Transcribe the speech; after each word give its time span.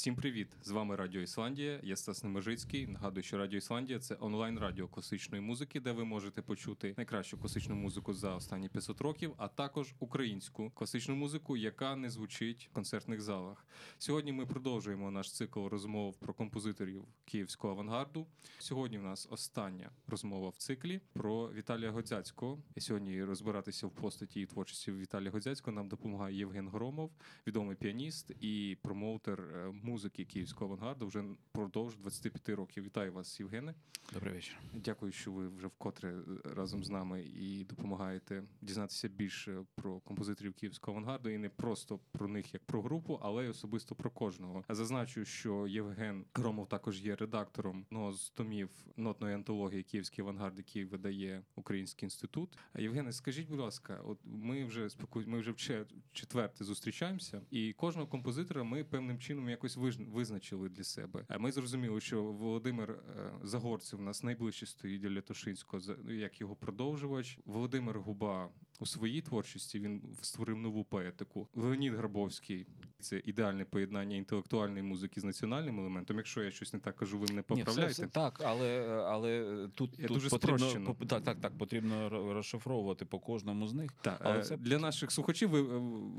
Всім 0.00 0.16
привіт! 0.16 0.48
З 0.62 0.70
вами 0.70 0.96
Радіо 0.96 1.20
Ісландія. 1.20 1.80
Я 1.82 1.96
Стас 1.96 2.24
Немежицький. 2.24 2.86
Нагадую, 2.86 3.22
що 3.22 3.38
Радіо 3.38 3.58
Ісландія 3.58 3.98
це 3.98 4.16
онлайн-радіо 4.20 4.88
класичної 4.88 5.42
музики, 5.42 5.80
де 5.80 5.92
ви 5.92 6.04
можете 6.04 6.42
почути 6.42 6.94
найкращу 6.96 7.38
класичну 7.38 7.74
музику 7.74 8.14
за 8.14 8.34
останні 8.34 8.68
500 8.68 9.00
років, 9.00 9.34
а 9.36 9.48
також 9.48 9.94
українську 9.98 10.70
класичну 10.70 11.14
музику, 11.14 11.56
яка 11.56 11.96
не 11.96 12.10
звучить 12.10 12.68
в 12.70 12.74
концертних 12.74 13.20
залах. 13.20 13.66
Сьогодні 13.98 14.32
ми 14.32 14.46
продовжуємо 14.46 15.10
наш 15.10 15.32
цикл 15.32 15.66
розмов 15.66 16.16
про 16.16 16.34
композиторів 16.34 17.04
київського 17.24 17.72
авангарду. 17.72 18.26
Сьогодні 18.58 18.98
в 18.98 19.02
нас 19.02 19.28
остання 19.30 19.90
розмова 20.06 20.48
в 20.48 20.56
циклі 20.56 21.00
про 21.12 21.52
Віталія 21.52 21.90
Годзяцького. 21.90 22.58
І 22.74 22.80
сьогодні 22.80 23.24
розбиратися 23.24 23.86
в 23.86 23.90
постаті 23.90 24.40
і 24.40 24.46
творчості 24.46 24.92
Віталія 24.92 25.30
Годзяцького 25.30 25.74
нам 25.74 25.88
допомагає 25.88 26.36
Євген 26.36 26.68
Громов, 26.68 27.10
відомий 27.46 27.76
піаніст 27.76 28.30
і 28.40 28.78
промоутер 28.82 29.40
е, 29.40 29.72
музики 29.90 30.24
київського 30.24 30.72
авангарду 30.72 31.06
вже 31.06 31.20
впродовж 31.20 31.96
25 31.96 32.48
років. 32.48 32.84
Вітаю 32.84 33.12
вас, 33.12 33.40
Євгене. 33.40 33.74
Добрий 34.12 34.34
вечір. 34.34 34.56
Дякую, 34.74 35.12
що 35.12 35.32
ви 35.32 35.48
вже 35.48 35.66
вкотре 35.66 36.10
е, 36.10 36.22
разом 36.44 36.84
з 36.84 36.90
нами 36.90 37.22
і 37.22 37.64
допомагаєте 37.64 38.42
дізнатися 38.60 39.08
більше 39.08 39.64
про 39.74 40.00
композиторів 40.00 40.54
київського 40.54 40.96
авангарду 40.96 41.28
і 41.28 41.38
не 41.38 41.48
просто 41.48 42.00
про 42.12 42.28
них 42.28 42.54
як 42.54 42.64
про 42.64 42.82
групу, 42.82 43.18
але 43.22 43.44
й 43.44 43.48
особисто 43.48 43.94
про 43.94 44.10
кожного. 44.10 44.64
Зазначу, 44.68 45.24
що 45.24 45.66
Євген 45.66 46.24
Громов 46.34 46.68
також 46.68 47.00
є 47.00 47.16
редактором 47.16 47.86
одного 47.90 48.12
з 48.12 48.30
томів 48.30 48.70
нотної 48.96 49.34
антології 49.34 49.82
Київський 49.82 50.22
авангард, 50.22 50.58
який 50.58 50.84
видає 50.84 51.42
Український 51.54 52.06
інститут. 52.06 52.58
Євгене, 52.78 53.12
скажіть, 53.12 53.48
будь 53.48 53.60
ласка, 53.60 54.00
от 54.04 54.18
ми 54.24 54.64
вже 54.64 54.90
спокій, 54.90 55.26
ми 55.26 55.40
вже 55.40 55.52
в 55.52 55.86
четверте 56.12 56.64
зустрічаємося, 56.64 57.42
і 57.50 57.72
кожного 57.72 58.08
композитора 58.08 58.62
ми 58.62 58.84
певним 58.84 59.18
чином 59.18 59.48
якось 59.48 59.76
визначили 59.98 60.68
для 60.68 60.84
себе. 60.84 61.24
А 61.28 61.38
ми 61.38 61.52
зрозуміли, 61.52 62.00
що 62.00 62.22
Володимир 62.22 62.90
е, 62.90 63.32
Загорцев 63.42 64.00
у 64.00 64.02
нас 64.02 64.22
найближче 64.22 64.66
стоїть 64.66 65.00
для 65.02 65.10
Лятошинського, 65.10 65.82
як 66.08 66.40
його 66.40 66.56
продовжувач. 66.56 67.38
Володимир 67.44 68.00
Губа 68.00 68.50
у 68.80 68.86
своїй 68.86 69.20
творчості 69.22 69.80
він 69.80 70.02
створив 70.22 70.56
нову 70.56 70.84
поетику. 70.84 71.48
Леонід 71.54 71.94
Грабовський 71.94 72.66
це 73.00 73.22
ідеальне 73.24 73.64
поєднання 73.64 74.16
інтелектуальної 74.16 74.82
музики 74.82 75.20
з 75.20 75.24
національним 75.24 75.80
елементом. 75.80 76.16
Якщо 76.16 76.42
я 76.42 76.50
щось 76.50 76.72
не 76.72 76.78
так 76.78 76.96
кажу, 76.96 77.18
ви 77.18 77.26
мене 77.26 77.44
Ні, 77.50 77.62
все, 77.62 77.86
все 77.86 78.06
так, 78.06 78.40
але, 78.44 78.86
але 79.06 79.68
тут, 79.74 79.98
Я 79.98 80.08
тут 80.08 80.14
дуже 80.16 80.28
потрібно, 80.28 80.58
спрощено. 80.58 80.94
по- 80.94 81.06
так, 81.06 81.24
так, 81.24 81.40
так, 81.40 81.58
потрібно 81.58 82.08
розшифровувати 82.34 83.04
по 83.04 83.18
кожному 83.18 83.68
з 83.68 83.72
них. 83.72 83.90
Так, 84.00 84.20
Але 84.24 84.38
е, 84.38 84.42
це- 84.42 84.56
для 84.56 84.78
наших 84.78 85.12
слухачів 85.12 85.50
ви, 85.50 85.62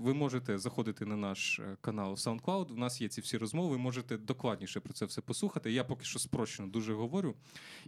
ви 0.04 0.14
можете 0.14 0.58
заходити 0.58 1.06
на 1.06 1.16
наш 1.16 1.60
е, 1.60 1.78
канал 1.82 2.14
SoundCloud. 2.14 2.72
У 2.72 2.78
нас 2.78 3.02
є 3.02 3.10
ці 3.10 3.22
всі 3.22 3.38
розмови. 3.38 3.70
Ви 3.70 3.78
можете 3.78 4.18
докладніше 4.18 4.80
про 4.80 4.94
це 4.94 5.06
все 5.06 5.22
послухати. 5.22 5.72
Я 5.72 5.84
поки 5.84 6.06
що 6.06 6.20
спрощено 6.20 6.68
дуже 6.70 6.94
говорю. 6.94 7.36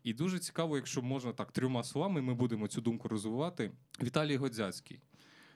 І 0.04 0.14
дуже 0.14 0.40
цікаво, 0.40 0.76
якщо 0.76 1.02
можна 1.02 1.34
так 1.34 1.52
трьома 1.52 1.84
словами, 1.84 2.22
ми 2.22 2.34
будемо 2.34 2.68
цю 2.68 2.82
думку 2.82 3.08
розвивати. 3.08 3.72
Віталій 4.04 4.36
Годзяцький. 4.64 5.00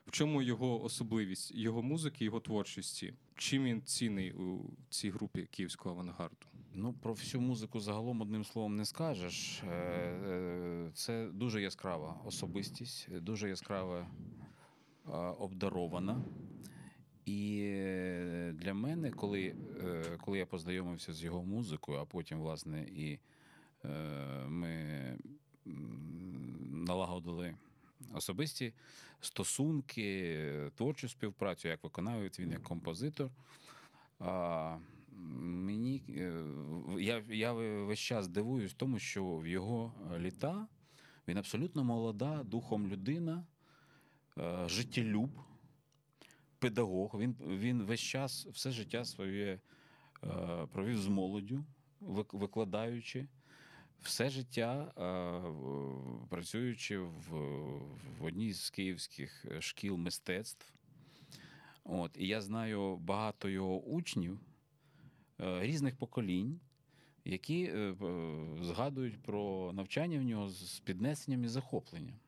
В 0.07 0.11
чому 0.11 0.41
його 0.41 0.83
особливість, 0.83 1.55
його 1.55 1.81
музики, 1.81 2.25
його 2.25 2.39
творчості? 2.39 3.13
Чим 3.35 3.63
він 3.63 3.81
цінний 3.81 4.31
у 4.31 4.73
цій 4.89 5.09
групі 5.09 5.47
київського 5.51 5.95
авангарду? 5.95 6.47
Ну, 6.73 6.93
про 6.93 7.13
всю 7.13 7.41
музику 7.41 7.79
загалом 7.79 8.21
одним 8.21 8.43
словом 8.43 8.75
не 8.75 8.85
скажеш. 8.85 9.63
Е, 9.63 9.73
е, 9.73 10.91
Це 10.93 11.27
дуже 11.27 11.61
яскрава 11.61 12.21
особистість, 12.25 13.19
дуже 13.19 13.49
яскрава 13.49 13.99
е, 13.99 15.11
обдарована. 15.39 16.21
І 17.25 17.61
для 18.53 18.73
мене, 18.73 19.11
коли, 19.11 19.55
коли 20.21 20.37
я 20.37 20.45
познайомився 20.45 21.13
з 21.13 21.23
його 21.23 21.43
музикою, 21.43 21.99
а 21.99 22.05
потім, 22.05 22.39
власне, 22.39 22.81
і 22.81 23.19
ми 24.47 25.17
налагодили 26.71 27.55
особисті 28.13 28.73
стосунки, 29.21 30.71
творчу 30.75 31.09
співпрацю, 31.09 31.67
як 31.67 31.83
виконавець, 31.83 32.39
він 32.39 32.51
як 32.51 32.63
композитор. 32.63 33.31
А, 34.19 34.77
мені 35.11 36.03
е, 36.09 36.43
я, 36.99 37.23
я 37.29 37.53
весь 37.53 37.99
час 37.99 38.27
дивуюсь 38.27 38.73
тому, 38.73 38.99
що 38.99 39.37
в 39.37 39.47
його 39.47 39.93
літа 40.17 40.67
він 41.27 41.37
абсолютно 41.37 41.83
молода, 41.83 42.43
духом 42.43 42.87
людина, 42.87 43.45
е, 44.37 44.69
життєлюб, 44.69 45.29
педагог. 46.59 47.19
Він, 47.19 47.35
він 47.47 47.83
весь 47.83 47.99
час, 47.99 48.45
все 48.45 48.71
життя 48.71 49.05
своє 49.05 49.59
е, 50.23 50.67
провів 50.71 50.97
з 50.97 51.07
молоддю, 51.07 51.65
викладаючи. 52.31 53.27
Все 54.01 54.29
життя 54.29 54.93
е, 54.97 56.27
працюючи 56.29 56.99
в, 56.99 57.29
в 58.19 58.23
одній 58.23 58.53
з 58.53 58.69
київських 58.69 59.45
шкіл 59.59 59.97
мистецтв. 59.97 60.73
От, 61.83 62.11
і 62.17 62.27
я 62.27 62.41
знаю 62.41 62.97
багато 62.97 63.49
його 63.49 63.81
учнів 63.81 64.39
е, 65.39 65.61
різних 65.61 65.95
поколінь, 65.95 66.59
які 67.25 67.63
е, 67.63 67.77
е, 67.77 67.95
згадують 68.61 69.21
про 69.21 69.71
навчання 69.73 70.19
в 70.19 70.23
нього 70.23 70.49
з 70.49 70.79
піднесенням 70.79 71.43
і 71.43 71.47
захопленням. 71.47 72.19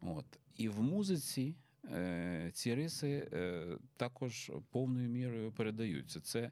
От. 0.00 0.24
І 0.56 0.68
в 0.68 0.82
музиці 0.82 1.54
е, 1.84 2.50
ці 2.54 2.74
риси 2.74 3.28
е, 3.32 3.66
також 3.96 4.52
повною 4.70 5.08
мірою 5.08 5.52
передаються. 5.52 6.20
Це 6.20 6.50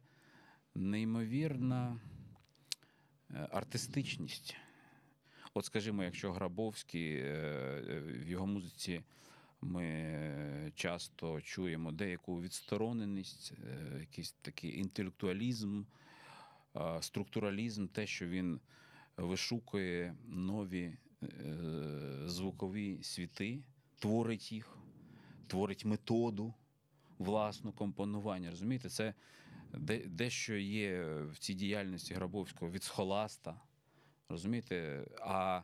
неймовірна 0.75 1.93
е, 1.93 2.22
артистичність. 3.51 4.57
От, 5.55 5.65
скажімо, 5.65 6.05
якщо 6.05 6.33
Грабовський 6.33 7.17
е, 7.17 7.25
е, 7.89 8.01
в 8.01 8.29
його 8.29 8.47
музиці 8.47 9.03
ми 9.63 10.73
часто 10.75 11.41
чуємо 11.41 11.93
деяку 11.93 12.43
відстороненість, 12.43 13.53
е, 13.53 13.99
якийсь 14.01 14.33
такий 14.33 14.79
інтелектуалізм, 14.79 15.83
е, 16.77 17.03
структуралізм, 17.03 17.87
те, 17.87 18.07
що 18.07 18.27
він 18.27 18.61
вишукує 19.17 20.15
нові 20.27 20.97
е, 21.23 21.29
звукові 22.27 23.03
світи, 23.03 23.63
творить 23.99 24.53
їх, 24.53 24.77
творить 25.47 25.85
методу 25.85 26.55
власну 27.19 27.73
компонування. 27.73 28.51
Розумієте, 28.51 28.89
це 28.89 29.15
дещо 30.07 30.55
є 30.57 31.05
в 31.05 31.39
цій 31.39 31.55
діяльності 31.55 32.15
Грабовського 32.15 32.71
від 32.71 32.83
схоласта. 32.83 33.61
Розумієте? 34.29 35.07
А, 35.21 35.63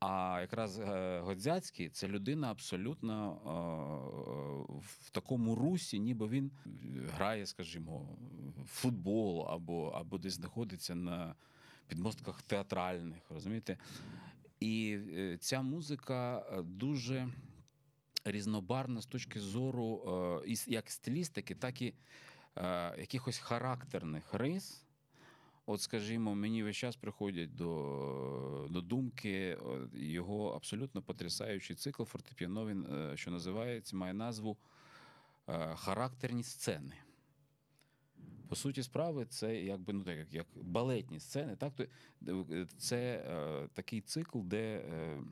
а 0.00 0.38
якраз 0.40 0.78
е, 0.78 1.20
Годзяцький 1.20 1.88
це 1.88 2.08
людина 2.08 2.50
абсолютно 2.50 3.36
е, 3.36 4.74
в 5.04 5.10
такому 5.10 5.54
русі, 5.54 5.98
ніби 5.98 6.28
він 6.28 6.50
грає, 7.14 7.46
скажімо, 7.46 8.18
в 8.64 8.66
футбол 8.66 9.48
або, 9.48 9.88
або 9.88 10.18
десь 10.18 10.32
знаходиться 10.32 10.94
на 10.94 11.34
підмостках 11.86 12.42
театральних, 12.42 13.22
розумієте? 13.30 13.78
І 14.60 14.98
е, 15.12 15.38
ця 15.40 15.62
музика 15.62 16.46
дуже 16.64 17.28
різнобарвна 18.24 19.00
з 19.00 19.06
точки 19.06 19.40
зору 19.40 20.42
як 20.66 20.90
стилістики, 20.90 21.54
так 21.54 21.82
і 21.82 21.94
е, 22.56 22.94
якихось 23.00 23.38
характерних 23.38 24.34
рис. 24.34 24.80
От, 25.66 25.80
скажімо, 25.80 26.34
мені 26.34 26.62
весь 26.62 26.76
час 26.76 26.96
приходять 26.96 27.54
до, 27.54 28.66
до 28.70 28.80
думки 28.80 29.58
його 29.94 30.48
абсолютно 30.48 31.02
потрясаючий 31.02 31.76
цикл 31.76 32.04
фортепіано, 32.04 32.66
він, 32.66 32.86
е, 32.86 33.16
що 33.16 33.30
називається, 33.30 33.96
має 33.96 34.14
назву 34.14 34.56
е, 35.48 35.74
Характерні 35.76 36.42
сцени. 36.42 36.94
По 38.48 38.56
суті 38.56 38.82
справи, 38.82 39.26
це 39.26 39.62
якби 39.62 39.92
ну 39.92 40.04
так, 40.04 40.34
як, 40.34 40.46
балетні 40.54 41.20
сцени. 41.20 41.56
Так? 41.56 41.72
Е, 42.28 42.66
Це 42.78 43.24
е, 43.28 43.68
такий 43.74 44.00
цикл, 44.00 44.40
де 44.40 44.76
е, 44.76 45.22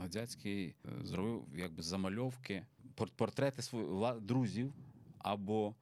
Годзяцький 0.00 0.74
зробив 1.02 1.44
якби 1.56 1.82
замальовки, 1.82 2.66
пор- 2.96 3.12
портрети 3.16 3.62
своїх 3.62 4.20
друзів 4.20 4.74
або 5.26 5.74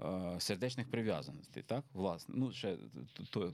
е, 0.00 0.36
сердечних 0.38 0.90
прив'язаностей, 0.90 1.62
так? 1.62 1.84
Власне, 1.92 2.34
ну 2.38 2.52
ще 2.52 2.76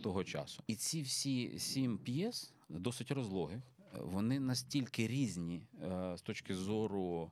того 0.03 0.25
часу. 0.25 0.63
І 0.67 0.75
ці 0.75 1.03
всі 1.03 1.59
сім 1.59 1.99
п'єс, 1.99 2.53
досить 2.69 3.11
розлогих, 3.11 3.59
е, 3.59 3.99
вони 4.03 4.41
настільки 4.41 5.07
різні 5.07 5.67
е, 5.83 6.17
з 6.17 6.23
точки 6.23 6.55
зору 6.55 7.31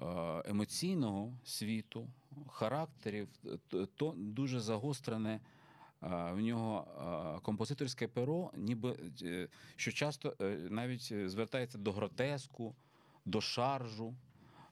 е, 0.00 0.04
емоційного 0.44 1.32
світу, 1.44 2.08
характерів, 2.48 3.28
то 3.96 4.14
дуже 4.16 4.60
загострене. 4.60 5.40
В 6.32 6.40
нього 6.40 6.86
композиторське 7.42 8.08
перо, 8.08 8.50
ніби 8.56 8.96
що 9.76 9.92
часто 9.92 10.36
навіть 10.70 11.30
звертається 11.30 11.78
до 11.78 11.92
гротеску, 11.92 12.74
до 13.24 13.40
шаржу, 13.40 14.14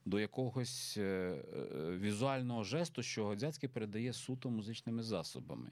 до 0.05 0.21
якогось 0.21 0.95
е, 0.97 1.03
е, 1.03 1.97
візуального 1.97 2.65
жесту, 2.65 3.03
що 3.03 3.25
Годзяцький 3.25 3.69
передає 3.69 4.13
суто 4.13 4.51
музичними 4.51 5.03
засобами. 5.03 5.71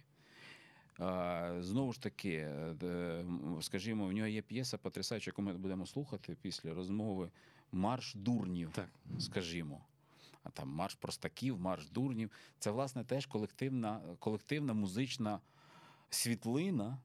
Знову 1.60 1.92
ж 1.92 2.02
таки, 2.02 2.34
е, 2.82 3.24
скажімо, 3.60 4.06
в 4.06 4.12
нього 4.12 4.28
є 4.28 4.42
п'єса 4.42 4.78
потрясаюча, 4.78 5.28
яку 5.28 5.42
ми 5.42 5.52
будемо 5.52 5.86
слухати 5.86 6.36
після 6.42 6.74
розмови 6.74 7.30
Марш 7.72 8.14
дурнів, 8.14 8.70
Так. 8.74 8.88
скажімо. 9.18 9.80
А 10.42 10.50
там 10.50 10.68
марш 10.68 10.94
простаків, 10.94 11.60
марш 11.60 11.88
дурнів. 11.90 12.30
Це, 12.58 12.70
власне, 12.70 13.04
теж 13.04 13.26
колективна, 13.26 14.00
колективна 14.18 14.72
музична 14.72 15.40
світлина 16.10 16.98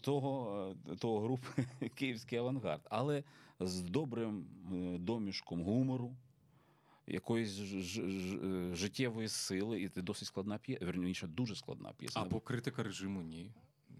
того, 0.00 0.74
того 0.98 1.20
групи 1.20 1.66
Київський 1.94 2.38
авангард, 2.38 2.86
але 2.90 3.24
з 3.60 3.80
добрим 3.80 4.44
домішком 4.98 5.62
гумору, 5.62 6.16
якоїсь 7.06 7.50
ж- 7.50 7.80
ж- 7.82 8.10
ж- 8.10 8.36
е, 8.38 8.74
життєвої 8.74 9.28
сили, 9.28 9.80
і 9.82 9.88
це 9.88 10.02
досить 10.02 10.28
складна 10.28 10.58
п'єса, 10.58 10.84
верніше, 10.84 11.26
дуже 11.26 11.56
складна 11.56 11.92
п'єса. 11.92 12.20
Або 12.20 12.40
критика 12.40 12.82
режиму 12.82 13.22
ні. 13.22 13.50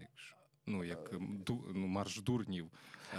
Якщо- 0.01 0.35
Ну, 0.65 0.83
як 0.83 1.15
ду, 1.45 1.63
ну, 1.73 1.87
марш 1.87 2.19
дурнів. 2.19 2.67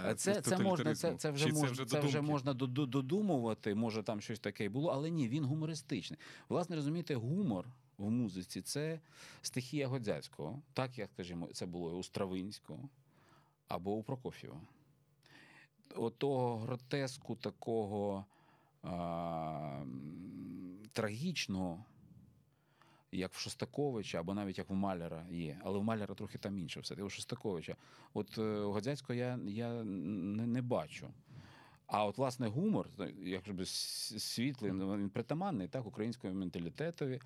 е, 0.05 0.11
Е, 0.11 0.15
Це, 0.15 0.41
це, 0.41 0.57
можна, 0.57 0.95
це, 0.95 1.15
це, 1.15 1.31
вже 1.31 1.45
Чи 1.45 1.51
можна, 1.53 1.71
вже 1.71 1.85
це 1.85 1.99
вже 1.99 2.21
можна 2.21 2.53
додумувати, 2.53 3.75
може 3.75 4.03
там 4.03 4.21
щось 4.21 4.39
таке 4.39 4.69
було, 4.69 4.89
але 4.89 5.09
ні, 5.09 5.27
він 5.29 5.45
гумористичний. 5.45 6.19
Власне, 6.49 6.75
розумієте, 6.75 7.15
гумор 7.15 7.65
в 7.97 8.09
музиці 8.09 8.61
це 8.61 8.99
стихія 9.41 9.87
Годзяцького, 9.87 10.61
так 10.73 10.97
як, 10.97 11.09
скажімо, 11.13 11.47
це 11.53 11.65
було 11.65 11.97
у 11.97 12.03
Стравинського 12.03 12.89
або 13.67 13.91
у 13.91 14.03
Прокоф'єва. 14.03 14.61
От 15.95 16.17
того 16.17 16.57
гротеску 16.57 17.35
такого 17.35 18.25
а, 18.83 19.83
трагічного, 20.93 21.85
як 23.11 23.33
в 23.33 23.39
Шостаковича, 23.39 24.19
або 24.19 24.33
навіть 24.33 24.57
як 24.57 24.69
в 24.69 24.73
Маляра 24.73 25.25
є. 25.31 25.59
Але 25.63 25.79
в 25.79 25.83
Маляра 25.83 26.15
трохи 26.15 26.37
там 26.37 26.57
інше 26.57 26.79
все. 26.79 26.95
У 26.95 27.09
Шостаковича. 27.09 27.75
От 28.13 28.37
е, 28.37 28.59
у 28.59 28.71
Годзяцького 28.71 29.13
я, 29.13 29.39
я 29.47 29.83
не, 29.83 30.47
не 30.47 30.61
бачу. 30.61 31.07
А 31.87 32.05
от, 32.05 32.17
власне, 32.17 32.47
гумор, 32.47 32.89
як 33.23 33.53
би 33.53 33.65
світлий, 33.65 34.71
він 34.71 35.09
притаманний 35.09 35.67
так, 35.67 35.85
українському 35.85 36.33
менталітетові, 36.33 37.21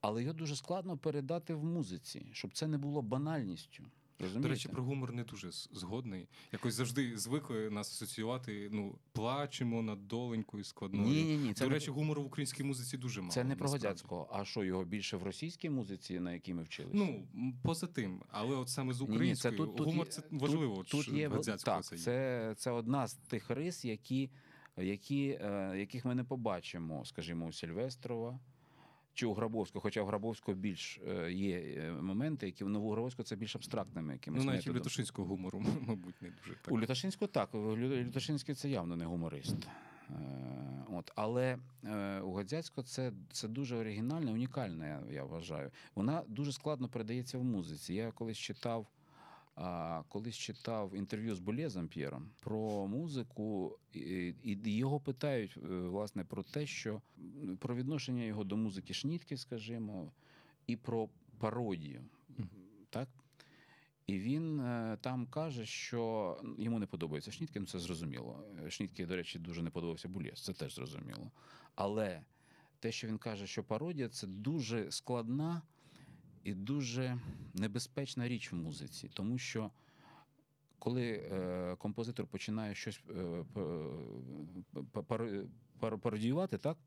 але 0.00 0.22
його 0.22 0.34
дуже 0.34 0.56
складно 0.56 0.96
передати 0.98 1.54
в 1.54 1.64
музиці, 1.64 2.26
щоб 2.32 2.52
це 2.54 2.66
не 2.66 2.78
було 2.78 3.02
банальністю. 3.02 3.84
Розумієте? 4.18 4.42
До 4.42 4.48
речі, 4.48 4.68
про 4.68 4.82
гумор 4.82 5.12
не 5.12 5.24
дуже 5.24 5.50
згодний. 5.52 6.28
Якось 6.52 6.74
завжди 6.74 7.18
звикли 7.18 7.70
нас 7.70 7.90
асоціювати. 7.92 8.68
Ну, 8.72 8.98
плачемо 9.12 9.82
над 9.82 10.08
доленькою 10.08 10.64
складною. 10.64 11.06
ні, 11.08 11.24
ні, 11.24 11.36
ні, 11.36 11.54
це 11.54 11.64
До 11.64 11.68
не, 11.70 11.74
речі, 11.74 11.90
гумору 11.90 12.22
в 12.22 12.26
українській 12.26 12.64
музиці 12.64 12.96
дуже 12.98 13.20
мало. 13.20 13.32
це 13.32 13.44
не 13.44 13.56
про 13.56 13.64
насправді. 13.64 13.86
Годзяцького. 13.86 14.28
А 14.32 14.44
що 14.44 14.64
його 14.64 14.84
більше 14.84 15.16
в 15.16 15.22
російській 15.22 15.70
музиці, 15.70 16.20
на 16.20 16.32
якій 16.32 16.54
ми 16.54 16.62
вчилися? 16.62 16.96
Ну, 16.96 17.26
поза 17.62 17.86
тим, 17.86 18.22
але 18.28 18.56
от 18.56 18.68
саме 18.68 18.92
з 18.92 19.00
Ні, 19.00 19.18
ні, 19.18 19.34
це 19.34 19.52
тут- 19.52 19.76
тут 19.76 19.86
гумор 19.86 20.06
є- 20.06 20.12
це 20.12 20.22
важливо. 20.30 20.76
Тут, 20.76 20.88
тут 21.06 21.08
є 21.08 21.28
Годзяцького 21.28 21.76
так, 21.76 21.84
це 21.84 21.96
є. 21.96 22.02
це, 22.02 22.54
це 22.58 22.70
одна 22.70 23.06
з 23.06 23.14
тих 23.14 23.50
рис, 23.50 23.84
які, 23.84 24.30
які, 24.76 25.38
е, 25.40 25.74
яких 25.78 26.04
ми 26.04 26.14
не 26.14 26.24
побачимо, 26.24 27.04
скажімо, 27.04 27.46
у 27.46 27.52
Сільвестрова 27.52 28.38
чи 29.14 29.26
у 29.26 29.34
Грабовського. 29.34 29.82
Хоча 29.82 30.02
у 30.02 30.06
Грабовського 30.06 30.56
більш 30.56 31.00
е, 31.08 31.32
є 31.32 31.58
е, 31.58 31.92
моменти, 31.92 32.46
які 32.46 32.64
в 32.64 32.68
нову 32.68 32.90
Грабовського 32.90 33.24
це 33.24 33.36
більш 33.36 33.56
абстрактними 33.56 34.12
якимись 34.12 34.44
Ну, 34.44 34.50
навіть 34.50 34.66
у 34.68 34.72
Люташинського 34.72 35.28
гумору, 35.28 35.64
мабуть, 35.88 36.22
не 36.22 36.28
дуже 36.30 36.54
так. 36.62 36.74
У 36.74 36.80
Люташинського 36.80 37.28
так. 37.28 37.54
Люташинський 37.54 38.54
це 38.54 38.68
явно 38.68 38.96
не 38.96 39.04
гуморист. 39.04 39.56
Е, 40.10 40.14
От, 40.88 41.12
але 41.14 41.58
у 42.22 42.30
Годзяцького 42.30 42.86
це, 42.86 43.12
це 43.32 43.48
дуже 43.48 43.76
оригінальне, 43.76 44.32
унікальне, 44.32 45.02
я 45.10 45.24
вважаю. 45.24 45.70
Вона 45.94 46.22
дуже 46.28 46.52
складно 46.52 46.88
передається 46.88 47.38
в 47.38 47.44
музиці. 47.44 47.94
Я 47.94 48.10
колись 48.10 48.38
читав, 48.38 48.86
а, 49.56 50.02
колись 50.08 50.36
читав 50.36 50.94
інтерв'ю 50.94 51.34
з 51.34 51.38
Болєзом 51.38 51.88
П'єром 51.88 52.30
про 52.40 52.86
музику, 52.86 53.78
і, 53.92 54.34
і 54.42 54.76
його 54.76 55.00
питають 55.00 55.56
е, 55.56 55.66
власне 55.68 56.24
про 56.24 56.42
те, 56.42 56.66
що 56.66 57.02
про 57.58 57.74
відношення 57.74 58.24
його 58.24 58.44
до 58.44 58.56
музики 58.56 58.94
Шнітки, 58.94 59.36
скажімо, 59.36 60.12
і 60.66 60.76
про 60.76 61.08
пародію. 61.38 62.04
Мгм. 62.38 62.48
Так? 62.90 63.08
І 64.06 64.18
він 64.18 64.60
е, 64.60 64.98
там 65.00 65.26
каже, 65.26 65.66
що 65.66 66.36
йому 66.58 66.78
не 66.78 66.86
подобається 66.86 67.32
Шнітки, 67.32 67.60
ну 67.60 67.66
це 67.66 67.78
зрозуміло. 67.78 68.44
Е, 68.66 68.70
Шнітки, 68.70 69.06
до 69.06 69.16
речі, 69.16 69.38
дуже 69.38 69.62
не 69.62 69.70
подобався 69.70 70.08
Булєс, 70.08 70.44
це 70.44 70.52
теж 70.52 70.74
зрозуміло. 70.74 71.30
Але 71.74 72.22
те, 72.80 72.92
що 72.92 73.08
він 73.08 73.18
каже, 73.18 73.46
що 73.46 73.64
пародія 73.64 74.08
це 74.08 74.26
дуже 74.26 74.90
складна 74.90 75.62
і 76.44 76.54
дуже 76.54 77.18
небезпечна 77.54 78.28
річ 78.28 78.52
в 78.52 78.56
музиці, 78.56 79.10
тому 79.14 79.38
що 79.38 79.70
коли 80.78 81.12
е, 81.12 81.76
композитор 81.78 82.26
починає 82.26 82.74
щось 82.74 83.00
е, 83.10 83.44
пародіювати, 85.80 86.58
так, 86.58 86.78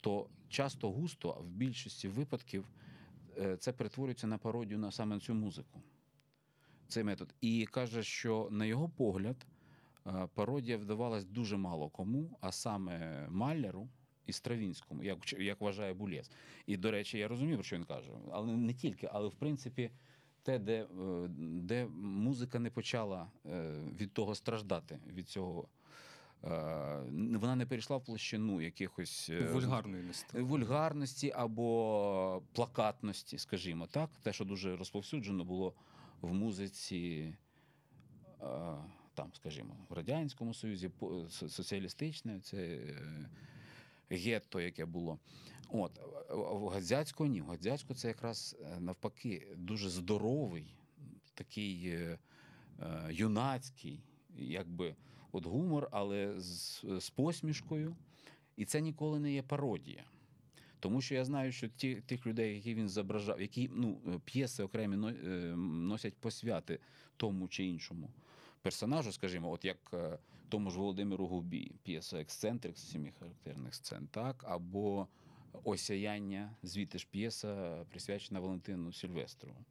то 0.00 0.28
часто 0.48 0.90
густо, 0.90 1.30
а 1.30 1.40
в 1.40 1.50
більшості 1.50 2.08
випадків, 2.08 2.64
е, 3.38 3.56
це 3.56 3.72
перетворюється 3.72 4.26
на 4.26 4.38
пародію 4.38 4.78
на 4.78 4.92
саме 4.92 5.20
цю 5.20 5.34
музику. 5.34 5.82
Цей 6.88 7.04
метод. 7.04 7.34
І 7.40 7.66
каже, 7.66 8.02
що 8.02 8.48
на 8.50 8.66
його 8.66 8.88
погляд, 8.88 9.46
пародія 10.34 10.78
вдавалась 10.78 11.24
дуже 11.24 11.56
мало 11.56 11.88
кому, 11.88 12.38
а 12.40 12.52
саме 12.52 13.26
Маляру 13.28 13.88
і 14.28 14.32
Стравінському, 14.32 15.02
як, 15.02 15.32
як 15.38 15.60
вважає 15.60 15.94
Булєс. 15.94 16.30
І, 16.66 16.76
до 16.76 16.90
речі, 16.90 17.18
я 17.18 17.28
розумію, 17.28 17.56
про 17.56 17.64
що 17.64 17.76
він 17.76 17.84
каже, 17.84 18.10
але 18.32 18.56
не 18.56 18.74
тільки, 18.74 19.08
але 19.12 19.28
в 19.28 19.34
принципі. 19.34 19.90
Те, 20.42 20.58
де, 20.58 20.82
е, 20.82 20.86
де 21.38 21.86
музика 21.96 22.58
не 22.58 22.70
почала 22.70 23.26
е, 23.46 23.74
від 24.00 24.12
того 24.12 24.34
страждати, 24.34 24.98
від 25.06 25.28
цього, 25.28 25.68
е, 26.44 26.48
вона 27.12 27.56
не 27.56 27.66
перейшла 27.66 27.96
в 27.96 28.04
площину 28.04 28.60
якихось 28.60 29.30
стало. 30.12 30.44
вульгарності 30.44 31.32
або 31.36 32.42
плакатності, 32.52 33.38
скажімо 33.38 33.86
так, 33.86 34.10
те, 34.22 34.32
що 34.32 34.44
дуже 34.44 34.76
розповсюджено 34.76 35.44
було 35.44 35.74
в 36.20 36.34
музиці, 36.34 37.34
там, 39.14 39.30
скажімо, 39.32 39.76
в 39.88 39.92
Радянському 39.92 40.54
Союзі, 40.54 40.90
соціалістичне, 41.28 42.40
це 42.40 42.78
гетто, 44.10 44.60
яке 44.60 44.84
було. 44.86 45.18
От, 45.68 46.00
в 46.30 47.26
ні. 47.26 47.40
В 47.40 47.44
це 47.94 48.08
якраз 48.08 48.56
е, 48.60 48.80
навпаки 48.80 49.48
дуже 49.56 49.90
здоровий, 49.90 50.74
такий 51.34 51.88
е, 51.88 52.18
е, 52.80 53.08
юнацький, 53.10 54.02
якби 54.36 54.96
от 55.32 55.46
гумор, 55.46 55.88
але 55.90 56.40
з, 56.40 56.84
з 56.98 57.10
посмішкою. 57.10 57.96
І 58.56 58.64
це 58.64 58.80
ніколи 58.80 59.20
не 59.20 59.32
є 59.32 59.42
пародія. 59.42 60.04
Тому 60.80 61.00
що 61.00 61.14
я 61.14 61.24
знаю, 61.24 61.52
що 61.52 61.68
ті, 61.68 61.94
тих 61.94 62.26
людей, 62.26 62.54
які 62.54 62.74
він 62.74 62.88
зображав, 62.88 63.40
які 63.40 63.70
ну, 63.72 64.00
е, 64.06 64.20
п'єси 64.24 64.62
окремі 64.62 64.96
носять 65.56 66.14
посвяти 66.14 66.78
тому 67.16 67.48
чи 67.48 67.64
іншому 67.64 68.10
персонажу, 68.58 69.12
скажімо, 69.12 69.50
от 69.50 69.64
як 69.64 69.90
е, 69.92 70.18
тому 70.48 70.70
ж 70.70 70.78
Володимиру 70.78 71.26
Губі, 71.26 71.72
п'єса 71.82 72.20
Ексцентрик 72.20 72.78
з 72.78 72.90
сім'ї 72.90 73.12
характерних 73.18 73.74
сцен, 73.74 74.08
так, 74.10 74.44
або 74.48 75.08
Осяяння, 75.64 76.56
звідти 76.62 76.98
ж 76.98 77.06
п'єса, 77.10 77.84
присвячена 77.90 78.40
Валентину 78.40 78.92
Сільвестрову. 78.92 79.64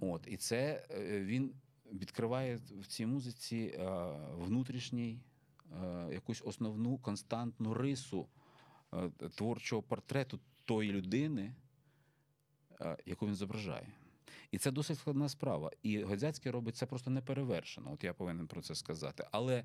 От, 0.00 0.26
і 0.26 0.36
це 0.36 0.86
е, 0.90 1.20
він 1.20 1.54
відкриває 1.92 2.60
в 2.80 2.86
цій 2.86 3.06
музиці 3.06 3.56
е, 3.56 3.86
внутрішній 4.34 5.20
якусь 6.12 6.42
основну 6.44 6.98
константну 6.98 7.74
рису 7.74 8.26
творчого 9.34 9.82
портрету 9.82 10.40
тої 10.64 10.92
людини, 10.92 11.54
яку 13.06 13.26
він 13.26 13.34
зображає. 13.34 13.92
І 14.50 14.58
це 14.58 14.70
досить 14.70 14.98
складна 14.98 15.28
справа. 15.28 15.70
І 15.82 16.02
Годзяцький 16.02 16.52
робить 16.52 16.76
це 16.76 16.86
просто 16.86 17.10
неперевершено. 17.10 17.92
От 17.92 18.04
я 18.04 18.14
повинен 18.14 18.46
про 18.46 18.62
це 18.62 18.74
сказати. 18.74 19.26
Але 19.30 19.64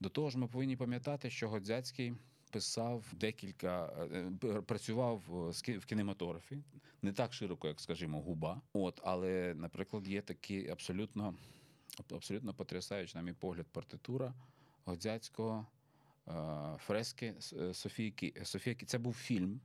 до 0.00 0.08
того 0.08 0.30
ж, 0.30 0.38
ми 0.38 0.46
повинні 0.46 0.76
пам'ятати, 0.76 1.30
що 1.30 1.48
Годзяцький 1.48 2.14
писав 2.50 3.04
декілька, 3.12 3.92
е, 4.12 4.32
е, 4.44 4.60
працював 4.60 5.22
е, 5.68 5.78
в 5.78 5.84
кінематографі, 5.84 6.58
не 7.02 7.12
так 7.12 7.32
широко, 7.32 7.68
як, 7.68 7.80
скажімо, 7.80 8.20
губа. 8.20 8.60
От, 8.72 9.00
але, 9.04 9.54
наприклад, 9.54 10.08
є 10.08 10.22
такі 10.22 10.68
абсолютно, 10.68 11.34
абсолютно 12.10 12.54
потрясаюча, 12.54 13.18
на 13.18 13.22
мій 13.22 13.32
погляд, 13.32 13.66
партитура 13.72 14.34
Годзяцького 14.84 15.66
фрески 16.78 17.34
Софії 17.72 18.34
Софія 18.42 18.76
Це 18.86 18.98
був 18.98 19.14
фільм 19.14 19.60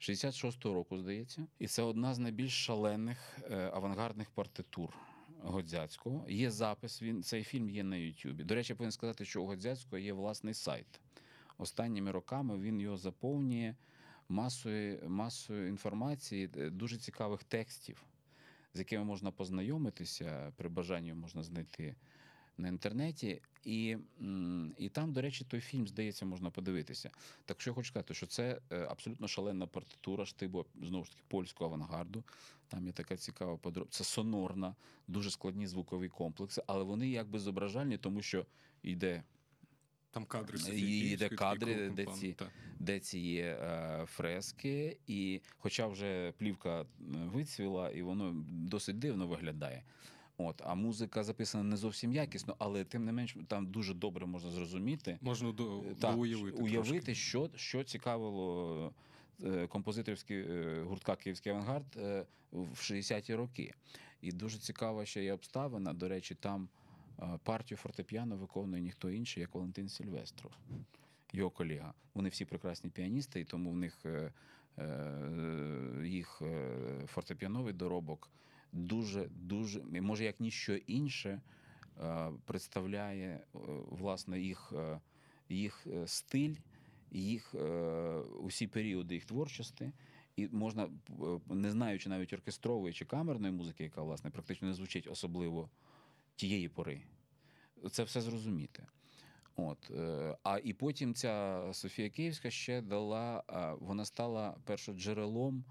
66-го 0.00 0.74
року, 0.74 0.98
здається, 0.98 1.46
і 1.58 1.66
це 1.66 1.82
одна 1.82 2.14
з 2.14 2.18
найбільш 2.18 2.64
шалених 2.64 3.38
е, 3.50 3.70
авангардних 3.74 4.30
партитур. 4.30 4.94
Годзяцького 5.42 6.24
є 6.28 6.50
запис. 6.50 7.02
Він 7.02 7.22
цей 7.22 7.44
фільм 7.44 7.70
є 7.70 7.84
на 7.84 7.96
Ютубі. 7.96 8.44
До 8.44 8.54
речі, 8.54 8.72
я 8.72 8.76
повинен 8.76 8.92
сказати, 8.92 9.24
що 9.24 9.42
у 9.42 9.46
Годзяцького 9.46 9.98
є 9.98 10.12
власний 10.12 10.54
сайт. 10.54 11.00
останніми 11.58 12.10
роками 12.10 12.58
він 12.58 12.80
його 12.80 12.96
заповнює 12.96 13.74
масою, 14.28 15.08
масою 15.08 15.68
інформації, 15.68 16.50
е, 16.56 16.70
дуже 16.70 16.96
цікавих 16.96 17.44
текстів, 17.44 18.04
з 18.74 18.78
якими 18.78 19.04
можна 19.04 19.30
познайомитися, 19.30 20.52
при 20.56 20.68
бажанні 20.68 21.14
можна 21.14 21.42
знайти 21.42 21.96
на 22.58 22.68
інтернеті. 22.68 23.42
І, 23.64 23.96
і 24.78 24.88
там, 24.88 25.12
до 25.12 25.20
речі, 25.22 25.44
той 25.44 25.60
фільм, 25.60 25.88
здається, 25.88 26.26
можна 26.26 26.50
подивитися. 26.50 27.10
Так 27.44 27.60
що 27.60 27.70
я 27.70 27.74
хочу 27.74 27.88
сказати, 27.88 28.14
що 28.14 28.26
це 28.26 28.60
е, 28.72 28.86
абсолютно 28.90 29.28
шалена 29.28 29.66
партитура 29.66 30.26
штибу, 30.26 30.66
знову 30.82 31.04
ж 31.04 31.10
таки, 31.10 31.22
польського 31.28 31.70
авангарду. 31.70 32.24
Там 32.68 32.86
є 32.86 32.92
така 32.92 33.16
цікава 33.16 33.56
подроб. 33.56 33.88
Це 33.90 34.04
сонорна, 34.04 34.74
дуже 35.08 35.30
складні 35.30 35.66
звукові 35.66 36.08
комплекси, 36.08 36.62
але 36.66 36.84
вони 36.84 37.08
якби 37.08 37.38
зображальні, 37.38 37.98
тому 37.98 38.22
що 38.22 38.46
йде 38.82 39.22
Там 40.10 40.24
кадри 40.24 40.58
І 40.72 41.10
йде 41.10 41.28
кадри, 41.28 41.90
де 41.90 42.06
ці- 42.06 42.32
та. 42.32 42.50
де 42.78 43.00
ці 43.00 43.18
є 43.18 43.44
е, 43.44 44.06
фрески, 44.06 44.96
і 45.06 45.40
хоча 45.58 45.86
вже 45.86 46.32
плівка 46.38 46.80
е, 46.80 46.86
вицвіла, 47.08 47.90
і 47.90 48.02
воно 48.02 48.32
досить 48.48 48.98
дивно 48.98 49.26
виглядає. 49.26 49.82
От, 50.38 50.62
а 50.64 50.74
музика 50.74 51.24
записана 51.24 51.64
не 51.64 51.76
зовсім 51.76 52.12
якісно, 52.12 52.56
але 52.58 52.84
тим 52.84 53.04
не 53.04 53.12
менш 53.12 53.36
там 53.48 53.66
дуже 53.66 53.94
добре 53.94 54.26
можна 54.26 54.50
зрозуміти. 54.50 55.18
Можна 55.20 55.52
до, 55.52 55.78
Е, 55.80 55.94
Так, 56.00 56.14
доуявити. 56.14 56.62
уявити, 56.62 56.90
трошки. 56.92 57.14
що, 57.14 57.50
що 57.56 57.84
цікавило 57.84 58.92
е, 59.44 59.66
композиторський 59.66 60.36
е, 60.38 60.82
гуртка 60.82 61.16
Київський 61.16 61.52
авангард 61.52 61.96
е, 61.96 62.26
в 62.52 62.68
60-ті 62.76 63.34
роки. 63.34 63.74
І 64.20 64.32
дуже 64.32 64.58
цікава 64.58 65.06
ще 65.06 65.24
є 65.24 65.32
обставина. 65.32 65.92
До 65.92 66.08
речі, 66.08 66.34
там 66.34 66.68
е, 67.18 67.38
партію 67.42 67.78
фортепіано 67.78 68.36
виконує 68.36 68.82
ніхто 68.82 69.10
інший, 69.10 69.40
як 69.40 69.54
Валентин 69.54 69.88
Сільвестров, 69.88 70.52
його 71.32 71.50
колега. 71.50 71.94
Вони 72.14 72.28
всі 72.28 72.44
прекрасні 72.44 72.90
піаністи, 72.90 73.40
і 73.40 73.44
тому 73.44 73.70
в 73.70 73.76
них 73.76 73.98
е, 74.06 74.32
е, 74.78 76.02
їх 76.04 76.42
е, 76.42 76.76
фортепіановий 77.06 77.72
доробок 77.72 78.30
дуже, 78.74 79.28
дуже, 79.30 79.82
може, 79.82 80.24
як 80.24 80.40
ніщо 80.40 80.74
інше, 80.74 81.40
е, 82.00 82.30
представляє 82.44 83.28
е, 83.28 83.58
власне 83.90 84.40
їх, 84.40 84.72
е, 84.76 85.00
їх 85.48 85.86
стиль, 86.06 86.54
їх 87.10 87.54
усі 88.40 88.66
періоди 88.66 89.14
їх 89.14 89.24
творчості. 89.24 89.92
І 90.36 90.48
можна, 90.48 90.88
не 91.48 91.70
знаючи 91.70 92.08
навіть 92.08 92.32
оркестрової 92.32 92.94
чи 92.94 93.04
камерної 93.04 93.52
музики, 93.52 93.84
яка 93.84 94.02
власне 94.02 94.30
практично 94.30 94.68
не 94.68 94.74
звучить 94.74 95.08
особливо 95.10 95.70
тієї 96.36 96.68
пори, 96.68 97.02
це 97.90 98.02
все 98.02 98.20
зрозуміти. 98.20 98.86
От, 99.56 99.90
а 100.42 100.58
і 100.64 100.72
потім 100.72 101.14
ця 101.14 101.64
Софія 101.72 102.10
Київська 102.10 102.50
ще 102.50 102.82
дала, 102.82 103.44
вона 103.80 104.04
стала 104.04 104.56
першоджерелом 104.64 105.64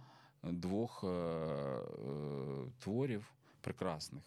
двох 0.43 1.03
е, 1.03 1.07
е, 1.07 1.81
творів 2.79 3.33
прекрасних. 3.61 4.23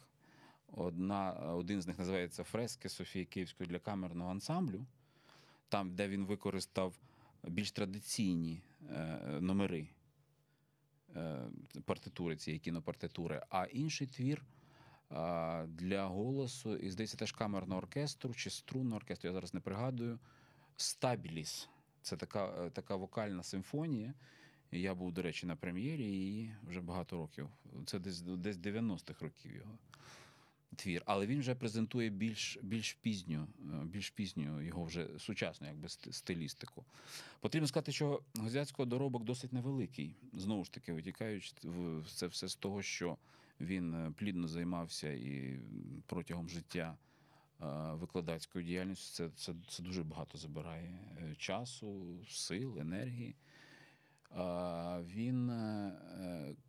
Одна, 0.73 1.33
один 1.33 1.83
з 1.83 1.87
них 1.87 1.99
називається 1.99 2.45
Фрески 2.45 2.89
Софії 2.89 3.25
Київської 3.25 3.69
для 3.69 3.79
камерного 3.79 4.31
ансамблю, 4.31 4.87
там, 5.69 5.95
де 5.95 6.09
він 6.09 6.25
використав 6.27 6.95
більш 7.45 7.73
традиційні 7.73 8.63
е, 8.91 9.19
номери 9.41 9.89
партитури, 11.85 12.37
цієї 12.37 12.61
кінопартитури, 12.61 13.43
а 13.51 13.65
інший 13.65 14.07
твір 14.07 14.43
для 15.67 16.07
голосу, 16.07 16.77
і 16.77 16.91
здається, 16.91 17.17
теж 17.17 17.33
камерного 17.33 17.79
оркестру 17.81 18.35
чи 18.35 18.51
струнного 18.51 18.97
оркестру, 18.97 19.29
я 19.29 19.35
зараз 19.35 19.55
не 19.55 19.61
пригадую. 19.61 20.19
Стабіліс. 20.77 21.69
Це 22.03 22.17
така, 22.17 22.71
така 22.71 22.97
вокальна 22.97 23.43
симфонія. 23.43 24.15
І 24.73 24.81
Я 24.81 24.95
був, 24.95 25.13
до 25.13 25.23
речі, 25.23 25.47
на 25.47 25.57
прем'єрі 25.57 26.05
її 26.05 26.55
вже 26.69 26.81
багато 26.81 27.17
років. 27.17 27.49
Це 27.87 27.99
десь, 27.99 28.21
десь 28.21 28.57
90-х 28.57 29.25
років 29.25 29.55
його 29.55 29.79
твір. 30.77 31.03
Але 31.07 31.27
він 31.27 31.41
вже 31.41 31.55
презентує 31.55 32.11
більш, 32.11 32.59
більш 32.63 32.93
пізню, 32.93 33.47
е, 33.61 33.85
більш 33.85 34.11
пізню 34.11 34.63
його 34.63 34.85
вже 34.85 35.09
сучасну 35.19 35.67
якби, 35.67 35.89
стилістику. 35.89 36.85
Потрібно 37.41 37.69
сказати, 37.69 37.93
що 37.93 38.23
Гозяцького 38.39 38.87
доробок 38.87 39.25
досить 39.25 39.53
невеликий. 39.53 40.15
Знову 40.33 40.65
ж 40.65 40.73
таки, 40.73 40.93
витікаючи 40.93 41.53
це 42.07 42.27
все 42.27 42.49
з 42.49 42.55
того, 42.55 42.83
що 42.83 43.17
він 43.61 43.95
е, 43.95 44.13
плідно 44.17 44.49
займався 44.49 45.13
і 45.13 45.61
протягом 46.07 46.49
життя 46.49 46.97
е, 47.61 47.67
викладацькою 47.93 48.65
діяльністю. 48.65 49.15
Це, 49.15 49.31
це, 49.37 49.55
це 49.69 49.83
дуже 49.83 50.03
багато 50.03 50.39
забирає 50.39 50.99
часу, 51.39 52.19
сил, 52.29 52.79
енергії. 52.79 53.37
Він 55.05 55.51
е, 55.51 55.93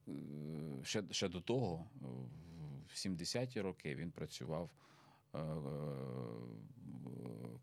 е, 0.08 0.84
ще, 0.84 1.04
ще 1.12 1.30
до 1.30 1.42
того, 1.42 1.86
в 2.88 2.96
70-ті 2.96 3.62
роки, 3.62 3.96
він 3.96 4.12
працював, 4.12 4.70
е, 5.36 5.40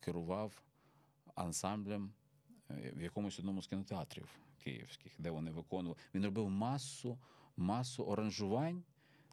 керував 0.00 0.62
ансамблем 1.34 2.12
в 2.68 3.02
якомусь 3.02 3.38
одному 3.38 3.62
з 3.62 3.66
кінотеатрів 3.66 4.28
київських, 4.58 5.12
де 5.18 5.30
вони 5.30 5.50
виконували. 5.50 6.00
Він 6.14 6.24
робив 6.24 6.50
масу, 6.50 7.18
масу 7.56 8.04
оранжувань 8.04 8.82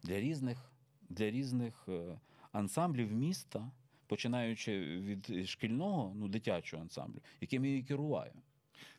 для 0.02 0.20
різних, 0.20 0.72
для 1.08 1.30
різних 1.30 1.88
ансамблів 2.52 3.12
міста, 3.12 3.70
починаючи 4.06 4.80
від 4.80 5.48
шкільного, 5.48 6.12
ну, 6.16 6.28
дитячого 6.28 6.82
ансамблю, 6.82 7.20
яким 7.40 7.64
я 7.64 7.76
і 7.76 7.82
керуваю. 7.82 8.32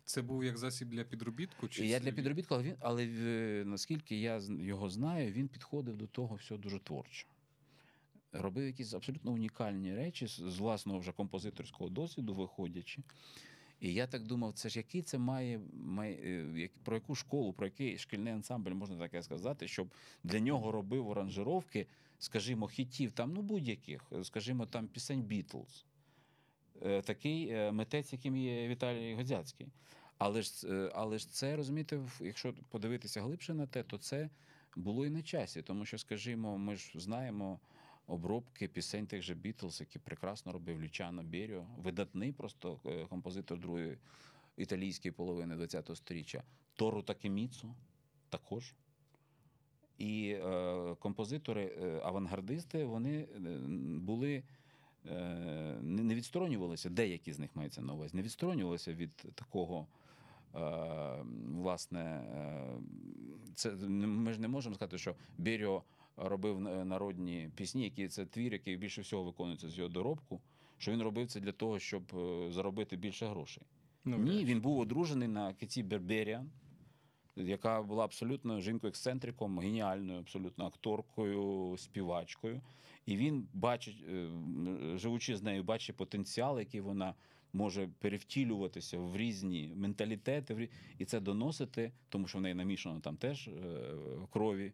Це 0.04 0.22
був 0.22 0.44
як 0.44 0.58
засіб 0.58 0.88
для 0.88 1.04
підробітку? 1.04 1.68
Чи 1.68 1.86
я 1.86 2.00
для 2.00 2.12
підробітку, 2.12 2.54
але 2.54 2.62
він, 2.64 2.74
але 2.80 3.06
е, 3.06 3.64
наскільки 3.66 4.20
я 4.20 4.40
його 4.60 4.90
знаю, 4.90 5.32
він 5.32 5.48
підходив 5.48 5.96
до 5.96 6.06
того 6.06 6.34
всього 6.34 6.60
дуже 6.60 6.78
творчо. 6.78 7.26
Робив 8.32 8.66
якісь 8.66 8.94
абсолютно 8.94 9.32
унікальні 9.32 9.94
речі 9.94 10.26
з 10.26 10.58
власного 10.58 10.98
вже 10.98 11.12
композиторського 11.12 11.90
досвіду 11.90 12.34
виходячи. 12.34 13.02
І 13.80 13.92
я 13.92 14.06
так 14.06 14.22
думав, 14.22 14.52
це 14.52 14.68
ж 14.68 14.78
який 14.78 15.02
це 15.02 15.18
має, 15.18 15.60
має 15.72 16.14
е, 16.14 16.60
як- 16.60 16.78
про 16.84 16.96
яку 16.96 17.14
школу, 17.14 17.52
про 17.52 17.66
який 17.66 17.98
шкільний 17.98 18.32
ансамбль 18.32 18.70
можна 18.70 18.98
таке 18.98 19.22
сказати, 19.22 19.68
щоб 19.68 19.94
для 20.24 20.40
нього 20.40 20.72
робив 20.72 21.08
оранжировки, 21.08 21.86
скажімо, 22.18 22.66
хітів, 22.66 23.12
там, 23.12 23.32
ну 23.34 23.42
будь-яких, 23.42 24.12
скажімо, 24.22 24.66
там 24.66 24.88
пісень 24.88 25.22
Бітлз. 25.22 25.84
Е, 26.82 27.02
Такий 27.02 27.48
е, 27.48 27.72
митець, 27.72 28.12
яким 28.12 28.36
є 28.36 28.68
Віталій 28.68 29.14
Годзяцький. 29.14 29.68
Але 30.18 30.42
ж, 30.42 30.68
е, 30.68 30.90
але 30.94 31.18
ж 31.18 31.30
це, 31.30 31.56
розумієте, 31.56 32.00
якщо 32.20 32.54
подивитися 32.68 33.22
глибше 33.22 33.54
на 33.54 33.66
те, 33.66 33.82
то 33.82 33.98
це 33.98 34.30
було 34.76 35.06
і 35.06 35.10
на 35.10 35.22
часі. 35.22 35.62
Тому 35.62 35.84
що, 35.84 35.98
скажімо, 35.98 36.58
ми 36.58 36.76
ж 36.76 36.92
знаємо 36.94 37.60
обробки 38.06 38.68
пісень 38.68 39.06
тих 39.06 39.22
же 39.22 39.34
Бітлз, 39.34 39.80
які 39.80 39.98
прекрасно 39.98 40.52
робив 40.52 40.82
Лючано 40.82 41.22
Беріо, 41.22 41.66
видатний 41.78 42.32
просто 42.32 42.80
композитор 43.08 43.58
другої 43.58 43.98
італійської 44.56 45.12
половини 45.12 45.66
ХХ 45.66 45.96
століття. 45.96 46.42
Тору 46.74 47.02
Такеміцу 47.02 47.74
також. 48.28 48.74
І 49.98 50.28
е, 50.28 50.94
композитори, 50.98 52.00
авангардисти, 52.02 52.84
вони 52.84 53.26
були 54.00 54.42
не 55.82 56.02
не 56.02 56.14
відсторонювалися, 56.14 56.90
деякі 56.90 57.32
з 57.32 57.38
них 57.38 57.50
мається 57.56 57.82
на 57.82 57.92
увазі, 57.94 58.16
не 58.16 58.22
відсторонювалися 58.22 58.92
від 58.92 59.16
такого. 59.16 59.86
е, 60.54 61.24
Власне, 61.54 62.00
е, 62.00 62.78
це 63.54 63.70
ми 63.88 64.32
ж 64.32 64.40
не 64.40 64.48
можемо 64.48 64.74
сказати, 64.74 64.98
що 64.98 65.14
Беріо 65.38 65.82
робив 66.16 66.66
е, 66.68 66.84
народні 66.84 67.50
пісні, 67.54 67.84
які 67.84 68.08
це 68.08 68.26
твір, 68.26 68.52
який 68.52 68.76
більше 68.76 69.00
всього 69.00 69.24
виконується 69.24 69.68
з 69.68 69.78
його 69.78 69.88
доробку. 69.88 70.40
Що 70.78 70.92
він 70.92 71.02
робив 71.02 71.26
це 71.28 71.40
для 71.40 71.52
того, 71.52 71.78
щоб 71.78 72.02
е, 72.14 72.52
заробити 72.52 72.96
більше 72.96 73.26
грошей. 73.26 73.62
Ну, 74.04 74.18
Ні, 74.18 74.44
він 74.44 74.60
був 74.60 74.78
одружений 74.78 75.28
на 75.28 75.54
Кеті 75.54 75.82
Берберіан, 75.82 76.50
яка 77.36 77.82
була 77.82 78.04
абсолютно 78.04 78.60
жінкою-ексцентриком, 78.60 79.58
геніальною, 79.60 80.18
абсолютно 80.18 80.66
акторкою, 80.66 81.74
співачкою. 81.78 82.60
І 83.06 83.16
він 83.16 83.48
бачить, 83.52 84.04
е, 84.08 84.28
живучи 84.98 85.36
з 85.36 85.42
нею, 85.42 85.64
бачить 85.64 85.96
потенціал, 85.96 86.58
який 86.58 86.80
вона 86.80 87.14
може 87.52 87.88
перевтілюватися 87.98 88.98
в 88.98 89.16
різні 89.16 89.72
менталітети, 89.76 90.68
і 90.98 91.04
це 91.04 91.20
доносити, 91.20 91.92
тому 92.08 92.28
що 92.28 92.38
в 92.38 92.40
неї 92.40 92.54
намішано 92.54 93.00
там 93.00 93.16
теж 93.16 93.48
е, 93.48 93.52
крові. 94.32 94.72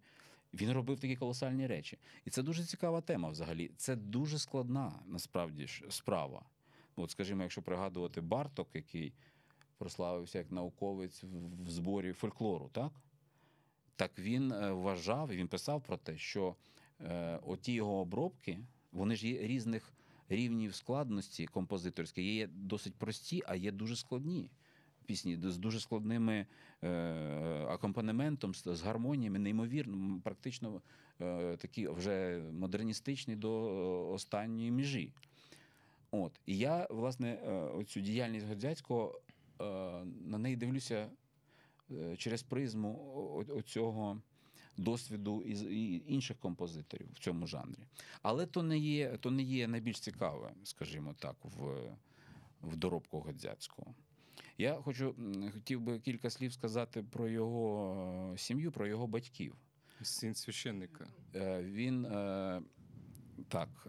Він 0.55 0.73
робив 0.73 1.01
такі 1.01 1.17
колосальні 1.17 1.67
речі. 1.67 1.99
І 2.25 2.31
це 2.31 2.43
дуже 2.43 2.65
цікава 2.65 3.01
тема 3.01 3.29
взагалі. 3.29 3.71
Це 3.77 3.97
дуже 3.97 4.39
складна 4.39 4.93
насправді 5.07 5.67
ж 5.67 5.85
справа. 5.89 6.43
От, 6.97 7.11
скажімо, 7.11 7.43
якщо 7.43 7.63
пригадувати 7.63 8.21
Барток, 8.21 8.69
який 8.75 9.13
прославився 9.79 10.39
як 10.39 10.51
науковець 10.51 11.23
в- 11.65 11.71
зборі 11.71 12.13
фольклору, 12.13 12.71
так? 12.73 12.93
Так 13.97 14.19
він 14.19 14.53
е, 14.53 14.73
вважав 14.73 15.31
і 15.33 15.37
він 15.37 15.49
писав 15.49 15.83
про 15.83 15.97
те, 15.97 16.19
що 16.19 16.55
оті 17.47 17.73
його 17.73 18.01
обробки, 18.01 18.59
вони 18.93 19.17
ж 19.17 19.29
є 19.29 19.47
різних, 19.47 19.93
рівнів 20.29 20.75
складності 20.75 21.47
композиторської. 21.47 22.35
Є 22.35 22.47
досить 22.47 22.95
прості, 22.95 23.43
а 23.47 23.57
є 23.57 23.73
дуже 23.73 23.97
складні 23.97 24.51
пісні 25.11 25.39
з 25.43 25.59
дуже 25.59 25.81
складними 25.81 26.47
е, 26.83 26.89
акомпанементом, 27.69 28.55
з, 28.55 28.77
з 28.77 28.83
гармоніями, 28.83 29.39
неймовірно, 29.39 30.21
практично 30.25 30.83
е, 31.21 31.57
такі 31.57 31.89
вже 31.89 32.43
модерністичні 32.53 33.37
до 33.37 33.51
е, 33.51 34.15
останньої 34.15 34.71
межі. 34.71 35.13
От. 36.11 36.41
І 36.47 36.59
я, 36.59 36.87
власне, 36.91 37.29
е, 37.29 37.53
оцю 37.53 38.01
діяльність 38.01 38.47
Годзяцького 38.47 39.21
е, 39.61 39.65
на 40.27 40.39
неї 40.39 40.57
дивлюся 40.57 41.11
е, 41.91 42.17
через 42.17 42.43
призму 42.43 43.45
оцього 43.49 44.23
досвіду 44.81 45.43
із 45.43 45.63
і 45.63 46.03
інших 46.07 46.39
композиторів 46.39 47.09
в 47.13 47.19
цьому 47.19 47.47
жанрі. 47.47 47.87
Але 48.23 48.47
то 48.47 48.63
не 48.63 48.79
є, 48.79 49.17
то 49.17 49.31
не 49.31 49.43
є 49.43 49.69
найбільш 49.69 50.01
цікаве, 50.01 50.53
скажімо 50.65 51.15
так, 51.19 51.37
в, 51.43 51.81
в 52.63 52.77
доробку 52.77 53.21
Годзяцького. 53.21 53.95
Я 54.59 54.75
хочу 54.75 55.15
хотів 55.53 55.81
би 55.81 55.99
кілька 55.99 56.31
слів 56.31 56.53
сказати 56.53 57.03
про 57.03 57.29
його 57.29 58.33
е, 58.35 58.39
сім'ю, 58.39 58.73
про 58.73 58.87
його 58.87 59.07
батьків. 59.07 59.55
Син 60.03 60.35
священника. 60.35 61.07
Е, 61.35 61.63
Він 61.63 62.05
е, 62.05 62.63
так, 63.49 63.89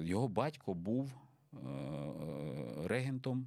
його 0.00 0.28
батько 0.28 0.74
був 0.74 1.12
регентом, 2.84 3.46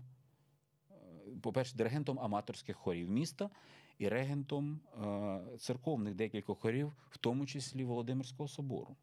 по-перше, 1.41 1.77
диригентом 1.77 2.19
аматорських 2.19 2.77
хорів 2.77 3.09
міста 3.09 3.49
і 3.97 4.09
регентом 4.09 4.79
е, 5.03 5.57
церковних 5.57 6.15
декількох 6.15 6.59
хорів, 6.59 6.93
в 7.09 7.17
тому 7.17 7.45
числі 7.45 7.83
Володимирського 7.83 8.49
собору. 8.49 8.95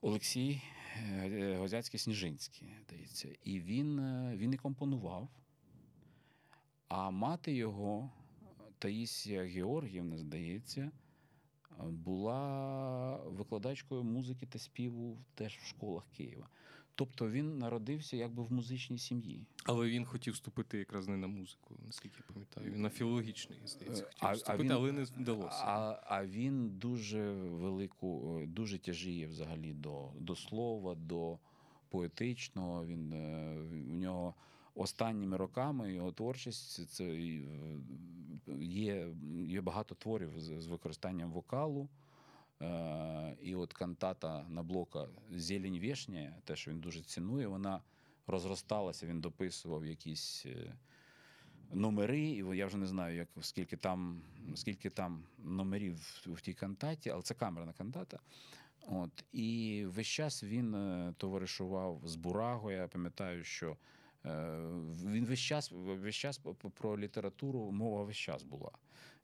Олексій 0.00 0.62
е, 0.96 1.56
Гозяцький 1.56 2.00
Сніжинський, 2.00 2.68
здається. 2.86 3.28
І 3.44 3.60
він, 3.60 3.98
е, 3.98 4.36
він 4.36 4.52
і 4.52 4.56
компонував. 4.56 5.28
А 6.88 7.10
мати 7.10 7.54
його, 7.54 8.10
Таїсія 8.78 9.44
Георгіївна, 9.44 10.18
здається, 10.18 10.90
була 11.80 13.16
викладачкою 13.16 14.04
музики 14.04 14.46
та 14.46 14.58
співу 14.58 15.18
теж 15.34 15.56
в 15.56 15.66
школах 15.66 16.04
Києва. 16.16 16.48
Тобто 16.96 17.30
він 17.30 17.58
народився 17.58 18.16
якби 18.16 18.42
в 18.42 18.52
музичній 18.52 18.98
сім'ї. 18.98 19.46
Але 19.64 19.88
він 19.88 20.04
хотів 20.04 20.34
вступити 20.34 20.78
якраз 20.78 21.08
не 21.08 21.16
на 21.16 21.26
музику, 21.26 21.74
наскільки 21.86 22.16
я 22.18 22.24
пам'ятаю. 22.32 22.72
Він 22.72 22.82
на 22.82 22.90
філологічний, 22.90 23.58
здається, 23.66 24.02
Е, 24.02 24.06
хотів 24.28 24.44
а- 24.48 24.52
а 24.52 24.56
він- 24.56 24.70
але 24.70 24.92
не 24.92 25.02
вдалося. 25.04 25.64
А, 25.64 26.00
а 26.06 26.26
він 26.26 26.70
дуже 26.78 27.32
велику, 27.32 28.38
е, 28.42 28.46
дуже 28.46 28.78
тяжіє 28.78 29.26
взагалі 29.26 29.72
до, 29.72 30.08
до 30.18 30.36
слова, 30.36 30.94
до 30.94 31.38
поетичного. 31.88 32.86
Він 32.86 33.12
е, 33.12 33.56
у 33.90 33.94
нього 33.94 34.34
останніми 34.74 35.36
роками 35.36 35.92
його 35.92 36.12
творчість 36.12 36.88
це 36.88 37.04
е, 37.04 37.42
є, 38.60 39.08
є 39.46 39.60
багато 39.60 39.94
творів 39.94 40.30
з, 40.36 40.60
з 40.60 40.66
використанням 40.66 41.30
вокалу. 41.32 41.88
Е, 42.62 43.36
І 43.42 43.54
от 43.54 43.72
кантата 43.72 44.46
Наблока 44.48 45.08
Зелень 45.30 45.78
вішня, 45.78 46.34
те, 46.44 46.56
що 46.56 46.70
він 46.70 46.80
дуже 46.80 47.02
цінує, 47.02 47.46
вона 47.46 47.80
розросталася, 48.26 49.06
він 49.06 49.20
дописував 49.20 49.86
якісь 49.86 50.46
е, 50.46 50.74
номери, 51.72 52.20
і 52.20 52.56
я 52.56 52.66
вже 52.66 52.76
не 52.76 52.86
знаю, 52.86 53.16
як 53.16 53.28
скільки 53.40 53.76
там, 53.76 54.22
скільки 54.54 54.90
там 54.90 55.24
номерів 55.38 56.22
в, 56.26 56.40
тій 56.40 56.54
кантаті, 56.54 57.10
але 57.10 57.22
це 57.22 57.34
камерна 57.34 57.72
кантата. 57.72 58.18
От, 58.86 59.24
і 59.32 59.82
весь 59.86 60.06
час 60.06 60.44
він 60.44 60.74
е, 60.74 61.14
товаришував 61.16 62.00
з 62.04 62.16
Бураго. 62.16 62.72
Я 62.72 62.88
пам'ятаю, 62.88 63.44
що 63.44 63.76
він 65.04 65.26
весь 65.26 65.40
час, 65.40 65.70
весь 65.72 66.14
час 66.14 66.40
про 66.74 66.98
літературу 66.98 67.70
мова 67.70 68.04
весь 68.04 68.16
час 68.16 68.42
була. 68.42 68.70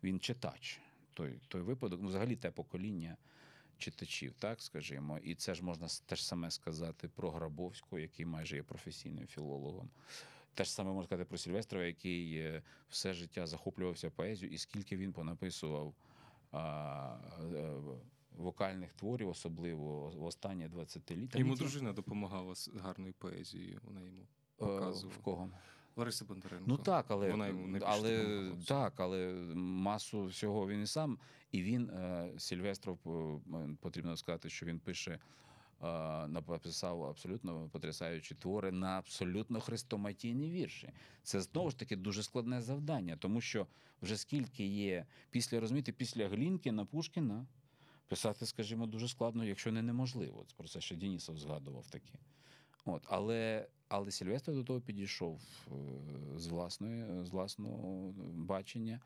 Він 0.02 0.20
читач. 0.20 0.80
Той, 1.14 1.40
той 1.48 1.62
випадок, 1.62 2.00
ну, 2.02 2.08
взагалі 2.08 2.36
те 2.36 2.50
покоління 2.50 3.16
читачів, 3.78 4.32
так 4.38 4.62
скажімо. 4.62 5.18
І 5.18 5.34
це 5.34 5.54
ж 5.54 5.64
можна 5.64 5.86
те 6.06 6.16
ж 6.16 6.26
саме 6.26 6.50
сказати 6.50 7.08
про 7.08 7.30
Грабовського, 7.30 8.00
який 8.00 8.26
майже 8.26 8.56
є 8.56 8.62
професійним 8.62 9.26
філологом. 9.26 9.90
Те 10.54 10.64
ж 10.64 10.72
саме 10.72 10.90
можна 10.90 11.06
сказати 11.06 11.28
про 11.28 11.38
Сільвестрова, 11.38 11.84
який 11.84 12.36
е, 12.36 12.62
все 12.88 13.14
життя 13.14 13.46
захоплювався 13.46 14.10
поезією, 14.10 14.54
і 14.54 14.58
скільки 14.58 14.96
він 14.96 15.12
понаписував 15.12 15.94
а, 16.52 17.16
е, 17.54 17.72
вокальних 18.36 18.92
творів, 18.92 19.28
особливо 19.28 20.10
в 20.10 20.24
останні 20.24 20.68
20 20.68 21.10
літ. 21.10 21.36
Йому 21.36 21.54
дружина 21.54 21.92
допомагала 21.92 22.54
з 22.54 22.68
гарною 22.68 23.14
поезією. 23.18 23.80
Вона 23.84 24.02
йому 24.02 24.22
е, 24.22 24.26
показувала. 24.56 25.18
в 25.18 25.22
кого? 25.22 25.50
Лариса 25.96 26.24
Бондаренко. 26.24 26.64
Ну 26.68 26.76
так, 26.76 27.06
але, 27.08 27.30
Вона 27.30 27.48
йому 27.48 27.66
найбільше 27.66 27.86
але, 27.92 28.52
так, 28.66 29.00
але 29.00 29.32
масу 29.54 30.24
всього 30.24 30.68
він 30.68 30.82
і 30.82 30.86
сам. 30.86 31.18
І 31.52 31.62
він, 31.62 31.90
е, 31.90 32.32
Сільвестров, 32.38 32.98
е, 33.54 33.76
потрібно 33.80 34.16
сказати, 34.16 34.48
що 34.48 34.66
він 34.66 34.78
пише, 34.78 35.10
е, 35.10 35.18
написав 36.28 37.02
абсолютно 37.04 37.68
потрясаючі 37.72 38.34
твори 38.34 38.72
на 38.72 38.98
абсолютно 38.98 39.60
хрестоматійні 39.60 40.50
вірші. 40.50 40.92
Це 41.22 41.40
знову 41.40 41.70
ж 41.70 41.78
таки 41.78 41.96
дуже 41.96 42.22
складне 42.22 42.62
завдання, 42.62 43.16
тому 43.16 43.40
що 43.40 43.66
вже 44.02 44.16
скільки 44.16 44.66
є 44.66 45.06
після 45.30 45.60
розумієте, 45.60 45.92
після 45.92 46.28
Глінкіна, 46.28 46.84
Пушкіна 46.84 47.46
писати, 48.08 48.46
скажімо, 48.46 48.86
дуже 48.86 49.08
складно, 49.08 49.44
якщо 49.44 49.72
не 49.72 49.82
неможливо. 49.82 50.46
Про 50.56 50.68
це 50.68 50.80
ще 50.80 50.96
Дінісов 50.96 51.38
згадував 51.38 51.86
таке. 51.86 52.18
От, 52.84 53.02
але, 53.08 53.68
але 53.88 54.10
Сільвестр 54.10 54.52
до 54.52 54.64
того 54.64 54.80
підійшов 54.80 55.40
е, 55.66 55.70
з, 56.38 56.46
власної, 56.46 57.24
з 57.24 57.30
власного 57.30 58.12
бачення. 58.34 59.00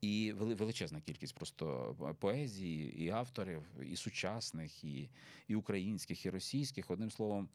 І 0.00 0.32
величезна 0.32 1.00
кількість 1.00 1.34
просто 1.34 1.94
поезії, 2.20 3.02
і 3.02 3.10
авторів, 3.10 3.62
і 3.82 3.96
сучасних, 3.96 4.84
і, 4.84 5.08
і 5.48 5.54
українських, 5.54 6.26
і 6.26 6.30
російських. 6.30 6.90
Одним 6.90 7.10
словом, 7.10 7.48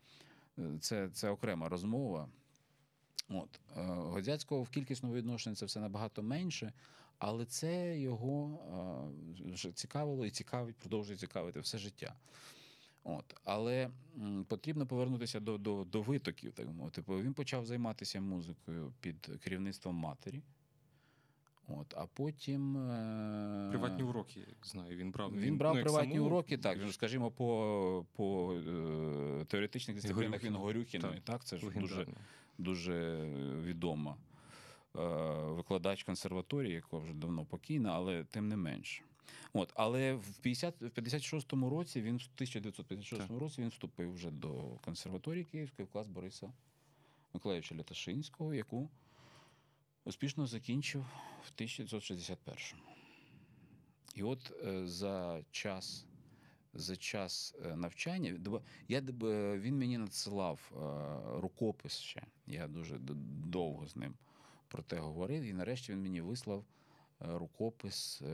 е, 0.59 0.77
це, 0.79 1.09
це 1.09 1.29
окрема 1.29 1.69
розмова. 1.69 2.29
От. 3.29 3.59
е, 3.77 3.81
Годзяцького 3.85 4.63
в 4.63 4.69
кількісному 4.69 5.15
відношенні 5.15 5.55
це 5.55 5.65
все 5.65 5.79
набагато 5.79 6.23
менше, 6.23 6.73
але 7.19 7.45
це 7.45 7.99
його 7.99 8.59
цікавило 9.73 10.25
і 10.25 10.31
цікавить, 10.31 10.75
продовжує 10.75 11.17
цікавити 11.17 11.59
все 11.59 11.77
життя. 11.77 12.15
От. 13.03 13.35
Але 13.45 13.89
м, 14.17 14.45
потрібно 14.49 14.87
повернутися 14.87 15.39
до, 15.39 15.57
до, 15.57 15.83
до 15.83 16.01
витоків. 16.01 16.51
Так 16.53 16.67
мовити. 16.67 17.03
Бо 17.07 17.21
Він 17.21 17.33
почав 17.33 17.65
займатися 17.65 18.21
музикою 18.21 18.93
під 19.01 19.29
керівництвом 19.43 19.95
матері. 19.95 20.41
От, 21.67 21.93
а 21.97 22.05
потім. 22.05 22.77
е, 22.77 23.67
Приватні 23.69 24.03
уроки, 24.03 24.47
знаю. 24.63 24.97
Він 24.97 25.11
брав 25.11 25.35
Він 25.35 25.57
брав 25.57 25.75
ну, 25.75 25.81
приватні 25.81 26.13
самоук, 26.13 26.31
уроки, 26.31 26.57
так, 26.57 26.77
ну, 26.81 26.91
скажімо, 26.91 27.31
по, 27.31 28.05
по 28.15 28.53
е, 28.53 29.45
теоретичних 29.45 29.95
дисциплінах 29.97 30.43
він. 30.43 30.55
Горюхіної, 30.55 31.21
так, 31.23 31.43
це 31.45 31.57
ж 31.57 31.69
дуже, 31.69 32.07
дуже 32.57 33.23
відома 33.63 34.15
е, 34.95 34.99
викладач 35.51 36.03
консерваторії, 36.03 36.73
яка 36.73 36.97
вже 36.97 37.13
давно 37.13 37.45
покійна, 37.45 37.91
але 37.93 38.23
тим 38.23 38.47
не 38.47 38.57
менше. 38.57 39.03
От, 39.53 39.73
але 39.75 40.13
в 40.13 40.37
50, 40.41 40.81
в 40.81 40.85
56-му 40.85 41.69
році 41.69 42.01
він 42.01 42.17
в 42.17 42.29
1956 42.35 43.27
Так. 43.27 43.39
році 43.39 43.61
він 43.61 43.69
вступив 43.69 44.13
вже 44.13 44.31
до 44.31 44.53
консерваторії 44.85 45.43
Київської 45.43 45.85
в 45.87 45.91
клас 45.91 46.07
Бориса 46.07 46.53
Миколаївича 47.33 47.75
Ляташинського, 47.75 48.53
яку 48.53 48.89
успішно 50.05 50.47
закінчив 50.47 51.05
в 51.43 51.61
1961-му. 51.61 52.81
І 54.15 54.23
от 54.23 54.51
е, 54.65 54.87
за 54.87 55.43
час, 55.51 56.05
за 56.73 56.95
час 56.97 57.55
е, 57.65 57.75
навчання 57.75 58.39
я, 58.87 58.99
е, 58.99 59.59
він 59.59 59.77
мені 59.77 59.97
надсилав 59.97 60.71
рукопис 61.39 61.97
ще. 61.97 62.23
Я 62.47 62.67
дуже 62.67 62.97
довго 63.45 63.87
з 63.87 63.95
ним 63.95 64.13
про 64.67 64.83
те 64.83 64.99
говорив. 64.99 65.43
І 65.43 65.53
нарешті 65.53 65.91
він 65.91 66.01
мені 66.01 66.21
вислав 66.21 66.65
рукопис, 67.21 68.21
е, 68.21 68.27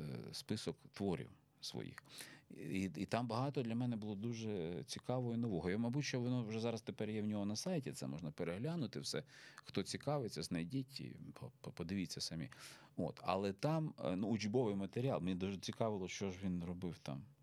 е, 0.00 0.18
список 0.32 0.76
творів 0.92 1.30
своїх. 1.60 2.04
І, 2.50 2.90
і 2.96 3.06
там 3.06 3.26
багато 3.26 3.62
для 3.62 3.74
мене 3.74 3.96
було 3.96 4.14
дуже 4.14 4.82
цікавого 4.86 5.34
і 5.34 5.36
нового. 5.36 5.70
І, 5.70 5.76
мабуть, 5.76 6.04
що 6.04 6.20
воно 6.20 6.44
вже 6.44 6.60
зараз 6.60 6.82
тепер 6.82 7.10
є 7.10 7.22
в 7.22 7.26
нього 7.26 7.44
на 7.44 7.56
сайті. 7.56 7.92
Це 7.92 8.06
можна 8.06 8.30
переглянути 8.30 9.00
все. 9.00 9.22
Хто 9.56 9.82
цікавиться, 9.82 10.42
знайдіть 10.42 11.00
і 11.00 11.16
по- 11.32 11.52
по- 11.60 11.70
подивіться 11.70 12.20
самі. 12.20 12.48
От, 12.96 13.20
але 13.22 13.52
там 13.52 13.94
е, 14.04 14.16
ну, 14.16 14.28
учбовий 14.28 14.74
матеріал. 14.74 15.20
Мені 15.20 15.34
дуже 15.36 15.56
цікавило, 15.56 16.08
що 16.08 16.30
ж 16.30 16.38
він 16.44 16.64
робив 16.64 16.98
там 16.98 17.16
е, 17.16 17.35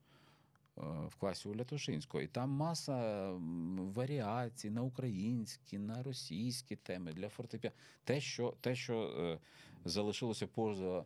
в 1.08 1.16
класі 1.16 1.50
у 1.50 1.56
Лятошинського. 1.56 2.22
І 2.24 2.28
там 2.28 2.50
маса 2.50 3.30
варіацій 3.78 4.70
на 4.70 4.82
українські, 4.82 5.78
на 5.78 6.04
російські 6.04 6.76
теми 6.76 7.14
для 7.14 7.30
фортепіано. 7.30 7.76
Те, 8.04 8.22
що, 8.22 8.54
те, 8.62 8.76
що 8.76 9.02
е, 9.20 9.40
залишилося 9.86 10.48
поза. 10.48 11.06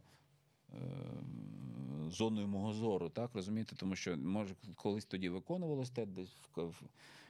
е, 0.73 0.77
зоною 2.11 2.47
мого 2.47 2.73
зору, 2.73 3.09
так 3.09 3.31
розумієте? 3.33 3.75
Тому 3.75 3.95
що 3.95 4.17
може 4.17 4.55
колись 4.75 5.05
тоді 5.05 5.29
виконувалось 5.29 5.89
те 5.89 6.05
десь 6.05 6.35
в, 6.55 6.61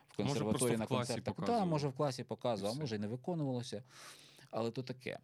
в 0.09 0.17
консерваторії 0.17 0.75
в 0.75 0.79
на 0.79 0.87
концертах. 0.87 1.35
Показували. 1.35 1.65
може 1.65 1.87
в 1.87 1.93
класі 1.93 2.23
показував, 2.23 2.75
а 2.75 2.79
може 2.79 2.95
і 2.95 2.99
не 2.99 3.07
виконувалося. 3.07 3.83
Але 4.51 4.71
то 4.71 4.83
таке. 4.83 5.19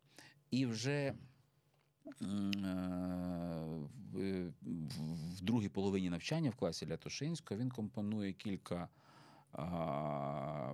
І 0.52 0.66
вже 0.66 0.92
е, 0.92 1.16
в, 2.06 2.24
в- 4.14 4.52
в 5.38 5.42
другій 5.42 5.70
половині 5.70 6.10
навчання 6.10 6.50
в 6.50 6.56
класі 6.56 6.88
Лятошинського 6.88 7.60
він 7.60 7.70
компонує 7.70 8.34
кілька 8.34 8.90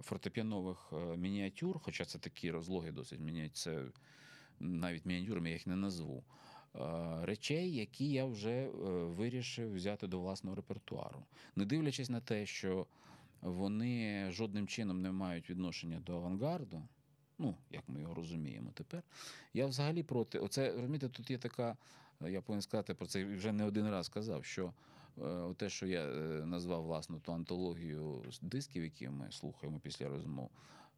фортепіанових 0.03 0.93
е, 0.93 1.17
мініатюр, 1.17 1.79
хоча 1.79 2.05
це 2.05 2.19
такі 2.19 2.51
розлоги 2.51 2.91
досить 2.91 3.19
це 3.53 3.83
навіть 4.59 5.05
мініатюрами 5.05 5.47
я 5.49 5.53
їх 5.53 5.67
не 5.67 5.75
назву. 5.75 6.23
е, 6.75 6.79
Речей, 7.25 7.75
які 7.75 8.11
я 8.11 8.25
вже 8.25 8.51
е, 8.51 8.69
вирішив 9.05 9.73
взяти 9.75 10.07
до 10.07 10.19
власного 10.19 10.55
репертуару, 10.55 11.25
не 11.55 11.65
дивлячись 11.65 12.09
на 12.09 12.21
те, 12.21 12.45
що 12.45 12.87
вони 13.41 14.27
жодним 14.31 14.67
чином 14.67 15.01
не 15.01 15.11
мають 15.11 15.49
відношення 15.49 15.99
до 15.99 16.15
авангарду, 16.15 16.81
ну 17.39 17.55
як 17.71 17.89
ми 17.89 18.01
його 18.01 18.13
розуміємо 18.13 18.71
тепер. 18.73 19.03
Я 19.53 19.67
взагалі 19.67 20.03
проти. 20.03 20.39
Оце 20.39 20.71
розумієте, 20.71 21.09
тут 21.09 21.31
є 21.31 21.37
така, 21.37 21.77
е, 22.21 22.31
я 22.31 22.41
повинен 22.41 22.61
сказати 22.61 22.93
про 22.93 23.05
це 23.05 23.25
вже 23.25 23.51
не 23.51 23.65
один 23.65 23.89
раз 23.89 24.09
казав, 24.09 24.45
що 24.45 24.73
е, 25.17 25.53
те, 25.57 25.69
що 25.69 25.87
я 25.87 26.01
е, 26.01 26.45
назвав 26.45 26.83
власну 26.83 27.19
ту 27.19 27.33
антологію 27.33 28.23
дисків, 28.41 28.83
які 28.83 29.09
ми 29.09 29.31
слухаємо 29.31 29.79
після 29.79 30.09
розмов, 30.09 30.49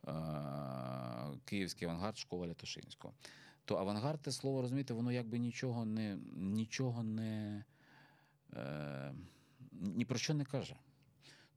е, 0.08 0.12
Київський 1.46 1.88
авангард, 1.88 2.18
школа 2.18 2.48
Лятошинського. 2.48 3.14
То 3.66 3.76
авангард, 3.78 4.22
те 4.22 4.32
слово, 4.32 4.62
розумієте, 4.62 4.94
воно 4.94 5.12
якби 5.12 5.40
нічого 5.40 5.86
не 5.86 6.18
нічого 6.36 7.04
не 7.04 7.64
е, 8.54 9.14
ні 9.72 10.06
про 10.06 10.18
що 10.18 10.34
не 10.34 10.46
каже. 10.46 10.76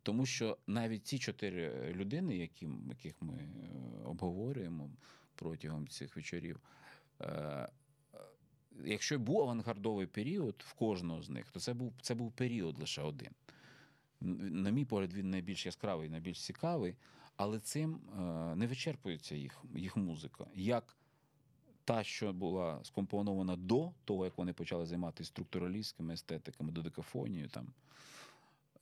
Тому 0.04 0.26
що 0.26 0.58
навіть 0.66 1.06
ці 1.06 1.18
чотири 1.18 1.92
людини, 1.94 2.36
які, 2.36 2.68
яких 2.88 3.22
ми 3.22 3.34
е, 3.34 3.70
обговорюємо 4.04 4.90
протягом 5.34 5.88
цих 5.88 6.16
вечорів, 6.16 6.60
е, 7.20 7.26
е, 7.26 7.68
якщо 8.84 9.18
був 9.18 9.40
авангардовий 9.40 10.06
період 10.06 10.64
в 10.66 10.74
кожного 10.74 11.22
з 11.22 11.30
них, 11.30 11.50
то 11.50 11.60
це 11.60 11.74
був, 11.74 11.92
це 12.00 12.14
був 12.14 12.32
період 12.32 12.78
лише 12.78 13.02
один. 13.02 13.30
На 14.20 14.70
мій 14.70 14.84
погляд, 14.84 15.14
він 15.14 15.30
найбільш 15.30 15.66
яскравий, 15.66 16.08
найбільш 16.08 16.44
цікавий, 16.44 16.96
але 17.36 17.60
цим 17.60 18.00
не 18.56 18.66
вичерпується 18.66 19.36
їх, 19.36 19.64
їх 19.74 19.96
музика. 19.96 20.46
Як 20.54 20.96
та, 21.84 22.04
що 22.04 22.32
була 22.32 22.84
скомпонована 22.84 23.56
до 23.56 23.92
того, 24.04 24.24
як 24.24 24.38
вони 24.38 24.52
почали 24.52 24.86
займатися 24.86 25.28
структуралістськими 25.28 26.14
естетиками, 26.14 26.72
додекафонією, 26.72 27.48
там, 27.48 27.66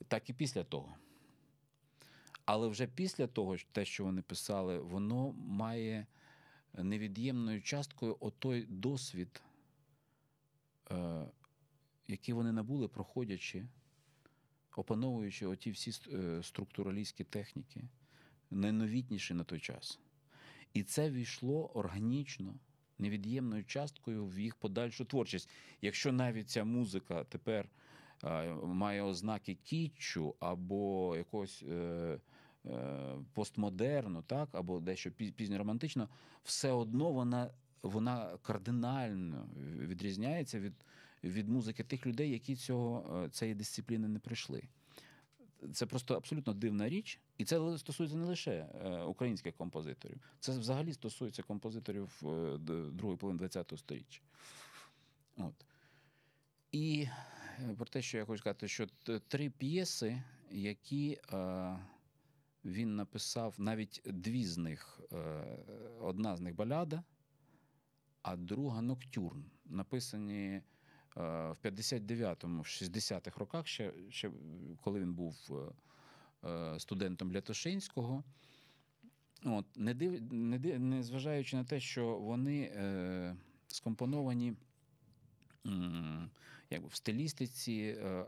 так 0.07 0.29
і 0.29 0.33
після 0.33 0.63
того. 0.63 0.95
Але 2.45 2.67
вже 2.67 2.87
після 2.87 3.27
того, 3.27 3.57
те, 3.71 3.85
що 3.85 4.03
вони 4.03 4.21
писали, 4.21 4.79
воно 4.79 5.31
має 5.31 6.07
невід'ємною 6.73 7.61
часткою 7.61 8.17
отой 8.19 8.65
досвід, 8.69 9.43
е, 10.91 11.25
який 12.07 12.33
вони 12.33 12.51
набули, 12.51 12.87
проходячи, 12.87 13.65
опановуючи 14.75 15.45
оті 15.45 15.71
всі 15.71 15.91
е, 16.13 16.43
структуралістські 16.43 17.23
техніки, 17.23 17.83
найновітніші 18.51 19.33
на 19.33 19.43
той 19.43 19.59
час. 19.59 19.99
І 20.73 20.83
це 20.83 21.11
війшло 21.11 21.71
органічно, 21.73 22.55
невід'ємною 22.99 23.65
часткою 23.65 24.25
в 24.25 24.39
їх 24.39 24.55
подальшу 24.55 25.05
творчість. 25.05 25.49
Якщо 25.81 26.11
навіть 26.11 26.49
ця 26.49 26.63
музика 26.63 27.23
тепер 27.23 27.69
е, 28.23 28.53
має 28.53 29.01
ознаки 29.01 29.57
кітчу 29.63 30.35
або 30.39 31.15
якогось 31.17 31.63
е, 31.63 31.73
е, 31.73 32.19
постмодерну, 33.33 34.21
так, 34.21 34.49
або 34.51 34.79
дещо 34.79 35.11
пізньоромантично, 35.11 36.09
все 36.43 36.71
одно 36.71 37.11
вона, 37.11 37.51
вона 37.83 38.37
кардинально 38.41 39.49
відрізняється 39.77 40.59
від, 40.59 40.73
від 41.23 41.49
музики 41.49 41.83
тих 41.83 42.05
людей, 42.05 42.31
які 42.31 42.55
цього, 42.55 43.23
е, 43.25 43.29
цієї 43.29 43.55
дисципліни 43.55 44.07
не 44.07 44.19
прийшли. 44.19 44.63
Це 45.73 45.85
просто 45.85 46.15
абсолютно 46.15 46.53
дивна 46.53 46.89
річ, 46.89 47.19
і 47.37 47.45
це 47.45 47.77
стосується 47.77 48.17
не 48.17 48.25
лише 48.25 48.51
е, 48.51 49.01
українських 49.01 49.55
композиторів, 49.55 50.21
це 50.39 50.51
взагалі 50.51 50.93
стосується 50.93 51.43
композиторів 51.43 52.21
е, 52.23 52.57
другої 52.91 53.17
половини 53.17 53.49
ХХ 53.49 53.77
століття. 53.77 54.19
От. 55.37 55.65
І 56.71 57.07
е, 57.59 57.73
про 57.77 57.85
те, 57.85 58.01
що 58.01 58.17
я 58.17 58.25
хочу 58.25 58.39
сказати, 58.39 58.67
що 58.67 58.87
три 59.27 59.49
п'єси, 59.49 60.23
які 60.51 61.19
е, 61.33 61.77
він 62.65 62.95
написав, 62.95 63.55
навіть 63.57 64.01
дві 64.05 64.45
з 64.45 64.57
них, 64.57 64.99
е, 65.13 65.45
одна 65.99 66.35
з 66.35 66.41
них 66.41 66.55
баляда, 66.55 67.03
а 68.21 68.35
друга 68.35 68.81
ноктюрн, 68.81 69.45
написані 69.65 70.45
е, 70.47 70.61
в 71.51 71.57
59-му, 71.63 72.61
в 72.61 72.65
60-х 72.65 73.39
роках, 73.39 73.67
ще, 73.67 73.93
ще 74.09 74.31
коли 74.81 74.99
він 74.99 75.13
був 75.13 75.35
е, 76.45 76.79
студентом 76.79 77.33
Лятошинського. 77.33 78.23
От, 79.45 79.65
не, 79.77 79.93
див, 79.93 80.33
не, 80.33 80.59
див, 80.59 80.79
не 80.79 81.03
зважаючи 81.03 81.55
на 81.55 81.63
те, 81.63 81.79
що 81.79 82.19
вони 82.19 82.71
скомпоновані 83.67 84.55
якби 86.73 86.87
в 86.87 86.95
стилістиці, 86.95 87.97
е, 87.99 88.07
е, 88.07 88.25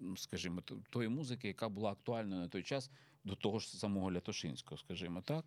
ну, 0.00 0.16
скажімо, 0.16 0.60
тої 0.90 1.08
музики, 1.08 1.48
яка 1.48 1.68
була 1.68 1.90
актуальною 1.92 2.40
на 2.40 2.48
той 2.48 2.62
час 2.62 2.90
до 3.24 3.36
того 3.36 3.58
ж 3.58 3.78
самого 3.78 4.12
Лятошинського, 4.12 4.78
скажімо 4.78 5.22
так. 5.22 5.44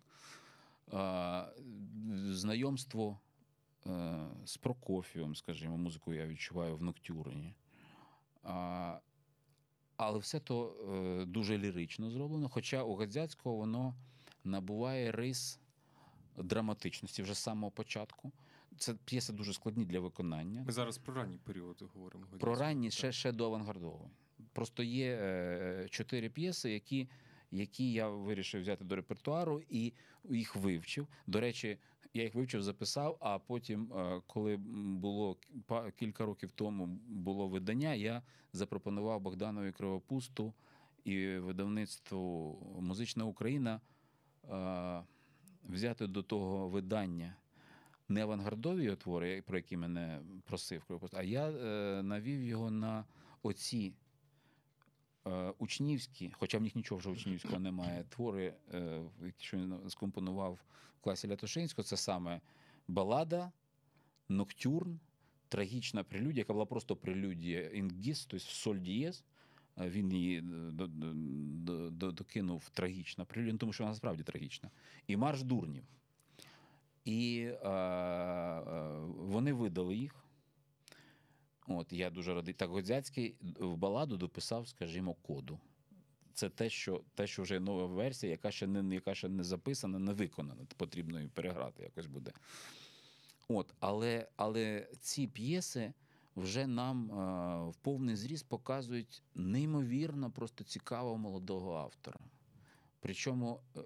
Е, 0.92 1.44
знайомство 2.32 3.18
е, 3.86 4.26
з 4.44 4.56
Прокофієм, 4.56 5.34
скажімо, 5.36 5.76
музику 5.76 6.14
я 6.14 6.26
відчуваю 6.26 6.76
в 6.76 6.82
Ноктюрені. 6.82 7.54
Але 9.96 10.18
все 10.18 10.40
то 10.40 10.76
е, 11.20 11.24
дуже 11.24 11.58
лірично 11.58 12.10
зроблено. 12.10 12.48
Хоча 12.48 12.82
у 12.82 12.94
Гадзяцького 12.94 13.56
воно 13.56 13.94
набуває 14.44 15.12
рис 15.12 15.60
драматичності 16.36 17.22
вже 17.22 17.34
з 17.34 17.38
самого 17.38 17.70
початку. 17.70 18.32
Це 18.78 18.94
п'єси 18.94 19.32
дуже 19.32 19.52
складні 19.52 19.84
для 19.84 20.00
виконання. 20.00 20.62
Ми 20.66 20.72
зараз 20.72 20.98
про 20.98 21.14
ранній 21.14 21.38
період 21.38 21.82
говоримо. 21.94 22.26
Про 22.26 22.54
ранні 22.54 22.90
ще, 22.90 23.12
ще 23.12 23.32
до 23.32 23.44
авангардового. 23.44 24.10
Просто 24.52 24.82
є 24.82 25.18
е, 25.22 25.86
чотири 25.90 26.30
п'єси, 26.30 26.70
які, 26.70 27.08
які 27.50 27.92
я 27.92 28.08
вирішив 28.08 28.60
взяти 28.60 28.84
до 28.84 28.96
репертуару 28.96 29.62
і 29.68 29.92
їх 30.30 30.56
вивчив. 30.56 31.06
До 31.26 31.40
речі, 31.40 31.78
я 32.14 32.22
їх 32.22 32.34
вивчив, 32.34 32.62
записав, 32.62 33.16
а 33.20 33.38
потім, 33.38 33.92
е, 33.92 34.22
коли 34.26 34.56
було 34.56 35.36
кілька 35.96 36.24
років 36.26 36.50
тому 36.50 36.86
було 37.08 37.48
видання, 37.48 37.94
я 37.94 38.22
запропонував 38.52 39.20
Богданові 39.20 39.72
Кривопусту 39.72 40.54
і 41.04 41.28
видавництву 41.28 42.58
Музична 42.80 43.24
Україна 43.24 43.80
е, 44.50 45.02
взяти 45.68 46.06
до 46.06 46.22
того 46.22 46.68
видання 46.68 47.36
не 48.08 48.22
авангардові 48.22 48.96
твори, 48.96 49.42
про 49.42 49.58
які 49.58 49.76
мене 49.76 50.20
просив 50.44 50.84
Кривопуст, 50.84 51.14
а 51.14 51.22
я 51.22 51.48
е, 51.50 52.02
навів 52.02 52.42
його 52.42 52.70
на 52.70 53.04
оці 53.42 53.92
е, 55.26 55.52
учнівські, 55.58 56.30
хоча 56.38 56.58
в 56.58 56.62
них 56.62 56.76
нічого 56.76 56.98
вже 56.98 57.10
учнівського 57.10 57.58
немає, 57.58 58.04
твори, 58.08 58.54
е, 58.74 59.02
що 59.38 59.56
він 59.56 59.90
скомпонував 59.90 60.58
в 60.98 61.00
класі 61.00 61.28
Лятошинського, 61.28 61.84
це 61.84 61.96
саме 61.96 62.40
балада, 62.88 63.52
ноктюрн, 64.28 65.00
трагічна 65.48 66.04
прелюдія, 66.04 66.40
яка 66.40 66.52
була 66.52 66.66
просто 66.66 66.96
прелюдія 66.96 67.68
інгіс, 67.68 68.26
тобто 68.26 68.46
соль 68.46 68.76
дієз. 68.78 69.24
Е, 69.80 69.90
Він 69.90 70.12
її 70.12 70.40
до- 70.40 70.86
до- 70.86 71.12
до- 71.14 71.90
до- 71.90 72.12
докинув 72.12 72.68
трагічна 72.68 73.24
прелюдія, 73.24 73.52
ну, 73.52 73.58
тому 73.58 73.72
що 73.72 73.84
вона 73.84 73.94
справді 73.96 74.22
трагічна. 74.22 74.70
І 75.06 75.16
марш 75.16 75.42
дурнів. 75.42 75.84
І 77.08 77.40
е, 77.40 77.68
е, 77.68 78.60
вони 79.16 79.52
видали 79.52 79.96
їх. 79.96 80.24
От, 81.66 81.92
я 81.92 82.10
дуже 82.10 82.34
радий. 82.34 82.54
Так, 82.54 82.70
Годзяцький 82.70 83.36
в 83.60 83.76
баладу 83.76 84.16
дописав, 84.16 84.68
скажімо, 84.68 85.14
коду. 85.14 85.60
Це 86.34 86.48
те, 86.48 86.70
що, 86.70 87.02
те, 87.14 87.26
що 87.26 87.42
вже 87.42 87.60
нова 87.60 87.86
версія, 87.86 88.32
яка 88.32 88.50
ще 88.50 88.66
не, 88.66 88.94
яка 88.94 89.14
ще 89.14 89.28
не 89.28 89.44
записана, 89.44 89.98
не 89.98 90.12
виконана. 90.12 90.66
Потрібно 90.76 91.18
її 91.18 91.30
переграти 91.34 91.82
якось 91.82 92.06
буде. 92.06 92.32
От, 93.48 93.74
але, 93.80 94.28
але 94.36 94.88
ці 95.00 95.26
п'єси 95.26 95.92
вже 96.36 96.66
нам 96.66 97.10
е, 97.10 97.70
в 97.70 97.76
повний 97.76 98.16
зріст 98.16 98.48
показують 98.48 99.22
неймовірно 99.34 100.30
просто 100.30 100.64
цікавого 100.64 101.18
молодого 101.18 101.74
автора. 101.74 102.20
Причому 103.00 103.60
е, 103.76 103.80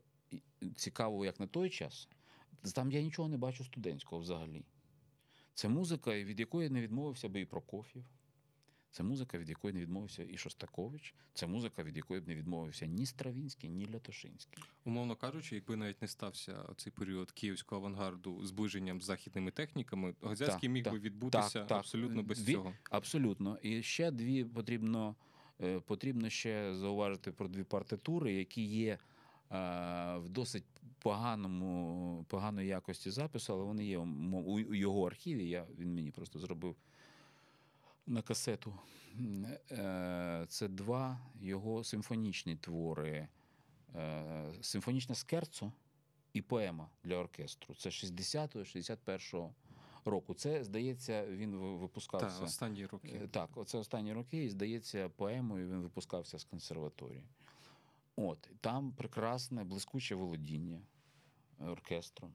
цікавого 0.77 1.25
як 1.25 1.41
на 1.41 1.47
той 1.47 1.71
час, 1.71 2.09
там 2.63 2.93
я 2.93 3.03
нічого 3.03 3.29
не 3.29 3.37
бачу 3.37 3.65
студентського 3.65 4.23
взагалі. 4.23 4.65
Це 5.55 5.69
музика, 5.69 6.15
від 6.15 6.41
якої 6.41 6.71
не 6.71 6.81
відмовився 6.81 7.29
би 7.29 7.41
і 7.41 7.47
Прокоф'єв. 7.47 8.05
Це 8.93 9.03
музика, 9.03 9.39
від 9.39 9.49
якої 9.49 9.75
не 9.75 9.81
відмовився 9.81 10.25
і 10.25 10.37
Шостакович. 10.37 11.15
Це 11.35 11.47
музика, 11.47 11.83
від 11.83 11.97
якої 11.97 12.21
б 12.21 12.29
не 12.29 12.35
відмовився 12.35 12.87
ні 12.87 13.07
Стравінський, 13.07 13.71
ні 13.71 13.89
Лятошинський. 13.95 14.65
Умовно 14.85 15.17
кажучи, 15.17 15.55
якби 15.55 15.77
навіть 15.77 16.03
не 16.03 16.09
стався 16.09 16.65
цей 16.77 16.93
період 16.93 17.31
київського 17.31 17.81
авангарду 17.81 18.45
зближенням 18.45 19.01
з 19.01 19.05
західними 19.05 19.51
техніками, 19.51 20.15
Годзянський 20.21 20.69
міг 20.69 20.85
так, 20.85 20.93
би 20.93 20.99
відбутися 20.99 21.59
так, 21.59 21.69
так. 21.69 21.79
абсолютно 21.79 22.23
без 22.23 22.49
Він- 22.49 22.55
цього. 22.55 22.75
Абсолютно. 22.91 23.59
І 23.63 23.83
ще 23.83 24.11
дві 24.11 24.45
потрібно, 24.45 25.17
е, 25.61 25.81
потрібно 25.81 26.31
ще 26.31 26.75
зауважити 26.75 27.33
про 27.33 27.49
дві 27.49 27.65
партитури, 27.65 28.33
які 28.35 28.63
є 28.63 28.99
в 30.19 30.29
досить 30.29 30.65
поганому, 30.99 32.25
поганої 32.29 32.69
якості 32.69 33.11
запису, 33.11 33.53
але 33.53 33.65
вони 33.65 33.85
є 33.85 33.99
у 33.99 34.75
його 34.75 35.07
архіві. 35.07 35.49
Я, 35.49 35.67
він 35.79 35.95
мені 35.95 36.11
просто 36.11 36.39
зробив 36.39 36.77
на 38.07 38.23
касету. 38.23 38.75
Е, 39.71 40.45
Це 40.49 40.69
два 40.69 41.21
його 41.41 41.85
симфонічні 41.85 42.57
твори. 42.57 43.29
Е, 43.97 44.53
Симфонічне 44.61 45.15
скерцо 45.15 45.73
і 46.33 46.43
поема 46.43 46.89
для 47.05 47.17
оркестру. 47.17 47.75
Це 47.75 47.89
60-61 47.89 49.51
року. 50.05 50.35
Це, 50.35 50.65
здається, 50.65 51.27
він 51.27 51.57
ви- 51.57 51.77
випускався. 51.77 52.27
Так, 52.39 52.47
останні 52.47 52.83
Е, 52.83 52.87
роки. 52.87 53.29
Так, 53.31 53.51
оце 53.55 53.79
останні 53.79 54.13
роки, 54.13 54.45
і 54.45 54.49
здається, 54.49 55.09
поемою 55.09 55.69
він 55.69 55.83
випускався 55.83 56.39
з 56.39 56.45
консерваторії. 56.45 57.25
От, 58.17 58.51
там 58.61 58.93
прекрасне, 58.93 59.65
блискуче 59.65 60.15
володіння 60.15 60.81
оркестром. 61.59 62.33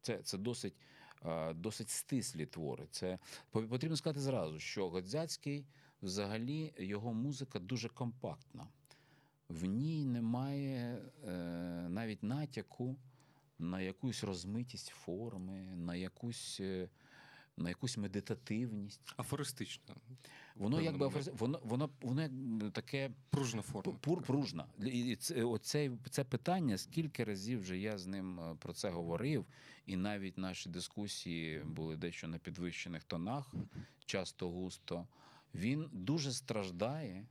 Це, 0.00 0.18
це 0.18 0.38
досить, 0.38 0.74
е, 1.24 1.54
досить 1.54 1.90
стислі 1.90 2.46
твори. 2.46 2.86
Це 2.90 3.18
потрібно 3.50 3.96
сказати 3.96 4.20
зразу, 4.20 4.58
що 4.58 4.90
Годзяцький 4.90 5.66
взагалі 6.02 6.74
його 6.78 7.14
музика 7.14 7.58
дуже 7.58 7.88
компактна. 7.88 8.68
В 9.48 9.64
ній 9.64 10.04
немає 10.04 11.02
е, 11.24 11.32
навіть 11.88 12.22
натяку 12.22 12.96
на 13.58 13.80
якусь 13.80 14.24
розмитість 14.24 14.88
форми, 14.88 15.76
на 15.76 15.94
якусь, 15.94 16.60
е, 16.60 16.88
на 17.60 17.68
якусь 17.68 17.96
медитативність. 17.96 19.00
Афористична, 19.16 19.94
Воно 20.56 20.80
якби 20.80 21.08
моменті. 21.08 21.30
воно, 21.38 21.60
воно, 21.64 21.90
воно 22.00 22.22
як 22.22 22.32
таке 22.72 23.10
пружна 23.30 23.62
форма. 23.62 23.96
пур, 24.00 24.22
пружна. 24.22 24.66
І 24.84 25.16
це, 25.16 25.44
оце, 25.44 25.90
це 26.10 26.24
питання, 26.24 26.78
скільки 26.78 27.24
разів 27.24 27.60
вже 27.60 27.78
я 27.78 27.98
з 27.98 28.06
ним 28.06 28.40
е, 28.40 28.54
про 28.58 28.72
це 28.72 28.90
говорив, 28.90 29.46
і 29.86 29.96
навіть 29.96 30.38
наші 30.38 30.68
дискусії 30.68 31.62
були 31.64 31.96
дещо 31.96 32.28
на 32.28 32.38
підвищених 32.38 33.04
тонах, 33.04 33.54
часто 34.06 34.50
густо. 34.50 35.06
Він 35.54 35.88
дуже 35.92 36.32
страждає 36.32 37.26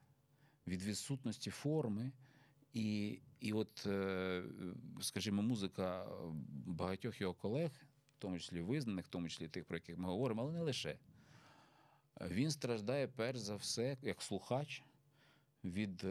від 0.67 0.83
відсутності 0.83 1.51
форми. 1.51 2.11
І, 2.73 3.19
і 3.39 3.53
от, 3.53 3.85
е, 3.87 4.43
скажімо, 5.01 5.41
музика 5.41 6.07
багатьох 6.65 7.21
його 7.21 7.33
колег, 7.33 7.71
в 8.19 8.21
тому 8.21 8.39
числі 8.39 8.62
визнаних, 8.62 9.05
в 9.05 9.08
тому 9.08 9.29
числі 9.29 9.47
тих, 9.47 9.65
про 9.65 9.77
яких 9.77 9.97
ми 9.97 10.08
говоримо, 10.08 10.41
але 10.41 10.51
не 10.51 10.62
лише. 10.62 10.97
Він 12.21 12.51
страждає 12.51 13.08
перш 13.08 13.39
за 13.39 13.55
все, 13.55 13.97
як 14.01 14.21
слухач, 14.21 14.84
від 15.63 16.03
е, 16.03 16.08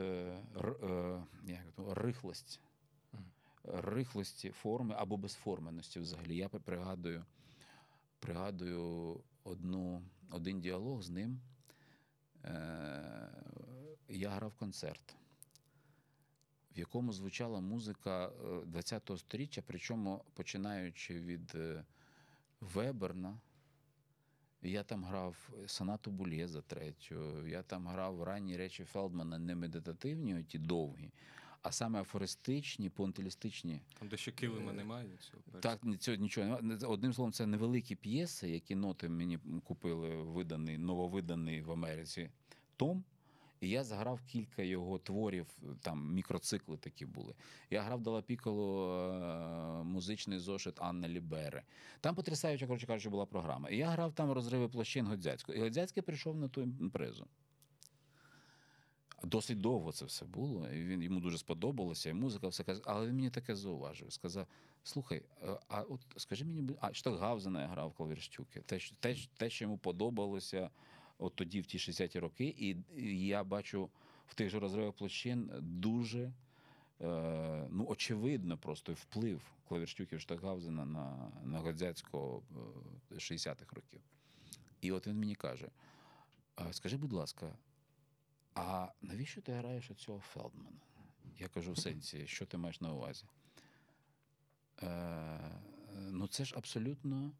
е, 0.83 1.23
як 1.47 1.73
то, 1.77 1.95
рихлості, 1.95 2.61
рихлості 3.65 4.51
форми 4.51 4.95
або 4.99 5.17
безформеності 5.17 6.01
взагалі. 6.01 6.37
Я 6.37 6.49
пригадую, 6.49 7.25
пригадую 8.21 9.21
одну, 9.45 10.03
один 10.31 10.61
діалог 10.61 11.03
з 11.03 11.11
ним. 11.11 11.41
Е, 12.45 13.31
я 14.09 14.31
грав 14.31 14.55
концерт, 14.55 15.17
в 16.77 16.79
якому 16.79 17.13
звучала 17.13 17.61
музика 17.61 18.27
е, 18.27 18.33
20-го 18.45 19.19
сторіччя, 19.19 19.63
причому 19.67 20.25
починаючи 20.35 21.21
від 21.21 21.53
е, 21.55 21.85
Веберна. 22.61 23.41
Я 24.63 24.83
там 24.83 25.05
грав 25.05 25.51
сонату 25.67 26.11
Булєза 26.11 26.63
третю, 26.63 27.47
я 27.47 27.63
там 27.63 27.87
грав 27.87 28.23
ранні 28.23 28.57
речі 28.57 28.85
Фелдмана, 28.85 29.39
не 29.39 29.55
медитативні, 29.55 30.45
ті 30.45 30.59
довгі, 30.59 31.11
а 31.63 31.73
саме 31.73 32.01
афористичні, 32.01 32.91
понтилістичні. 32.91 33.81
Там, 33.99 34.09
де 34.09 34.17
ще 34.17 34.33
килима 34.33 34.73
немає. 34.73 35.09
Цього. 35.21 35.61
Так, 35.61 35.81
цього 35.99 36.17
нічого 36.17 36.47
немає. 36.47 36.87
Одним 36.87 37.13
словом, 37.13 37.33
це 37.33 37.47
невеликі 37.47 37.95
п'єси, 37.95 38.51
які 38.51 38.75
ноти 38.75 39.09
мені 39.09 39.39
купили 39.65 40.17
виданий, 40.17 40.79
нововиданий 40.79 41.63
в 41.63 41.73
Америці 41.73 42.31
Том. 42.77 43.05
І 43.61 43.69
я 43.69 43.85
заграв 43.85 44.21
кілька 44.21 44.63
його 44.63 44.99
творів, 44.99 45.47
там 45.81 46.13
мікроцикли 46.15 46.77
такі 46.77 47.07
були. 47.07 47.35
Я 47.71 47.83
грав 47.83 48.01
Дала 48.01 48.23
Піколо 48.23 48.93
е, 49.81 49.85
музичний 49.85 50.39
зошит 50.39 50.75
Анна 50.83 51.09
Лібери. 51.09 51.63
Там 52.01 52.15
потрясаюча, 52.15 52.67
коротше 52.67 52.87
кажучи, 52.87 53.09
була 53.09 53.27
програма. 53.27 53.69
І 53.69 53.77
я 53.77 53.89
грав 53.89 54.13
там 54.13 54.33
розриви 54.33 54.69
площин 54.69 55.07
Годзяцького. 55.07 55.59
І 55.59 55.61
Годзяцький 55.61 56.03
прийшов 56.03 56.37
на 56.37 56.49
ту 56.49 56.63
імпрезу. 56.63 57.27
Досить 59.25 59.61
довго 59.61 59.93
це 59.93 60.05
все 60.05 60.25
було. 60.25 60.69
І 60.69 60.85
він 60.85 61.03
йому 61.03 61.21
дуже 61.21 61.39
сподобалося, 61.39 62.11
і 62.11 62.15
музика 62.15 62.49
все 62.49 62.65
каже. 62.65 62.81
Але 62.85 63.07
він 63.07 63.15
мені 63.15 63.31
таке 63.31 63.57
зауважив. 63.57 64.13
Сказав: 64.13 64.47
слухай, 64.83 65.23
е, 65.43 65.59
а 65.69 65.81
от 65.81 66.01
скажи 66.17 66.45
мені, 66.45 66.71
а 66.81 66.93
Штокгаузена 66.93 67.63
я 67.63 67.67
грав 67.69 67.93
клавірштюки. 67.93 68.61
Те, 68.61 68.79
те, 69.01 69.15
що- 69.15 69.31
те, 69.37 69.51
що 69.51 69.65
йому 69.65 69.79
подобалося 69.79 70.71
от 71.19 71.35
тоді, 71.35 71.61
в 71.61 71.67
ті 71.67 71.79
60-ті 71.79 72.19
роки, 72.19 72.55
і, 72.59 72.77
я 73.27 73.45
бачу 73.45 73.91
в 74.27 74.35
тих 74.35 74.51
же 74.51 74.59
розривах 74.59 74.95
площин 74.95 75.51
дуже 75.61 76.33
е, 77.01 77.69
ну, 77.71 77.87
очевидно 77.89 78.59
просто 78.59 78.93
вплив 78.93 79.43
клавірштюків 79.69 80.21
Штокгаузена 80.21 80.85
на, 80.85 81.33
на 81.45 81.59
Годзяцького 81.59 82.43
е, 83.11 83.15
60-х 83.15 83.77
років. 83.77 84.01
І 84.81 84.93
от 84.93 85.07
він 85.07 85.19
мені 85.19 85.35
каже: 85.35 85.69
скажи, 86.71 86.97
будь 86.97 87.13
ласка, 87.13 87.57
а 88.55 88.89
навіщо 89.03 89.41
ти 89.41 89.53
граєш 89.53 89.91
оцього 89.91 90.21
Фелдмана? 90.21 90.81
Я 91.39 91.49
кажу 91.49 91.73
в 91.73 91.79
сенсі, 91.79 92.27
що 92.27 92.47
ти 92.47 92.57
маєш 92.57 92.81
на 92.81 92.93
увазі? 92.93 93.25
Е, 94.83 95.61
ну, 95.97 96.27
це 96.27 96.45
ж 96.45 96.55
абсолютно 96.57 97.33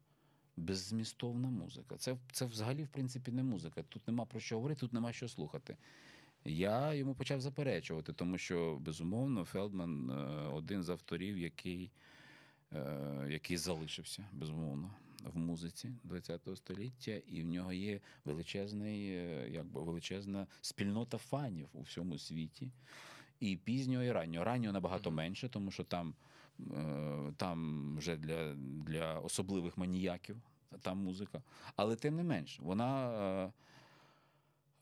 беззмістовна 0.59 1.49
музика. 1.49 1.97
Це, 1.97 2.17
це 2.31 2.45
взагалі, 2.45 2.83
в 2.83 2.87
принципі, 2.87 3.31
не 3.31 3.43
музика. 3.43 3.83
Тут 3.89 4.07
нема 4.07 4.25
про 4.25 4.39
що 4.39 4.55
говорити, 4.55 4.79
тут 4.79 4.93
нема 4.93 5.13
що 5.13 5.27
слухати. 5.27 5.77
Я 6.45 6.93
йому 6.93 7.15
почав 7.15 7.41
заперечувати, 7.41 8.13
тому 8.13 8.37
що, 8.37 8.77
безумовно, 8.81 9.45
Фелдман 9.45 10.09
е, 10.09 10.13
один 10.53 10.83
з 10.83 10.89
авторів, 10.89 11.37
який, 11.37 11.91
е, 12.73 13.27
який 13.29 13.57
залишився, 13.57 14.25
безумовно, 14.33 14.91
в 15.23 15.37
музиці 15.37 15.91
ХХ 16.09 16.55
століття, 16.55 17.11
і 17.11 17.41
в 17.41 17.45
нього 17.45 17.73
є 17.73 17.99
величезний, 18.25 19.09
е, 19.09 19.49
якби 19.51 19.83
величезна 19.83 20.47
спільнота 20.61 21.17
фанів 21.17 21.69
у 21.73 21.81
всьому 21.81 22.17
світі. 22.17 22.71
І 23.39 23.55
пізнього, 23.57 24.03
і 24.03 24.11
раннього. 24.11 24.45
Раннього 24.45 24.73
набагато 24.73 25.11
менше, 25.11 25.49
тому 25.49 25.71
що 25.71 25.83
там, 25.83 26.13
там 27.37 27.97
вже 27.97 28.17
для, 28.17 28.53
для 28.85 29.19
особливих 29.19 29.77
маніяків 29.77 30.37
там 30.81 30.97
музика. 30.97 31.41
Але 31.75 31.95
тим 31.95 32.15
не 32.15 32.23
менш, 32.23 32.59
вона 32.59 33.11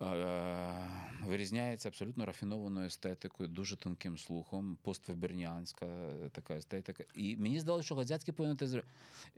е, 0.02 0.06
е, 0.06 0.90
вирізняється 1.26 1.90
абсолютно 1.90 2.26
рафінованою 2.26 2.88
естетикою, 2.88 3.50
дуже 3.50 3.76
тонким 3.76 4.18
слухом, 4.18 4.78
поствеберніанська 4.82 5.86
е, 5.86 6.30
така 6.32 6.54
естетика. 6.54 7.04
І 7.16 7.38
мені 7.38 7.60
здалося, 7.60 7.86
що 7.86 7.96
Гадзяцький 7.96 8.34
повинен 8.34 8.58
те 8.58 8.84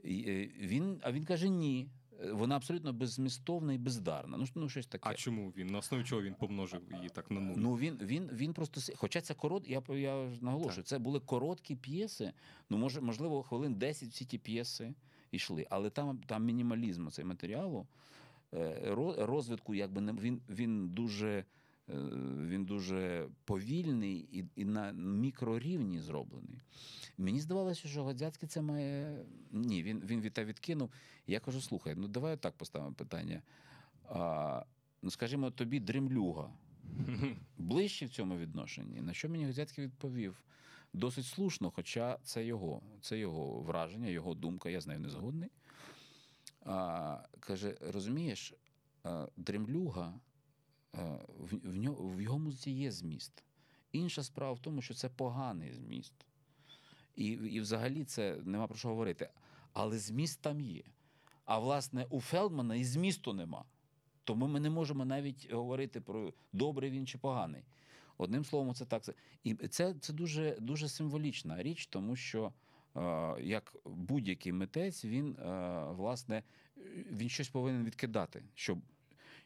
Він, 0.04 1.00
а 1.02 1.12
він 1.12 1.24
каже: 1.24 1.48
ні. 1.48 1.88
Вона 2.32 2.56
абсолютно 2.56 2.92
беззмістовна 2.92 3.72
і 3.72 3.78
бездарна. 3.78 4.36
Ну, 4.36 4.46
ну 4.54 4.68
щось 4.68 4.86
таке. 4.86 5.10
А 5.10 5.14
чому 5.14 5.50
він? 5.56 5.66
На 5.66 5.78
основі 5.78 6.04
чого 6.04 6.22
він 6.22 6.34
помножив 6.34 6.82
її 6.96 7.08
так 7.08 7.30
на 7.30 7.40
нуль? 7.40 7.54
Ну 7.56 7.74
він, 7.74 7.98
він, 8.02 8.30
він 8.32 8.52
просто 8.52 8.92
хоча 8.96 9.20
це 9.20 9.34
корот, 9.34 9.68
я, 9.68 9.82
я 9.88 10.30
наголошую, 10.40 10.84
це 10.84 10.98
були 10.98 11.20
короткі 11.20 11.76
п'єси. 11.76 12.32
Ну, 12.70 12.78
може, 12.78 13.00
можливо, 13.00 13.42
хвилин 13.42 13.74
10 13.74 14.08
всі 14.08 14.24
ті 14.24 14.38
п'єси 14.38 14.94
йшли, 15.32 15.66
але 15.70 15.90
там, 15.90 16.18
там 16.26 16.44
мінімалізм 16.44 17.08
цей 17.08 17.24
матеріалу, 17.24 17.86
е, 18.54 18.92
ро- 18.94 19.26
розвитку, 19.26 19.74
якби 19.74 20.00
не 20.00 20.12
він, 20.12 20.40
він 20.48 20.88
дуже. 20.88 21.28
е, 21.28 21.44
Він 22.48 22.64
дуже 22.64 23.28
повільний 23.44 24.28
і, 24.32 24.44
і 24.56 24.64
на 24.64 24.92
мікрорівні 24.92 26.00
зроблений. 26.00 26.60
Мені 27.18 27.40
здавалося, 27.40 27.88
що 27.88 28.04
Годзяцький 28.04 28.48
це 28.48 28.62
має. 28.62 29.24
Ні, 29.52 29.82
він, 29.82 30.02
він 30.06 30.20
від 30.20 30.32
те 30.32 30.44
відкинув. 30.44 30.90
Я 31.26 31.40
кажу: 31.40 31.60
слухай, 31.60 31.94
ну 31.96 32.08
давай 32.08 32.36
так 32.36 32.54
поставимо 32.56 32.92
питання. 32.94 33.42
А, 34.08 34.62
ну, 35.02 35.10
скажімо, 35.10 35.50
тобі 35.50 35.80
дремлюга 35.80 36.50
ближче 37.58 38.06
в 38.06 38.10
цьому 38.10 38.36
відношенні. 38.36 39.00
На 39.00 39.12
що 39.12 39.28
мені 39.28 39.46
Годзяцький 39.46 39.84
відповів? 39.84 40.42
Досить 40.92 41.26
слушно, 41.26 41.70
хоча 41.70 42.18
це 42.22 42.44
його, 42.44 42.82
це 43.00 43.18
його 43.18 43.60
враження, 43.60 44.08
його 44.08 44.34
думка, 44.34 44.70
я 44.70 44.80
з 44.80 44.86
нею 44.86 45.00
не 45.00 45.08
згодний. 45.08 45.50
А, 46.64 47.18
каже: 47.40 47.76
розумієш, 47.80 48.54
дремлюга 49.36 50.20
е, 50.94 51.18
в, 51.38 51.76
нього, 51.76 52.08
в 52.08 52.20
його 52.20 52.38
музиці 52.38 52.70
є 52.70 52.90
зміст. 52.92 53.44
Інша 53.92 54.22
справа 54.22 54.52
в 54.52 54.58
тому, 54.58 54.82
що 54.82 54.94
це 54.94 55.08
поганий 55.08 55.72
зміст. 55.72 56.14
І, 57.16 57.24
і 57.26 57.60
взагалі 57.60 58.04
це 58.04 58.36
нема 58.44 58.66
про 58.66 58.76
що 58.76 58.88
говорити. 58.88 59.30
Але 59.72 59.98
зміст 59.98 60.40
там 60.42 60.60
є. 60.60 60.82
А 61.44 61.58
власне, 61.58 62.06
у 62.10 62.20
Фелдмана 62.20 62.74
і 62.74 62.84
змісту 62.84 63.32
нема. 63.32 63.64
Тому 64.24 64.46
ми 64.46 64.60
не 64.60 64.70
можемо 64.70 65.04
навіть 65.04 65.52
говорити 65.52 66.00
про 66.00 66.32
добрий 66.52 66.90
він 66.90 67.06
чи 67.06 67.18
поганий. 67.18 67.64
Одним 68.20 68.44
словом, 68.44 68.74
це 68.74 68.84
так. 68.84 69.02
І 69.44 69.54
це, 69.54 69.94
це 70.00 70.12
дуже, 70.12 70.56
дуже 70.60 70.88
символічна 70.88 71.62
річ, 71.62 71.86
тому 71.86 72.16
що 72.16 72.52
е, 72.96 73.34
як 73.42 73.76
будь-який 73.84 74.52
митець, 74.52 75.04
він 75.04 75.36
е, 75.36 75.84
власне 75.90 76.42
він 77.10 77.28
щось 77.28 77.48
повинен 77.48 77.84
відкидати, 77.84 78.42
щоб, 78.54 78.78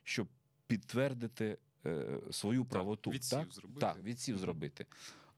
щоб 0.03 0.29
підтвердити 0.67 1.59
е, 1.87 2.21
свою 2.31 2.65
правоту. 2.65 3.11
відсів 3.11 3.39
так? 3.39 3.53
зробити. 3.53 3.81
Так, 3.81 4.03
відсів 4.03 4.39
зробити. 4.39 4.87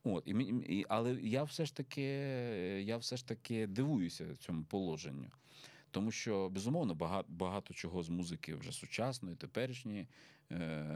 От, 0.03 0.27
і, 0.27 0.31
і, 0.69 0.85
але 0.89 1.13
я 1.13 1.43
все 1.43 1.65
ж 1.65 1.75
таки, 1.75 2.01
я 2.85 2.97
все 2.97 3.17
ж 3.17 3.27
таки 3.27 3.67
дивуюся 3.67 4.35
цьому 4.35 4.63
положенню. 4.63 5.31
Тому 5.91 6.11
що, 6.11 6.49
безумовно, 6.49 6.95
багато, 6.95 7.27
багато 7.29 7.73
чого 7.73 8.03
з 8.03 8.09
музики 8.09 8.55
вже 8.55 8.71
сучасної, 8.71 9.35
теперішньої, 9.35 10.07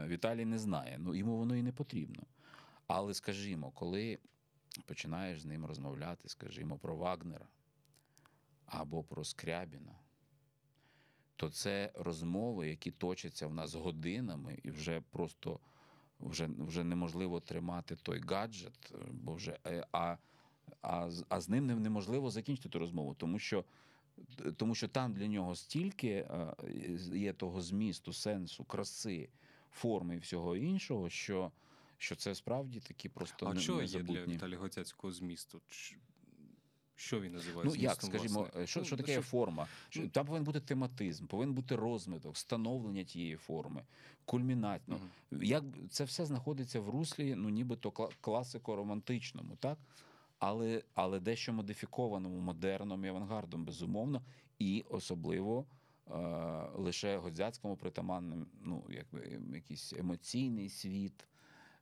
Віталій 0.06 0.44
не 0.44 0.58
знає. 0.58 0.96
Ну, 1.00 1.14
йому 1.14 1.36
воно 1.36 1.56
і 1.56 1.62
не 1.62 1.72
потрібно. 1.72 2.22
Але, 2.86 3.14
скажімо, 3.14 3.70
коли 3.70 4.18
починаєш 4.86 5.40
з 5.40 5.44
ним 5.44 5.64
розмовляти, 5.66 6.28
скажімо, 6.28 6.78
про 6.78 6.96
Вагнера 6.96 7.46
або 8.66 9.02
про 9.02 9.24
Скрябіна, 9.24 9.92
то 11.36 11.50
це 11.50 11.92
розмови, 11.94 12.68
які 12.68 12.90
точаться 12.90 13.46
в 13.46 13.54
нас 13.54 13.74
годинами, 13.74 14.58
і 14.62 14.70
вже 14.70 15.00
просто 15.00 15.60
вже, 16.20 16.46
вже 16.58 16.84
неможливо 16.84 17.40
тримати 17.40 17.96
той 17.96 18.20
гаджет, 18.20 18.94
бо 19.10 19.34
вже, 19.34 19.58
е, 19.66 19.86
а, 19.92 20.16
а, 20.80 21.10
з- 21.10 21.24
а 21.28 21.40
з 21.40 21.48
ним 21.48 21.82
неможливо 21.82 22.30
закінчити 22.30 22.68
ту 22.68 22.78
розмову, 22.78 23.14
тому 23.14 23.38
що, 23.38 23.64
тому 24.56 24.74
що 24.74 24.88
там 24.88 25.12
для 25.12 25.26
нього 25.26 25.54
стільки 25.54 26.08
е, 26.08 26.54
є 27.14 27.32
того 27.32 27.60
змісту, 27.60 28.12
сенсу, 28.12 28.64
краси, 28.64 29.28
форми 29.70 30.14
і 30.16 30.18
всього 30.18 30.56
іншого, 30.56 31.10
що, 31.10 31.52
що 31.98 32.16
це 32.16 32.34
справді 32.34 32.80
такі 32.80 33.08
просто 33.08 33.46
А 33.46 33.54
не- 33.54 33.60
що 33.60 33.82
є 33.82 34.02
для. 34.02 34.24
Віталія 34.24 34.58
Гоцяцького 34.58 35.12
змісту? 35.12 35.60
Що 36.96 37.20
він 37.20 37.32
називає 37.32 37.68
Ну 37.68 37.74
як, 37.76 38.02
скажімо, 38.02 38.40
власне? 38.40 38.66
що, 38.66 38.80
Ну, 38.80 38.86
що 38.86 38.96
таке 38.96 39.12
щоб- 39.12 39.24
форма? 39.24 39.66
Що- 39.88 40.00
ну- 40.02 40.08
Там 40.08 40.26
повинен 40.26 40.44
бути 40.44 40.60
тематизм, 40.60 41.26
повинен 41.26 41.54
бути 41.54 41.76
розмиток, 41.76 42.34
встановлення 42.34 43.04
тієї 43.04 43.36
форми, 43.36 43.82
кульмінат. 44.24 44.82
Ну, 44.86 44.96
Мгм. 45.30 45.42
як 45.44 45.64
це 45.90 46.04
все 46.04 46.26
знаходиться 46.26 46.80
в 46.80 46.88
руслі, 46.90 47.34
ну 47.34 47.48
нібито 47.48 47.90
класико-романтичному, 48.22 49.56
так? 49.56 49.78
Але, 50.44 50.82
але 50.94 51.20
дещо 51.20 51.52
модифікованому 51.52 52.40
модерном 52.40 53.04
і 53.04 53.08
авангардом, 53.08 53.64
безумовно, 53.64 54.22
і 54.58 54.84
особливо 54.88 55.66
е, 56.10 56.14
лише 56.74 57.18
Годзяцькому 57.18 57.76
притаманним, 57.76 58.46
ну, 58.60 58.84
якби 58.88 59.40
якийсь 59.54 59.92
емоційний 59.92 60.68
світ. 60.68 61.26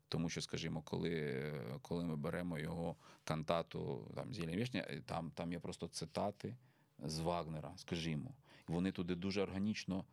Тому 0.08 0.28
що, 0.28 0.40
скажімо, 0.40 0.82
коли, 0.82 1.52
коли 1.82 2.04
ми 2.04 2.16
беремо 2.16 2.58
його 2.58 2.96
кантату 3.24 4.12
там 4.14 4.34
Зілля 4.34 4.56
Вішня, 4.56 4.86
там, 5.06 5.30
там 5.30 5.52
є 5.52 5.58
просто 5.58 5.88
цитати 5.88 6.56
з 6.98 7.18
Вагнера, 7.18 7.72
скажімо. 7.76 8.30
Вони 8.68 8.92
туди 8.92 9.14
дуже 9.14 9.42
органічно 9.42 10.04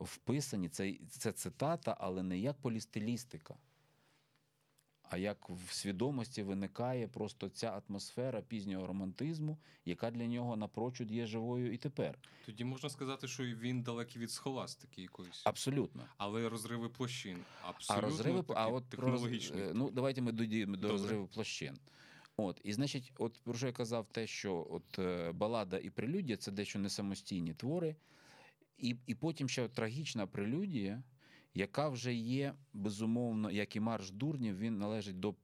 вписані. 0.00 0.68
Це, 0.68 0.94
це 1.08 1.32
цитата, 1.32 1.96
але 2.00 2.22
не 2.22 2.38
як 2.38 2.56
полістилістика, 2.56 3.54
а 5.12 5.16
як 5.16 5.48
в 5.48 5.72
свідомості 5.72 6.42
виникає 6.42 7.08
просто 7.08 7.48
ця 7.48 7.82
атмосфера 7.88 8.42
пізнього 8.42 8.86
романтизму, 8.86 9.58
яка 9.84 10.10
для 10.10 10.26
нього 10.26 10.56
напрочуд 10.56 11.12
є 11.12 11.26
живою 11.26 11.72
і 11.72 11.76
тепер. 11.76 12.18
Тоді 12.46 12.64
можна 12.64 12.88
сказати, 12.90 13.28
що 13.28 13.44
він 13.44 13.82
далекий 13.82 14.22
від 14.22 14.30
схоластики 14.30 15.02
якоїсь. 15.02 15.42
Абсолютно. 15.44 16.06
Але 16.16 16.48
розриви 16.48 16.88
площин. 16.88 17.38
А 17.62 17.68
Абсолютно 17.68 18.08
розриви, 18.08 18.44
а 18.48 18.68
от 18.68 18.84
про 18.84 19.16
роз- 19.16 19.58
е, 19.58 19.72
ну 19.74 19.90
давайте 19.90 20.22
ми 20.22 20.32
дійдемо 20.32 20.76
до 20.76 20.88
розриву 20.88 21.26
площин. 21.26 21.76
От, 22.36 22.60
і 22.64 22.72
значить, 22.72 23.12
от 23.18 23.40
про 23.44 23.54
що 23.54 23.66
я 23.66 23.72
казав, 23.72 24.06
те, 24.12 24.26
що 24.26 24.66
от 24.70 24.98
е, 24.98 25.32
балада 25.32 25.78
і 25.78 25.90
прелюдія 25.90 26.36
це 26.36 26.52
дещо 26.52 26.78
не 26.78 26.90
самостійні 26.90 27.54
твори, 27.54 27.96
і, 28.78 28.96
і 29.06 29.14
потім 29.14 29.48
ще 29.48 29.68
трагічна 29.68 30.26
прелюдія, 30.26 31.02
яка 31.54 31.88
вже 31.88 32.14
є 32.14 32.54
безумовно, 32.72 33.50
як 33.50 33.76
і 33.76 33.80
марш 33.80 34.10
дурнів, 34.10 34.58
він 34.58 34.78
належить 34.78 35.20
до, 35.20 35.34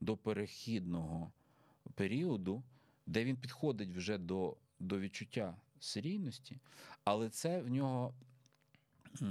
до 0.00 0.16
перехідного 0.16 1.32
періоду, 1.94 2.62
де 3.06 3.24
він 3.24 3.36
підходить 3.36 3.94
вже 3.94 4.18
до, 4.18 4.56
до 4.80 5.00
відчуття 5.00 5.56
серійності, 5.80 6.58
але 7.04 7.30
це 7.30 7.60
в 7.60 7.70
нього 7.70 8.14
е, 9.22 9.24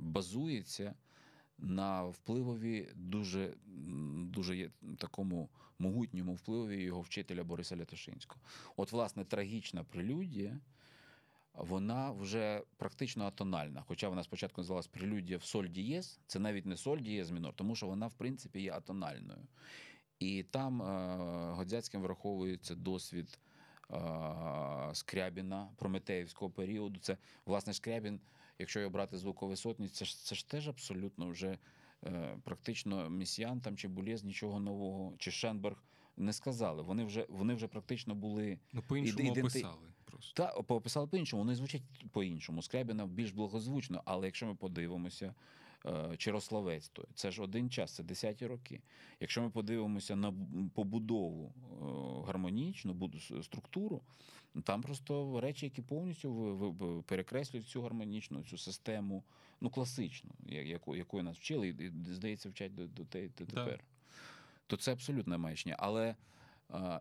базується 0.00 0.94
на 1.58 2.04
впливові 2.04 2.88
дуже, 2.94 3.54
дуже 4.16 4.70
такому 4.98 5.48
могутньому 5.78 6.34
впливові 6.34 6.82
його 6.82 7.00
вчителя 7.00 7.44
Бориса 7.44 7.76
Лятошинського. 7.76 8.40
От, 8.76 8.92
власне, 8.92 9.24
трагічна 9.24 9.84
прелюдія, 9.84 10.60
вона 11.54 12.10
вже 12.10 12.62
практично 12.76 13.24
атональна. 13.24 13.82
Хоча 13.86 14.08
вона 14.08 14.22
спочатку 14.24 14.60
називалась 14.60 14.86
прелюдія 14.86 15.38
в 15.38 15.42
соль 15.44 15.66
дієз, 15.68 16.20
це 16.26 16.38
навіть 16.38 16.66
не 16.66 16.76
соль 16.76 16.98
дієз 16.98 17.30
мінор, 17.30 17.54
тому 17.54 17.76
що 17.76 17.86
вона, 17.86 18.06
в 18.06 18.12
принципі, 18.14 18.60
є 18.60 18.72
атональною. 18.72 19.46
І 20.18 20.42
там 20.42 20.82
е, 20.82 21.52
Годзяцьким 21.52 22.02
враховується 22.02 22.74
досвід 22.74 23.38
е, 23.90 23.96
Скрябіна 24.92 25.68
Прометеївського 25.76 26.50
періоду. 26.50 27.00
Це, 27.00 27.16
власне, 27.46 27.72
Скрябін, 27.72 28.20
якщо 28.58 28.80
його 28.80 28.90
брати 28.90 29.16
звуковисотність, 29.18 29.94
це 29.94 30.04
ж, 30.04 30.24
це 30.24 30.34
ж 30.34 30.48
теж 30.48 30.68
абсолютно 30.68 31.28
вже 31.28 31.58
е, 32.04 32.38
практично 32.44 33.10
Місіян 33.10 33.60
там 33.60 33.76
чи 33.76 33.88
Булєз 33.88 34.24
нічого 34.24 34.60
нового, 34.60 35.14
чи 35.18 35.30
Шенберг 35.30 35.84
не 36.16 36.32
сказали. 36.32 36.82
Вони 36.82 37.04
вже, 37.04 37.26
вони 37.28 37.54
вже 37.54 37.68
практично 37.68 38.14
були 38.14 38.58
Ну, 38.72 38.82
по-іншому 38.88 39.30
іденти- 39.30 39.40
описали 39.40 39.88
просто. 40.14 40.42
та 40.42 40.50
описали 40.50 41.06
по-іншому, 41.06 41.42
вони 41.42 41.54
звучать 41.54 41.82
по-іншому. 42.12 42.62
Скрябіна 42.62 43.06
більш 43.06 43.30
благозвучно, 43.30 44.02
але 44.04 44.26
якщо 44.26 44.46
ми 44.46 44.54
подивимося, 44.54 45.34
е, 45.86 46.16
Чирославець, 46.16 46.88
то 46.88 47.04
це 47.14 47.30
ж 47.30 47.42
один 47.42 47.70
час, 47.70 47.94
це 47.94 48.02
10-ті 48.02 48.46
роки. 48.46 48.80
Якщо 49.20 49.42
ми 49.42 49.50
подивимося 49.50 50.16
на 50.16 50.34
побудову 50.74 51.52
е, 51.54 52.26
гармонічну 52.26 53.10
структуру, 53.42 54.02
там 54.64 54.82
просто 54.82 55.40
речі, 55.40 55.66
які 55.66 55.82
повністю 55.82 57.04
перекреслюють 57.06 57.66
цю 57.68 57.82
гармонічну 57.82 58.42
цю 58.42 58.58
систему, 58.58 59.24
ну 59.60 59.70
класичну, 59.70 60.30
яку, 60.46 60.96
якою 60.96 61.22
нас 61.22 61.36
вчили, 61.36 61.68
і, 61.68 61.92
здається, 62.14 62.48
вчать 62.48 62.74
до, 62.74 62.86
до, 62.86 63.04
до 63.04 63.28
Да. 63.38 63.44
тепер. 63.46 63.84
То 64.66 64.76
це 64.76 64.92
абсолютна 64.92 65.38
маячня. 65.38 65.76
Але 65.78 66.14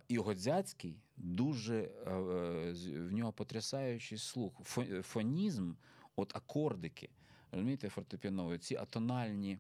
і 0.08 0.18
дуже 1.18 1.82
е, 1.82 2.12
е, 2.12 2.72
в 3.00 3.12
нього 3.14 3.32
потрясаючий 3.34 4.18
слух. 4.18 4.62
Фонізм, 5.02 5.74
от 6.16 6.36
акордики, 6.36 7.10
розумієте, 7.52 7.90
фортепіанові, 7.90 8.58
ці 8.58 8.76
атональні. 8.76 9.60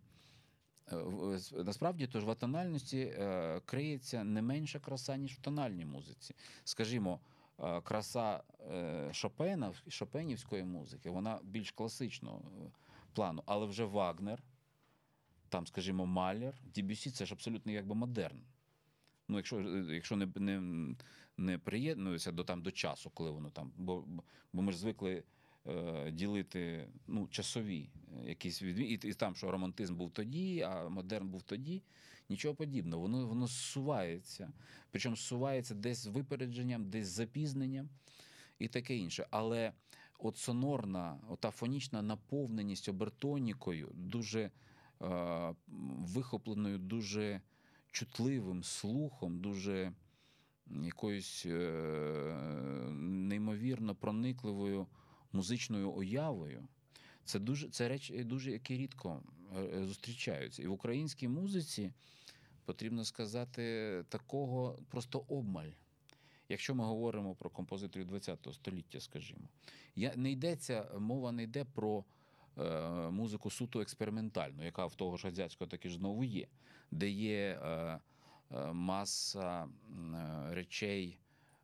е, 0.92 1.40
Насправді, 1.54 2.08
тож 2.08 2.24
в 2.24 2.30
атональності 2.30 3.00
е, 3.00 3.62
криється 3.66 4.24
не 4.24 4.42
менша 4.42 4.80
краса, 4.80 5.18
ніж 5.18 5.32
в 5.34 5.42
тональній 5.42 5.86
музиці. 5.86 6.36
Скажімо, 6.64 7.20
е, 7.60 7.82
краса 7.82 8.44
е, 8.72 9.10
Шопена, 9.14 9.74
шопенівської 9.88 10.64
музики, 10.64 11.10
вона 11.10 11.40
більш 11.44 11.72
класичного 11.72 12.42
е, 12.66 12.72
плану, 13.14 13.44
але 13.46 13.66
вже 13.66 13.86
Вагнер, 13.86 14.44
там, 15.50 15.68
скажімо, 15.68 16.06
Малер, 16.06 16.56
Дібюсі 16.76 17.12
це 17.12 17.26
ж 17.26 17.34
абсолютно 17.34 17.72
якби 17.72 17.96
модерн. 17.96 18.42
Ну, 19.28 19.38
якщо, 19.38 19.60
е, 19.60 19.86
якщо 19.90 20.16
не, 20.16 20.28
не, 20.36 20.62
не 21.38 21.58
приєднується 21.58 22.32
до, 22.32 22.44
там, 22.44 22.62
до 22.62 22.72
часу, 22.72 23.10
коли 23.14 23.32
воно 23.32 23.50
там. 23.50 23.72
Бо, 23.78 24.06
бо 24.54 24.62
ми 24.62 24.72
ж 24.72 24.78
звикли 24.78 25.24
е, 25.68 26.12
ділити 26.12 26.88
ну, 27.08 27.28
часові 27.28 27.90
якісь 28.26 28.62
відмі... 28.62 28.86
і, 28.86 28.94
і 28.94 29.14
там, 29.14 29.36
що 29.36 29.52
романтизм 29.52 29.96
був 29.96 30.12
тоді, 30.12 30.62
а 30.62 30.90
модерн 30.90 31.28
був 31.28 31.42
тоді. 31.44 31.84
Нічого 32.30 32.56
подібного. 32.56 33.02
Воно, 33.02 33.28
воно 33.28 33.48
зсувається. 33.48 34.54
Причому 34.92 35.16
зсувається 35.16 35.76
десь 35.76 35.98
з 35.98 36.08
випередженням, 36.08 36.90
десь 36.90 37.08
з 37.08 37.12
запізненням 37.12 37.90
і 38.60 38.68
таке 38.68 38.98
інше. 38.98 39.28
Але 39.32 39.74
от 40.20 40.38
сонорна, 40.38 41.20
ота 41.30 41.52
фонічна 41.52 42.02
наповненість 42.02 42.90
обертонікою, 42.90 43.92
дуже 43.94 44.52
е, 45.02 45.56
вихопленою, 45.98 46.78
дуже 46.78 47.42
чутливим 47.94 48.64
слухом, 48.64 49.40
дуже 49.40 49.94
якоюсь 50.68 51.46
е, 51.46 51.52
неймовірно 52.92 53.96
проникливою 53.96 54.88
музичною 55.32 55.92
уявою. 55.92 56.68
Це 57.26 57.40
дуже 57.40 57.70
це 57.70 57.88
речі 57.88 58.24
дуже 58.24 58.52
які 58.52 58.78
рідко 58.78 59.24
е, 59.58 59.86
зустрічаються. 59.86 60.64
І 60.64 60.68
в 60.68 60.72
українській 60.72 61.28
музиці 61.28 61.92
потрібно 62.66 63.06
сказати 63.06 64.06
такого 64.10 64.80
просто 64.90 65.26
обмаль. 65.28 65.72
Якщо 66.50 66.76
ми 66.76 66.84
говоримо 66.84 67.36
про 67.36 67.50
композиторів 67.50 68.22
ХХ 68.22 68.54
століття, 68.54 69.00
скажімо, 69.00 69.50
я, 69.96 70.14
не 70.16 70.32
йдеться, 70.32 70.92
мова 71.00 71.32
не 71.32 71.44
йде 71.44 71.66
про 71.66 72.00
е, 72.00 72.04
музику 73.12 73.50
суто 73.50 73.82
експериментальну, 73.82 74.64
яка 74.64 74.86
в 74.86 74.96
того 74.96 75.18
ж 75.18 75.28
Гадзяцького 75.28 75.70
таки 75.70 75.90
ж 75.90 75.96
знову 75.96 76.24
є, 76.24 76.48
де 76.92 77.10
є 77.10 77.60
е, 77.64 78.00
е, 78.52 78.74
маса 78.74 79.66
е, 79.66 79.68
речей 80.56 81.20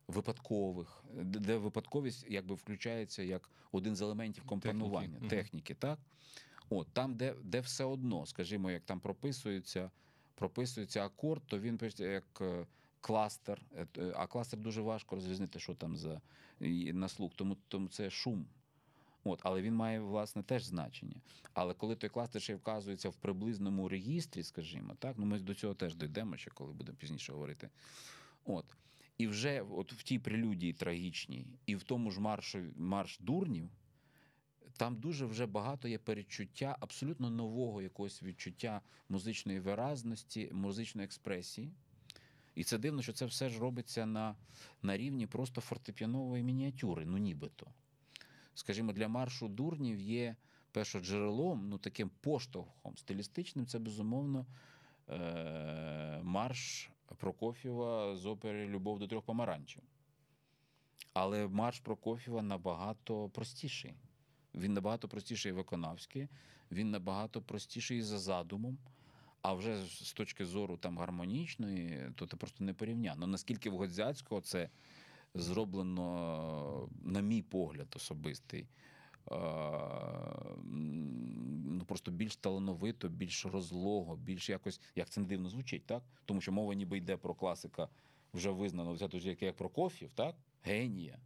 випадкових, 0.08 1.04
де, 1.14 1.56
випадковість 1.56 2.26
якби 2.28 2.54
включається 2.54 3.22
як 3.22 3.50
один 3.72 3.96
з 3.96 4.02
елементів 4.02 4.44
компонування 4.44 5.08
Техніки, 5.08 5.36
техніки, 5.36 5.74
так? 5.74 5.98
От 6.70 6.88
там, 6.92 7.14
де, 7.14 7.34
де 7.42 7.60
все 7.60 7.84
одно, 7.84 8.26
скажімо, 8.26 8.70
як 8.70 8.82
там 8.82 9.00
прописується, 9.00 9.90
прописується 10.34 11.04
акорд, 11.04 11.42
то 11.46 11.58
він 11.58 11.78
пише 11.78 12.12
як 12.12 12.24
е, 12.40 12.66
кластер. 13.00 13.62
Е, 13.98 14.12
А 14.16 14.26
кластер 14.26 14.60
дуже 14.60 14.80
важко 14.80 15.14
розрізнити, 15.14 15.58
що 15.58 15.74
там 15.74 15.96
за 15.96 16.20
і 16.60 16.92
на 16.92 17.08
слух, 17.08 17.32
тому, 17.36 17.56
тому 17.68 17.88
це 17.88 18.10
шум. 18.10 18.46
От, 19.24 19.40
але 19.42 19.62
він 19.62 19.74
має 19.74 20.00
власне 20.00 20.42
теж 20.42 20.64
значення. 20.64 21.16
Але 21.54 21.74
коли 21.74 21.96
той 21.96 22.10
кластер 22.10 22.42
ще 22.42 22.54
вказується 22.54 23.08
в 23.08 23.14
приблизному 23.14 23.88
регістрі, 23.88 24.42
скажімо, 24.42 24.94
так, 24.98 25.18
ну 25.18 25.26
ми 25.26 25.38
до 25.38 25.54
цього 25.54 25.74
теж 25.74 25.94
дійдемо, 25.94 26.36
ще 26.36 26.50
коли 26.50 26.72
будемо 26.72 26.98
пізніше 26.98 27.32
говорити. 27.32 27.68
От. 28.44 28.64
І 29.18 29.26
вже 29.26 29.62
от 29.62 29.92
в 29.92 30.02
тій 30.02 30.18
прелюдії 30.18 30.72
трагічній, 30.72 31.46
і 31.66 31.76
в 31.76 31.82
тому 31.82 32.10
ж 32.10 32.20
маршу, 32.20 32.58
марш 32.76 33.18
дурнів, 33.18 33.68
там 34.76 34.96
дуже 34.96 35.26
вже 35.26 35.46
багато 35.46 35.88
є 35.88 35.98
передчуття 35.98 36.76
абсолютно 36.80 37.30
нового 37.30 37.82
якогось 37.82 38.22
відчуття 38.22 38.80
музичної 39.08 39.60
виразності, 39.60 40.50
музичної 40.52 41.04
експресії. 41.04 41.72
І 42.54 42.64
це 42.64 42.78
дивно, 42.78 43.02
що 43.02 43.12
це 43.12 43.26
все 43.26 43.48
ж 43.48 43.58
робиться 43.58 44.06
на, 44.06 44.36
на 44.82 44.96
рівні 44.96 45.26
просто 45.26 45.60
фортепіанової 45.60 46.42
мініатюри, 46.42 47.04
ну 47.06 47.18
нібито. 47.18 47.66
Скажімо, 48.60 48.92
для 48.92 49.08
маршу 49.08 49.48
дурнів 49.48 50.00
є 50.00 50.36
першоджерелом, 50.72 51.68
ну 51.68 51.78
таким 51.78 52.10
поштовхом 52.20 52.96
стилістичним, 52.96 53.66
це 53.66 53.78
безумовно 53.78 54.46
е- 55.08 56.20
марш 56.22 56.90
Прокоф'єва 57.16 58.16
з 58.16 58.26
опери 58.26 58.68
Любов 58.68 58.98
до 58.98 59.06
трьох 59.06 59.24
помаранчів. 59.24 59.82
Але 61.12 61.48
марш 61.48 61.80
Прокоф'єва 61.80 62.42
набагато 62.42 63.28
простіший. 63.28 63.94
Він 64.54 64.72
набагато 64.72 65.08
простіший 65.08 65.52
виконавський, 65.52 66.28
він 66.70 66.90
набагато 66.90 67.42
простіший 67.42 68.02
за 68.02 68.18
задумом. 68.18 68.78
А 69.42 69.52
вже 69.52 69.84
з 69.86 70.12
точки 70.12 70.44
зору 70.44 70.76
там 70.76 70.98
гармонічної, 70.98 72.12
то 72.14 72.26
це 72.26 72.36
просто 72.36 72.64
не 72.64 72.74
порівняно. 72.74 73.26
Наскільки 73.26 73.70
в 73.70 73.76
Годзяцького 73.76 74.40
це 74.40 74.68
зроблено, 75.34 76.88
на 77.02 77.20
мій 77.20 77.42
погляд, 77.42 77.92
особистий. 77.96 78.68
Ну, 80.62 81.84
просто 81.86 82.10
більш 82.10 82.36
талановито, 82.36 83.08
більш 83.08 83.46
розлого, 83.46 84.16
більш 84.16 84.50
якось, 84.50 84.80
як 84.96 85.10
це 85.10 85.20
не 85.20 85.26
дивно 85.26 85.48
звучить, 85.48 85.86
так? 85.86 86.02
Тому 86.24 86.40
що 86.40 86.52
мова 86.52 86.74
ніби 86.74 86.98
йде 86.98 87.16
про 87.16 87.34
класика 87.34 87.88
вже 88.34 88.50
визнаного, 88.50 88.94
взято 88.94 89.18
як, 89.18 89.42
як 89.42 89.56
Прокоф'єв, 89.56 90.12
так? 90.12 90.34
Генія. 90.62 91.18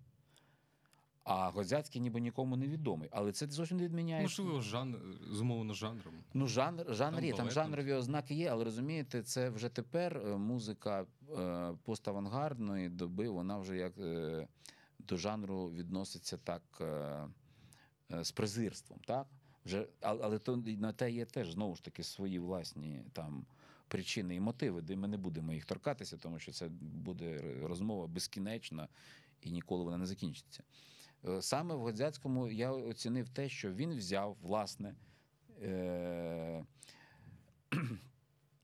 А 1.24 1.50
Годзяцький 1.50 2.00
ніби 2.00 2.20
нікому 2.20 2.56
не 2.56 2.68
відомий. 2.68 3.08
Але 3.12 3.32
це 3.32 3.46
зовсім 3.46 3.76
не 3.76 3.84
відміняє. 3.84 4.22
Можливо, 4.22 4.60
жанр 4.60 4.98
зумовлено 5.30 5.74
жанром. 5.74 6.14
Ну, 6.34 6.46
жанр, 6.46 6.94
жанр 6.94 7.16
Там 7.16 7.24
є, 7.24 7.32
там 7.32 7.50
жанрові 7.50 7.92
ознаки 7.92 8.34
є, 8.34 8.48
але 8.48 8.64
розумієте, 8.64 9.22
це 9.22 9.50
вже 9.50 9.68
тепер 9.68 10.16
е, 10.16 10.36
музика 10.36 11.06
е, 11.38 11.72
поставангардної 11.84 12.88
доби, 12.88 13.28
вона 13.28 13.58
вже 13.58 13.76
як 13.76 13.98
е, 13.98 14.48
до 14.98 15.16
жанру 15.16 15.70
відноситься 15.70 16.36
так 16.36 16.62
е, 16.80 16.84
е, 18.12 18.24
з 18.24 18.32
презирством. 18.32 19.00
Так? 19.06 19.26
Вже, 19.64 19.86
але, 20.00 20.20
але 20.24 20.38
то 20.38 20.56
на 20.56 20.92
те 20.92 21.10
є 21.10 21.24
теж 21.24 21.52
знову 21.52 21.76
ж 21.76 21.84
таки 21.84 22.02
свої 22.02 22.38
власні 22.38 23.04
там. 23.12 23.46
Причини 23.88 24.34
і 24.34 24.40
мотиви, 24.40 24.82
де 24.82 24.96
ми 24.96 25.08
не 25.08 25.16
будемо 25.16 25.52
їх 25.52 25.64
торкатися, 25.64 26.16
тому 26.16 26.38
що 26.38 26.52
це 26.52 26.68
буде 26.80 27.42
розмова 27.62 28.06
безкінечна 28.06 28.88
і 29.42 29.50
ніколи 29.50 29.84
вона 29.84 29.96
не 29.96 30.06
закінчиться. 30.06 30.62
Е, 31.28 31.42
Саме 31.42 31.74
в 31.74 31.80
Годзяцькому 31.80 32.48
я 32.48 32.72
оцінив 32.72 33.28
те, 33.28 33.48
що 33.48 33.72
він 33.72 33.96
взяв 33.96 34.36
власне 34.42 34.94
е- 35.62 36.64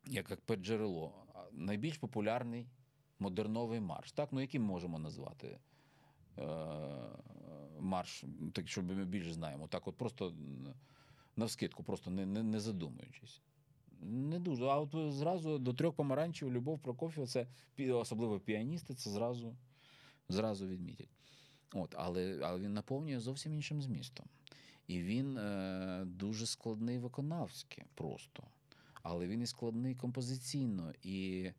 як, 0.06 0.30
як 0.30 0.40
переджерело, 0.40 1.26
а, 1.34 1.44
найбільш 1.52 1.98
популярний 1.98 2.68
модерновий 3.18 3.80
марш. 3.80 4.12
Так, 4.12 4.28
ну 4.32 4.40
яким 4.40 4.62
можемо 4.62 4.98
назвати 4.98 5.58
е- 6.38 6.42
марш, 7.80 8.24
так, 8.52 8.68
щоб 8.68 8.84
ми 8.84 9.04
більше 9.04 9.32
знаємо. 9.32 9.68
Так, 9.68 9.88
от 9.88 9.96
просто 9.96 10.34
навскидку, 11.36 11.82
просто 11.82 12.10
не, 12.10 12.26
не, 12.26 12.42
не 12.42 12.60
задумуючись. 12.60 13.42
Не 14.02 14.38
дуже. 14.38 14.64
А 14.64 14.78
от 14.80 15.14
зразу 15.14 15.58
до 15.58 15.74
трьох 15.74 15.94
помаранчів 15.94 16.52
Любов 16.52 16.78
Прокоф'єва, 16.78 17.26
це 17.26 17.46
особливо 17.92 18.40
піаністи, 18.40 18.94
це 18.94 19.10
зразу, 19.10 19.56
зразу 20.28 20.66
відмітять. 20.66 21.19
От, 21.74 21.94
але, 21.98 22.40
але 22.42 22.60
він 22.60 22.74
наповнює 22.74 23.20
зовсім 23.20 23.54
іншим 23.54 23.82
змістом. 23.82 24.26
І 24.86 25.02
він 25.02 25.36
е, 25.38 26.02
дуже 26.06 26.46
складний 26.46 26.98
виконавськи 26.98 27.84
просто. 27.94 28.42
Але 29.02 29.26
він 29.26 29.42
і 29.42 29.46
складний 29.46 29.94
композиційно. 29.94 30.92
І 31.02 31.50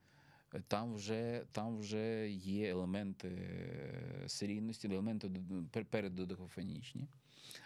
там 0.67 0.93
вже, 0.93 1.45
там 1.51 1.77
вже 1.77 2.29
є 2.31 2.69
елементи 2.69 3.27
е, 3.27 4.23
серійності, 4.29 4.87
елементи 4.87 5.29
д- 5.29 5.63
пер- 5.71 5.85
переддодекофонічні. 5.85 7.07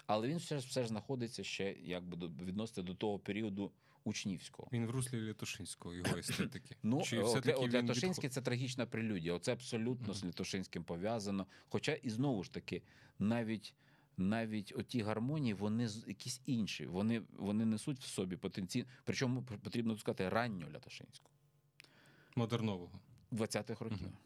Але 0.05 0.27
він 0.27 0.37
все 0.37 0.59
ж, 0.59 0.67
все 0.67 0.81
ж 0.81 0.87
знаходиться 0.87 1.43
ще, 1.43 1.75
якби 1.83 2.27
відноситься 2.27 2.81
до 2.81 2.93
того 2.93 3.19
періоду 3.19 3.71
учнівського. 4.05 4.69
Він 4.71 4.85
в 4.85 4.89
руслі 4.89 5.27
Лятошинського, 5.27 5.95
його 5.95 6.17
естетики. 6.17 6.75
Ну, 6.83 7.01
Чи 7.01 7.19
от, 7.19 7.27
все-таки 7.27 7.53
от 7.53 7.73
Лятошинський 7.73 8.29
це 8.29 8.41
трагічна 8.41 8.85
прелюдія. 8.85 9.33
Оце 9.33 9.53
абсолютно 9.53 10.13
з 10.13 10.25
Лятошинським 10.25 10.83
пов'язано. 10.83 11.45
Хоча 11.69 11.93
і 11.93 12.09
знову 12.09 12.43
ж 12.43 12.51
таки, 12.51 12.81
навіть, 13.19 13.73
навіть 14.17 14.73
оті 14.75 15.01
гармонії, 15.01 15.53
вони 15.53 15.89
якісь 16.07 16.41
інші. 16.45 16.85
Вони, 16.85 17.21
вони 17.37 17.65
несуть 17.65 17.99
в 17.99 18.07
собі 18.07 18.37
потенційно. 18.37 18.85
Причому 19.03 19.43
потрібно 19.43 19.97
сказати 19.97 20.29
ранню 20.29 20.67
Лятошинську, 20.73 21.29
модернового. 22.35 22.99
20-х 23.31 23.83
років. 23.85 24.01
Мгм. 24.01 24.17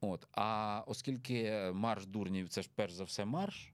От. 0.00 0.26
А 0.32 0.82
оскільки 0.86 1.70
марш 1.74 2.06
дурнів 2.06 2.48
це 2.48 2.62
ж 2.62 2.70
перш 2.74 2.92
за 2.92 3.04
все 3.04 3.24
марш, 3.24 3.72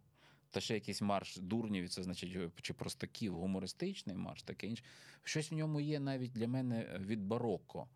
та 0.52 0.60
ще 0.60 0.74
якийсь 0.74 1.02
марш 1.02 1.36
дурнів, 1.36 1.88
це 1.88 2.02
значить 2.02 2.36
е, 2.36 2.50
чи 2.62 2.74
простаків, 2.74 3.34
гумористичний 3.34 4.16
марш, 4.16 4.42
таке 4.42 4.66
інше. 4.66 4.84
Щось 5.24 5.52
в 5.52 5.54
ньому 5.54 5.80
є 5.80 6.00
навіть 6.00 6.32
для 6.32 6.48
мене 6.48 7.00
від 7.00 7.20
бароко. 7.26 7.88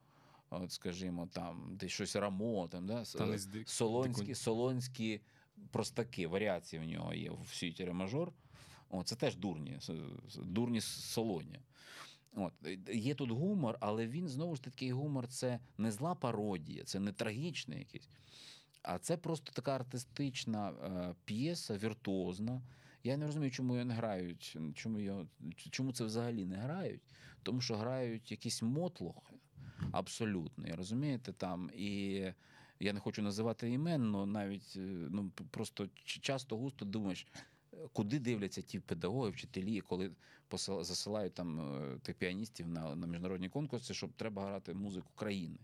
От, 0.50 0.72
скажімо, 0.72 1.28
там, 1.32 1.76
десь 1.76 1.92
щось 1.92 2.16
рамо, 2.16 2.68
там, 2.68 2.86
да? 2.86 3.00
с- 3.04 3.12
Танець 3.18 3.44
дик- 3.46 3.66
солонські, 3.68 4.34
солонські 4.34 5.20
простаки, 5.70 6.26
варіації 6.26 6.82
в 6.82 6.84
нього 6.86 7.14
є 7.14 7.30
в 7.30 7.48
сюїті 7.54 7.84
мажор. 7.86 8.32
О, 8.90 9.02
це 9.02 9.16
теж 9.16 9.36
дурні, 9.36 9.78
дурні 10.36 10.80
солоні. 10.80 11.60
От. 12.34 12.52
е, 12.66 12.78
Є 12.94 13.14
тут 13.14 13.30
гумор, 13.30 13.76
але 13.80 14.06
він 14.06 14.28
знову 14.28 14.56
ж 14.56 14.62
такий 14.62 14.92
гумор 14.92 15.28
це 15.28 15.60
не 15.78 15.92
зла 15.92 16.14
пародія, 16.14 16.84
це 16.84 17.00
не 17.00 17.12
трагічний 17.12 17.78
якийсь. 17.78 18.08
А 18.86 18.98
це 18.98 19.16
просто 19.16 19.52
така 19.52 19.74
артистична 19.74 20.70
е, 20.70 21.14
п'єса, 21.24 21.76
віртуозна. 21.76 22.62
Я 23.04 23.16
не 23.16 23.26
розумію, 23.26 23.50
чому 23.50 23.74
його 23.74 23.84
не 23.84 23.94
грають. 23.94 24.56
Чому, 24.74 25.00
його, 25.00 25.26
чому 25.70 25.92
це 25.92 26.04
взагалі 26.04 26.44
не 26.44 26.56
грають? 26.56 27.00
Тому 27.42 27.60
що 27.60 27.76
грають 27.76 28.30
якісь 28.30 28.62
мотлохи 28.62 29.34
абсолютно. 29.92 30.76
Розумієте 30.76 31.32
там. 31.32 31.70
І 31.74 32.12
я 32.80 32.92
не 32.92 33.00
хочу 33.00 33.22
називати 33.22 33.70
імен, 33.70 34.14
але 34.14 34.26
навіть 34.26 34.74
е, 34.76 34.80
ну, 35.10 35.30
просто 35.50 35.88
часто 36.04 36.56
густо 36.56 36.84
думаєш, 36.84 37.26
куди 37.92 38.18
дивляться 38.18 38.62
ті 38.62 38.80
педагоги, 38.80 39.30
вчителі, 39.30 39.80
коли 39.80 40.10
засилають 40.80 41.34
там 41.34 41.60
е, 41.60 41.98
тих 41.98 42.16
піаністів 42.16 42.68
на, 42.68 42.94
на 42.94 43.06
міжнародні 43.06 43.48
конкурси, 43.48 43.94
щоб 43.94 44.12
треба 44.12 44.46
грати 44.46 44.74
музику 44.74 45.08
країни. 45.14 45.58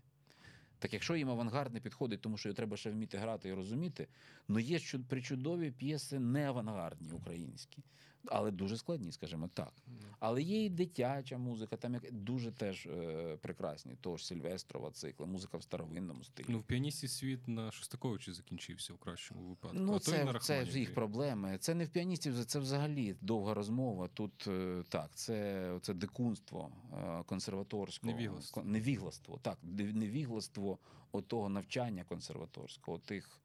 Так 0.83 0.93
якщо 0.93 1.15
їм 1.15 1.29
авангард 1.29 1.73
не 1.73 1.79
підходить, 1.79 2.21
тому 2.21 2.37
що 2.37 2.49
його 2.49 2.55
треба 2.55 2.77
ще 2.77 2.91
вміти 2.91 3.17
грати 3.17 3.49
і 3.49 3.53
розуміти, 3.53 4.07
ну 4.47 4.59
є 4.59 4.77
чуд- 4.77 5.03
причудові 5.03 5.71
п'єси 5.71 6.19
не 6.19 6.47
авангардні 6.47 7.11
українські. 7.11 7.83
Але 8.25 8.51
дуже 8.51 8.77
складні, 8.77 9.11
скажімо 9.11 9.49
так. 9.53 9.73
Але 10.19 10.41
є 10.41 10.65
і 10.65 10.69
дитяча 10.69 11.37
музика, 11.37 11.77
там 11.77 11.93
як 11.93 12.11
дуже 12.11 12.51
теж 12.51 12.85
е, 12.85 13.37
прекрасні. 13.41 13.95
Того 14.01 14.17
ж 14.17 14.25
Сильвестрова 14.25 14.91
цикла, 14.91 15.25
музика 15.25 15.57
в 15.57 15.63
старовинному 15.63 16.23
стилі. 16.23 16.45
Ну, 16.49 16.59
в 16.59 16.63
піаністі 16.63 17.07
світ 17.07 17.47
на 17.47 17.71
Шостаковичі 17.71 18.31
закінчився 18.31 18.93
в 18.93 18.97
кращому 18.97 19.41
випадку. 19.41 19.77
Ну, 19.79 19.93
а 19.93 20.15
і 20.15 20.23
на 20.25 20.39
це, 20.39 20.65
це 20.65 20.79
їх 20.79 20.93
проблеми. 20.93 21.57
Це 21.59 21.75
не 21.75 21.85
в 21.85 21.89
піаністів, 21.89 22.45
це 22.45 22.59
взагалі 22.59 23.15
довга 23.21 23.53
розмова. 23.53 24.07
Тут 24.07 24.47
е, 24.47 24.83
так, 24.89 25.15
це, 25.15 25.79
це 25.81 25.93
дикунство 25.93 26.71
е, 26.93 27.23
консерваторського 27.25 28.13
Невігластво. 28.13 28.63
невігластво. 28.63 29.39
Так, 29.41 29.57
невігластво 29.63 30.79
отого 31.11 31.49
навчання 31.49 32.03
консерваторського, 32.03 32.99
тих, 32.99 33.39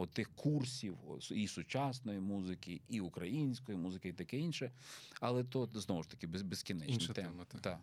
отих 0.00 0.30
курсів 0.34 0.98
і 1.30 1.48
сучасної 1.48 2.20
музики, 2.20 2.80
і 2.88 3.00
української 3.00 3.78
музики, 3.78 4.08
і 4.08 4.12
таке 4.12 4.38
інше. 4.38 4.72
Але 5.20 5.44
то 5.44 5.68
знову 5.74 6.02
ж 6.02 6.10
таки 6.10 6.26
без, 6.26 6.42
безкінечні 6.42 7.14
тема, 7.14 7.44
так. 7.44 7.60
Так. 7.60 7.80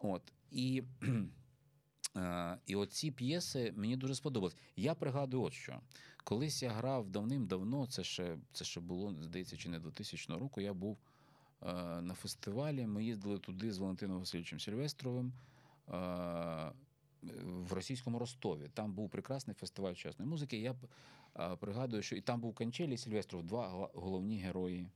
От. 0.00 0.32
І, 0.50 0.82
е, 2.16 2.58
і 2.66 2.76
оці 2.76 3.10
п'єси 3.10 3.72
мені 3.76 3.96
дуже 3.96 4.14
сподобались. 4.14 4.56
Я 4.76 4.94
пригадую, 4.94 5.42
от 5.42 5.52
що. 5.52 5.80
Колись 6.24 6.62
я 6.62 6.70
грав 6.70 7.10
давним-давно, 7.10 7.86
це 7.86 8.04
ще, 8.04 8.38
це 8.52 8.64
ще 8.64 8.80
було, 8.80 9.14
здається, 9.22 9.56
чи 9.56 9.68
не 9.68 9.78
2000 9.78 10.32
року. 10.32 10.60
Я 10.60 10.74
був 10.74 10.98
е, 11.62 11.72
на 12.00 12.14
фестивалі. 12.14 12.86
Ми 12.86 13.04
їздили 13.04 13.38
туди 13.38 13.72
з 13.72 13.78
Валентином 13.78 14.18
Васильовичем 14.18 14.60
Сильвестровим 14.60 15.32
е, 15.88 16.72
в 17.42 17.72
російському 17.72 18.18
Ростові. 18.18 18.68
Там 18.74 18.92
був 18.92 19.10
прекрасний 19.10 19.54
фестиваль 19.54 19.94
сучасної 19.94 20.30
музики. 20.30 20.58
Я 20.58 20.74
пригадую, 21.60 22.02
що 22.02 22.16
і 22.16 22.20
там 22.20 22.40
був 22.40 22.54
Канчелі 22.54 22.94
і 22.94 22.96
Сильвестров, 22.96 23.42
два 23.42 23.90
головні 23.94 24.38
герої 24.38 24.86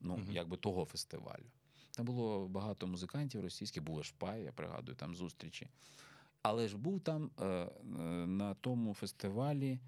ну, 0.00 0.16
Мгм. 0.16 0.32
якби 0.32 0.56
того 0.56 0.84
фестивалю. 0.84 1.44
Там 1.90 2.06
було 2.06 2.48
багато 2.48 2.86
музикантів 2.86 3.40
російських, 3.40 3.82
був 3.82 4.04
Шпай, 4.04 4.42
я 4.42 4.52
пригадую, 4.52 4.96
там 4.96 5.14
зустрічі. 5.14 5.68
Але 6.42 6.68
ж 6.68 6.76
був 6.78 7.00
там 7.00 7.30
е, 7.40 7.44
е, 7.44 7.68
на 8.26 8.54
тому 8.54 8.94
фестивалі 8.94 9.78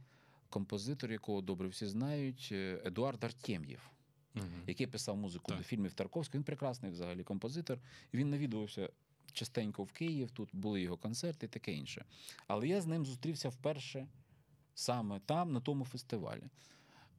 композитор, 0.49 1.13
якого 1.13 1.41
добре 1.41 1.69
всі 1.69 1.87
знають, 1.87 2.49
е, 2.53 2.83
Едуард 2.85 3.25
Артем'єв, 3.25 3.91
Мгм. 4.35 4.63
який 4.67 4.87
писав 4.87 5.17
музику 5.17 5.49
Так. 5.49 5.59
до 5.59 5.65
фільмів 5.65 5.93
Тарковського. 5.93 6.39
Він 6.39 6.45
прекрасний 6.45 6.93
взагалі 6.93 7.23
композитор. 7.25 7.79
Він 8.15 8.31
навідувався 8.31 8.91
частенько 9.33 9.83
в 9.85 9.93
Київ, 9.93 10.31
тут 10.31 10.49
були 10.53 10.81
його 10.81 10.97
концерти 10.97 11.47
і 11.47 11.49
таке 11.49 11.73
інше. 11.73 12.05
Але 12.47 12.69
я 12.69 12.81
з 12.81 12.87
ним 12.87 13.07
зустрівся 13.07 13.49
вперше 13.49 14.07
саме 14.75 15.21
там, 15.27 15.53
на 15.53 15.61
тому 15.61 15.85
фестивалі. 15.85 16.43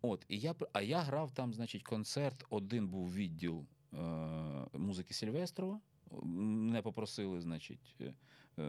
От, 0.02 0.26
і 0.28 0.40
я, 0.40 0.56
а 0.74 0.82
я 0.82 1.00
грав 1.00 1.32
там, 1.32 1.54
значить, 1.54 1.84
концерт. 1.84 2.46
Один 2.50 2.88
був 2.88 3.14
відділ 3.14 3.66
е, 3.94 3.98
музики 4.74 5.14
Сільвестрова. 5.14 5.80
Мене 6.24 6.82
попросили, 6.82 7.42
значить, 7.42 7.96
е, 8.02 8.14
е, 8.58 8.62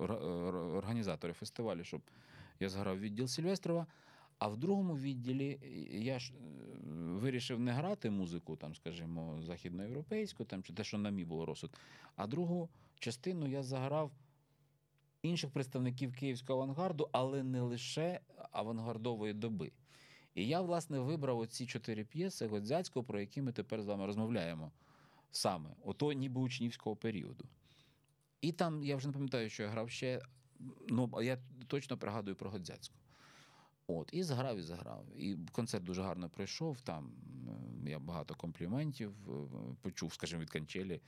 ор- 0.00 0.24
ор- 0.24 0.76
організатори 0.76 1.32
фестивалю, 1.32 1.84
щоб 1.84 2.02
я 2.60 2.68
зграв 2.68 3.00
відділ 3.00 3.26
Сільвестрова. 3.26 3.86
А 4.38 4.48
в 4.48 4.56
другому 4.56 4.96
відділі 4.96 5.58
я 5.92 6.18
ж 6.18 6.32
е, 6.32 6.36
вирішив 6.94 7.60
не 7.60 7.72
грати 7.72 8.10
музику, 8.10 8.56
там, 8.56 8.74
скажімо, 8.74 9.42
західноєвропейську, 9.42 10.44
там, 10.44 10.62
чи 10.62 10.72
те, 10.72 10.84
що 10.84 10.98
на 10.98 11.10
мій 11.10 11.24
було 11.24 11.46
розсуд. 11.46 11.70
А 12.16 12.26
другу 12.26 12.68
частину 12.98 13.48
я 13.48 13.62
заграв 13.62 14.10
інших 15.24 15.50
представників 15.50 16.14
київського 16.14 16.62
авангарду, 16.62 17.08
але 17.12 17.42
не 17.42 17.60
лише 17.60 18.20
авангардової 18.52 19.32
доби. 19.32 19.72
І 20.34 20.46
я, 20.48 20.60
власне, 20.60 20.98
вибрав 20.98 21.38
оці 21.38 21.66
чотири 21.66 22.04
п'єси 22.04 22.46
Годзяцького, 22.46 23.04
про 23.04 23.20
які 23.20 23.42
ми 23.42 23.52
тепер 23.52 23.82
з 23.82 23.86
вами 23.86 24.06
розмовляємо 24.06 24.72
саме, 25.30 25.70
ото 25.84 26.12
ніби 26.12 26.40
учнівського 26.40 26.96
періоду. 26.96 27.44
І 28.40 28.52
там, 28.52 28.84
я 28.84 28.96
вже 28.96 29.06
не 29.06 29.12
пам'ятаю, 29.12 29.50
що 29.50 29.62
я 29.62 29.68
грав 29.68 29.90
ще, 29.90 30.20
ну, 30.88 31.10
я 31.22 31.38
точно 31.66 31.98
пригадую 31.98 32.36
про 32.36 32.50
Годзяцького. 32.50 33.00
От, 33.86 34.10
і 34.12 34.22
зграв, 34.22 34.58
і 34.58 34.62
заграв. 34.62 35.06
І 35.16 35.36
концерт 35.52 35.84
дуже 35.84 36.02
гарно 36.02 36.28
пройшов. 36.28 36.80
Там 36.80 37.12
е, 37.86 37.90
я 37.90 37.98
багато 37.98 38.34
компліментів 38.34 39.12
е, 39.28 39.32
почув, 39.82 40.12
скажімо, 40.12 40.42
від 40.42 40.50
Канчелі 40.50 41.00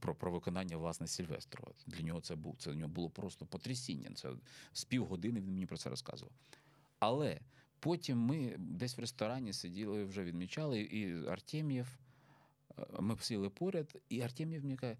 про, 0.00 0.14
про 0.14 0.32
виконання 0.32 0.76
власне 0.76 1.06
Сільвестрова. 1.06 1.72
Для 1.86 2.02
нього 2.02 2.20
це 2.20 2.34
був 2.34 2.56
це 2.58 2.70
для 2.70 2.78
нього 2.78 2.92
було 2.92 3.10
просто 3.10 3.46
потрясіння. 3.46 4.10
Це 4.14 4.30
з 4.72 4.84
півгодини 4.84 5.40
він 5.40 5.52
мені 5.52 5.66
про 5.66 5.76
це 5.76 5.90
розказував. 5.90 6.32
Але 6.98 7.40
потім 7.80 8.18
ми 8.18 8.56
десь 8.58 8.96
в 8.96 9.00
ресторані 9.00 9.52
сиділи, 9.52 10.04
вже 10.04 10.24
відмічали, 10.24 10.80
і 10.80 11.26
Артем'єв, 11.26 11.98
е, 12.78 12.86
ми 13.00 13.16
сіли 13.20 13.50
поряд, 13.50 14.02
і 14.08 14.20
Артем'єв 14.20 14.62
мені 14.62 14.76
каже: 14.76 14.96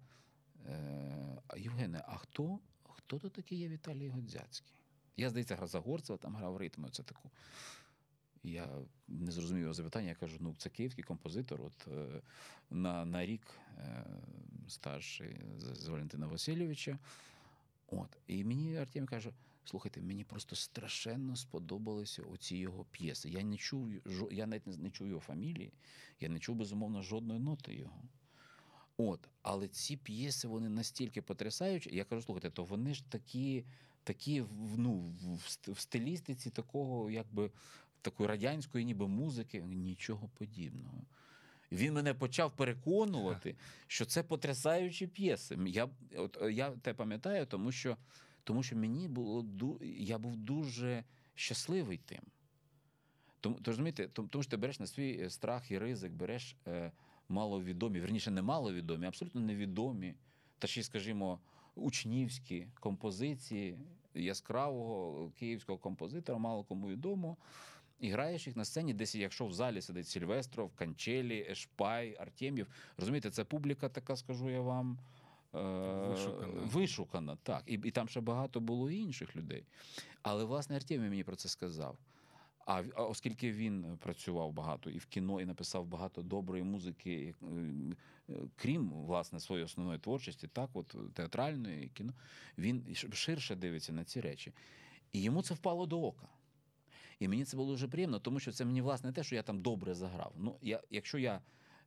«Е, 0.65 1.41
Євгене, 1.57 2.03
а 2.07 2.15
хто, 2.15 2.59
хто 2.83 3.19
то 3.19 3.29
такий 3.29 3.57
є 3.57 3.67
Віталій 3.67 4.09
Годзяцький? 4.09 4.73
Я, 5.17 5.29
здається, 5.29 5.55
грав 5.55 5.67
за 5.67 5.79
Горцева, 5.79 6.17
там 6.17 6.35
грав 6.35 6.57
ритми. 6.57 6.89
Це 6.91 7.03
таку. 7.03 7.31
Я 8.43 8.69
не 9.07 9.31
зрозумів 9.31 9.61
його 9.61 9.73
запитання. 9.73 10.09
Я 10.09 10.15
кажу: 10.15 10.37
ну, 10.39 10.55
це 10.57 10.69
київський 10.69 11.03
композитор, 11.03 11.61
от 11.61 11.87
е, 11.87 12.21
на, 12.69 13.05
на 13.05 13.25
рік 13.25 13.41
старший 14.67 15.35
з, 15.57 15.87
Валентина 15.87 16.27
Васильовича. 16.27 16.99
От. 17.87 18.17
І 18.27 18.43
мені 18.43 18.77
Артем 18.77 19.05
каже: 19.05 19.31
слухайте, 19.65 20.01
мені 20.01 20.23
просто 20.23 20.55
страшенно 20.55 21.35
сподобалися 21.35 22.23
оці 22.23 22.55
його 22.55 22.85
п'єси. 22.91 23.29
Я 23.29 23.43
не 23.43 23.57
чув, 23.57 23.91
я 24.31 24.47
навіть 24.47 24.67
не, 24.67 24.89
чув 24.89 25.07
його 25.07 25.19
фамілії, 25.19 25.71
я 26.19 26.29
не 26.29 26.39
чув, 26.39 26.55
безумовно, 26.55 27.01
жодної 27.01 27.39
ноти 27.39 27.75
його. 27.75 28.01
От, 28.97 29.19
але 29.41 29.67
ці 29.67 29.97
п'єси 29.97 30.47
вони 30.47 30.69
настільки 30.69 31.21
потрясаючі. 31.21 31.95
Я 31.95 32.03
кажу, 32.03 32.21
слухайте, 32.21 32.49
то 32.49 32.63
вони 32.63 32.93
ж 32.93 33.03
такі, 33.09 33.63
такі 34.03 34.43
ну, 34.77 35.13
в 35.67 35.79
стилістиці 35.79 36.49
такого, 36.49 37.09
якби 37.09 37.51
такої 38.01 38.29
радянської, 38.29 38.85
ніби 38.85 39.07
музики, 39.07 39.61
нічого 39.61 40.29
подібного. 40.37 41.01
Він 41.73 41.93
мене 41.93 42.13
почав 42.13 42.51
переконувати, 42.51 43.55
що 43.87 44.05
це 44.05 44.23
потрясаючі 44.23 45.07
п'єси. 45.07 45.57
Я, 45.67 45.89
от, 46.17 46.37
е, 46.41 46.51
я 46.51 46.71
те 46.71 46.93
пам'ятаю, 46.93 47.45
тому 47.45 47.71
що, 47.71 47.97
тому 48.43 48.63
що 48.63 48.75
мені 48.75 49.07
було 49.07 49.45
я 49.81 50.17
був 50.17 50.35
дуже 50.35 51.03
щасливий 51.35 51.97
тим. 51.97 52.21
Тому, 53.39 53.55
то, 53.55 53.71
розумієте, 53.71 54.07
тому, 54.07 54.27
тому 54.27 54.43
що 54.43 54.51
ти 54.51 54.57
береш 54.57 54.79
на 54.79 54.87
свій 54.87 55.19
е, 55.21 55.29
страх 55.29 55.71
і 55.71 55.77
ризик, 55.77 56.11
береш 56.11 56.55
е, 56.67 56.91
маловідомі, 57.29 57.99
верніше, 57.99 58.31
не 58.31 58.41
маловідомі, 58.41 59.07
абсолютно 59.07 59.41
невідомі, 59.41 60.15
та 60.59 60.67
ще, 60.67 60.83
скажімо, 60.83 61.39
учнівські 61.75 62.67
композиції 62.79 63.77
яскравого 64.13 65.31
київського 65.39 65.77
композитора, 65.77 66.37
мало 66.37 66.63
кому 66.63 66.87
відомо. 66.87 67.37
І 68.03 68.09
граєш 68.09 68.47
їх 68.47 68.55
на 68.55 68.65
сцені, 68.65 68.93
десь, 68.93 69.15
якщо 69.15 69.45
в 69.45 69.53
залі 69.53 69.81
сидить 69.81 70.07
Сільвестров, 70.07 70.71
Канчелі, 70.75 71.47
Ешпай, 71.49 72.17
Артем'єв. 72.19 72.67
Розумієте, 72.97 73.29
це 73.29 73.43
публіка 73.43 73.89
така, 73.89 74.15
скажу 74.15 74.49
я 74.49 74.61
вам. 74.61 74.99
е, 75.55 75.59
Вишукана. 76.07 76.61
Вишукана, 76.61 77.37
так. 77.43 77.63
І, 77.65 77.73
і 77.73 77.91
там 77.91 78.07
ще 78.09 78.21
багато 78.21 78.59
було 78.59 78.91
і 78.91 78.97
інших 78.97 79.35
людей. 79.35 79.63
Але, 80.21 80.43
власне, 80.43 80.75
Артем'єв 80.75 81.09
мені 81.09 81.23
про 81.23 81.35
це 81.35 81.49
сказав. 81.49 81.97
А, 82.65 82.83
а 82.95 83.03
оскільки 83.03 83.51
він 83.51 83.97
працював 83.99 84.51
багато 84.53 84.89
і 84.89 84.97
в 84.97 85.05
кіно, 85.05 85.41
і 85.41 85.45
написав 85.45 85.85
багато 85.85 86.21
доброї 86.21 86.63
музики, 86.63 87.35
е, 87.41 87.45
е, 88.29 88.33
крім 88.55 88.89
власне 88.89 89.39
своєї 89.39 89.65
основної 89.65 89.99
творчості, 89.99 90.47
так, 90.47 90.69
от 90.73 90.95
театральної 91.13 91.89
кіно, 91.93 92.13
він 92.57 92.95
ширше 93.13 93.55
дивиться 93.55 93.93
на 93.93 94.03
ці 94.03 94.21
речі. 94.21 94.53
І 95.13 95.21
йому 95.21 95.41
це 95.41 95.53
впало 95.53 95.85
до 95.85 96.01
ока. 96.01 96.27
І 97.23 97.27
мені 97.27 97.45
це 97.45 97.57
було 97.57 97.71
дуже 97.71 97.87
приємно, 97.87 98.19
тому 98.19 98.39
що 98.39 98.51
це 98.51 98.65
мені 98.65 98.81
власне 98.81 99.11
те, 99.11 99.23
що 99.23 99.35
я 99.35 99.43
там 99.43 99.61
добре 99.61 99.93
заграв. 99.93 100.33
Ну, 100.37 100.57
я, 100.61 100.81
якщо 100.89 101.17
я 101.17 101.41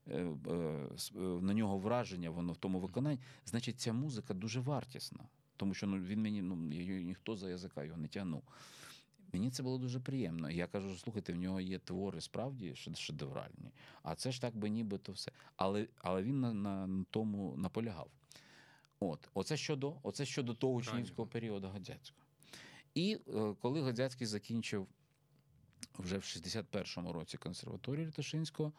е, 0.09 0.17
е, 0.17 0.53
е, 0.53 1.21
на 1.21 1.55
нього 1.55 1.79
враження, 1.79 2.31
воно 2.31 2.53
в 2.53 2.57
тому 2.57 2.81
виконанні, 2.81 3.19
значить 3.45 3.81
ця 3.81 3.93
музика 3.93 4.35
дуже 4.35 4.61
вартісна. 4.61 5.29
Тому 5.57 5.75
що 5.75 5.87
ну, 5.87 5.99
він 5.99 6.23
мені, 6.23 6.43
ну, 6.43 6.57
ніхто 6.57 7.37
за 7.37 7.51
язика 7.51 7.85
його 7.85 7.99
не 7.99 8.09
тягнув. 8.09 8.43
Мені 9.33 9.51
це 9.51 9.63
було 9.63 9.79
дуже 9.79 10.01
приємно. 10.01 10.51
Я 10.51 10.67
кажу, 10.67 10.97
слухайте, 10.97 11.33
в 11.33 11.37
нього 11.37 11.61
є 11.61 11.79
твори 11.79 12.21
справді 12.21 12.75
шедевральні, 12.77 13.73
а 14.03 14.15
це 14.15 14.33
ж 14.33 14.41
так 14.41 14.57
би 14.57 14.69
нібито 14.69 15.13
все. 15.13 15.33
Але, 15.57 15.89
але 15.99 16.23
він 16.23 16.41
на, 16.41 16.55
на, 16.55 16.87
на 16.87 17.05
тому 17.11 17.55
наполягав. 17.57 18.09
От, 19.01 19.29
оце 19.35 19.57
щодо, 19.57 19.97
оце 20.03 20.25
щодо 20.25 20.55
того 20.55 20.75
учнівського 20.75 21.29
періоду 21.29 21.69
Годзяцького. 21.69 22.27
І 22.95 23.19
е, 23.29 23.55
коли 23.61 23.81
Годзяцький 23.81 24.27
закінчив 24.27 24.87
вже 25.99 26.19
в 26.19 26.21
61-му 26.21 27.13
році 27.13 27.39
консерваторію 27.39 28.07
Літошинського, 28.07 28.73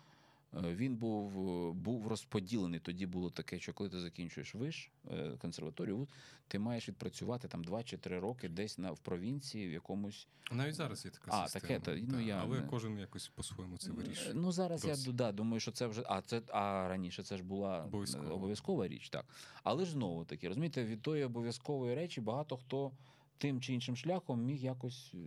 Е, 0.56 0.76
Він 0.76 0.96
був, 0.96 1.50
е, 1.50 1.74
був 1.74 2.08
розподілений. 2.08 2.80
Тоді 2.80 3.06
було 3.06 3.30
таке, 3.30 3.60
що 3.60 3.74
коли 3.74 3.90
ти 3.90 4.00
закінчуєш 4.00 4.56
виш 4.56 4.92
е, 5.12 5.32
консерваторію, 5.42 6.08
ти 6.48 6.60
маєш 6.60 6.90
відпрацювати 6.90 7.48
там 7.48 7.64
2 7.64 7.84
чи 7.84 7.98
3 7.98 8.20
роки 8.20 8.50
десь 8.50 8.78
на 8.78 8.92
в 8.92 9.00
провінції 9.00 9.68
в 9.68 9.72
якомусь. 9.72 10.28
Навіть 10.52 10.76
зараз 10.76 11.06
є 11.06 11.12
така 11.12 11.32
А, 11.34 11.48
система. 11.48 11.80
таке, 11.80 11.80
та, 11.80 12.12
ну, 12.12 12.20
я 12.20 12.36
але 12.36 12.62
кожен 12.62 13.00
якось 13.00 13.28
по-своєму 13.28 13.78
це 13.78 13.92
вирішує. 13.92 14.34
Ну 14.34 14.52
зараз 14.52 14.82
Досі. 14.82 15.10
я 15.10 15.14
да, 15.14 15.32
думаю, 15.32 15.60
що 15.60 15.72
це 15.72 15.88
вже 15.88 16.04
а 16.06 16.22
це 16.22 16.42
а 16.48 16.88
раніше 16.88 17.24
це 17.24 17.38
ж 17.38 17.44
була 17.44 17.90
обов'язкова 18.32 18.88
річ, 18.88 19.10
так. 19.10 19.26
Але 19.64 19.86
ж 19.86 19.92
знову 19.92 20.26
таки, 20.26 20.48
розумієте, 20.48 20.86
від 20.86 21.02
тої 21.02 21.24
обов'язкової 21.24 21.96
речі 21.96 22.22
багато 22.22 22.58
хто 22.58 22.92
тим 23.38 23.62
чи 23.62 23.74
іншим 23.74 23.96
шляхом 23.96 24.46
міг 24.46 24.64
якось 24.64 25.12
е, 25.14 25.18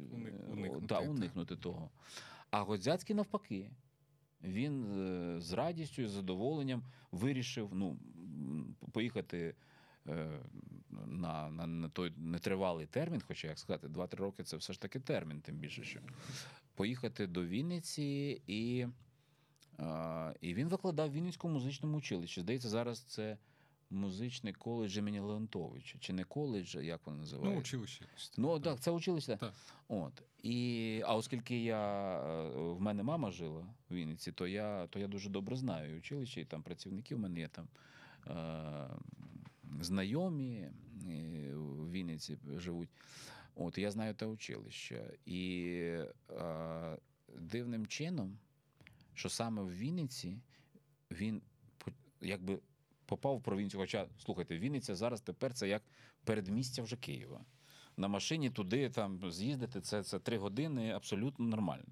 уникнути, 0.48 0.86
да, 0.86 0.98
уникнути 0.98 1.56
того. 1.56 1.90
А 2.50 2.62
Годзяцький 2.62 3.16
навпаки. 3.16 3.70
Він 4.42 4.84
е, 4.84 5.40
з 5.40 5.52
радістю 5.52 6.02
і 6.02 6.06
з 6.06 6.10
задоволенням 6.10 6.82
вирішив 7.12 7.70
ну, 7.72 7.98
поїхати 8.92 9.54
е, 10.08 10.40
на, 11.06 11.50
на, 11.50 11.66
на 11.66 11.88
той 11.88 12.12
нетривалий 12.16 12.86
термін, 12.86 13.22
хоча, 13.26 13.48
як 13.48 13.58
сказати, 13.58 13.88
2-3 13.88 14.16
роки 14.16 14.44
це 14.44 14.56
все 14.56 14.72
ж 14.72 14.80
таки 14.80 15.00
термін, 15.00 15.40
тим 15.40 15.56
більше, 15.56 15.84
що 15.84 16.00
поїхати 16.74 17.26
до 17.26 17.44
Вінниці 17.44 18.42
і, 18.46 18.86
і 20.40 20.54
він 20.54 20.68
викладав 20.68 21.10
в 21.10 21.12
Вінницькому 21.12 21.54
музичному 21.54 21.98
училищі. 21.98 22.40
Здається, 22.40 22.68
зараз 22.68 23.00
це 23.00 23.38
музичний 23.90 24.52
коледж 24.52 24.96
імені 24.96 25.20
Леонтовича. 25.20 25.98
Чи 25.98 26.12
не 26.12 26.24
коледж, 26.24 26.74
як 26.74 27.06
воно 27.06 27.18
називається? 27.18 27.54
Ну, 27.54 27.60
училище. 27.60 28.04
Ну 28.36 28.60
так, 28.60 28.80
це 28.80 28.90
училище. 28.90 29.36
Так. 29.36 29.54
От. 29.88 30.22
І, 30.42 31.02
а 31.06 31.16
оскільки 31.16 31.62
я, 31.62 32.16
е, 32.20 32.50
в 32.50 32.80
мене 32.80 33.02
мама 33.02 33.30
жила 33.30 33.66
в 33.90 33.94
Вінниці, 33.94 34.32
то 34.32 34.46
я, 34.46 34.86
то 34.86 34.98
я 34.98 35.08
дуже 35.08 35.30
добре 35.30 35.56
знаю 35.56 35.94
і 35.94 35.98
училище, 35.98 36.40
і 36.40 36.44
там 36.44 36.62
працівники 36.62 37.14
в 37.14 37.18
мене 37.18 37.40
є 37.40 37.48
там 37.48 37.68
е, 38.26 38.88
знайомі 39.80 40.68
в 41.54 41.90
Вінниці 41.90 42.38
живуть. 42.56 42.88
От, 43.54 43.78
я 43.78 43.90
знаю 43.90 44.14
те 44.14 44.26
училище. 44.26 45.14
І 45.26 45.66
е, 46.30 46.96
дивним 47.38 47.86
чином, 47.86 48.38
що 49.14 49.28
саме 49.28 49.62
в 49.62 49.76
Вінниці 49.76 50.38
він 51.10 51.42
якби 52.20 52.58
попав 53.10 53.36
в 53.36 53.42
провінцію. 53.42 53.80
Хоча, 53.80 54.06
слухайте, 54.18 54.58
Вінниця 54.58 54.94
зараз 54.94 55.20
тепер 55.20 55.54
це 55.54 55.68
як 55.68 55.82
передмістя 56.24 56.82
вже 56.82 56.96
Києва. 56.96 57.40
На 57.96 58.08
машині 58.08 58.50
туди 58.50 58.90
там 58.90 59.30
з'їздити, 59.30 59.80
це, 59.80 60.02
це 60.02 60.18
три 60.18 60.38
години 60.38 60.90
абсолютно 60.90 61.46
нормально. 61.46 61.84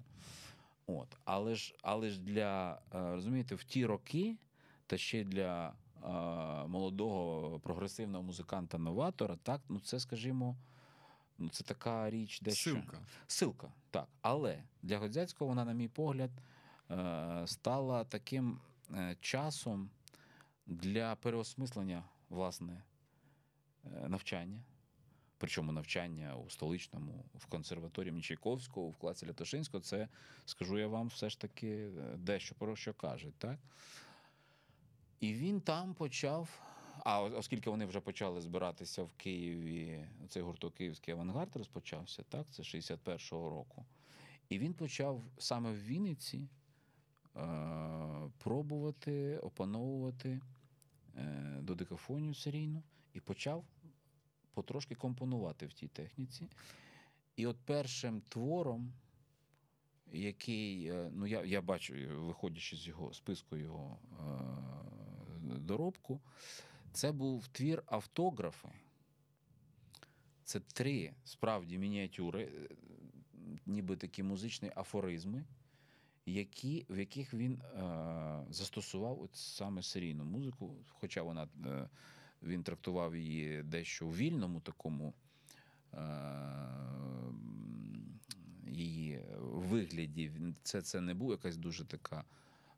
От. 0.87 1.17
Але 1.25 1.55
ж, 1.55 1.75
але 1.81 2.09
ж 2.09 2.21
для, 2.21 2.73
е, 2.73 3.11
розумієте, 3.11 3.55
в 3.55 3.63
ті 3.63 3.85
роки, 3.85 4.37
та 4.87 4.97
ще 4.97 5.23
для 5.23 5.67
е, 5.67 6.07
молодого 6.67 7.59
прогресивного 7.59 8.23
музиканта-новатора, 8.23 9.37
так, 9.43 9.61
ну 9.69 9.79
це, 9.79 9.99
скажімо, 9.99 10.57
ну 11.37 11.49
це 11.49 11.63
така 11.63 12.09
річ, 12.09 12.41
дещо. 12.41 12.69
Силка. 12.69 12.99
Силка, 13.27 13.71
так. 13.91 14.07
Але 14.21 14.63
для 14.83 14.97
Годзяцького 14.97 15.49
вона, 15.49 15.65
на 15.65 15.73
мій 15.73 15.87
погляд, 15.87 16.31
е, 16.91 17.43
стала 17.45 18.03
таким 18.03 18.59
е, 18.93 19.15
часом 19.21 19.89
для 20.69 21.15
переосмислення 21.15 22.03
власне 22.29 22.83
е, 23.85 24.09
навчання. 24.09 24.63
Причому 25.37 25.71
навчання 25.71 26.35
у 26.35 26.49
столичному, 26.49 27.25
в 27.35 27.45
консерваторії 27.45 28.09
імені 28.09 28.23
Чайковського, 28.23 28.89
в 28.89 28.95
класі 28.95 29.27
Лятошинського, 29.27 29.83
це, 29.83 30.07
скажу 30.45 30.79
я 30.79 30.87
вам, 30.87 31.07
все 31.07 31.29
ж 31.29 31.39
таки 31.39 31.69
е, 31.69 32.17
дещо 32.17 32.55
про 32.55 32.75
що 32.75 32.93
кажуть, 32.93 33.35
так? 33.37 33.59
І 35.19 35.33
він 35.33 35.61
там 35.61 35.93
почав. 35.93 36.61
А 37.05 37.21
оскільки 37.21 37.69
вони 37.69 37.85
вже 37.85 37.99
почали 37.99 38.41
збиратися 38.41 39.03
в 39.03 39.11
Києві, 39.17 40.07
цей 40.29 40.43
гурток 40.43 40.73
Київський 40.73 41.13
авангард 41.13 41.55
розпочався, 41.55 42.23
так, 42.23 42.47
це 42.49 42.63
61-го 42.63 43.49
року. 43.49 43.85
І 44.49 44.59
він 44.59 44.73
почав 44.73 45.23
саме 45.37 45.71
в 45.71 45.83
Вінниці 45.83 46.49
е, 47.35 47.39
пробувати 48.37 49.37
опановувати 49.37 50.41
додекафонію 51.61 52.33
серійну 52.33 52.83
і 53.13 53.19
почав 53.19 53.65
потрошки 54.53 54.95
компонувати 54.95 55.65
в 55.65 55.73
тій 55.73 55.87
техніці. 55.87 56.49
І 57.35 57.47
от 57.47 57.57
першим 57.65 58.21
твором, 58.21 58.93
який, 60.11 60.87
е, 60.87 61.11
ну 61.13 61.27
я, 61.27 61.43
я 61.43 61.61
бачу, 61.61 61.93
е, 61.93 62.05
виходячи 62.05 62.75
з 62.75 62.87
його 62.87 63.13
списку 63.13 63.57
його 63.57 63.99
е, 64.11 65.59
доробку, 65.59 66.21
це 66.91 67.11
був 67.11 67.47
твір 67.47 67.83
автографи. 67.85 68.69
Це 70.43 70.59
три 70.59 71.13
справді 71.23 71.77
мініатюри, 71.77 72.43
е, 72.43 72.75
ніби 73.65 73.95
такі 73.95 74.23
музичні 74.23 74.71
афоризми, 74.75 75.45
які, 76.33 76.85
в 76.89 76.99
яких 76.99 77.33
він 77.33 77.61
е, 77.61 78.45
застосував 78.49 79.21
от 79.21 79.35
саме 79.35 79.83
серійну 79.83 80.25
музику, 80.25 80.75
хоча 80.87 81.21
вона 81.21 81.47
е, 81.65 81.89
він 82.43 82.63
трактував 82.63 83.15
її 83.15 83.63
дещо 83.63 84.07
у 84.07 84.11
вільному 84.11 84.59
такому 84.59 85.13
е, 85.93 85.99
її 88.67 89.21
вигляді. 89.41 90.31
Це, 90.63 90.81
це 90.81 91.01
не 91.01 91.13
була 91.13 91.31
якась 91.31 91.57
дуже 91.57 91.85
така 91.85 92.25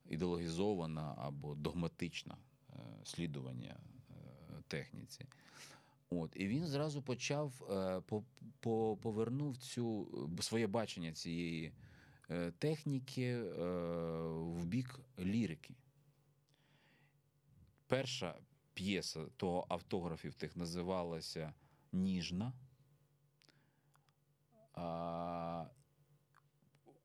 ідеологізована 0.10 1.16
або 1.18 1.56
догматична 1.56 2.38
е, 2.70 2.76
слідування 3.04 3.76
е, 3.76 4.14
техніці. 4.68 5.26
От, 6.10 6.32
і 6.36 6.48
він 6.48 6.66
зразу 6.66 7.02
почав 7.02 7.68
е, 7.72 8.02
по, 8.02 8.24
по, 8.60 8.98
повернув 9.02 9.58
цю 9.58 10.08
своє 10.40 10.68
бачення 10.68 11.12
цієї 11.12 11.72
техніки 12.52 13.24
е, 13.24 13.44
в 14.38 14.66
бік 14.66 15.00
лірики. 15.20 15.76
Перша 17.88 18.36
п'єса 18.74 19.26
того 19.38 19.66
автографів 19.70 20.34
тих 20.34 20.56
називалася 20.56 21.54
Ніжна. 21.92 22.54
А, 24.74 25.66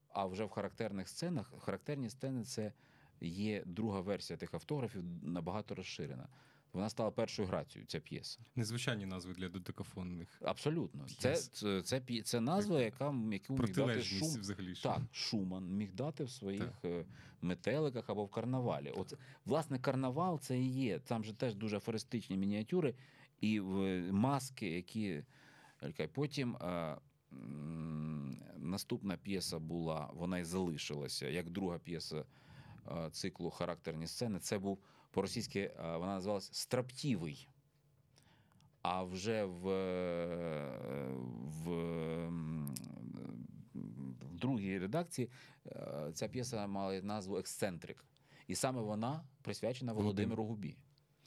а 0.08 0.26
вже 0.26 0.44
в 0.44 0.50
характерних 0.50 1.08
сценах, 1.08 1.52
характерні 1.60 2.10
сцени 2.10 2.44
це 2.44 2.72
є 3.20 3.62
друга 3.64 4.00
версія 4.00 4.36
тих 4.36 4.54
автографів, 4.54 5.04
набагато 5.22 5.74
розширена. 5.74 6.28
Вона 6.76 6.88
стала 6.88 7.10
першою 7.10 7.48
грацією, 7.48 7.86
ця 7.86 8.00
п'єса. 8.00 8.38
Незвичайні 8.56 9.06
назви 9.06 9.34
для 9.34 9.48
додекафонних. 9.48 10.28
Абсолютно. 10.42 11.06
Це, 11.18 11.28
П'єс. 11.28 11.48
це, 11.48 11.82
це, 11.82 12.00
п'є- 12.00 12.22
це 12.22 12.40
назва, 12.40 12.80
яка 12.82 13.04
яку 13.32 13.56
міг 13.56 13.74
дати 13.74 14.02
шум. 14.02 14.28
взагалі. 14.40 14.74
Так, 14.82 15.00
Шуман 15.12 15.64
міг 15.76 15.92
дати 15.94 16.24
в 16.24 16.30
своїх 16.30 16.68
е, 16.84 17.04
метеликах 17.42 18.10
або 18.10 18.24
в 18.24 18.30
карнавалі. 18.30 18.90
От, 18.96 19.14
власне, 19.44 19.78
карнавал 19.78 20.40
це 20.40 20.58
і 20.58 20.68
є. 20.68 20.98
Там 20.98 21.24
же 21.24 21.32
теж 21.32 21.54
дуже 21.54 21.76
афористичні 21.76 22.36
мініатюри 22.36 22.94
і 23.40 23.60
в- 23.60 24.12
маски, 24.12 24.70
які. 24.70 25.22
Потім 26.12 26.56
е, 26.56 26.96
м, 27.32 28.38
наступна 28.58 29.16
п'єса 29.16 29.58
була, 29.58 30.10
вона 30.14 30.38
й 30.38 30.44
залишилася, 30.44 31.28
як 31.28 31.50
друга 31.50 31.78
п'єса 31.78 32.24
е, 32.88 33.10
циклу 33.10 33.50
Характерні 33.50 34.06
сцени. 34.06 34.38
Це 34.38 34.58
був 34.58 34.78
по-російськи, 35.10 35.60
е, 35.60 35.96
вона 35.96 36.14
називалась 36.14 36.52
Страптівий. 36.52 37.48
А 38.82 39.02
вже 39.02 39.44
в, 39.44 39.68
е, 39.68 41.14
в, 41.64 41.70
в 44.20 44.34
другій 44.34 44.78
редакції 44.78 45.30
е, 45.66 46.10
ця 46.14 46.28
п'єса 46.28 46.66
мала 46.66 47.02
назву 47.02 47.38
Ексцентрик. 47.38 48.04
І 48.46 48.54
саме 48.54 48.80
вона 48.80 49.24
присвячена 49.42 49.92
Володимиру 49.92 50.44
Губі. 50.44 50.76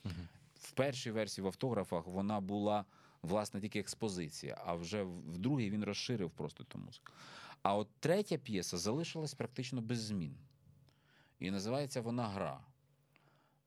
Мгм. 0.04 0.28
В 0.56 0.72
першій 0.72 1.12
версії 1.12 1.44
в 1.44 1.48
автографах 1.48 2.08
вона 2.08 2.40
була 2.40 2.86
власне 3.22 3.62
тільки 3.62 3.80
експозиція, 3.80 4.62
а 4.66 4.74
вже 4.74 5.04
в 5.04 5.20
в 5.30 5.38
другій 5.38 5.70
він 5.70 5.84
розширив 5.84 6.32
просто 6.32 6.64
ту 6.64 6.78
музику. 6.78 7.14
А 7.62 7.76
от 7.76 7.88
третя 8.00 8.38
п'єса 8.38 8.78
залишилась 8.78 9.34
практично 9.34 9.82
без 9.82 10.02
змін. 10.02 10.36
І 11.40 11.52
називається 11.52 12.02
вона 12.02 12.28
Гра. 12.28 12.66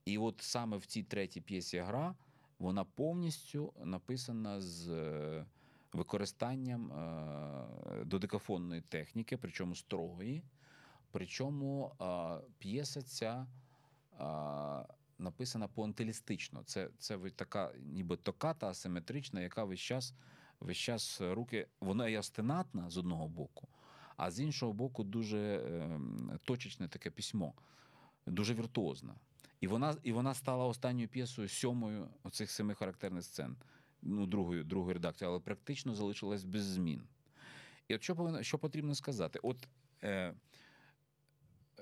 І 0.04 0.18
от 0.18 0.40
саме 0.40 0.76
в 0.76 0.86
цій 0.86 1.02
третій 1.02 1.40
п'єсі 1.40 1.78
Гра 1.78 2.14
вона 2.58 2.84
повністю 2.84 3.72
написана 3.84 4.60
з 4.60 4.88
е, 4.88 5.46
використанням 5.92 6.92
е, 6.92 8.04
додекафонної 8.04 8.80
техніки, 8.80 9.36
причому 9.36 9.74
строгої. 9.74 10.42
Причому 11.10 11.92
е, 12.00 12.38
п'єса 12.58 13.02
ця 13.02 13.46
написана 15.18 15.68
поантилістично. 15.68 16.62
Це, 16.64 16.88
це 16.98 17.18
така 17.30 17.72
ніби 17.78 18.16
токата 18.16 18.68
асиметрична, 18.68 19.40
яка 19.40 19.64
весь 19.64 19.80
час, 19.80 20.14
весь 20.60 20.76
час 20.76 21.20
руки, 21.20 21.66
вона 21.80 22.08
є 22.08 22.18
остенатна 22.18 22.90
з 22.90 22.98
одного 22.98 23.28
боку, 23.28 23.68
а 24.16 24.30
з 24.30 24.40
іншого 24.40 24.72
боку, 24.72 25.04
дуже 25.04 25.38
е, 25.38 26.00
точечне 26.44 26.88
таке 26.88 27.10
письмо. 27.10 27.54
дуже 28.26 28.54
віртуозна. 28.54 29.14
І 29.62 29.66
вона, 29.66 29.96
і 30.02 30.12
вона 30.12 30.34
стала 30.34 30.64
останньою 30.64 31.08
п'єсою 31.08 31.48
сьомою 31.48 32.08
оцих 32.22 32.50
семи 32.50 32.74
характерних 32.74 33.24
сцен, 33.24 33.56
ну, 34.02 34.26
другої, 34.26 34.64
другої 34.64 34.94
редакції, 34.94 35.28
але 35.28 35.40
практично 35.40 35.94
залишилась 35.94 36.44
без 36.44 36.64
змін. 36.64 37.06
І 37.88 37.94
от 37.94 38.02
що, 38.02 38.16
повинно, 38.16 38.42
що 38.42 38.58
потрібно 38.58 38.94
сказати? 38.94 39.38
От 39.42 39.68
е, 40.02 40.34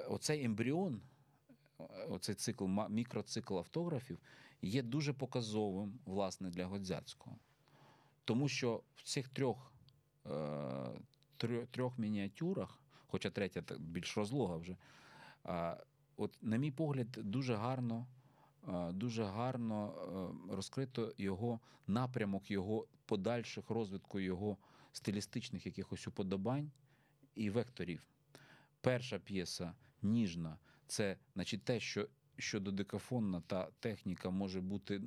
оцей 0.09 0.45
ембріон, 0.45 1.01
оцей 2.09 2.35
цикл, 2.35 2.68
мікроцикл 2.89 3.59
автографів, 3.59 4.18
є 4.62 4.83
дуже 4.83 5.12
показовим, 5.12 5.99
власне, 6.05 6.51
для 6.51 6.66
Годзяцького. 6.66 7.37
Тому 8.24 8.49
що 8.49 8.83
в 8.95 9.03
цих 9.03 9.28
трьох, 9.28 9.72
е, 10.26 11.66
трьох, 11.70 11.99
мініатюрах, 11.99 12.83
хоча 13.07 13.31
третя 13.31 13.62
більш 13.78 14.16
розлога 14.16 14.57
вже, 14.57 14.76
от, 16.21 16.39
на 16.43 16.57
мій 16.57 16.71
погляд, 16.71 17.09
дуже 17.11 17.55
гарно, 17.55 18.07
дуже 18.93 19.25
гарно 19.25 19.95
е, 20.49 20.55
розкрито 20.55 21.14
його 21.18 21.61
напрямок, 21.87 22.51
його 22.51 22.87
подальших 23.07 23.71
розвитку, 23.71 24.21
його 24.21 24.57
стилістичних 24.93 25.66
якихось 25.66 26.07
уподобань 26.07 26.71
і 27.35 27.51
векторів. 27.51 28.03
Перша 28.81 29.18
п'єса 29.18 29.75
ніжна 30.03 30.59
це 30.87 31.16
значить, 31.35 31.64
те, 31.64 31.81
що, 31.81 32.09
що 32.37 32.61
додекафонна 32.61 33.41
та 33.47 33.68
техніка 33.81 34.31
може 34.31 34.61
бути 34.61 35.03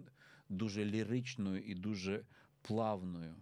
дуже 0.50 0.86
ліричною 0.86 1.64
і 1.64 1.76
дуже 1.76 2.26
плавною 2.62 3.36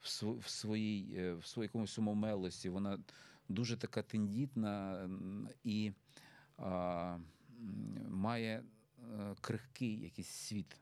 в, 0.00 0.48
своїй 0.48 1.14
е, 1.16 1.34
в 1.34 1.46
своїй 1.46 1.66
якомусь 1.66 1.98
умомелості. 1.98 2.68
Вона 2.68 2.98
дуже 3.48 3.76
така 3.76 4.02
тендітна 4.02 5.08
і 5.64 5.92
має 8.08 8.64
е, 8.98 9.34
крихкий 9.40 10.00
якийсь 10.00 10.28
світ. 10.28 10.76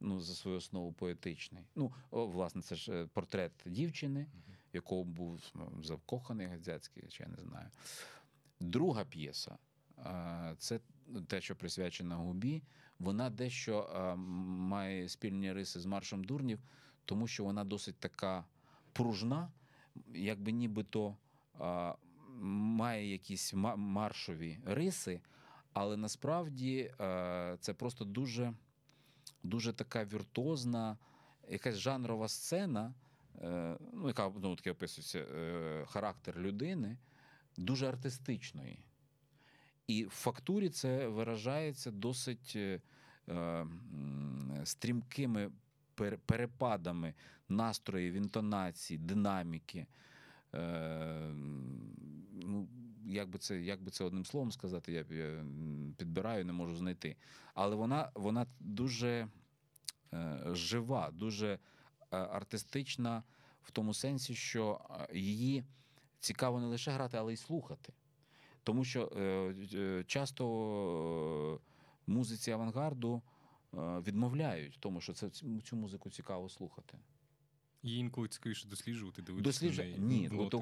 Ну, 0.00 0.20
за 0.20 0.34
свою 0.34 0.56
основу 0.56 0.92
поетичний. 0.92 1.64
Ну, 1.74 1.92
о, 2.10 2.26
власне, 2.26 2.62
це 2.62 2.74
ж 2.74 2.92
е, 2.92 3.06
портрет 3.06 3.52
дівчини, 3.66 4.26
в 4.72 4.74
якого 4.74 5.04
був 5.04 5.52
закоханий 5.82 6.46
Гадзяцький, 6.46 7.04
чи 7.08 7.22
я 7.22 7.28
не 7.28 7.36
знаю. 7.36 7.68
Друга 8.60 9.04
п'єса 9.04 9.58
це 10.58 10.80
те, 11.26 11.40
що 11.40 11.56
присвячена 11.56 12.16
губі. 12.16 12.62
Вона 12.98 13.30
дещо 13.30 14.14
має 14.16 15.08
спільні 15.08 15.52
риси 15.52 15.80
з 15.80 15.86
маршем 15.86 16.24
дурнів, 16.24 16.58
тому 17.04 17.26
що 17.26 17.44
вона 17.44 17.64
досить 17.64 17.96
така 17.96 18.44
пружна, 18.92 19.52
якби 20.14 20.52
нібито 20.52 21.16
має 22.40 23.12
якісь 23.12 23.54
маршові 23.76 24.58
риси, 24.64 25.20
але 25.72 25.96
насправді 25.96 26.92
це 27.60 27.74
просто 27.76 28.04
дуже, 28.04 28.52
дуже 29.42 29.72
така 29.72 30.04
віртуозна, 30.04 30.98
якась 31.48 31.76
жанрова 31.76 32.28
сцена, 32.28 32.94
е, 33.42 33.76
ну, 33.92 34.08
яка 34.08 34.32
ну, 34.42 34.56
таке 34.56 34.70
описується 34.70 35.18
е, 35.18 35.84
характер 35.88 36.38
людини, 36.38 36.96
дуже 37.56 37.88
артистичної. 37.88 38.78
І 39.86 40.04
в 40.04 40.10
фактурі 40.10 40.68
це 40.68 41.08
виражається 41.08 41.90
досить 41.90 42.52
е, 42.56 42.80
е, 43.28 43.66
стрімкими 44.64 45.50
перепадами 46.26 47.14
настроїв, 47.48 48.14
інтонацій, 48.14 48.98
динаміки. 48.98 49.86
Е, 50.56 50.60
м, 50.60 51.96
ну, 52.32 52.68
як 53.04 53.28
би 53.28 53.38
це, 53.38 53.60
як 53.60 53.82
би 53.82 53.90
це 53.90 54.04
одним 54.04 54.24
словом 54.24 54.52
сказати, 54.52 54.92
я, 54.92 55.04
підбираю, 55.96 56.44
не 56.44 56.52
можу 56.52 56.76
знайти. 56.76 57.16
Але 57.54 57.76
вона, 57.76 58.10
вона 58.14 58.46
дуже 58.60 59.28
е, 60.12 60.40
жива, 60.52 61.10
дуже 61.12 61.48
е, 61.52 61.58
артистична 62.10 63.22
в 63.62 63.70
тому 63.70 63.94
сенсі, 63.94 64.34
що 64.34 64.80
е, 64.90 65.18
її 65.18 65.64
цікаво 66.20 66.60
не 66.60 66.66
лише 66.66 66.90
грати, 66.90 67.16
але 67.16 67.32
й 67.32 67.36
слухати. 67.36 67.92
Тому 68.62 68.84
що 68.84 69.12
часто 70.06 71.60
музиці 72.06 72.50
авангарду 72.50 73.22
відмовляють 73.72 74.76
тому, 74.80 75.00
що 75.00 75.12
це, 75.12 75.30
цю 75.64 75.76
музику 75.76 76.10
цікаво 76.10 76.48
слухати. 76.48 76.98
Її 77.82 78.00
інколи 78.00 78.28
цікавіше 78.28 78.68
досліджувати, 78.68 79.22
дивитися. 79.22 79.66
Неї. 79.82 79.98
ні, 79.98 80.28
в 80.28 80.40
от 80.40 80.54
у 80.54 80.60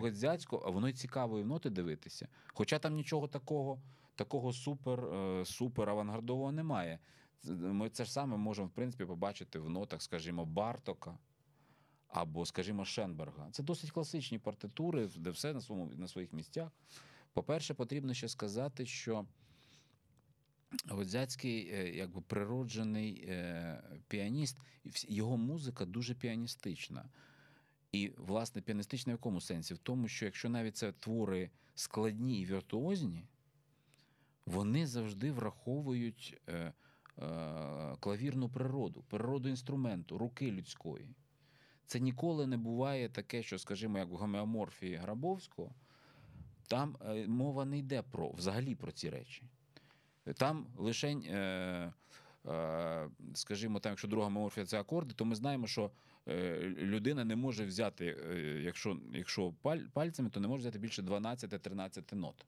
а 0.67 0.71
воно 0.71 0.89
й 0.89 0.93
цікаво 0.93 1.39
і 1.39 1.43
в 1.43 1.47
ноти 1.47 1.71
дивитися. 1.71 2.29
Хоча 2.47 2.79
там 2.79 2.95
нічого 2.95 3.29
такого, 3.29 3.83
такого 4.15 4.53
супер, 4.53 5.05
е, 5.05 5.45
супер 5.45 5.91
авангардового 5.91 6.53
немає. 6.53 6.99
Ми 7.49 7.91
це 7.91 8.05
ж 8.05 8.13
саме 8.13 8.37
можемо, 8.37 8.69
в 8.69 8.71
принципі, 8.71 9.05
побачити 9.05 9.59
в 9.59 9.71
нотах, 9.71 10.03
скажімо, 10.03 10.45
Бартока 10.45 11.19
або, 12.09 12.47
скажімо, 12.47 12.85
Шенберга. 12.85 13.49
Це 13.51 13.63
досить 13.63 13.91
класичні 13.91 14.39
партитури, 14.39 15.09
де 15.17 15.31
все 15.31 15.53
на, 15.53 15.61
своєму, 15.61 15.93
на 15.95 16.09
своїх 16.09 16.33
місцях. 16.33 16.71
По-перше, 17.33 17.75
потрібно 17.75 18.15
ще 18.15 18.29
сказати, 18.29 18.87
що 18.87 19.27
Годзяцький, 20.89 21.71
е, 21.73 21.97
якби 21.97 22.21
природжений 22.21 23.25
е, 23.29 23.83
піаніст, 24.09 24.59
його 25.09 25.37
музика 25.37 25.85
дуже 25.85 26.15
піаністична. 26.15 27.09
І, 27.93 28.13
власне, 28.17 28.63
піаністична 28.63 29.13
в 29.13 29.17
якому 29.17 29.41
сенсі? 29.41 29.75
В 29.75 29.79
тому, 29.79 30.09
що 30.09 30.25
якщо 30.25 30.49
навіть 30.49 30.77
це 30.77 30.93
твори 30.93 31.51
складні 31.75 32.41
і 32.41 32.45
віртуозні, 32.45 33.27
вони 34.47 34.87
завжди 34.87 35.33
враховують 35.33 36.41
е, 36.49 36.73
клавірну 38.01 38.49
природу, 38.49 39.05
природу 39.09 39.49
інструменту, 39.49 40.19
руки 40.19 40.53
людської. 40.53 41.15
Це 41.87 42.01
ніколи 42.01 42.47
не 42.47 42.57
буває 42.57 43.09
таке, 43.09 43.43
що, 43.43 43.59
скажімо, 43.59 43.99
як 43.99 44.09
в 44.09 44.15
гомеоморфії 44.15 44.97
Грабовського, 44.97 45.75
там 46.67 46.97
мова 47.27 47.65
не 47.65 47.79
йде 47.79 48.03
про 48.03 48.31
взагалі 48.31 48.75
про 48.75 48.93
ці 48.93 49.11
речі. 49.11 49.43
Там 50.33 50.67
лише, 50.77 51.09
е, 51.09 51.93
е, 52.51 53.11
скажімо, 53.35 53.81
там, 53.81 53.93
якщо 53.93 54.09
друга 54.09 54.29
морфія 54.29 54.67
це 54.67 54.81
акорди, 54.81 55.15
то 55.15 55.25
ми 55.25 55.35
знаємо, 55.35 55.67
що 55.67 55.91
е, 56.29 56.61
людина 56.61 57.25
не 57.25 57.37
може 57.37 57.65
взяти, 57.65 58.05
якщо, 58.65 58.99
якщо 59.13 59.53
паль, 59.63 59.81
пальцями, 59.93 60.31
то 60.31 60.41
не 60.41 60.49
може 60.49 60.61
взяти 60.61 60.79
більше 60.79 61.03
12-13 61.03 62.15
нот. 62.15 62.47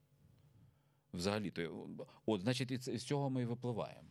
Взагалі, 1.14 1.50
то, 1.50 1.88
от, 2.26 2.40
значить, 2.40 2.98
з 2.98 3.04
цього 3.04 3.30
ми 3.30 3.42
і 3.42 3.44
випливаємо. 3.44 4.08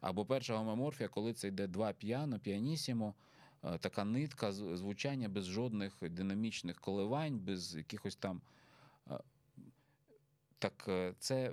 Або 0.00 0.24
перша 0.24 0.56
гомоморфія, 0.56 1.08
коли 1.08 1.32
це 1.32 1.48
йде 1.48 1.66
два 1.66 1.92
піано, 1.92 2.38
піанісімо, 2.38 3.14
така 3.80 4.04
нитка 4.04 4.52
звучання 4.52 5.28
без 5.28 5.44
жодних 5.46 5.92
динамічних 6.00 6.80
коливань, 6.80 7.38
без 7.38 7.76
якихось 7.76 8.16
там. 8.16 8.40
Е, 10.56 10.58
Так 10.58 10.84
е, 10.88 11.14
це 11.18 11.50
е, 11.50 11.52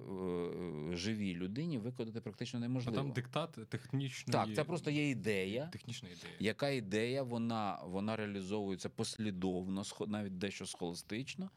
живій 0.96 1.36
людині 1.36 1.78
виконати 1.78 2.22
практично 2.22 2.58
А 2.58 2.62
неможливо. 2.62 2.98
там 2.98 3.12
диктат 3.12 3.52
технічної... 3.70 4.46
Так, 4.46 4.56
це 4.56 4.64
просто 4.64 4.92
є 4.92 5.10
ідея. 5.10 5.68
технічна 5.68 6.10
ідея. 6.10 6.34
Яка 6.40 6.70
ідея, 6.70 7.24
вона, 7.24 7.80
вона 7.86 8.16
реалізовується 8.16 8.90
послідовно, 8.90 9.84
навіть 10.08 10.38
дещо 10.38 10.66
схоластично. 10.66 11.50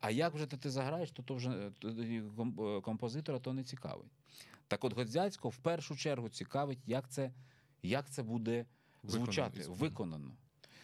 А 0.00 0.10
як 0.10 0.34
вже 0.34 0.46
ти, 0.46 0.56
ти 0.56 0.70
заграєш, 0.70 1.10
то, 1.10 1.22
то 1.22 1.34
вже 1.34 1.50
е, 1.50 1.72
е, 1.84 2.80
композитора 2.80 3.38
то 3.38 3.52
не 3.52 3.64
цікавить. 3.64 4.10
Так 4.68 4.84
от 4.84 4.94
Годзяцького 4.94 5.50
в 5.50 5.56
першу 5.56 5.96
чергу 5.96 6.28
цікавить, 6.28 6.78
як 6.86 7.08
це, 7.10 7.32
як 7.82 8.10
це 8.10 8.22
буде 8.22 8.66
звучати, 9.04 9.58
Виконано. 9.60 9.76
виконано. 9.80 10.36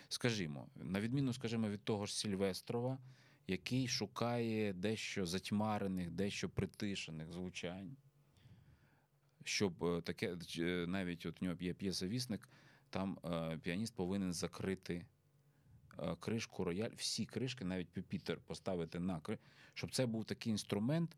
Скажімо, 0.09 0.67
на 0.77 1.01
відміну, 1.01 1.33
скажімо, 1.33 1.69
від 1.69 1.85
того 1.85 2.07
ж 2.07 2.17
Сільвестрова, 2.17 2.99
який 3.49 3.89
шукає 3.89 4.73
дещо 4.73 5.27
затьмарених, 5.27 6.11
дещо 6.11 6.49
притишених 6.49 7.33
звучань. 7.33 7.97
Щоб 9.45 9.85
е, 9.85 10.01
таке, 10.01 10.37
е, 10.59 10.87
навіть 10.89 11.27
от 11.27 11.43
у 11.43 11.45
нього 11.45 11.57
є 11.61 11.75
п'єса 11.75 12.09
Вісник, 12.09 12.49
там 12.91 13.19
е, 13.25 13.59
піаніст 13.63 13.95
повинен 13.95 14.33
закрити 14.33 15.07
кришку 16.21 16.65
рояль, 16.65 16.91
всі 16.97 17.27
кришки, 17.27 17.65
навіть 17.65 17.89
пюпітер 17.89 18.39
поставити 18.41 18.99
на 18.99 19.21
кри, 19.21 19.39
щоб 19.75 19.91
це 19.91 20.07
був 20.07 20.25
такий 20.25 20.51
інструмент. 20.51 21.17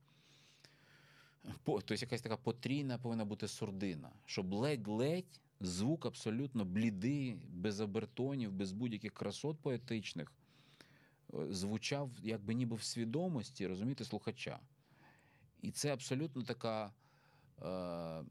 Тобто 1.64 1.94
якась 1.94 2.22
така 2.22 2.36
потрійна 2.36 2.98
повинна 2.98 3.24
бути 3.24 3.48
сурдина, 3.48 4.12
щоб 4.26 4.52
ледь-ледь 4.52 5.40
звук 5.60 6.06
абсолютно 6.06 6.64
блідий, 6.64 7.36
без 7.48 7.80
обертонів, 7.80 8.52
без 8.52 8.72
будь-яких 8.72 9.14
красот 9.14 9.60
поетичних, 9.60 10.32
звучав 11.50 12.10
якби 12.22 12.54
ніби 12.54 12.76
в 12.76 12.82
свідомості, 12.82 13.66
розумієте, 13.66 14.04
слухача. 14.04 14.60
І 15.62 15.70
це 15.70 15.92
абсолютно 15.92 16.42
така. 16.42 16.92
Е, 17.62 18.24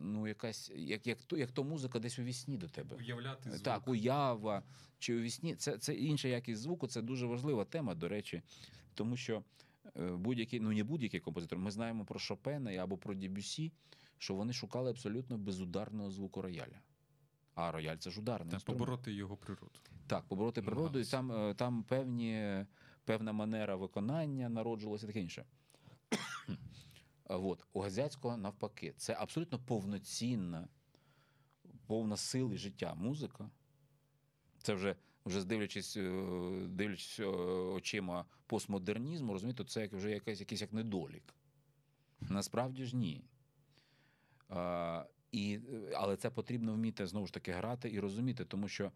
ну, 0.00 0.28
якась, 0.28 0.72
як, 0.76 1.06
як, 1.06 1.22
то, 1.22 1.36
як 1.36 1.52
то 1.52 1.64
музика 1.64 1.98
десь 1.98 2.18
у 2.18 2.22
вісні 2.22 2.56
до 2.56 2.68
тебе. 2.68 2.96
Уявляти 2.96 3.50
звук. 3.50 3.62
Так, 3.62 3.88
уява 3.88 4.62
чи 4.98 5.16
у 5.16 5.20
вісні. 5.20 5.54
Це, 5.54 5.78
це 5.78 5.94
інша 5.94 6.28
якість 6.28 6.60
звуку, 6.60 6.86
це 6.86 7.02
дуже 7.02 7.26
важлива 7.26 7.64
тема, 7.64 7.94
до 7.94 8.08
речі, 8.08 8.42
тому 8.94 9.16
що 9.16 9.42
е, 9.96 10.10
будь-який, 10.10 10.60
ну 10.60 10.72
не 10.72 10.84
будь-який 10.84 11.20
композитор, 11.20 11.58
ми 11.58 11.70
знаємо 11.70 12.04
про 12.04 12.18
Шопена 12.18 12.70
або 12.70 12.96
про 12.96 13.14
Дебюсі, 13.14 13.72
що 14.18 14.34
вони 14.34 14.52
шукали 14.52 14.90
абсолютно 14.90 15.38
безударного 15.38 16.10
звуку 16.10 16.42
рояля. 16.42 16.80
А 17.60 17.72
рояль 17.72 17.96
це 17.96 18.10
ж 18.10 18.20
ударний 18.20 18.50
Та 18.50 18.56
інструмент. 18.56 18.78
побороти 18.78 19.12
його 19.12 19.36
природу. 19.36 19.80
Так, 20.06 20.24
побороти 20.24 20.62
природу, 20.62 20.98
і 20.98 21.04
там, 21.04 21.32
е, 21.32 21.54
там 21.54 21.82
певні, 21.82 22.66
певна 23.04 23.32
манера 23.32 23.76
виконання 23.76 24.48
народжувалася 24.48 25.06
і 25.06 25.08
таке 25.08 25.20
інше. 25.20 25.44
От. 27.24 27.64
У 27.72 27.80
Газяцького 27.80 28.36
навпаки, 28.36 28.94
це 28.96 29.16
абсолютно 29.20 29.58
повноцінна, 29.58 30.68
повна 31.86 32.16
сили 32.16 32.56
життя 32.56 32.94
музика. 32.94 33.50
Це 34.62 34.74
вже, 34.74 34.96
вже 35.24 35.44
дивлячись, 35.44 35.96
е, 35.96 36.66
дивлячись 36.68 37.20
е, 37.20 37.26
очима 37.26 38.24
постмодернізму, 38.46 39.32
розумієте, 39.32 39.64
це 39.64 39.80
як 39.80 39.92
вже 39.92 40.10
якийсь, 40.10 40.40
якийсь 40.40 40.60
як 40.60 40.72
недолік. 40.72 41.34
Насправді 42.20 42.84
ж 42.84 42.96
ні. 42.96 43.24
І, 45.32 45.58
е, 45.72 45.92
але 45.96 46.16
це 46.16 46.30
потрібно 46.30 46.74
вміти 46.74 47.06
знову 47.06 47.26
ж 47.26 47.32
таки 47.32 47.52
грати 47.52 47.90
і 47.90 48.00
розуміти, 48.00 48.44
тому 48.44 48.68
що, 48.68 48.92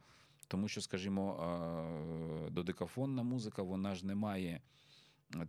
тому 0.49 0.68
що 0.68 0.80
скажімо, 0.80 2.49
додекафонна 2.51 3.22
музика, 3.22 3.62
вона 3.62 3.95
ж 3.95 4.07
не 4.07 4.14
має, 4.14 4.61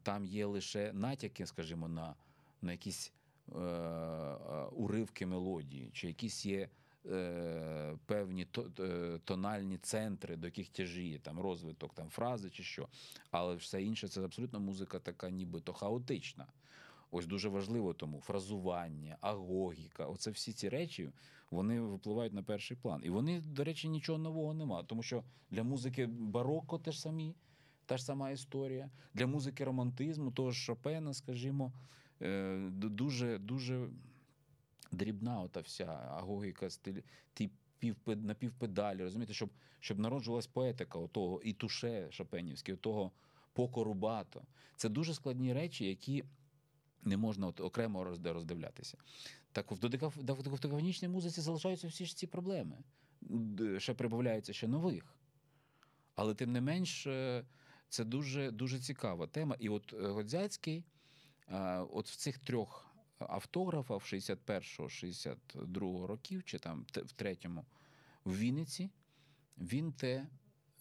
там 0.04 0.26
є 0.26 0.46
лише 0.46 0.94
натяки, 0.94 1.46
скажімо, 1.46 1.88
на, 1.88 2.16
на 2.62 2.72
якісь 2.72 3.14
е, 3.50 3.60
уривки 4.72 5.26
мелодії, 5.26 5.90
чи 5.94 6.08
якісь 6.08 6.46
є 6.46 6.70
е, 7.06 7.98
певні 8.06 8.48
е, 8.80 9.20
тональні 9.26 9.78
центри, 9.78 10.36
до 10.36 10.48
яких 10.48 10.70
тяжіє 10.70 11.20
там 11.20 11.40
розвиток 11.40 11.94
там, 11.94 12.10
фрази 12.10 12.50
чи 12.50 12.64
що. 12.64 12.88
Але 13.32 13.56
все 13.56 13.84
інше 13.84 14.08
це 14.08 14.24
абсолютно 14.24 14.60
музика 14.60 15.00
така, 15.00 15.30
нібито 15.30 15.74
хаотична. 15.74 16.48
Ось 17.16 17.26
дуже 17.26 17.50
важливо 17.50 17.94
тому 17.94 18.20
фразування, 18.20 19.18
агогіка. 19.22 20.06
Оце 20.06 20.32
всі 20.32 20.54
ці 20.54 20.70
речі 20.70 21.10
вони 21.52 21.82
випливають 21.82 22.34
на 22.34 22.44
перший 22.44 22.78
план. 22.78 23.02
І 23.04 23.10
вони, 23.10 23.42
до 23.42 23.64
речі, 23.64 23.90
нічого 23.90 24.20
нового 24.20 24.54
нема. 24.54 24.84
Тому 24.84 25.04
що 25.04 25.24
для 25.52 25.64
музики 25.64 26.06
бароко 26.06 26.80
теж 26.80 27.02
самі, 27.02 27.36
та 27.86 27.98
ж 27.98 28.06
сама 28.06 28.32
історія. 28.32 28.90
Для 29.14 29.28
музики 29.28 29.64
романтизму, 29.64 30.32
того 30.32 30.52
ж 30.52 30.60
Шопена, 30.60 31.14
скажімо, 31.14 31.74
е, 32.22 32.70
дуже, 32.72 33.38
дуже 33.38 33.90
дрібна 34.92 35.42
ота 35.42 35.60
вся 35.60 35.86
агогіка, 36.18 36.70
стиль, 36.70 37.02
півпед, 37.80 38.26
напівпедалі, 38.26 39.04
розумієте, 39.04 39.34
щоб, 39.34 39.50
щоб 39.80 40.00
народжувалась 40.00 40.48
поетика 40.48 41.00
отого 41.00 41.42
і 41.42 41.54
туше 41.54 42.08
Шопенівське, 42.12 42.74
отого 42.74 43.12
покорубато. 43.54 44.42
Це 44.76 44.90
дуже 44.90 45.14
складні 45.14 45.54
речі, 45.54 45.86
які 45.86 46.24
не 47.06 47.18
можна 47.18 47.48
от 47.48 47.60
окремо 47.60 48.04
роздивлятися. 48.24 48.98
Так 49.52 49.72
в 49.72 49.76
додекаф- 49.76 50.24
додекафонічній 50.24 51.08
музиці 51.08 51.42
залишаються 51.42 51.88
всі 51.88 52.06
ж 52.06 52.18
ці 52.18 52.28
проблеми. 52.28 52.78
Ще 53.78 53.94
прибавляється 53.94 54.54
ще 54.54 54.68
нових. 54.68 55.16
Але 56.16 56.34
тим 56.34 56.52
не 56.52 56.62
менш, 56.62 57.08
е, 57.08 57.46
це 57.90 58.04
дуже, 58.04 58.52
дуже 58.52 58.80
цікава 58.80 59.28
тема. 59.28 59.56
І 59.60 59.70
от 59.70 59.94
е, 59.94 60.08
Годзяцький, 60.08 60.86
е, 61.50 61.78
от 61.80 62.10
в 62.10 62.16
цих 62.16 62.38
трьох 62.38 62.94
автографах 63.20 64.04
61-го, 64.04 64.88
62-го 64.88 66.08
років, 66.08 66.44
чи 66.44 66.60
там 66.60 66.86
в 66.96 67.12
третьому, 67.12 67.66
в 68.26 68.38
Вінниці, 68.38 68.92
він 69.58 69.94
те 69.94 70.28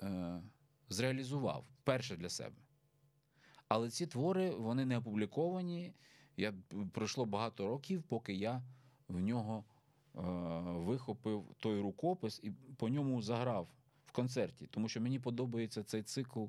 е, 0.02 0.42
зреалізував 0.88 1.66
перше 1.84 2.16
для 2.16 2.28
себе. 2.28 2.56
Але 3.68 3.90
ці 3.90 4.06
твори 4.06 4.50
вони 4.50 4.84
не 4.84 4.98
опубліковані. 4.98 5.94
Я 6.36 6.54
пройшло 6.92 7.24
багато 7.24 7.68
років, 7.68 8.02
поки 8.02 8.34
я 8.34 8.62
в 9.08 9.20
нього 9.20 9.64
е, 10.16 10.20
вихопив 10.60 11.44
той 11.60 11.80
рукопис 11.80 12.40
і 12.42 12.50
по 12.76 12.88
ньому 12.88 13.22
заграв 13.22 13.68
в 14.06 14.12
концерті, 14.12 14.66
тому 14.66 14.88
що 14.88 15.00
мені 15.00 15.18
подобається 15.18 15.82
цей 15.82 16.02
цикл 16.02 16.44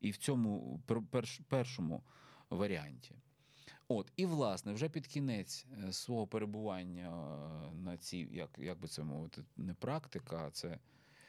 і 0.00 0.10
в 0.10 0.16
цьому 0.16 0.80
перш- 1.10 1.40
першому 1.48 2.02
варіанті. 2.50 3.14
От, 3.88 4.12
і 4.16 4.26
власне, 4.26 4.72
вже 4.72 4.88
під 4.88 5.06
кінець 5.06 5.66
е, 5.88 5.92
свого 5.92 6.26
перебування 6.26 7.08
е, 7.08 7.74
на 7.74 7.96
цій, 7.96 8.28
як, 8.32 8.50
як 8.58 8.80
би 8.80 8.88
це 8.88 9.02
мовити, 9.02 9.44
не 9.56 9.74
практика, 9.74 10.44
а 10.46 10.50
це 10.50 10.78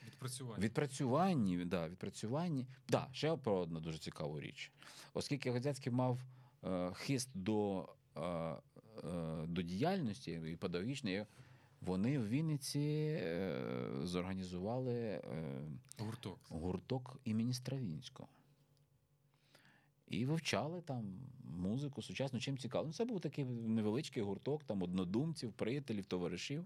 Відпрацювання. 0.07 0.63
Відпрацюванні, 0.63 1.65
да, 1.65 1.89
відпрацюванні. 1.89 2.67
Да, 2.89 3.07
ще 3.11 3.35
про 3.35 3.57
одну 3.57 3.79
дуже 3.79 3.97
цікаву 3.97 4.39
річ. 4.39 4.71
Оскільки 5.13 5.51
Годзяцький 5.51 5.93
мав 5.93 6.19
хист 6.93 7.29
до, 7.33 7.89
е, 8.17 8.21
е, 8.21 8.57
до 9.47 9.61
діяльності 9.61 10.41
і 10.51 10.55
педагогічної, 10.55 11.25
вони 11.81 12.19
в 12.19 12.27
Вінниці 12.27 12.79
е, 12.79 13.89
зорганізували 14.03 14.93
е, 14.93 15.21
Гурток. 15.99 16.39
гурток 16.49 17.19
імені 17.25 17.53
Стравінського. 17.53 18.29
І 20.07 20.25
вивчали 20.25 20.81
там 20.81 21.19
музику 21.43 22.01
сучасну, 22.01 22.39
чим 22.39 22.57
цікаво. 22.57 22.85
Ну, 22.87 22.93
це 22.93 23.05
був 23.05 23.21
такий 23.21 23.45
невеличкий 23.45 24.23
гурток, 24.23 24.63
там 24.63 24.83
однодумців, 24.83 25.53
приятелів, 25.53 26.05
товаришів. 26.05 26.65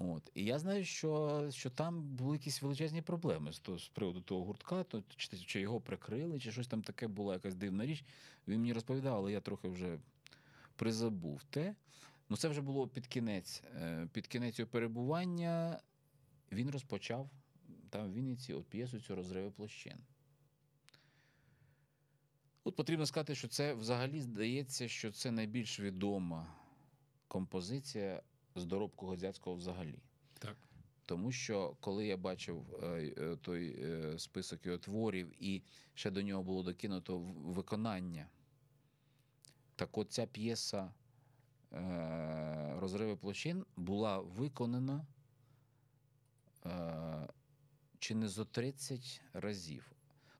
От. 0.00 0.30
І 0.34 0.44
я 0.44 0.58
знаю, 0.58 0.84
що, 0.84 1.46
що 1.50 1.70
там 1.70 2.02
були 2.02 2.36
якісь 2.36 2.62
величезні 2.62 3.02
проблеми 3.02 3.52
з, 3.52 3.58
то, 3.58 3.78
з 3.78 3.88
приводу 3.88 4.20
того 4.20 4.44
гуртка, 4.44 4.84
то, 4.84 5.02
чи, 5.16 5.38
чи 5.38 5.60
його 5.60 5.80
прикрили, 5.80 6.40
чи 6.40 6.52
щось 6.52 6.68
там 6.68 6.82
таке 6.82 7.08
була 7.08 7.34
якась 7.34 7.54
дивна 7.54 7.86
річ. 7.86 8.04
Він 8.48 8.60
мені 8.60 8.72
розповідав, 8.72 9.16
але 9.16 9.32
я 9.32 9.40
трохи 9.40 9.68
вже 9.68 9.98
призабув 10.76 11.42
те. 11.50 11.74
Ну, 12.28 12.36
це 12.36 12.48
вже 12.48 12.60
було 12.60 12.88
під 12.88 13.06
кінець. 13.06 13.62
Е, 13.74 14.08
Під 14.12 14.26
кінець 14.26 14.58
його 14.58 14.70
перебування 14.70 15.80
він 16.52 16.70
розпочав 16.70 17.30
там 17.90 18.10
в 18.10 18.14
Вінниці 18.14 18.52
от 18.52 18.66
п'єсу 18.66 19.00
цю 19.00 19.14
розриви 19.14 19.50
площин. 19.50 19.98
От 22.64 22.76
потрібно 22.76 23.06
сказати, 23.06 23.34
що 23.34 23.48
це 23.48 23.74
взагалі 23.74 24.20
здається, 24.20 24.88
що 24.88 25.12
це 25.12 25.30
найбільш 25.30 25.80
відома 25.80 26.56
композиція 27.28 28.22
з 28.54 28.64
доробку 28.64 29.06
Годзяцького 29.06 29.56
взагалі. 29.56 29.98
Так. 30.38 30.56
Тому 31.06 31.32
що 31.32 31.76
коли 31.80 32.06
я 32.06 32.16
бачив 32.16 32.74
е, 32.82 33.14
е, 33.18 33.36
той 33.36 33.76
е, 33.82 34.18
список 34.18 34.66
його 34.66 34.78
творів, 34.78 35.32
і 35.44 35.62
ще 35.94 36.10
до 36.10 36.22
нього 36.22 36.42
було 36.42 36.62
докинуто 36.62 37.18
виконання, 37.36 38.26
так 39.76 39.98
от 39.98 40.12
ця 40.12 40.26
п'єса 40.26 40.92
Розриви 42.76 43.16
площин 43.16 43.64
була 43.76 44.18
виконана 44.18 45.06
чи 47.98 48.14
не 48.14 48.28
зо 48.28 48.44
30 48.44 49.22
разів. 49.32 49.92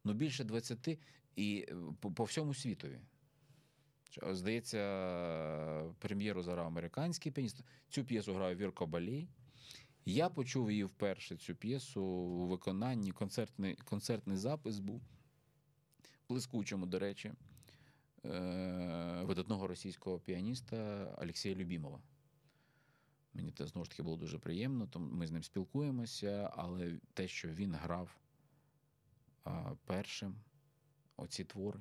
Ну, 0.05 0.13
більше 0.13 0.45
20 0.45 0.99
і 1.37 1.69
по, 2.01 2.11
по 2.13 2.25
всьому 2.25 2.55
світові. 2.55 3.01
Що, 4.11 4.35
Здається, 4.35 4.79
прем'єру 5.99 6.43
заграв 6.43 6.67
американський 6.67 7.33
піаніст. 7.33 7.65
Цю 7.89 8.05
п'єсу 8.05 8.35
грав 8.35 8.57
Вірко 8.57 8.87
Балій. 8.87 9.29
Я 10.05 10.29
почув 10.29 10.71
її 10.71 10.85
вперше, 10.85 11.37
цю 11.37 11.55
п'єсу 11.55 12.03
у 12.03 12.47
виконанні. 12.47 13.13
Концертний, 13.13 13.75
концертний 13.75 14.37
запис 14.37 14.79
був 14.79 15.03
блискучому, 16.29 16.87
до 16.87 16.99
речі, 16.99 17.33
е, 18.25 19.23
видатного 19.25 19.67
російського 19.67 20.19
піаніста 20.19 21.05
Олексія 21.23 21.55
Любімова. 21.55 22.01
Мені 23.35 23.53
це 23.53 23.67
знову 23.67 23.85
ж 23.85 23.91
таки 23.91 24.03
було 24.03 24.17
дуже 24.17 24.39
приємно, 24.39 24.87
тому 24.87 25.11
ми 25.13 25.27
з 25.27 25.31
ним 25.31 25.43
спілкуємося, 25.43 26.53
але 26.57 26.99
те, 27.15 27.29
що 27.29 27.49
він 27.49 27.75
грав 27.75 28.17
першим 29.87 30.37
оці 31.17 31.45
твори 31.45 31.81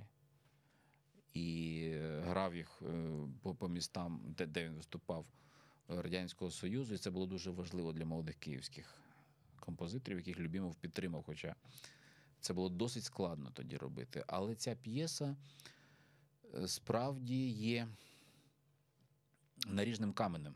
і 1.34 1.92
грав 2.24 2.56
їх 2.56 2.82
е, 2.82 3.10
по, 3.42 3.56
по 3.56 3.68
містам, 3.68 4.22
де, 4.38 4.46
де 4.46 4.66
він 4.66 4.74
виступав 4.74 5.26
е, 5.90 6.02
Радянського 6.02 6.52
Союзу, 6.52 6.94
і 6.94 6.98
це 6.98 7.10
було 7.12 7.26
дуже 7.26 7.52
важливо 7.52 7.94
для 7.94 8.06
молодих 8.06 8.36
київських 8.36 8.96
композиторів, 9.60 10.18
яких 10.18 10.40
Любімов 10.40 10.76
підтримав. 10.76 11.24
Хоча 11.24 11.56
це 12.40 12.54
було 12.54 12.70
досить 12.70 13.04
складно 13.04 13.52
тоді 13.52 13.78
робити. 13.78 14.24
Але 14.28 14.56
ця 14.56 14.76
п'єса 14.76 15.36
е, 16.56 16.68
справді 16.68 17.50
є 17.50 17.88
наріжним 19.68 20.14
каменем, 20.14 20.56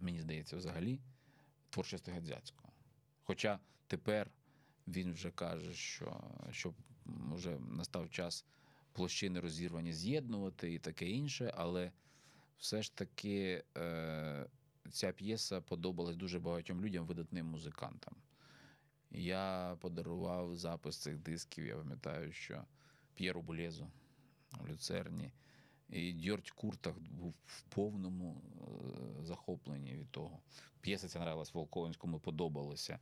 мені 0.00 0.20
здається, 0.20 0.56
взагалі, 0.56 1.00
творчості 1.70 2.10
Гадзяцького. 2.10 2.72
Хоча 3.22 3.58
тепер 3.86 4.30
він 4.86 5.12
вже 5.12 5.30
каже, 5.30 5.74
що, 5.74 6.24
що 6.50 6.74
вже 7.06 7.58
настав 7.58 8.10
час 8.10 8.44
площини 8.92 9.40
розірвані 9.40 9.92
з'єднувати 9.92 10.72
і 10.72 10.78
таке 10.78 11.10
інше, 11.10 11.54
але 11.56 11.92
все 12.58 12.82
ж 12.82 12.94
таки 12.94 13.64
е, 13.76 14.46
ця 14.90 15.12
п'єса 15.12 15.60
подобалась 15.60 16.16
дуже 16.16 16.38
багатьом 16.38 16.84
людям, 16.84 17.06
видатним 17.06 17.46
музикантам. 17.46 18.14
Я 19.10 19.76
подарував 19.80 20.56
запис 20.56 20.96
цих 20.96 21.18
дисків, 21.18 21.66
я 21.66 21.76
пам'ятаю, 21.76 22.32
що 22.32 22.64
П'єру 23.14 23.42
Булезу, 23.42 23.90
в 24.52 24.68
люцерні. 24.68 25.32
І 25.88 26.12
Дьорть 26.12 26.50
Куртах 26.50 26.98
був 26.98 27.34
в 27.46 27.62
повному 27.62 28.42
е, 29.20 29.24
захопленні 29.24 29.94
від 29.94 30.10
того. 30.10 30.40
П'єса 30.80 31.08
ця 31.08 31.18
нравилась 31.18 31.54
Волковинському, 31.54 32.20
подобалася. 32.20 32.98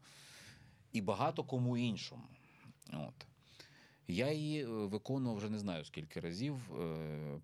І 0.93 1.01
багато 1.01 1.45
кому 1.45 1.77
іншому. 1.79 2.29
От. 2.93 3.27
Я 4.09 4.33
її 4.33 4.63
е, 4.65 4.67
виконував 4.69 5.37
вже 5.37 5.51
не 5.51 5.59
знаю 5.59 5.85
скільки 5.85 6.21
разів. 6.21 6.81
е, 6.81 7.41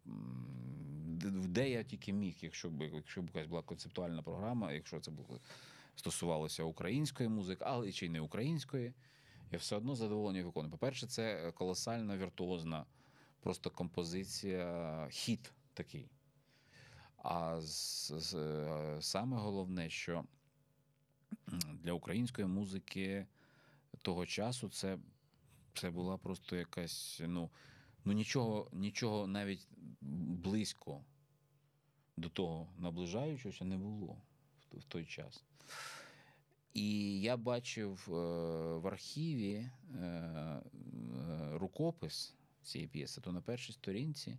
де- 1.49 1.71
я 1.71 1.83
тільки 1.85 2.13
міг, 2.13 2.37
якщо 2.41 2.71
б 2.71 2.83
якщо 2.95 3.23
б 3.23 3.27
якась 3.27 3.47
була 3.47 3.63
концептуальна 3.63 4.23
програма, 4.23 4.73
якщо 4.73 5.01
це 5.01 5.11
було 5.11 5.41
стосувалося 5.97 6.63
української 6.63 7.29
музики, 7.29 7.65
але 7.67 7.93
чи 7.93 8.07
й 8.07 8.09
не 8.09 8.21
української, 8.21 8.95
я 9.53 9.59
все 9.59 9.77
одно 9.77 9.95
задоволення 9.95 10.45
виконую. 10.45 10.71
По-перше, 10.71 11.07
це 11.07 11.53
колосальна 11.53 12.17
віртуозна 12.19 12.87
просто 13.41 13.71
композиція, 13.71 15.09
хіт 15.11 15.53
такий. 15.75 16.09
А 17.17 17.61
з, 17.61 18.13
з, 18.13 18.35
е, 18.35 18.97
саме 19.01 19.37
головне, 19.37 19.91
що 19.91 20.25
для 21.83 21.93
української 21.93 22.47
музики 22.49 23.27
того 24.03 24.27
часу 24.27 24.69
це, 24.69 24.99
це 25.75 25.91
була 25.91 26.17
просто 26.17 26.57
якась, 26.57 27.21
ну, 27.27 27.51
ну 28.05 28.13
нічого, 28.13 28.71
нічого 28.73 29.27
навіть 29.27 29.69
близько 30.01 31.05
до 32.17 32.29
того 32.29 32.69
наближаючогося 32.79 33.65
не 33.65 33.79
було 33.79 34.23
в, 34.73 34.85
той 34.85 35.05
час. 35.05 35.45
І 36.75 37.21
я 37.21 37.37
бачив 37.37 38.09
е, 38.09 38.13
в 38.79 38.87
архіві 38.87 39.53
е, 39.55 39.99
е, 39.99 40.63
рукопис 41.53 42.35
цієї 42.63 42.89
п'єси, 42.89 43.21
то 43.21 43.33
на 43.33 43.41
першій 43.41 43.73
сторінці 43.73 44.39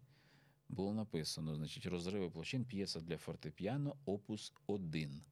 було 0.70 0.94
написано: 0.94 1.56
значить, 1.56 1.86
розриви 1.86 2.30
площин 2.30 2.66
п'єса 2.66 3.02
для 3.02 3.18
фортепіано, 3.18 3.96
опус 4.06 4.54
1. 4.68 5.24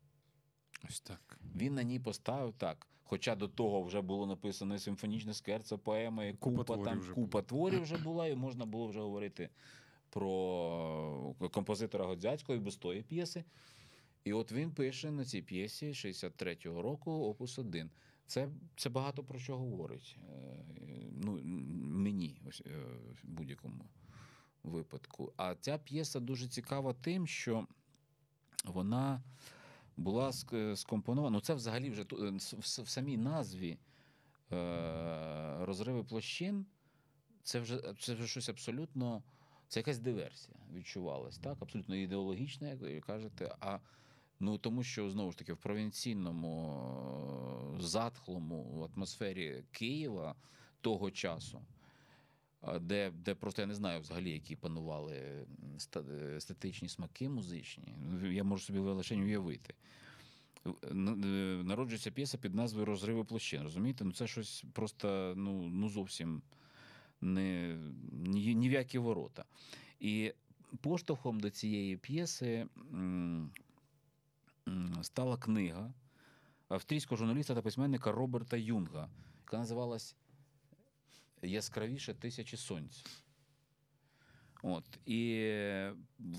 Ось 0.90 1.02
так. 1.02 1.40
Він 1.56 1.74
на 1.74 1.84
ній 1.84 2.00
поставив 2.00 2.54
так. 2.54 2.88
Хоча 3.14 3.36
до 3.36 3.48
того 3.48 3.84
вже 3.84 4.02
було 4.02 4.28
написано 4.28 4.80
симфонічне 4.80 5.34
скерцо, 5.34 5.78
поема, 5.78 6.26
і 6.26 6.34
Купа 6.34 6.58
купа, 6.58 6.78
там, 6.78 7.00
вже 7.00 7.14
купа 7.14 7.42
творів 7.42 7.82
вже 7.84 7.98
була, 7.98 8.28
і 8.28 8.36
можна 8.36 8.66
було 8.66 8.88
вже 8.88 9.00
говорити 9.00 9.50
про 10.10 11.36
композитора 11.52 12.06
Годзяцького 12.06 12.56
і 12.58 12.60
без 12.60 12.76
тої 12.76 13.02
п'єси. 13.02 13.44
І 14.24 14.34
от 14.34 14.52
він 14.52 14.72
пише 14.72 15.12
на 15.12 15.26
цій 15.26 15.42
п'єсі 15.42 15.88
63-го 15.88 16.82
року 16.82 17.12
опус 17.12 17.60
1. 17.60 17.90
Це, 18.28 18.50
це 18.76 18.90
багато 18.90 19.24
про 19.24 19.40
що 19.40 19.58
говорить. 19.58 20.18
Е, 20.30 20.66
Ну, 21.12 21.40
мені 21.84 22.42
ось, 22.50 22.62
е, 22.66 22.70
в 23.24 23.28
будь-якому 23.28 23.86
випадку. 24.64 25.34
А 25.38 25.56
ця 25.56 25.78
п'єса 25.78 26.20
дуже 26.20 26.48
цікава 26.48 26.94
тим, 26.94 27.28
що 27.28 27.68
вона 28.66 29.22
була 29.98 30.30
ск- 30.30 30.76
скомпонована. 30.76 31.34
Ну, 31.34 31.42
це 31.42 31.54
взагалі 31.54 31.90
вже 31.90 32.02
е, 32.02 32.32
в, 32.60 32.90
самій 32.90 33.18
назві 33.18 33.78
е, 34.52 35.66
розриви 35.66 36.04
площин. 36.04 36.66
Це 37.44 37.60
вже, 37.60 37.94
це 38.00 38.14
вже 38.14 38.28
щось 38.28 38.50
абсолютно. 38.50 39.24
Це 39.68 39.80
якась 39.80 40.00
диверсія 40.00 40.58
відчувалась, 40.74 41.38
так? 41.38 41.58
Абсолютно 41.62 41.96
ідеологічна, 41.96 42.70
як 42.70 42.80
ви 42.80 43.00
кажете. 43.00 43.56
А 43.60 43.80
ну 44.40 44.58
тому, 44.58 44.84
що 44.84 45.10
знову 45.10 45.32
ж 45.32 45.38
таки 45.38 45.54
в 45.54 45.58
провінційному, 45.58 47.76
е, 47.78 47.82
затхлому 47.82 48.90
атмосфері 48.96 49.64
Києва 49.72 50.36
того 50.82 51.12
часу, 51.12 51.58
е, 51.58 51.62
де, 52.82 53.12
де 53.12 53.36
просто 53.36 53.62
я 53.62 53.66
не 53.66 53.76
знаю 53.76 54.02
взагалі, 54.02 54.32
які 54.32 54.56
панували 54.56 55.18
м, 55.18 55.76
ста- 55.76 56.04
е, 56.12 56.90
смаки 56.90 57.30
музичні. 57.30 57.96
Я 58.32 58.44
можу 58.44 58.64
собі 58.64 58.80
лише 58.80 59.16
уявити. 59.16 59.74
Е, 60.66 60.94
Народжується 61.64 62.12
п'єса 62.12 62.38
під 62.38 62.56
назвою 62.56 62.86
Розриви 62.86 63.24
площин. 63.24 63.64
Розумієте? 63.64 64.04
Ну 64.04 64.12
це 64.12 64.28
щось 64.28 64.64
просто 64.74 65.34
ну, 65.38 65.68
ну 65.68 65.90
зовсім 65.90 66.42
не, 67.22 67.78
ні, 68.12 68.56
ні 68.56 68.70
в 68.70 68.72
які 68.72 68.98
ворота. 68.98 69.46
І 70.00 70.34
поштовхом 70.82 71.40
до 71.40 71.50
цієї 71.50 71.98
п'єси 71.98 72.68
стала 75.02 75.38
книга 75.38 75.94
австрійського 76.70 77.18
журналіста 77.18 77.56
та 77.56 77.62
письменника 77.62 78.12
Роберта 78.12 78.58
Юнга, 78.58 79.10
яка 79.42 79.58
називалась 79.58 80.16
Яскравіше 81.44 82.14
тисячі 82.14 82.58
сонць. 82.58 83.06
От. 84.64 84.84
І 85.06 85.50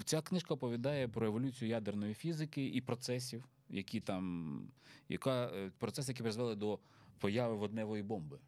ця 0.05 0.23
книжка 0.23 0.55
оповідає 0.55 1.09
про 1.09 1.27
еволюцію 1.27 1.69
ядерної 1.69 2.15
фізики 2.15 2.67
і 2.67 2.81
процесів, 2.81 3.45
які 3.69 4.01
там, 4.01 4.61
яка, 5.09 5.47
е, 5.47 5.71
процеси, 5.79 6.13
які 6.13 6.23
призвели 6.23 6.55
до 6.55 6.79
появи 7.19 7.55
водневої 7.55 8.03
бомби. 8.03 8.39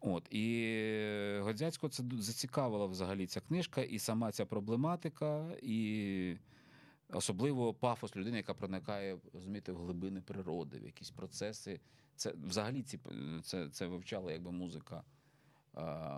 От, 0.00 0.34
і 0.34 1.38
Годзяцького 1.40 1.90
це 1.90 2.04
зацікавила 2.18 2.86
взагалі 2.86 3.26
ця 3.26 3.40
книжка, 3.40 3.82
і 3.82 3.98
сама 3.98 4.32
ця 4.32 4.46
проблематика, 4.46 5.56
і 5.62 6.36
особливо 7.12 7.74
пафос 7.74 8.16
людини, 8.16 8.36
яка 8.36 8.54
проникає 8.54 9.18
розумієте, 9.32 9.72
в 9.72 9.76
глибини 9.76 10.20
природи, 10.20 10.78
в 10.78 10.84
якісь 10.84 11.10
процеси. 11.10 11.80
Це 12.20 12.34
взагалі 12.46 12.82
ці, 12.82 12.98
це, 13.42 13.68
це 13.68 13.86
вивчала 13.86 14.32
якби 14.32 14.52
музика 14.52 15.04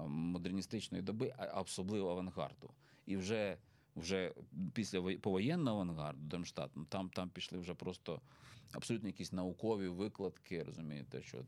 модерністичної 0.06 1.02
доби, 1.02 1.34
а 1.38 1.60
особливо 1.60 2.10
авангарду. 2.10 2.70
І 3.06 3.16
вже, 3.16 3.58
вже 3.96 4.32
після 4.72 5.02
повоєнного 5.18 5.80
авангарду, 5.80 6.20
Демштат, 6.22 6.70
ну, 6.74 6.84
там, 6.84 7.10
там 7.10 7.30
пішли 7.30 7.58
вже 7.58 7.74
просто 7.74 8.20
абсолютно 8.72 9.08
якісь 9.08 9.32
наукові 9.32 9.88
викладки, 9.88 10.62
розумієте, 10.62 11.22
що 11.22 11.44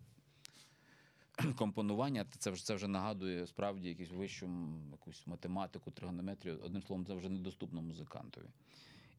компонування 1.57 2.26
це 2.38 2.50
вже, 2.50 2.64
це 2.64 2.74
вже 2.74 2.88
нагадує 2.88 3.46
справді 3.46 3.88
якусь 3.88 4.11
вищу 4.11 4.50
якусь 4.90 5.26
математику, 5.26 5.90
тригонометрію. 5.90 6.61
Одним 6.64 6.82
словом, 6.82 7.07
це 7.07 7.14
вже 7.14 7.28
недоступно 7.28 7.82
музикантові. 7.82 8.46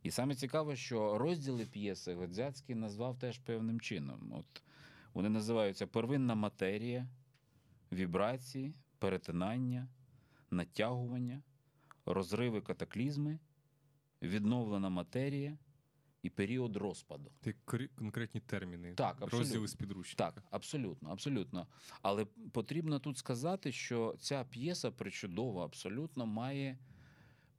І 0.04 0.12
саме 0.12 0.36
цікаве, 0.36 0.76
що 0.76 1.18
розділи 1.18 1.66
п'єси 1.66 2.14
Годзяцький 2.14 2.76
назвав 2.76 3.20
теж 3.20 3.38
певним 3.38 3.82
чином. 3.82 4.34
От 4.34 4.65
вони 5.16 5.30
називаються 5.30 5.88
первинна 5.88 6.36
матерія, 6.36 7.08
вібрації, 7.92 8.74
перетинання, 9.00 9.88
натягування, 10.52 11.44
розриви 12.06 12.62
катаклізми, 12.62 13.40
відновлена 14.22 14.90
матерія 14.90 15.58
і 16.22 16.30
період 16.30 16.76
розпаду. 16.76 17.32
Ти 17.42 17.56
конкретні 17.96 18.42
терміни. 18.42 18.94
Так, 18.94 19.18
розділи 19.22 19.68
з 19.68 19.74
підручника. 19.74 20.32
Так, 20.32 20.44
абсолютно, 20.52 21.10
абсолютно. 21.10 21.68
Але 22.02 22.26
потрібно 22.52 23.00
тут 23.00 23.18
сказати, 23.18 23.72
що 23.72 24.16
ця 24.20 24.44
п'єса 24.44 24.92
причудова 24.92 25.66
абсолютно 25.66 26.26
має 26.26 26.78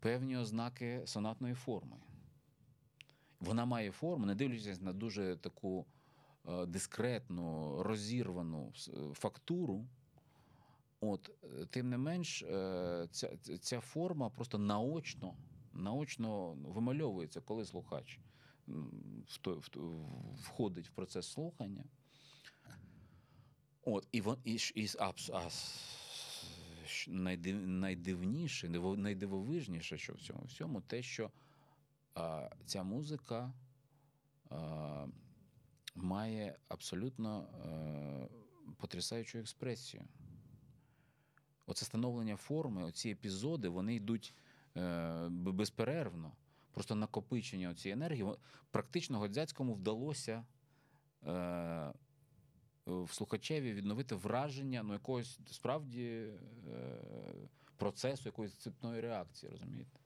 певні 0.01 0.37
ознаки 0.37 1.03
сонатної 1.07 1.55
форми. 1.55 1.97
Вона 3.41 3.65
має 3.65 3.91
форму, 3.91 4.27
не 4.27 4.35
дивлячись 4.35 4.81
на 4.81 4.93
дуже 4.93 5.37
таку 5.37 5.87
дискретну, 6.67 7.77
розірвану 7.83 8.73
е, 8.89 9.15
фактуру. 9.15 9.87
От, 11.01 11.31
е, 11.45 11.67
тим 11.67 11.89
не 11.89 11.99
менш, 11.99 12.43
е, 12.43 13.09
ця, 13.11 13.37
ця 13.61 13.81
форма 13.81 14.31
просто 14.31 14.59
наочно, 14.59 15.35
наочно 15.73 16.53
вимальовується, 16.53 17.41
коли 17.41 17.65
слухач 17.65 18.19
входить 20.43 20.89
в 20.89 20.91
процес 20.91 21.27
слухання. 21.27 21.85
От, 23.85 24.09
і, 24.13 24.23
і, 24.45 24.59
і, 24.75 24.89
а, 24.99 25.13
а, 25.33 25.49
найдив, 27.09 27.69
найдивніше, 27.69 28.69
найдивовижніше, 28.69 29.99
що 29.99 30.13
в 30.13 30.21
цьому 30.21 30.45
всьому, 30.45 30.81
те, 30.81 31.03
що 31.03 31.31
а, 32.15 32.51
ця 32.65 32.83
музика 32.83 33.53
а, 34.51 35.07
має 35.97 36.57
абсолютно 36.69 37.49
а, 37.65 38.75
потрясаючу 38.77 39.39
експресію. 39.39 40.05
Оце 41.67 41.85
становлення 41.85 42.37
форми, 42.37 42.85
оці 42.85 43.11
епізоди, 43.11 43.69
вони 43.69 43.95
йдуть 43.95 44.35
е, 44.77 45.29
безперервно. 45.31 46.33
Просто 46.73 46.95
накопичення 46.95 47.75
цієї 47.75 47.93
енергії. 47.93 48.27
Практично 48.71 49.19
Годзяцькому 49.19 49.75
вдалося 49.75 50.45
е, 51.27 51.93
в 52.87 53.13
слухачеві 53.13 53.73
відновити 53.73 54.15
враження 54.15 54.83
ну, 54.83 54.93
якогось 54.93 55.41
справді 55.51 56.05
е, 56.05 56.33
процесу, 57.77 58.23
якоїсь 58.29 58.55
цепної 58.55 59.01
реакції, 59.01 59.53
розумієте? 59.53 60.01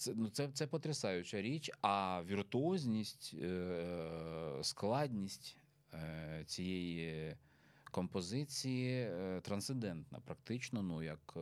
Це, 0.00 0.14
ну, 0.16 0.28
це, 0.28 0.48
це 0.48 0.66
потрясаюча 0.66 1.42
річ, 1.42 1.70
а 1.82 2.22
віртуозність, 2.22 3.34
е, 3.42 4.58
складність 4.62 5.56
е, 5.94 6.44
цієї 6.46 7.36
композиції 7.90 8.92
е, 8.92 9.40
трансцендентна, 9.40 10.20
практично, 10.20 10.82
ну, 10.82 11.02
як, 11.02 11.36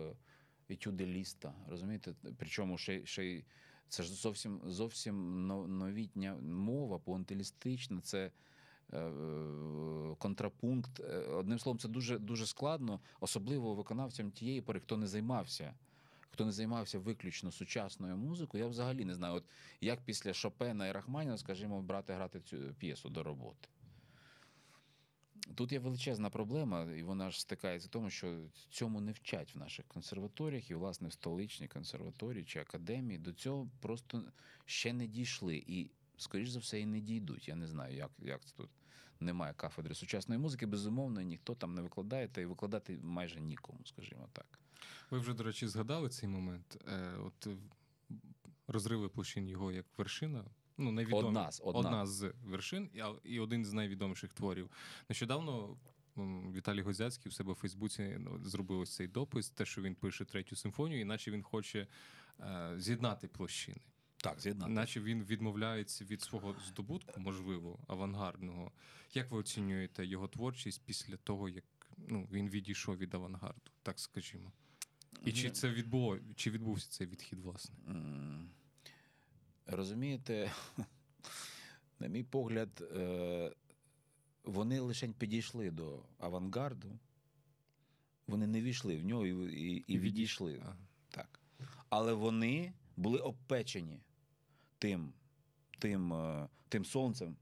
етюди 0.69 1.07
ліста. 1.07 1.55
Розумієте? 1.69 2.15
Причому 2.39 2.79
ще, 2.79 3.07
ще 3.07 3.25
й 3.25 3.45
це 3.89 4.03
ж 4.03 4.15
зовсім 4.15 4.61
зовсім 4.65 5.47
но- 5.47 5.69
новітня 5.69 6.37
мова, 6.43 6.99
пуантилістична, 6.99 8.01
це 8.01 8.31
контрапункт. 10.19 11.01
Одним 11.31 11.59
словом, 11.59 11.79
це 11.79 11.89
дуже, 11.89 12.19
дуже 12.19 12.47
складно, 12.47 13.01
особливо 13.21 13.75
виконавцям 13.75 14.31
тієї 14.31 14.61
пори, 14.61 14.81
хто 14.81 14.97
не 14.97 15.07
займався. 15.07 15.75
Хто 16.39 16.45
не 16.45 16.53
займався 16.53 16.99
виключно 16.99 17.53
сучасною 17.53 18.16
музикою, 18.16 18.64
я 18.64 18.70
взагалі 18.70 19.05
не 19.05 19.14
знаю, 19.14 19.34
от 19.34 19.45
як 19.80 20.01
після 20.01 20.34
Шопена 20.34 20.89
і 20.89 20.93
Рахманіна, 20.93 21.39
скажімо, 21.39 21.82
брати 21.82 22.12
грати 22.12 22.41
цю 22.41 22.74
п'єсу 22.78 23.09
до 23.09 23.22
роботи. 23.22 23.68
Тут 25.55 25.72
є 25.72 25.78
величезна 25.78 26.30
проблема, 26.30 26.82
і 26.82 27.03
вона 27.03 27.30
ж 27.30 27.41
стикається 27.41 27.89
в 27.89 27.91
тому, 27.91 28.11
що 28.11 28.39
цьому 28.70 29.01
не 29.01 29.12
вчать 29.12 29.55
в 29.55 29.59
наших 29.59 29.86
консерваторіях 29.86 30.70
і, 30.70 30.74
власне, 30.74 31.09
в 31.09 31.12
столичній 31.12 31.68
консерваторії 31.68 32.45
чи 32.45 32.61
академії 32.61 33.18
до 33.18 33.32
цього 33.32 33.68
просто 33.80 34.24
ще 34.64 34.93
не 34.93 35.07
дійшли. 35.07 35.64
І, 35.66 35.91
скоріш 36.16 36.49
за 36.49 36.59
все, 36.59 36.80
і 36.80 36.86
не 36.86 37.01
дійдуть. 37.01 37.49
Я 37.49 37.57
не 37.57 37.66
знаю, 37.66 37.97
як, 37.97 38.11
як 38.18 38.45
це 38.45 38.57
тут. 38.57 38.70
Немає 39.20 39.55
кафедри 39.55 39.95
сучасної 39.95 40.41
музики, 40.41 40.66
безумовно, 40.66 41.20
ніхто 41.20 41.55
там 41.55 41.74
не 41.74 41.82
викладає, 41.82 42.28
та 42.28 42.41
й 42.41 42.45
викладати 42.45 42.99
майже 43.03 43.41
нікому, 43.41 43.80
скажімо 43.84 44.28
так. 44.32 44.59
Ви 45.11 45.18
вже, 45.18 45.35
до 45.35 45.45
речі, 45.45 45.66
згадали 45.66 46.09
цей 46.09 46.29
момент. 46.29 46.85
Е, 46.89 47.12
от 47.18 47.49
розриви 48.66 49.09
площин 49.09 49.49
його 49.49 49.72
як 49.72 49.87
вершина. 49.99 50.45
Ну, 50.79 50.93
найвідомі, 50.93 51.29
Одна 51.29 51.53
з- 51.53 51.61
одна. 51.64 52.07
з 52.07 52.33
вершин 52.45 52.91
і, 53.24 53.41
один 53.41 53.64
з 53.64 53.72
найвідоміших 53.72 54.33
творів. 54.33 54.70
Нещодавно 55.09 55.76
Віталій 56.55 56.83
Гозяцький 56.83 57.31
в 57.31 57.33
себе 57.33 57.53
в 57.53 57.57
Фейсбуці 57.57 58.16
ну, 58.18 58.39
зробив 58.45 58.81
ось 58.81 58.95
цей 58.95 59.07
допис, 59.09 59.51
те, 59.51 59.64
що 59.64 59.83
він 59.83 59.95
пише 59.95 60.24
третю 60.24 60.57
симфонію, 60.57 61.01
іначе 61.01 61.31
він 61.31 61.43
хоче 61.43 61.87
е, 62.41 62.74
з'єднати 62.76 63.29
площини. 63.29 63.81
Так, 64.16 64.41
з'єднати. 64.41 64.72
Наче 64.72 65.01
він 65.01 65.24
відмовляється 65.24 66.05
від 66.05 66.22
свого 66.22 66.55
здобутку, 66.68 67.20
можливо, 67.20 67.79
авангардного. 67.87 68.72
Як 69.14 69.31
ви 69.31 69.39
оцінюєте 69.39 70.07
його 70.07 70.29
творчість 70.29 70.83
після 70.85 71.16
того, 71.16 71.49
як 71.49 71.64
ну, 71.97 72.29
він 72.33 72.49
відійшов 72.49 72.97
від 72.97 73.14
авангарду, 73.14 73.70
так 73.83 74.01
скажімо? 74.01 74.53
І 75.25 75.33
чи 75.33 75.51
це 75.51 75.71
відбуло, 75.71 76.19
чи 76.37 76.51
відбувся 76.51 76.91
цей 76.91 77.07
відхід, 77.07 77.39
власне? 77.39 77.75
Розумієте, 79.66 80.53
на 81.99 82.07
мій 82.07 82.23
погляд, 82.23 82.85
е, 82.97 83.53
вони 84.45 84.81
лише 84.81 85.09
підійшли 85.09 85.71
до 85.71 86.03
авангарду, 86.19 86.99
вони 88.27 88.47
не 88.47 88.62
війшли 88.62 88.97
в 88.97 89.05
нього 89.05 89.27
і, 89.27 89.53
і, 89.53 89.85
і 89.87 89.99
відійшли. 89.99 90.61
Ага. 90.62 90.77
Так. 91.11 91.41
Але 91.89 92.12
вони 92.12 92.73
були 92.97 93.19
обпечені 93.19 94.01
тим, 94.79 95.12
тим, 95.79 96.12
е, 96.12 96.49
тим 96.69 96.85
сонцем, 96.85 97.37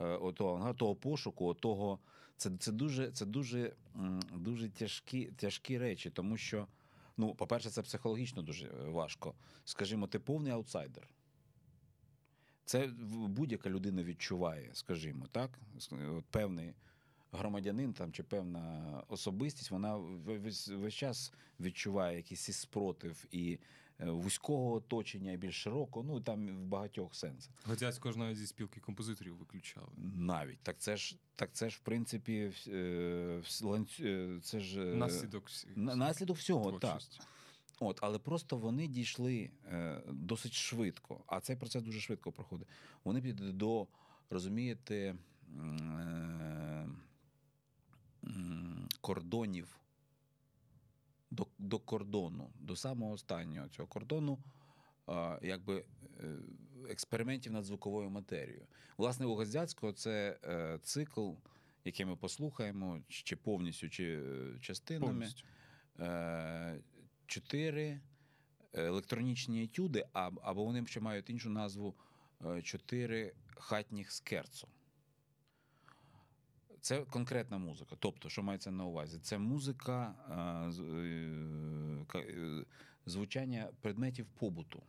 е, 0.00 0.04
авангарду, 0.04 0.78
того 0.78 0.96
пошуку, 0.96 1.54
того. 1.54 1.98
Це, 2.38 2.50
це 2.58 2.72
дуже, 2.72 3.10
це 3.10 3.26
дуже, 3.26 3.72
дуже 4.34 4.68
тяжкі, 4.68 5.26
тяжкі 5.26 5.78
речі, 5.78 6.10
тому 6.10 6.36
що, 6.36 6.66
ну, 7.16 7.34
по-перше, 7.34 7.70
це 7.70 7.82
психологічно 7.82 8.42
дуже 8.42 8.66
е, 8.66 8.88
важко. 8.88 9.34
Скажімо, 9.64 10.06
ти 10.06 10.18
повний 10.18 10.52
аутсайдер. 10.52 11.08
Це 12.64 12.86
будь-яка 13.28 13.70
людина 13.70 14.02
відчуває, 14.02 14.70
скажімо, 14.72 15.26
так? 15.32 15.58
От 15.90 16.24
певний 16.24 16.74
громадянин 17.32 17.92
там, 17.92 18.12
чи 18.12 18.22
певна 18.22 19.02
особистість, 19.08 19.70
вона 19.70 19.96
весь, 19.96 20.68
весь 20.68 20.94
час 20.94 21.32
відчуває 21.60 22.16
якийсь 22.16 22.52
спротив 22.52 23.24
і 23.30 23.58
вузького 23.98 24.72
оточення, 24.72 25.36
більш 25.36 25.62
широкого, 25.62 26.06
ну 26.06 26.20
там 26.20 26.48
в 26.48 26.64
багатьох 26.66 27.14
сенсах. 27.14 27.52
Годзяцького 27.64 28.12
ж 28.12 28.18
навіть 28.18 28.36
зі 28.36 28.46
спілки 28.46 28.80
композиторів 28.80 29.36
виключали. 29.36 29.88
Навіть 30.16 30.60
так 30.62 30.78
це 30.78 30.96
ж, 30.96 31.16
так 31.36 31.52
це 31.52 31.70
ж 31.70 31.76
в 31.76 31.80
принципі, 31.80 32.52
е, 32.66 32.70
е, 34.00 34.40
це 34.42 34.60
ж 34.60 34.82
е, 34.82 34.94
Наслідок 34.94 35.44
наслідок 35.76 36.36
всього, 36.36 36.78
так. 36.78 37.00
От, 37.80 37.98
але 38.02 38.18
просто 38.18 38.56
вони 38.56 38.86
дійшли 38.86 39.50
е, 39.64 40.02
досить 40.08 40.52
швидко, 40.52 41.24
а 41.26 41.40
цей 41.40 41.56
процес 41.56 41.82
дуже 41.82 42.00
швидко 42.00 42.32
проходить. 42.32 42.68
Вони 43.04 43.22
підуть 43.22 43.56
до, 43.56 43.86
розумієте, 44.30 45.14
е, 45.56 46.88
кордонів, 49.00 49.76
до, 51.30 51.46
до 51.58 51.78
кордону, 51.78 52.50
до 52.60 52.76
самого 52.76 53.12
останнього 53.12 53.68
цього 53.68 53.88
кордону, 53.88 54.38
якби 55.42 55.84
е, 56.20 56.36
експериментів 56.90 57.52
над 57.52 57.64
звуковою 57.64 58.10
матерією. 58.10 58.66
Власне, 58.98 59.26
у 59.26 59.34
Газдяцького 59.36 59.92
це 59.92 60.38
е, 60.44 60.78
цикл, 60.82 61.30
який 61.84 62.06
ми 62.06 62.16
послухаємо, 62.16 63.00
чи 63.08 63.36
повністю, 63.36 63.88
чи 63.88 64.04
е, 64.04 64.58
частинами 64.60 65.12
Повністю. 65.12 65.46
е, 66.00 66.80
чотири 67.26 68.00
електронічні 68.72 69.62
етюди, 69.64 70.06
а- 70.12 70.30
або 70.42 70.64
вони 70.64 70.86
ще 70.86 71.00
мають 71.00 71.30
іншу 71.30 71.50
назву 71.50 71.94
е, 72.46 72.62
чотири 72.62 73.32
хатніх 73.56 74.12
скерцо. 74.12 74.68
Це 76.80 77.00
конкретна 77.00 77.58
музика. 77.58 77.96
Тобто, 77.98 78.28
що 78.28 78.42
мається 78.42 78.70
на 78.70 78.84
увазі? 78.84 79.18
Це 79.18 79.38
музика 79.38 80.14
е, 80.30 80.34
е, 82.14 82.20
е, 82.20 82.64
звучання 83.06 83.68
предметів 83.80 84.26
побуту. 84.26 84.82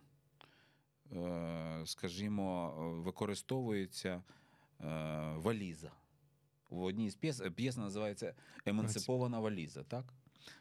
Скажімо, 1.85 2.73
використовується 3.05 4.23
валіза. 5.35 5.91
В 6.69 6.81
одній 6.81 7.09
з 7.09 7.15
п'єс 7.15 7.41
п'єса 7.55 7.79
називається 7.79 8.33
Емансипована 8.65 9.39
валіза, 9.39 9.83
так? 9.83 10.13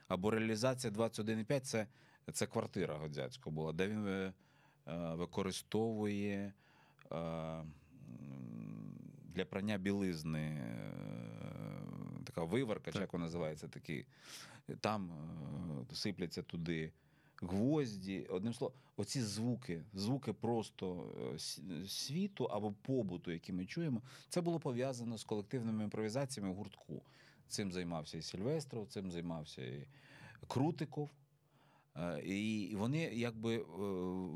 Або 0.09 0.31
реалізація 0.31 0.93
21,5 0.93 1.61
це, 1.61 1.87
це 2.33 2.47
квартира 2.47 2.95
Годзяцького 2.95 3.55
була, 3.55 3.73
де 3.73 3.89
він 3.89 4.33
використовує 5.17 6.53
для 9.39 9.45
прання 9.45 9.79
білизни 9.79 10.41
е, 10.41 10.83
така 12.25 12.45
виварка, 12.45 12.91
Так. 12.91 13.01
як 13.01 13.13
вона 13.13 13.25
називається, 13.25 13.69
такий. 13.69 14.07
Там 14.81 15.11
е, 15.91 15.95
сипляться 15.95 16.43
туди 16.43 16.93
гвозді. 17.37 18.27
Одним 18.31 18.55
словом, 18.55 18.79
оці 18.97 19.23
звуки, 19.23 19.83
звуки 19.95 20.33
просто 20.33 21.13
е, 21.35 21.39
світу 21.89 22.45
або 22.45 22.73
побуту, 22.73 23.31
які 23.31 23.53
ми 23.53 23.67
чуємо, 23.67 24.03
це 24.29 24.41
було 24.41 24.61
пов'язано 24.61 25.19
з 25.19 25.25
колективними 25.25 25.85
імпровізаціями 25.85 26.53
в 26.53 26.57
гуртку. 26.57 27.03
Цим 27.49 27.73
займався 27.73 28.19
і 28.19 28.23
Сільвестров, 28.23 28.89
цим 28.89 29.11
займався 29.11 29.63
і 29.63 29.87
Крутиков. 30.49 31.11
І 32.25 32.75
вони 32.79 32.99
якби 32.99 33.59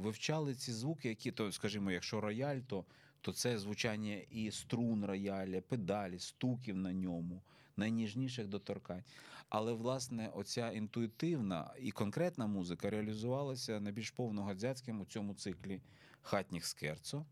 вивчали 0.02 0.54
ці 0.54 0.72
звуки, 0.72 1.08
які, 1.08 1.32
то, 1.32 1.52
скажімо, 1.52 1.90
якщо 1.90 2.20
рояль, 2.20 2.58
то, 2.58 2.84
то 3.22 3.32
це 3.32 3.58
звучання 3.58 4.16
і 4.30 4.50
струн 4.50 5.04
рояля, 5.04 5.60
педалі, 5.60 6.18
стуків 6.18 6.76
на 6.76 6.92
ньому, 6.92 7.42
найніжніших 7.76 8.46
доторкань. 8.46 9.04
Але, 9.48 9.72
власне, 9.72 10.30
оця 10.34 10.70
інтуїтивна 10.70 11.74
і 11.80 11.90
конкретна 11.90 12.46
музика 12.46 12.90
реалізувалася 12.90 13.80
найбільш 13.80 14.10
повно 14.10 14.44
Гадзяцьким 14.44 15.00
у 15.00 15.04
цьому 15.04 15.34
циклі 15.34 15.80
хатніх 16.22 16.66
скерцо. 16.66 17.26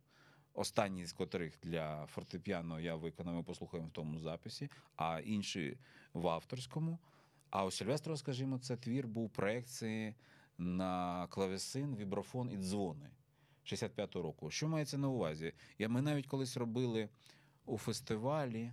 Останній 0.55 1.06
з 1.06 1.12
котрих 1.12 1.59
для 1.62 2.06
фортепіано 2.06 2.81
я 2.81 2.94
виконав, 2.94 3.35
ми 3.35 3.43
послухаємо 3.43 3.89
в 3.89 3.93
тому 3.93 4.19
записі, 4.19 4.70
а 4.97 5.20
інші 5.20 5.78
в 6.12 6.28
авторському. 6.28 6.98
А 7.51 7.64
у 7.64 7.70
Сильвестрова, 7.70 8.16
скажімо, 8.16 8.59
це 8.59 8.77
твір 8.77 9.09
був 9.09 9.31
проекції 9.31 10.14
на 10.59 11.27
клавесин, 11.27 11.97
віброфон 11.97 12.51
і 12.52 12.56
дзвони 12.56 13.10
65-го 13.65 14.23
року. 14.23 14.51
Що 14.51 14.69
мається 14.69 14.99
на 14.99 15.09
увазі? 15.09 15.53
Я, 15.78 15.89
ми 15.89 16.03
навіть 16.03 16.27
колись 16.27 16.57
робили 16.57 17.09
у 17.66 17.78
фестивалі. 17.78 18.73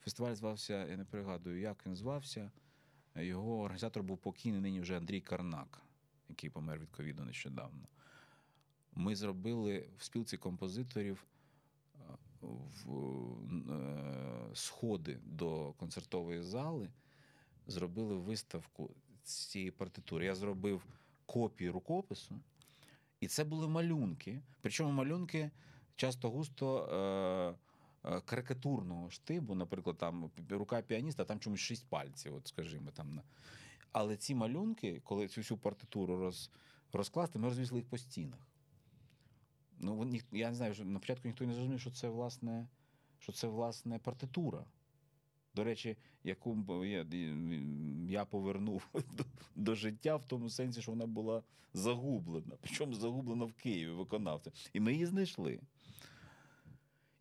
Фестиваль 0.00 0.34
звався, 0.34 0.86
я 0.86 0.96
не 0.96 1.04
пригадую, 1.04 1.60
як 1.60 1.86
він 1.86 1.96
звався. 1.96 2.50
Його 3.16 3.60
організатор 3.60 4.02
був 4.02 4.18
покійний 4.18 4.60
нині 4.60 4.80
вже 4.80 4.96
Андрій 4.96 5.20
Карнак, 5.20 5.82
який 6.28 6.50
помер 6.50 6.78
від 6.78 6.90
ковіду 6.90 7.24
нещодавно. 7.24 7.88
Ми 8.92 9.16
зробили 9.16 9.88
в 9.98 10.04
спілці 10.04 10.36
композиторів 10.36 11.26
е, 11.94 11.98
в, 12.40 12.92
е, 13.72 14.50
сходи 14.54 15.18
до 15.24 15.72
концертової 15.72 16.42
зали, 16.42 16.90
зробили 17.66 18.14
виставку 18.14 18.90
цієї 19.22 19.70
партитури. 19.70 20.24
Я 20.24 20.34
зробив 20.34 20.86
копію 21.26 21.72
рукопису, 21.72 22.40
і 23.20 23.26
це 23.26 23.44
були 23.44 23.68
малюнки. 23.68 24.42
Причому 24.60 24.92
малюнки 24.92 25.50
часто 25.96 26.30
густо 26.30 26.84
е, 26.84 28.10
е, 28.10 28.20
карикатурного 28.20 29.10
штибу, 29.10 29.54
наприклад, 29.54 29.98
там 29.98 30.30
рука 30.50 30.82
піаніста, 30.82 31.24
там 31.24 31.40
чомусь 31.40 31.60
шість 31.60 31.86
пальців, 31.88 32.34
от 32.34 32.46
скажімо, 32.46 32.90
там. 32.90 33.20
Але 33.92 34.16
ці 34.16 34.34
малюнки, 34.34 35.00
коли 35.04 35.28
цю 35.28 35.40
всю 35.40 35.58
партитуру 35.58 36.16
роз, 36.16 36.50
розкласти, 36.92 37.38
ми 37.38 37.48
розвісили 37.48 37.80
їх 37.80 37.88
по 37.88 37.98
стінах. 37.98 38.40
Ну, 39.78 40.10
я 40.32 40.48
не 40.48 40.54
знаю, 40.54 40.74
на 40.84 40.98
початку 40.98 41.28
ніхто 41.28 41.44
не 41.44 41.54
зрозумів, 41.54 41.80
що 41.80 41.90
це 41.90 42.08
власне, 42.08 42.68
що 43.18 43.32
це 43.32 43.46
власне 43.46 43.98
партитура. 43.98 44.64
До 45.54 45.64
речі, 45.64 45.96
яку 46.24 46.84
я, 46.84 47.06
я 48.08 48.24
повернув 48.24 48.88
до, 48.94 49.24
до 49.56 49.74
життя 49.74 50.16
в 50.16 50.24
тому 50.24 50.50
сенсі, 50.50 50.82
що 50.82 50.92
вона 50.92 51.06
була 51.06 51.42
загублена. 51.74 52.56
Причому 52.60 52.94
загублена 52.94 53.44
в 53.44 53.52
Києві 53.52 53.90
виконавця. 53.90 54.50
І 54.72 54.80
ми 54.80 54.92
її 54.92 55.06
знайшли. 55.06 55.60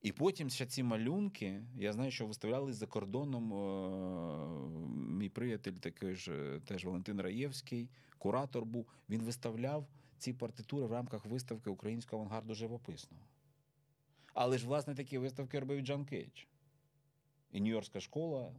І 0.01 0.11
потім 0.11 0.49
ще 0.49 0.65
ці 0.65 0.84
малюнки, 0.84 1.64
я 1.77 1.93
знаю, 1.93 2.11
що 2.11 2.26
виставлялись 2.26 2.76
за 2.76 2.88
кордоном. 2.88 3.53
е, 3.53 4.80
Мій 5.19 5.30
приятель, 5.30 5.73
такий 5.73 6.15
же 6.16 6.60
теж 6.65 6.85
Валентин 6.85 7.22
Раєвський, 7.22 7.89
куратор 8.18 8.65
був. 8.65 8.88
Він 9.10 9.22
виставляв 9.22 9.88
ці 10.18 10.34
партитури 10.34 10.85
в 10.85 10.91
рамках 10.91 11.26
виставки 11.26 11.69
українського 11.69 12.22
авангарду 12.22 12.53
живописного. 12.53 13.23
Але 14.34 14.57
ж, 14.57 14.68
власне, 14.68 14.95
такі 14.95 15.18
виставки 15.18 15.60
робив 15.60 15.81
Джон 15.81 16.06
Кейдж. 16.06 16.43
І 17.52 17.62
Нью-Йоркська 17.62 18.00
школа. 18.00 18.52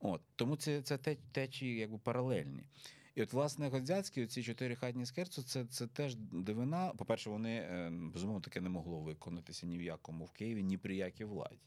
От. 0.00 0.20
Тому 0.36 0.56
це, 0.56 0.82
це 0.82 0.98
те, 0.98 1.16
течії 1.32 1.78
якби 1.78 1.98
паралельні. 1.98 2.64
І 3.14 3.22
от, 3.22 3.32
власне, 3.32 3.68
Годзяцький, 3.68 4.24
оці 4.24 4.42
чотири 4.42 4.76
хатні 4.76 5.06
скерцу, 5.06 5.42
це, 5.42 5.64
це 5.64 5.86
теж 5.86 6.14
дивина. 6.16 6.92
По-перше, 6.96 7.30
вони, 7.30 7.54
е, 7.54 7.90
безумовно, 7.90 8.40
таке 8.40 8.60
не 8.60 8.68
могло 8.68 9.00
виконатися 9.00 9.66
ні 9.66 9.78
в 9.78 9.82
якому 9.82 10.24
в 10.24 10.30
Києві, 10.30 10.62
ні 10.62 10.78
при 10.78 10.96
якій 10.96 11.24
владі. 11.24 11.60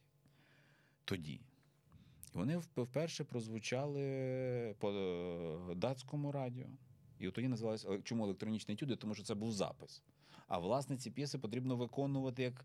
Тоді. 1.05 1.41
І 2.33 2.37
вони 2.37 2.57
вперше 2.57 3.23
прозвучали 3.23 4.75
по 4.79 4.91
е, 4.91 5.75
датському 5.75 6.31
радіо. 6.31 6.67
І 7.19 7.27
от 7.27 7.33
тоді 7.33 7.47
називалися 7.47 8.01
чому 8.03 8.23
електронічні 8.23 8.73
етюди, 8.73 8.95
тому 8.95 9.15
що 9.15 9.23
це 9.23 9.35
був 9.35 9.51
запис. 9.51 10.03
А 10.47 10.57
власне 10.57 10.97
ці 10.97 11.11
п'єси 11.11 11.37
потрібно 11.37 11.75
виконувати 11.75 12.43
як 12.43 12.53
е, 12.61 12.63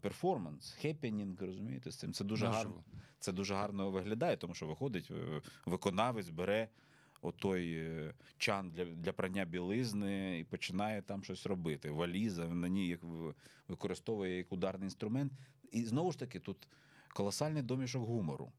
перформанс, 0.00 0.72
хеппінінг, 0.72 1.42
розумієте, 1.42 1.90
з 1.90 1.96
цим. 1.96 2.12
Це 2.12 2.24
дуже 2.24 2.46
гарно. 2.46 2.84
Це 3.18 3.32
дуже 3.32 3.54
гарно 3.54 3.90
виглядає, 3.90 4.36
тому 4.36 4.54
що 4.54 4.66
виходить, 4.66 5.10
е, 5.10 5.42
виконавець 5.66 6.28
бере 6.28 6.68
отой 7.22 7.74
е, 7.74 8.14
чан 8.38 8.70
для, 8.70 8.84
для 8.84 9.12
прання 9.12 9.44
білизни 9.44 10.38
і 10.38 10.44
починає 10.44 11.02
там 11.02 11.24
щось 11.24 11.46
робити. 11.46 11.90
Валіза, 11.90 12.48
на 12.48 12.68
ній 12.68 12.88
як 12.88 13.00
використовує 13.68 14.36
як 14.36 14.52
ударний 14.52 14.86
інструмент. 14.86 15.32
І 15.72 15.84
знову 15.84 16.12
ж 16.12 16.18
таки, 16.18 16.40
тут 16.40 16.68
колосальний 17.08 17.62
домішок 17.62 18.02
гумору. 18.02 18.52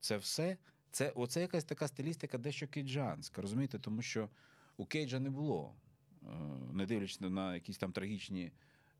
Це 0.00 0.16
все, 0.16 0.56
це, 0.90 1.10
оце 1.10 1.40
якась 1.40 1.64
така 1.64 1.88
стилістика 1.88 2.38
дещо 2.38 2.68
кейджанська, 2.68 3.42
розумієте, 3.42 3.78
тому 3.78 4.02
що 4.02 4.28
у 4.76 4.86
Кейджа 4.86 5.20
не 5.20 5.30
було, 5.30 5.74
е, 6.22 6.26
не 6.72 6.86
дивлячись 6.86 7.20
на 7.20 7.54
якісь 7.54 7.78
там 7.78 7.92
трагічні. 7.92 8.52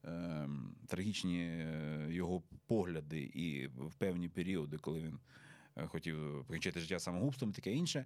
Е, 0.05 0.49
Трагічні 0.87 1.41
е, 1.41 2.07
його 2.11 2.43
погляди 2.67 3.21
і 3.21 3.67
в 3.67 3.95
певні 3.95 4.29
періоди, 4.29 4.79
коли 4.79 5.03
він 5.03 5.19
е, 5.77 5.87
хотів 5.87 6.45
покінчити 6.47 6.81
життя 6.81 6.99
самогубством 6.99 7.51
і 7.51 7.55
таке 7.55 7.73
інше. 7.73 8.05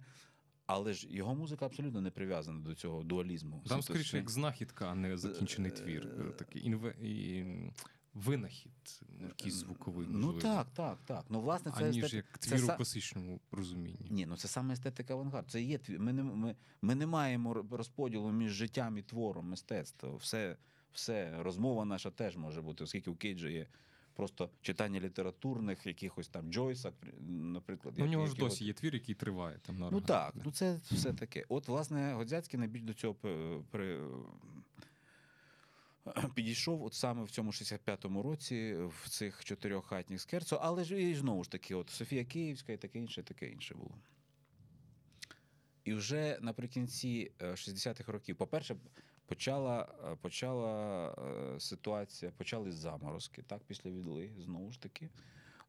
Але 0.65 0.93
ж 0.93 1.07
його 1.09 1.35
музика 1.35 1.65
абсолютно 1.65 2.01
не 2.01 2.11
прив'язана 2.11 2.59
до 2.59 2.75
цього 2.75 3.03
дуалізму. 3.03 3.63
Там 3.67 3.81
скоріше 3.81 4.17
як 4.17 4.29
знахідка, 4.29 4.87
а 4.89 4.95
не 4.95 5.17
закінчений 5.17 5.71
Е, 5.71 5.75
твір. 5.75 6.33
Такий 6.37 6.65
інве... 6.65 6.95
і... 7.01 7.43
винахід, 8.13 9.01
якийсь 9.21 9.53
звуковий. 9.53 10.07
Ну 10.09 10.33
так, 10.33 10.67
так, 10.73 10.97
так. 11.05 11.25
Ну, 11.29 11.41
власне, 11.41 11.71
це 11.77 11.85
аніж 11.85 12.03
естет- 12.03 12.15
як 12.15 12.39
це 12.39 12.49
твір 12.49 12.63
у 12.63 12.75
класичному 12.75 13.41
розумінні. 13.51 14.07
Ні, 14.09 14.25
ну 14.25 14.37
це 14.37 14.47
саме 14.47 14.73
естетика 14.73 15.13
авангард. 15.13 15.51
Це 15.51 15.61
є 15.61 15.77
твір. 15.77 15.99
Ми 15.99 16.13
не, 16.13 16.23
ми, 16.23 16.55
ми 16.81 16.95
не 16.95 17.07
маємо 17.07 17.53
розподілу 17.71 18.31
між 18.31 18.51
життям 18.51 18.97
і 18.97 19.01
твором 19.01 19.49
мистецтва. 19.49 20.15
Все, 20.15 20.57
все, 20.95 21.43
розмова 21.43 21.85
наша 21.85 22.11
теж 22.11 22.37
може 22.37 22.61
бути, 22.61 22.83
оскільки 22.83 23.09
у 23.09 23.15
Кейджа 23.15 23.49
є 23.49 23.67
просто 24.13 24.49
читання 24.61 24.99
літературних, 24.99 25.85
якихось 25.85 26.27
там 26.27 26.51
Джойса, 26.51 26.93
наприклад. 27.29 27.95
Ну, 27.97 28.05
у 28.05 28.07
нього 28.07 28.25
ж 28.25 28.31
які 28.31 28.43
от- 28.43 28.49
досі 28.49 28.65
є 28.65 28.73
твір, 28.73 28.93
який 28.93 29.15
триває 29.15 29.59
там 29.65 29.77
на 29.79 29.91
Ну 29.91 30.01
так, 30.01 30.33
ну 30.45 30.51
це 30.51 30.79
все 30.91 31.13
таке. 31.13 31.45
От, 31.49 31.67
власне, 31.67 32.13
Годзяцький 32.13 32.59
найбільш 32.59 32.83
до 32.83 32.93
цього 32.93 33.15
при... 33.71 33.99
підійшов 36.35 36.83
от 36.83 36.93
саме 36.93 37.23
в 37.23 37.31
цьому 37.31 37.51
65-му 37.51 38.23
році 38.23 38.75
в 38.75 39.09
цих 39.09 39.45
чотирьох 39.45 39.85
хатніх 39.85 40.21
скерцо, 40.21 40.59
але 40.61 40.83
ж 40.83 41.01
і 41.01 41.15
знову 41.15 41.43
ж 41.43 41.51
таки, 41.51 41.75
от 41.75 41.89
Софія 41.89 42.25
Київська 42.25 42.73
і 42.73 42.77
таке 42.77 42.99
інше, 42.99 43.23
таке 43.23 43.47
інше 43.47 43.75
було. 43.75 43.97
І 45.83 45.93
вже 45.93 46.37
наприкінці 46.41 47.31
е, 47.41 47.51
60-х 47.51 48.11
років, 48.11 48.35
по-перше, 48.35 48.75
почала, 49.25 49.87
е, 50.11 50.15
почала 50.15 51.09
е, 51.11 51.59
ситуація, 51.59 52.31
почались 52.31 52.75
заморозки, 52.75 53.41
так, 53.41 53.61
після 53.67 53.91
відли, 53.91 54.31
знову 54.39 54.71
ж 54.71 54.81
таки. 54.81 55.09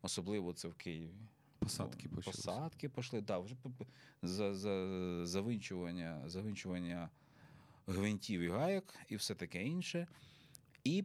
Особливо 0.03 0.53
це 0.53 0.69
в 0.69 0.75
Києві. 0.75 1.15
Посадки 1.59 2.09
Ну, 2.11 2.17
почалися. 2.17 2.43
Посадки 2.43 2.89
пішли, 2.89 3.21
да, 3.21 3.39
вже 3.39 3.57
за, 4.23 4.55
за, 4.55 5.27
завинчування, 5.27 6.23
завинчування 6.27 7.11
гвинтів 7.87 8.41
і 8.41 8.49
гайок 8.49 8.95
і 9.09 9.17
все 9.17 9.35
таке 9.35 9.65
інше. 9.65 10.07
І, 10.85 11.05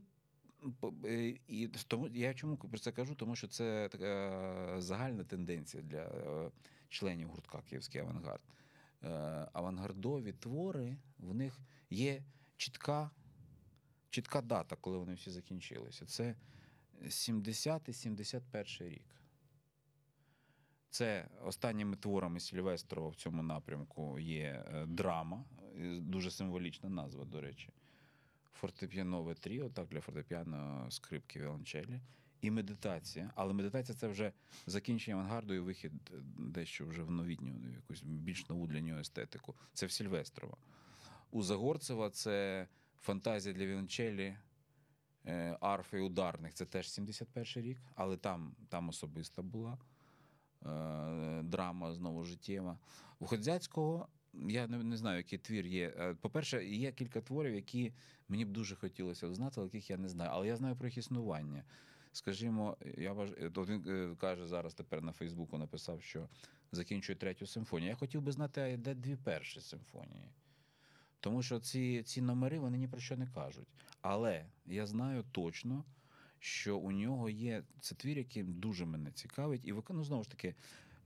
е, 1.05 1.33
і 1.47 1.67
тому 1.67 2.07
я 2.07 2.33
чому 2.33 2.57
про 2.57 2.79
це 2.79 2.91
кажу? 2.91 3.15
Тому 3.15 3.35
що 3.35 3.47
це 3.47 3.89
така 3.91 4.75
загальна 4.81 5.23
тенденція 5.23 5.83
для 5.83 6.11
членів 6.89 7.27
гуртка 7.29 7.61
Київський 7.69 8.01
авангард. 8.01 8.41
Авангардові 9.53 10.33
твори, 10.33 10.97
в 11.19 11.35
них 11.35 11.59
є 11.89 12.23
чітка, 12.61 13.11
чітка 14.09 14.41
дата, 14.41 14.75
коли 14.75 14.97
вони 14.97 15.13
всі 15.13 15.31
закінчилися. 15.31 16.05
Це 16.05 16.35
70-71 17.03 18.89
рік. 18.89 19.15
Це 20.89 21.27
останніми 21.43 21.95
творами 21.95 22.39
Сільвестрова 22.39 23.09
в 23.09 23.15
цьому 23.15 23.43
напрямку 23.43 24.19
є 24.19 24.65
е, 24.67 24.85
драма, 24.85 25.45
дуже 25.99 26.31
символічна 26.31 26.89
назва, 26.89 27.25
до 27.25 27.41
речі. 27.41 27.69
Фортепіанове 28.51 29.33
тріо, 29.35 29.69
так, 29.69 29.87
для 29.87 30.01
фортепіано, 30.01 30.87
скрипки, 30.91 31.39
віолончелі. 31.39 32.01
І 32.41 32.51
медитація. 32.51 33.31
Але 33.35 33.53
медитація 33.53 33.97
це 33.97 34.07
вже 34.07 34.31
закінчення 34.65 35.17
авангарду 35.17 35.53
і 35.53 35.59
вихід 35.59 35.91
е, 36.11 36.15
дещо 36.37 36.85
вже 36.85 37.03
в 37.03 37.11
новітню, 37.11 37.53
якусь 37.75 38.01
більш 38.03 38.49
нову 38.49 38.67
для 38.67 38.81
нього 38.81 38.99
естетику. 38.99 39.55
Це 39.73 39.85
в 39.85 39.91
Сільвестрова. 39.91 40.57
У 41.31 41.43
Загорцева 41.43 42.09
це 42.09 42.67
фантазія 42.99 43.55
для 43.55 43.65
віолончелі, 43.65 44.37
е, 45.25 45.57
арфи 45.61 45.99
ударних. 45.99 46.53
Це 46.53 46.65
теж 46.65 46.91
71 46.91 47.63
рік, 47.63 47.77
але 47.95 48.17
там, 48.17 48.55
там 48.69 48.89
особиста 48.89 49.41
була 49.41 49.77
е, 50.65 51.41
драма 51.43 51.93
знову 51.93 52.23
життєва. 52.23 52.77
У 53.19 53.25
Ходзяцького 53.25 54.07
я 54.33 54.67
не, 54.67 54.77
не 54.77 54.97
знаю, 54.97 55.17
який 55.17 55.39
твір 55.39 55.67
є. 55.67 55.93
Е, 55.97 56.13
По-перше, 56.13 56.65
є 56.65 56.91
кілька 56.91 57.21
творів, 57.21 57.55
які 57.55 57.93
мені 58.27 58.45
б 58.45 58.49
дуже 58.49 58.75
хотілося 58.75 59.33
знати, 59.33 59.53
але 59.57 59.65
яких 59.65 59.89
я 59.89 59.97
не 59.97 60.09
знаю. 60.09 60.29
Але 60.33 60.47
я 60.47 60.55
знаю 60.55 60.75
про 60.75 60.87
їх 60.87 60.97
існування. 60.97 61.63
Скажімо, 62.11 62.77
я 62.97 63.13
вваж... 63.13 63.31
е, 63.31 63.51
от 63.55 63.69
він 63.69 64.15
каже 64.15 64.47
зараз 64.47 64.73
тепер 64.73 65.01
на 65.01 65.11
Фейсбуку 65.11 65.57
написав, 65.57 66.01
що 66.01 66.29
закінчує 66.71 67.15
третю 67.15 67.47
симфонію. 67.47 67.89
Я 67.89 67.95
хотів 67.95 68.21
би 68.21 68.31
знати, 68.31 68.61
а 68.61 68.77
де 68.77 68.93
дві 68.93 69.15
перші 69.15 69.61
симфонії. 69.61 70.29
Тому 71.21 71.41
що 71.43 71.59
ці, 71.59 72.03
ці 72.03 72.21
номери 72.21 72.59
вони 72.59 72.77
ні 72.77 72.87
про 72.87 72.99
що 72.99 73.17
не 73.17 73.27
кажуть. 73.27 73.67
Але 74.01 74.45
я 74.65 74.85
знаю 74.85 75.23
точно, 75.31 75.85
що 76.39 76.77
у 76.77 76.91
нього 76.91 77.29
є 77.29 77.63
це 77.79 77.95
твір, 77.95 78.17
який 78.17 78.43
дуже 78.43 78.85
мене 78.85 79.11
цікавить, 79.11 79.61
і 79.63 79.71
викону 79.73 80.03
знову 80.03 80.23
ж 80.23 80.29
таки. 80.29 80.55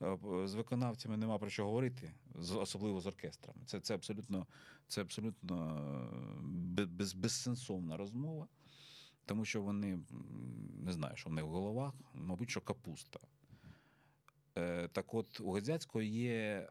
е, 0.01 0.17
З 0.47 0.53
виконавцями 0.53 1.17
нема 1.17 1.37
про 1.37 1.49
що 1.49 1.65
говорити, 1.65 2.11
особливо 2.55 3.01
з 3.01 3.07
оркестрами. 3.07 3.59
Це, 3.65 3.79
це 3.79 3.95
абсолютно, 3.95 4.47
це 4.87 5.01
абсолютно 5.01 5.77
е, 6.79 6.85
без, 6.85 7.13
безсенсовна 7.13 7.97
розмова, 7.97 8.47
тому 9.25 9.45
що 9.45 9.61
вони 9.61 9.99
не 10.83 10.91
знаю, 10.91 11.15
що 11.15 11.29
в 11.29 11.33
них 11.33 11.45
в 11.45 11.47
головах, 11.49 11.93
мабуть, 12.13 12.49
що 12.49 12.61
капуста. 12.61 13.19
Е, 14.57 14.87
Так 14.87 15.13
от, 15.13 15.39
у 15.41 15.51
Годзяцького 15.51 16.01
є 16.01 16.69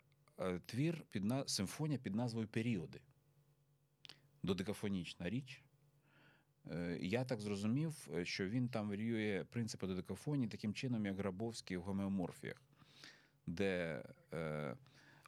твір 0.66 1.04
під 1.10 1.24
на... 1.24 1.48
симфонія 1.48 1.98
під 1.98 2.14
назвою 2.14 2.48
Періоди. 2.48 3.00
Додекафонічна 4.44 5.30
річ. 5.30 5.62
Е, 6.70 6.98
Я 7.00 7.24
так 7.24 7.40
зрозумів, 7.40 8.08
е, 8.14 8.24
що 8.24 8.48
він 8.48 8.68
там 8.68 8.88
варіює 8.88 9.44
принципи 9.50 9.86
додекафонії 9.86 10.48
таким 10.48 10.74
чином, 10.74 11.06
як 11.06 11.16
Грабовський 11.16 11.76
в 11.76 11.82
гомеоморфіях, 11.82 12.62
де 13.46 14.02
е, 14.32 14.76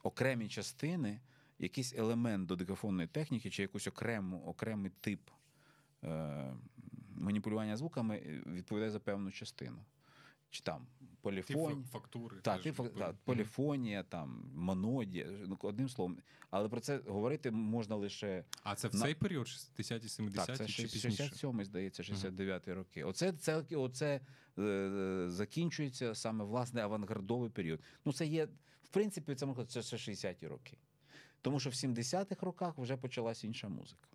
окремі 0.03 0.49
частини, 0.49 1.21
якийсь 1.59 1.95
елемент 1.95 2.47
додекафонної 2.47 3.09
техніки 3.09 3.51
чи 3.51 3.63
якийсь 3.63 3.87
окрему, 3.87 4.45
окремий 4.47 4.91
тип 5.01 5.31
е, 6.05 6.55
маніпулювання 7.15 7.77
звуками 7.77 8.17
е, 8.17 8.43
відповідає 8.47 8.91
за 8.91 9.01
певну 9.01 9.31
частину. 9.31 9.79
Чи 10.51 10.63
там 10.63 10.87
Ті 10.99 11.05
поліфон. 11.23 11.73
фа- 11.75 11.85
фактури. 11.87 12.37
Теж 12.41 12.63
ти, 12.63 12.73
фак- 12.73 12.87
впливають. 12.89 13.17
поліфонія, 13.25 14.03
там, 14.03 14.51
монодія, 14.55 15.27
ну, 15.47 15.59
одним 15.63 15.89
словом. 15.89 16.19
Але 16.51 16.69
про 16.69 16.81
це 16.81 16.99
говорити 17.07 17.51
можна 17.51 17.97
лише 17.97 18.45
А 18.63 18.75
це 18.75 18.89
в 18.89 18.95
на- 18.95 19.01
цей 19.01 19.15
період, 19.15 19.47
60-ті, 19.47 20.09
70-ті 20.09 20.47
так, 20.47 20.57
це 20.59 20.67
чи 20.67 20.83
60- 20.83 20.93
пізніше? 20.93 21.17
67 21.17 21.65
здається, 21.65 22.03
69 22.03 22.69
роки. 22.69 23.05
Оце, 23.05 23.33
це, 23.33 23.63
оце 23.73 24.21
е, 24.59 25.25
закінчується 25.29 26.15
саме 26.15 26.45
власне 26.45 26.83
авангардовий 26.83 27.51
період. 27.51 27.81
Ну, 28.05 28.13
це 28.13 28.27
є, 28.27 28.45
в 28.83 28.89
принципі, 28.91 29.35
це 29.35 29.47
можна 29.47 29.65
це 29.65 29.81
60-ті 29.81 30.47
роки. 30.47 30.79
Тому 31.43 31.61
що 31.61 31.71
в 31.71 31.73
70-х 31.73 32.47
роках 32.47 32.79
вже 32.79 32.97
почалася 32.97 33.47
інша 33.47 33.69
музика. 33.69 34.09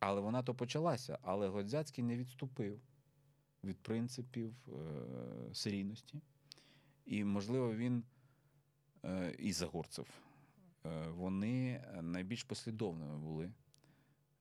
Але 0.00 0.20
вона 0.20 0.42
то 0.42 0.54
почалася, 0.54 1.18
але 1.22 1.48
Годзяцький 1.48 2.04
не 2.04 2.16
відступив 2.16 2.80
від 3.64 3.78
принципів 3.78 4.54
е, 4.68 5.54
серійності. 5.54 6.20
І, 7.06 7.24
можливо, 7.24 7.74
він 7.74 8.04
е, 9.04 9.34
і 9.38 9.52
Загорцев, 9.52 10.06
е, 10.86 11.08
вони 11.08 11.84
найбільш 12.02 12.44
послідовними 12.44 13.18
були 13.18 13.52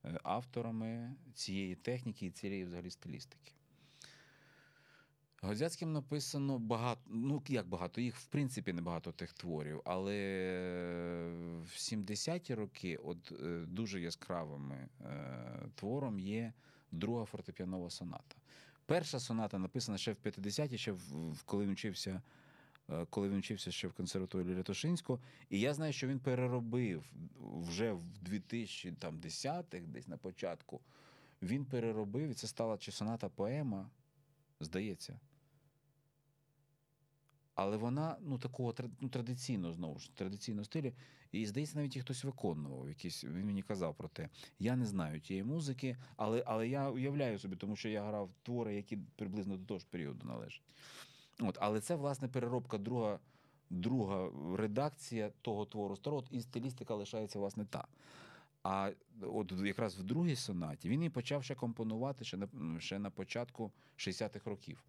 е, 0.05 0.19
авторами 0.23 1.15
цієї 1.33 1.75
техніки 1.75 2.25
і 2.25 2.31
цієї 2.31 2.65
взагалі 2.65 2.89
стилістики. 2.89 3.53
Годзяцьким 5.43 5.93
написано 5.93 6.59
багато, 6.59 7.01
ну 7.07 7.43
як 7.47 7.67
багато, 7.67 8.01
їх 8.01 8.15
в 8.15 8.25
принципі 8.25 8.73
небагато 8.73 9.11
тих 9.11 9.33
творів, 9.33 9.81
але 9.85 10.13
в 11.61 11.77
70-ті 11.77 12.55
роки 12.55 12.97
от, 12.97 13.31
е, 13.31 13.65
дуже 13.67 14.01
яскравими 14.01 14.89
е, 15.01 15.69
твором 15.75 16.19
є 16.19 16.53
друга 16.91 17.25
фортепіанова 17.25 17.89
соната. 17.89 18.35
Перша 18.91 19.19
соната 19.19 19.59
написана 19.59 19.97
ще 19.97 20.11
в 20.13 20.15
50-ті, 20.15 20.77
ще 20.77 20.91
в, 20.91 21.43
коли 21.45 21.65
він 21.65 21.73
вчився. 21.73 22.21
е, 22.89 23.05
Коли 23.09 23.29
він 23.29 23.39
вчився 23.39 23.71
ще 23.71 23.87
в 23.87 23.93
консерваторії 23.93 24.55
Рятошинського, 24.55 25.19
і 25.49 25.59
я 25.59 25.73
знаю, 25.73 25.93
що 25.93 26.07
він 26.07 26.19
переробив 26.19 27.03
вже 27.39 27.91
в 27.91 28.03
2010-х, 28.25 29.79
десь 29.87 30.07
на 30.07 30.17
початку. 30.17 30.81
Він 31.41 31.65
переробив, 31.65 32.29
і 32.29 32.33
це 32.33 32.47
стала 32.47 32.77
чи 32.77 32.91
соната 32.91 33.29
поема, 33.29 33.89
здається. 34.59 35.19
Але 37.55 37.77
вона 37.77 38.17
ну, 38.21 38.37
такого 38.37 38.73
ну, 38.99 39.09
традиційного, 39.09 39.73
знову 39.73 39.99
ж, 39.99 40.15
традиційного 40.15 40.65
стилю. 40.65 40.91
І, 41.31 41.45
здається, 41.45 41.77
навіть 41.77 41.95
її 41.95 42.03
хтось 42.03 42.23
виконував. 42.23 42.89
Якийсь, 42.89 43.23
він 43.23 43.45
мені 43.45 43.61
казав 43.61 43.95
про 43.95 44.07
те. 44.07 44.29
Я 44.59 44.75
не 44.75 44.85
знаю 44.85 45.19
тієї 45.19 45.43
музики, 45.43 45.97
але, 46.17 46.43
але 46.45 46.67
я 46.67 46.89
уявляю 46.89 47.39
собі, 47.39 47.55
тому 47.55 47.75
що 47.75 47.89
я 47.89 48.03
грав 48.03 48.29
твори, 48.43 48.75
які 48.75 48.97
приблизно 49.15 49.57
до 49.57 49.65
того 49.65 49.79
ж 49.79 49.85
періоду 49.89 50.27
належать. 50.27 50.61
От, 51.39 51.57
але 51.61 51.81
це, 51.81 51.95
власне, 51.95 52.27
переробка 52.27 52.77
друга, 52.77 53.19
друга 53.69 54.29
редакція 54.57 55.31
того 55.41 55.65
твору 55.65 55.95
старого, 55.95 56.23
і 56.31 56.41
стилістика 56.41 56.95
лишається, 56.95 57.39
власне, 57.39 57.65
та. 57.65 57.87
А 58.63 58.91
от 59.21 59.51
якраз 59.51 59.95
в 59.95 60.03
другій 60.03 60.35
сонаті 60.35 60.89
він 60.89 60.99
її 60.99 61.09
почав 61.09 61.43
ще 61.43 61.55
компонувати 61.55 62.25
ще 62.25 62.37
на, 62.37 62.47
ще 62.79 62.99
на 62.99 63.09
початку 63.09 63.71
60-х 63.97 64.49
років. 64.49 64.83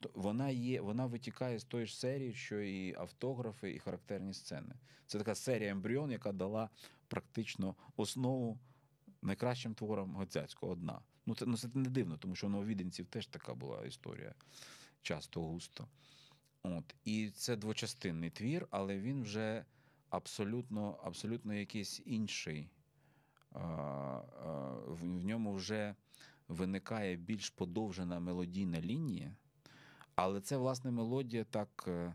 То 0.00 0.10
вона 0.14 0.50
є, 0.50 0.80
вона 0.80 1.06
витікає 1.06 1.58
з 1.58 1.64
тої 1.64 1.86
ж 1.86 1.98
серії, 1.98 2.34
що 2.34 2.60
і 2.60 2.94
автографи, 2.94 3.72
і 3.72 3.78
характерні 3.78 4.34
сцени. 4.34 4.74
Це 5.06 5.18
така 5.18 5.34
серія 5.34 5.70
ембріон, 5.70 6.10
яка 6.10 6.32
дала 6.32 6.70
практично 7.08 7.74
основу 7.96 8.58
найкращим 9.22 9.74
творам 9.74 10.14
Гоцяцького 10.14 10.72
одна. 10.72 11.00
Ну 11.26 11.34
це, 11.34 11.46
ну, 11.46 11.56
це 11.56 11.68
не 11.74 11.88
дивно, 11.88 12.16
тому 12.16 12.34
що 12.36 12.46
у 12.46 12.50
нововіденців 12.50 13.06
теж 13.06 13.26
така 13.26 13.54
була 13.54 13.86
історія 13.86 14.34
часто 15.02 15.42
густо. 15.42 15.88
От. 16.62 16.94
І 17.04 17.30
це 17.30 17.56
двочастинний 17.56 18.30
твір, 18.30 18.66
але 18.70 18.98
він 18.98 19.22
вже 19.22 19.64
абсолютно, 20.10 21.00
абсолютно 21.04 21.54
якийсь 21.54 22.02
інший. 22.04 22.70
В 24.86 25.24
ньому 25.24 25.54
вже 25.54 25.94
виникає 26.48 27.16
більш 27.16 27.50
подовжена 27.50 28.20
мелодійна 28.20 28.80
лінія, 28.80 29.36
але 30.18 30.40
це, 30.40 30.56
власне, 30.56 30.90
мелодія 30.90 31.44
так. 31.44 31.84
е, 31.88 32.14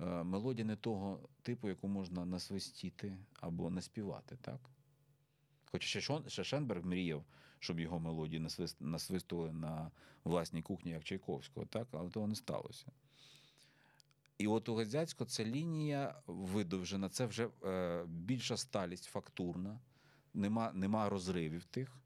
е, 0.00 0.24
Мелодія 0.24 0.64
не 0.64 0.76
того 0.76 1.28
типу, 1.42 1.68
яку 1.68 1.88
можна 1.88 2.24
насвистіти 2.24 3.16
або 3.40 3.70
наспівати, 3.70 4.36
так? 4.40 4.60
Хоча 5.72 6.00
ще 6.26 6.44
Шенберг 6.44 6.86
мріяв, 6.86 7.24
щоб 7.58 7.80
його 7.80 7.98
мелодії 7.98 8.48
насвистували 8.80 9.52
на 9.52 9.90
власній 10.24 10.62
кухні, 10.62 10.90
як 10.90 11.04
Чайковського, 11.04 11.66
так? 11.66 11.88
але 11.92 12.10
того 12.10 12.26
не 12.26 12.34
сталося. 12.34 12.86
І 14.38 14.46
от 14.46 14.68
у 14.68 14.74
Газяцького 14.74 15.30
це 15.30 15.44
лінія 15.44 16.14
видовжена, 16.26 17.08
це 17.08 17.26
вже 17.26 17.48
е, 17.64 18.04
більша 18.06 18.56
сталість 18.56 19.04
фактурна, 19.04 19.80
нема, 20.34 20.72
нема 20.72 21.08
розривів 21.08 21.64
тих. 21.64 22.03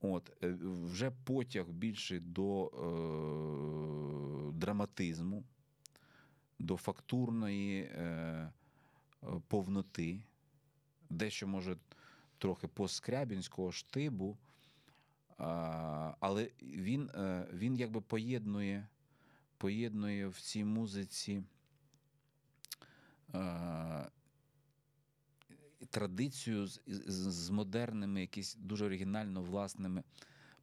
От, 0.00 0.32
е, 0.42 0.56
вже 0.62 1.10
потяг 1.10 1.68
більший 1.68 2.20
до 2.20 2.66
е, 2.66 4.52
драматизму, 4.58 5.44
до 6.58 6.76
фактурної 6.76 7.80
е, 7.80 8.02
е, 8.02 8.52
повноти, 9.48 10.22
дещо 11.10 11.46
може 11.46 11.76
трохи 12.38 12.68
поскрябінського 12.68 13.72
штибу, 13.72 14.38
а, 15.38 16.14
але 16.20 16.50
він, 16.62 17.10
е, 17.14 17.48
він 17.52 17.76
якби 17.76 18.00
поєднує, 18.00 18.88
поєднує 19.56 20.28
в 20.28 20.40
цій 20.40 20.64
музиці 20.64 21.42
е, 23.34 24.10
традицію 25.90 26.66
з, 26.66 26.80
з, 26.86 27.14
з 27.46 27.50
модерними, 27.50 28.20
якісь 28.20 28.54
дуже 28.54 28.84
оригінально 28.84 29.42
власними 29.42 30.02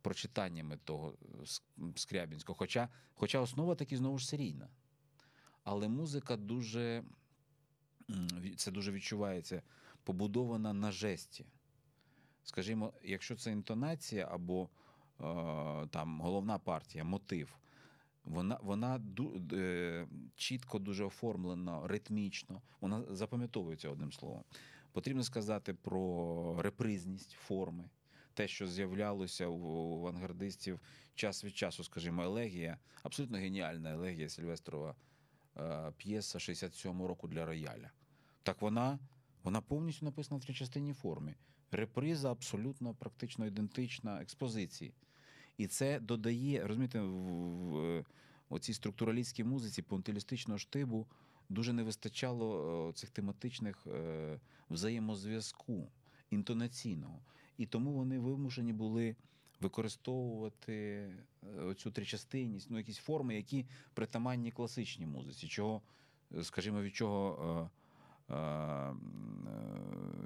прочитаннями 0.01 0.77
того 0.83 1.13
е, 1.21 1.45
Скрябінського. 1.95 2.57
Хоча, 2.57 2.89
хоча 3.15 3.39
основа 3.39 3.75
таки 3.75 3.97
знову 3.97 4.17
ж 4.17 4.27
серійна. 4.27 4.67
Але 5.63 5.87
музика 5.87 6.37
дуже, 6.37 7.03
це 8.55 8.71
дуже 8.71 8.91
відчувається, 8.91 9.61
побудована 10.03 10.73
на 10.73 10.91
жесті. 10.91 11.45
Скажімо, 12.43 12.93
якщо 13.03 13.35
це 13.35 13.51
інтонація 13.51 14.27
або 14.31 14.63
е, 14.63 14.67
там 15.87 16.21
головна 16.21 16.59
партія, 16.59 17.03
мотив, 17.03 17.57
вона, 18.25 18.59
вона 18.61 18.97
ду, 18.97 19.41
е, 19.53 20.07
чітко 20.35 20.79
дуже 20.79 21.03
оформлена, 21.03 21.87
ритмічно, 21.87 22.61
вона 22.81 23.03
запам'ятовується 23.15 23.89
одним 23.89 24.11
словом. 24.11 24.43
Потрібно 24.91 25.23
сказати 25.23 25.73
про 25.73 26.61
репризність 26.61 27.31
форми, 27.31 27.89
те, 28.33 28.47
що 28.47 28.67
з'являлося 28.67 29.47
у, 29.47 29.97
авангардистів 29.97 30.79
час 31.15 31.43
від 31.43 31.57
часу, 31.57 31.83
скажімо, 31.83 32.23
елегія, 32.23 32.77
абсолютно 33.03 33.37
геніальна 33.37 33.91
елегія 33.91 34.29
Сильвестрова 34.29 34.95
е, 35.57 35.91
п'єса 35.97 36.37
67-го 36.37 37.07
року 37.07 37.27
для 37.27 37.45
рояля. 37.45 37.91
Так 38.43 38.61
вона, 38.61 38.99
вона 39.43 39.61
повністю 39.61 40.05
написана 40.05 40.39
в 40.39 40.45
тричастинній 40.45 40.93
формі. 40.93 41.35
Реприза 41.71 42.31
абсолютно 42.31 42.93
практично 42.93 43.45
ідентична 43.45 44.21
експозиції. 44.21 44.93
І 45.57 45.67
це 45.67 45.99
додає, 45.99 46.67
розумієте, 46.67 47.01
в, 47.01 47.09
в, 47.09 48.05
в 48.49 48.59
цій 48.59 48.73
структуралістській 48.73 49.43
музиці 49.43 49.81
пунктилістичного 49.81 50.57
штибу 50.57 51.07
дуже 51.49 51.73
не 51.73 51.83
вистачало 51.83 52.89
е, 52.89 52.93
цих 52.93 53.09
тематичних 53.09 53.87
е, 53.87 54.39
взаємозв'язку 54.69 55.91
інтонаційного. 56.29 57.19
І 57.57 57.65
тому 57.65 57.91
вони 57.91 58.19
вимушені 58.19 58.73
були 58.73 59.15
використовувати 59.61 60.73
е, 61.59 61.73
цю 61.73 61.91
тричастинність, 61.91 62.67
ну, 62.69 62.77
якісь 62.77 62.97
форми, 62.97 63.35
які 63.35 63.65
притаманні 63.93 64.51
класичній 64.51 65.05
музиці, 65.05 65.47
чого, 65.47 65.81
скажімо, 66.41 66.81
від 66.81 66.95
чого 66.95 67.69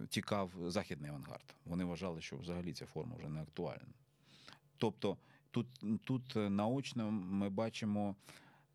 тікав 0.09 0.51
західний 0.67 1.09
авангард. 1.09 1.55
Вони 1.65 1.83
вважали, 1.83 2.21
що 2.21 2.37
взагалі 2.37 2.73
ця 2.73 2.85
форма 2.85 3.15
вже 3.15 3.29
не 3.29 3.41
актуальна. 3.41 3.93
Тобто 4.77 5.17
тут, 5.51 5.67
тут 6.03 6.35
наочно 6.35 7.11
ми 7.11 7.49
бачимо 7.49 8.15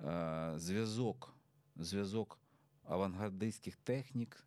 е, 0.04 0.52
зв'язок, 0.56 1.35
зв'язок 1.76 2.38
авангардистських 2.84 3.76
технік, 3.76 4.46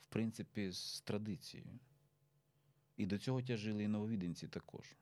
в 0.00 0.06
принципі, 0.06 0.70
з 0.72 1.00
традицією. 1.00 1.78
І 2.96 3.06
до 3.06 3.18
цього 3.18 3.42
тяжили 3.42 3.82
і 3.82 3.88
нововіденці 3.88 4.48
також. 4.48 4.96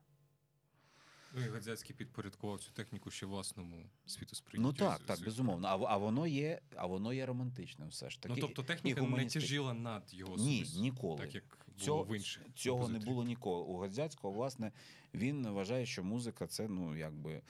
Ну 1.32 1.44
і 1.44 1.48
Гадзяцький 1.48 1.96
підпорядкував 1.96 2.60
цю 2.60 2.70
техніку 2.70 3.10
ще 3.10 3.26
власному 3.26 3.90
світосприйняттю. 4.06 4.84
Ну 4.84 4.90
так, 4.90 5.00
так, 5.00 5.24
безумовно. 5.24 5.68
А, 5.68 5.94
а 5.94 5.96
воно 5.96 6.26
є, 6.26 6.60
а 6.76 6.86
воно 6.86 7.12
є 7.12 7.26
романтичним 7.26 7.88
все 7.88 8.10
ж 8.10 8.22
таки. 8.22 8.34
Ну 8.34 8.40
тобто 8.40 8.62
техніка 8.62 9.02
не 9.02 9.26
тяжіла 9.26 9.74
над 9.74 10.14
його 10.14 10.36
Ні, 10.36 10.64
ніколи. 10.76 11.20
так 11.20 11.34
як 11.34 11.66
було 11.66 11.84
Цього, 11.84 12.04
в 12.04 12.16
інших. 12.16 12.42
цього 12.54 12.88
не 12.88 12.98
було 12.98 13.24
ніколи. 13.24 13.62
У 13.62 13.76
Гадзяцького, 13.76 14.34
власне, 14.34 14.72
він 15.14 15.48
вважає, 15.48 15.86
що 15.86 16.04
музика 16.04 16.46
це 16.46 16.68
ну, 16.68 16.96
якби 16.96 17.42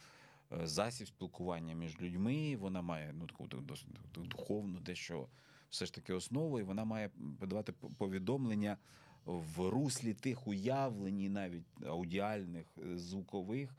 засіб 0.51 1.07
спілкування 1.07 1.75
між 1.75 2.01
людьми, 2.01 2.57
вона 2.57 2.83
має 2.83 3.15
ну, 3.19 3.27
таку 3.27 3.47
досить 3.47 3.89
духовну, 4.15 4.81
дещо 4.81 5.29
все 5.71 5.87
ж 5.87 5.95
таки 5.95 6.13
основу, 6.13 6.61
і 6.61 6.63
вона 6.63 6.85
має 6.85 7.11
подавати 7.41 7.73
повідомлення 7.73 8.77
в 9.25 9.69
руслі 9.69 10.15
тих 10.15 10.47
уявлень, 10.47 11.33
навіть 11.33 11.65
аудіальних, 11.87 12.67
е, 12.79 12.99
звукових, 12.99 13.77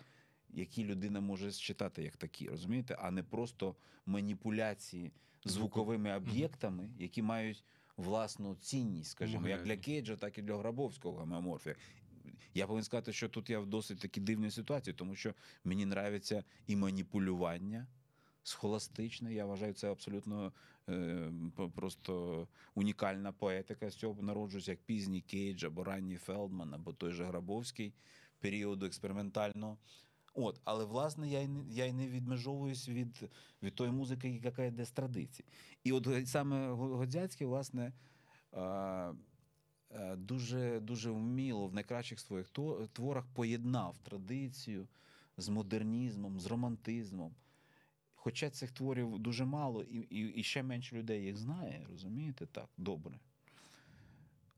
які 0.50 0.84
людина 0.84 1.22
може 1.22 1.52
считати 1.52 2.04
як 2.04 2.18
такі, 2.18 2.50
розумієте, 2.50 2.98
а 3.02 3.12
не 3.12 3.24
просто 3.24 3.76
маніпуляції 4.06 5.12
звуковими 5.46 6.16
об'єктами, 6.16 6.90
які 7.00 7.22
мають 7.22 7.64
власну 7.98 8.56
цінність, 8.56 9.12
скажімо, 9.12 9.48
як 9.48 9.64
для 9.64 9.78
Кейджа, 9.78 10.16
так 10.16 10.38
і 10.38 10.42
для 10.42 10.58
Грабовського 10.58 11.18
гомеоморфія. 11.18 11.76
Я 12.54 12.68
повинен 12.68 12.84
сказати, 12.84 13.14
що 13.14 13.30
тут 13.30 13.50
я 13.50 13.60
в 13.60 13.66
досить 13.66 14.00
такій 14.00 14.22
дивній 14.22 14.52
ситуації, 14.52 14.94
тому 14.94 15.16
що 15.16 15.34
мені 15.64 15.84
нравиться 15.84 16.44
і 16.68 16.76
маніпулювання 16.76 17.88
схоластичне. 18.44 19.34
Я 19.34 19.46
вважаю, 19.46 19.74
це 19.74 19.92
абсолютно 19.92 20.54
е, 20.90 21.32
просто 21.76 22.48
унікальна 22.76 23.32
поетика. 23.32 23.90
З 23.90 23.96
цього 23.96 24.22
народжується, 24.22 24.72
як 24.72 24.80
пізній 24.80 25.22
Кейдж, 25.22 25.64
або 25.64 25.84
ранній 25.84 26.18
Фелдман, 26.18 26.74
або 26.74 26.94
той 26.94 27.12
же 27.12 27.26
Грабовський 27.26 27.94
періоду 28.40 28.86
експериментального. 28.86 29.78
От, 30.34 30.62
але 30.64 30.86
власне 30.86 31.30
я 31.30 31.42
й 31.42 31.48
не 31.48 31.64
я 31.70 31.86
й 31.86 31.94
не 31.94 32.08
відмежовуюсь 32.08 32.90
від 32.90 33.30
від 33.64 33.76
тої 33.76 33.92
музики, 33.92 34.42
яка 34.44 34.64
йде 34.64 34.86
з 34.86 34.92
традицій. 34.92 35.46
І 35.84 35.92
от 35.92 36.08
саме 36.26 36.68
Годзяцький, 36.72 37.48
власне, 37.48 37.94
дуже 40.18 40.80
дуже 40.80 41.12
вміло 41.12 41.68
в 41.68 41.74
найкращих 41.74 42.20
своїх 42.20 42.50
творах 42.94 43.26
поєднав 43.34 43.98
традицію 43.98 44.88
з 45.38 45.50
модернізмом, 45.50 46.40
з 46.40 46.46
романтизмом. 46.46 47.36
Хоча 48.16 48.50
цих 48.50 48.72
творів 48.72 49.20
дуже 49.20 49.46
мало, 49.46 49.84
і, 49.84 49.98
і, 49.98 50.28
і 50.28 50.44
ще 50.44 50.64
менше 50.64 50.96
людей 50.96 51.24
їх 51.24 51.38
знає, 51.38 51.86
розумієте, 51.90 52.46
так, 52.46 52.70
добре. 52.78 53.20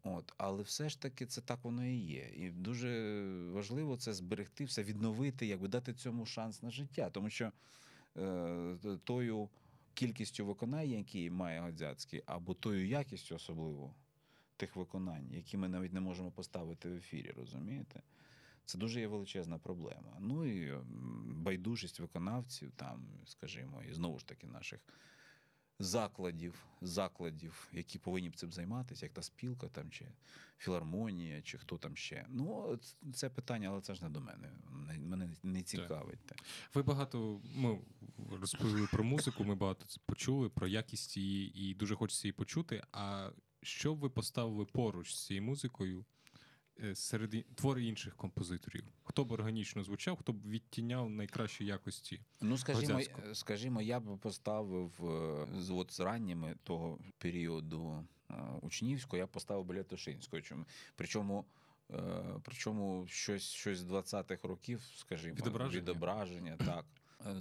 От, 0.04 0.34
Але 0.38 0.64
все 0.64 0.90
ж 0.90 1.02
таки 1.02 1.26
це 1.26 1.42
так 1.42 1.64
воно 1.64 1.86
і 1.86 1.96
є. 1.96 2.30
І 2.36 2.50
дуже 2.50 3.22
важливо 3.54 3.98
це 3.98 4.14
зберегти, 4.14 4.66
все 4.66 4.84
відновити, 4.84 5.46
якби 5.46 5.68
дати 5.68 5.94
цьому 5.94 6.26
шанс 6.26 6.64
на 6.64 6.72
життя. 6.72 7.10
Тому 7.10 7.30
що 7.30 7.52
е, 8.18 8.78
тою 9.04 9.50
кількістю 9.94 10.46
виконань, 10.46 10.90
які 10.90 11.30
має 11.30 11.60
Годзяцький, 11.62 12.24
або 12.26 12.54
тою 12.54 12.88
якістю 12.88 13.36
особливо 13.36 13.94
тих 14.60 14.76
виконань, 14.76 15.32
які 15.32 15.58
ми 15.58 15.68
навіть 15.68 15.94
не 15.94 16.00
можемо 16.00 16.32
поставити 16.32 16.90
в 16.90 16.96
ефірі, 16.96 17.34
розумієте? 17.38 18.02
Це 18.66 18.78
дуже 18.78 19.00
є 19.00 19.08
величезна 19.08 19.58
проблема. 19.58 20.18
Ну 20.20 20.46
і 20.46 20.74
байдужість 21.26 22.00
виконавців, 22.00 22.72
там, 22.76 23.08
скажімо, 23.26 23.84
і 23.90 23.94
знову 23.94 24.20
ж 24.20 24.28
таки 24.28 24.48
наших 24.48 24.80
закладів, 25.80 26.66
закладів, 26.82 27.68
які 27.74 28.00
повинні 28.00 28.30
б 28.30 28.36
цим 28.36 28.52
займатися, 28.52 29.06
як 29.06 29.14
та 29.14 29.22
спілка 29.22 29.68
там, 29.68 29.92
чи 29.92 30.06
філармонія, 30.58 31.42
чи 31.42 31.58
хто 31.58 31.78
там 31.78 31.96
ще. 31.96 32.26
Ну, 32.30 32.80
це 33.14 33.30
питання, 33.30 33.70
але 33.70 33.82
це 33.82 33.96
ж 33.96 34.04
не 34.04 34.10
до 34.10 34.22
мене. 34.22 34.52
Мене 34.98 35.30
не 35.44 35.62
цікавить. 35.62 36.20
Так. 36.26 36.38
Ви 36.74 36.84
багато 36.84 37.42
ми 37.56 37.80
розповіли 38.42 38.88
про 38.92 39.04
музику, 39.04 39.44
ми 39.44 39.56
багато 39.56 39.86
почули 40.06 40.50
про 40.50 40.68
якість 40.68 41.18
її, 41.18 41.62
і 41.62 41.74
дуже 41.74 41.96
хочеться 41.96 42.28
її 42.28 42.34
почути. 42.34 42.84
А 42.92 43.30
що 43.62 43.96
б 43.96 44.00
ви 44.00 44.10
поставили 44.10 44.66
поруч 44.66 45.16
з 45.16 45.26
цією 45.26 45.44
музикою? 45.44 46.06
Е, 46.84 46.96
серед 46.96 47.56
твори 47.56 47.86
інших 47.86 48.16
композиторів? 48.16 48.84
Хто 49.04 49.26
б 49.26 49.32
органічно 49.32 49.84
звучав, 49.84 50.18
хто 50.18 50.34
б 50.34 50.48
відтіняв 50.48 51.10
найкращі 51.10 51.66
якості? 51.66 52.22
Ну, 52.42 52.58
скажімо, 52.58 53.00
скажімо, 53.34 53.82
я 53.82 54.00
б 54.00 54.18
поставив 54.18 54.92
е, 55.70 55.74
от 55.74 55.94
з 55.94 56.00
ранніми 56.00 56.56
того 56.64 57.00
періоду 57.18 58.06
е, 58.30 58.34
учнівського, 58.62 59.18
я 59.18 59.26
б 59.26 59.30
поставив 59.30 59.66
Белятошинського. 59.66 60.42
Причому. 60.96 61.46
Причому 62.44 63.06
щось 63.08 63.44
щось 63.44 63.78
з 63.78 63.86
20-х 63.86 64.48
років, 64.48 64.82
скажімо, 64.96 65.34
відображення, 65.34 65.82
відображення 65.82 66.58
так. 66.58 66.86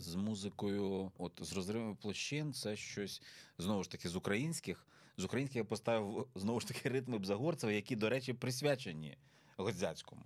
З 0.01 0.15
музикою, 0.15 1.13
от 1.19 1.33
з 1.43 1.53
розривами 1.53 1.95
площин, 1.95 2.53
це 2.53 2.77
щось 2.77 3.23
знову 3.59 3.83
ж 3.83 3.91
таки 3.91 4.09
з 4.09 4.17
українських. 4.17 4.87
З 5.19 5.25
українських 5.25 5.57
я 5.57 5.65
поставив 5.65 6.29
знову 6.35 6.61
ж 6.61 6.69
таки 6.69 6.89
ритми 6.95 7.19
Бзагорцева, 7.19 7.73
які, 7.73 7.97
до 7.97 8.09
речі, 8.09 8.33
присвячені 8.33 9.17
Годзяцькому. 9.57 10.23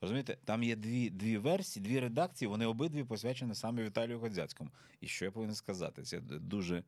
Розумієте, 0.00 0.38
там 0.44 0.62
є 0.62 0.76
дві 0.76 1.10
дві 1.10 1.38
версії, 1.38 1.84
дві 1.84 2.00
редакції, 2.00 2.48
вони 2.48 2.66
обидві 2.66 3.04
посвячені 3.04 3.54
саме 3.54 3.84
Віталію 3.84 4.20
Годзяцькому. 4.20 4.70
І 5.00 5.06
що 5.08 5.24
я 5.24 5.30
повинен 5.30 5.54
сказати? 5.54 6.02
Я 6.06 6.20
дуже 6.20 6.84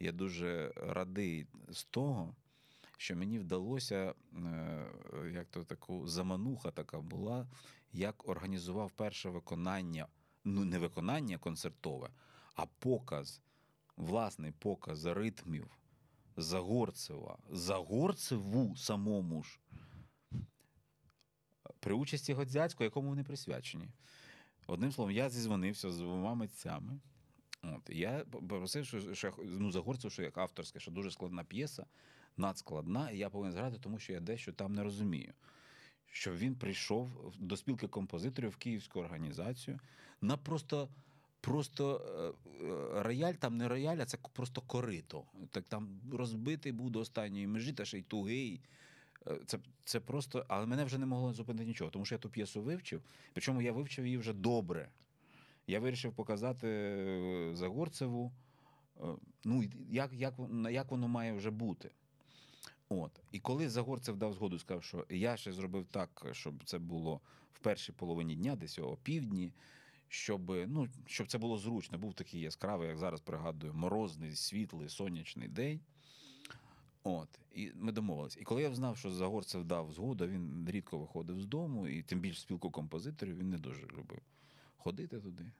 я 0.00 0.12
дуже 0.12 0.72
радий 0.76 1.46
з 1.68 1.84
того, 1.84 2.34
що 2.96 3.16
мені 3.16 3.38
вдалося, 3.38 4.14
е, 4.34 4.86
як 5.34 5.46
то 5.46 5.64
таку 5.64 6.08
замануха 6.08 6.70
така 6.70 7.00
була, 7.00 7.48
як 7.92 8.28
організував 8.28 8.90
перше 8.90 9.28
виконання, 9.28 10.06
ну 10.44 10.64
не 10.64 10.78
виконання 10.78 11.38
концертове, 11.38 12.10
а 12.54 12.66
показ, 12.66 13.40
власний 13.96 14.52
показ 14.52 15.04
ритмів 15.04 15.79
Загорцева. 16.36 17.38
Загорцеву 17.50 18.76
самому 18.76 19.42
ж 19.42 19.60
при 21.80 21.94
участі 21.94 22.32
Годзяцького, 22.32 22.84
якому 22.84 23.08
вони 23.08 23.24
присвячені. 23.24 23.88
Одним 24.66 24.92
словом, 24.92 25.14
я 25.14 25.30
зізвонився 25.30 25.90
з 25.90 25.98
двома 25.98 26.34
митцями. 26.34 27.00
От, 27.62 27.90
Я 27.90 28.24
попросив, 28.30 28.86
що, 28.86 29.14
що 29.14 29.34
ну, 29.44 29.72
Загорцев, 29.72 30.12
що 30.12 30.22
як 30.22 30.38
авторська, 30.38 30.80
що 30.80 30.90
дуже 30.90 31.10
складна 31.10 31.44
п'єса, 31.44 31.86
надскладна, 32.36 33.10
і 33.10 33.18
я 33.18 33.30
повинен 33.30 33.52
зграти, 33.52 33.78
тому 33.80 33.98
що 33.98 34.12
я 34.12 34.20
дещо 34.20 34.52
там 34.52 34.74
не 34.74 34.82
розумію. 34.82 35.32
Щоб 36.06 36.36
він 36.36 36.54
прийшов 36.54 37.34
до 37.38 37.56
спілки 37.56 37.88
композиторів 37.88 38.50
в 38.50 38.56
Київську 38.56 39.00
організацію 39.00 39.80
на 40.20 40.36
просто. 40.36 40.88
Просто 41.40 42.02
е, 42.60 42.64
е, 42.64 43.02
рояль 43.02 43.34
там 43.34 43.56
не 43.56 43.68
рояль, 43.68 43.96
а 43.96 44.04
це 44.04 44.18
просто 44.32 44.60
корито. 44.60 45.24
Так 45.50 45.64
там 45.68 46.00
розбитий 46.12 46.72
був 46.72 46.90
до 46.90 47.00
останньої 47.00 47.46
межі, 47.46 47.72
та 47.72 47.84
ще 47.84 47.98
й 47.98 48.02
тугий. 48.02 48.60
Е, 49.26 49.38
це 49.46 49.58
це 49.84 50.00
просто, 50.00 50.44
але 50.48 50.66
мене 50.66 50.84
вже 50.84 50.98
не 50.98 51.06
могло 51.06 51.32
зупинити 51.32 51.66
нічого, 51.66 51.90
тому 51.90 52.04
що 52.04 52.14
я 52.14 52.18
ту 52.18 52.30
п'єсу 52.30 52.62
вивчив. 52.62 53.02
Причому 53.32 53.62
я 53.62 53.72
вивчив 53.72 54.04
її 54.06 54.18
вже 54.18 54.32
добре. 54.32 54.88
Я 55.66 55.80
вирішив 55.80 56.12
показати 56.12 57.50
Загорцеву, 57.54 58.32
ну, 59.44 59.64
як 59.90 60.12
як, 60.12 60.34
як 60.70 60.90
воно 60.90 61.08
має 61.08 61.32
вже 61.32 61.50
бути. 61.50 61.90
От. 62.88 63.20
І 63.32 63.40
коли 63.40 63.68
Загорцев 63.68 64.16
дав 64.16 64.32
згоду, 64.32 64.58
сказав, 64.58 64.84
що 64.84 65.06
я 65.10 65.36
ще 65.36 65.52
зробив 65.52 65.86
так, 65.90 66.26
щоб 66.32 66.64
це 66.64 66.78
було 66.78 67.20
в 67.52 67.58
першій 67.58 67.92
половині 67.92 68.36
дня, 68.36 68.56
десь 68.56 68.78
о 68.78 68.96
півдні, 69.02 69.52
щоб 70.12 70.50
ну, 70.50 70.88
щоб 71.06 71.26
це 71.26 71.38
було 71.38 71.58
зручно. 71.58 71.98
Був 71.98 72.14
такий 72.14 72.40
яскравий, 72.40 72.88
як 72.88 72.98
зараз 72.98 73.20
пригадую, 73.20 73.74
морозний, 73.74 74.36
світлий, 74.36 74.88
сонячний 74.88 75.48
день. 75.48 75.80
От, 77.02 77.28
і 77.54 77.72
ми 77.74 77.92
домовилися. 77.92 78.40
І 78.40 78.44
коли 78.44 78.62
я 78.62 78.74
знав, 78.74 78.96
що 78.96 79.10
Загорцев 79.10 79.64
дав 79.64 79.92
згоду, 79.92 80.26
він 80.26 80.68
рідко 80.70 80.98
виходив 80.98 81.40
з 81.40 81.46
дому, 81.46 81.88
і 81.88 82.02
тим 82.02 82.20
більше 82.20 82.40
спілку 82.40 82.70
композиторів 82.70 83.38
він 83.38 83.50
не 83.50 83.58
дуже 83.58 83.82
любив 83.82 84.20
ходити 84.80 85.20
туди. 85.20 85.52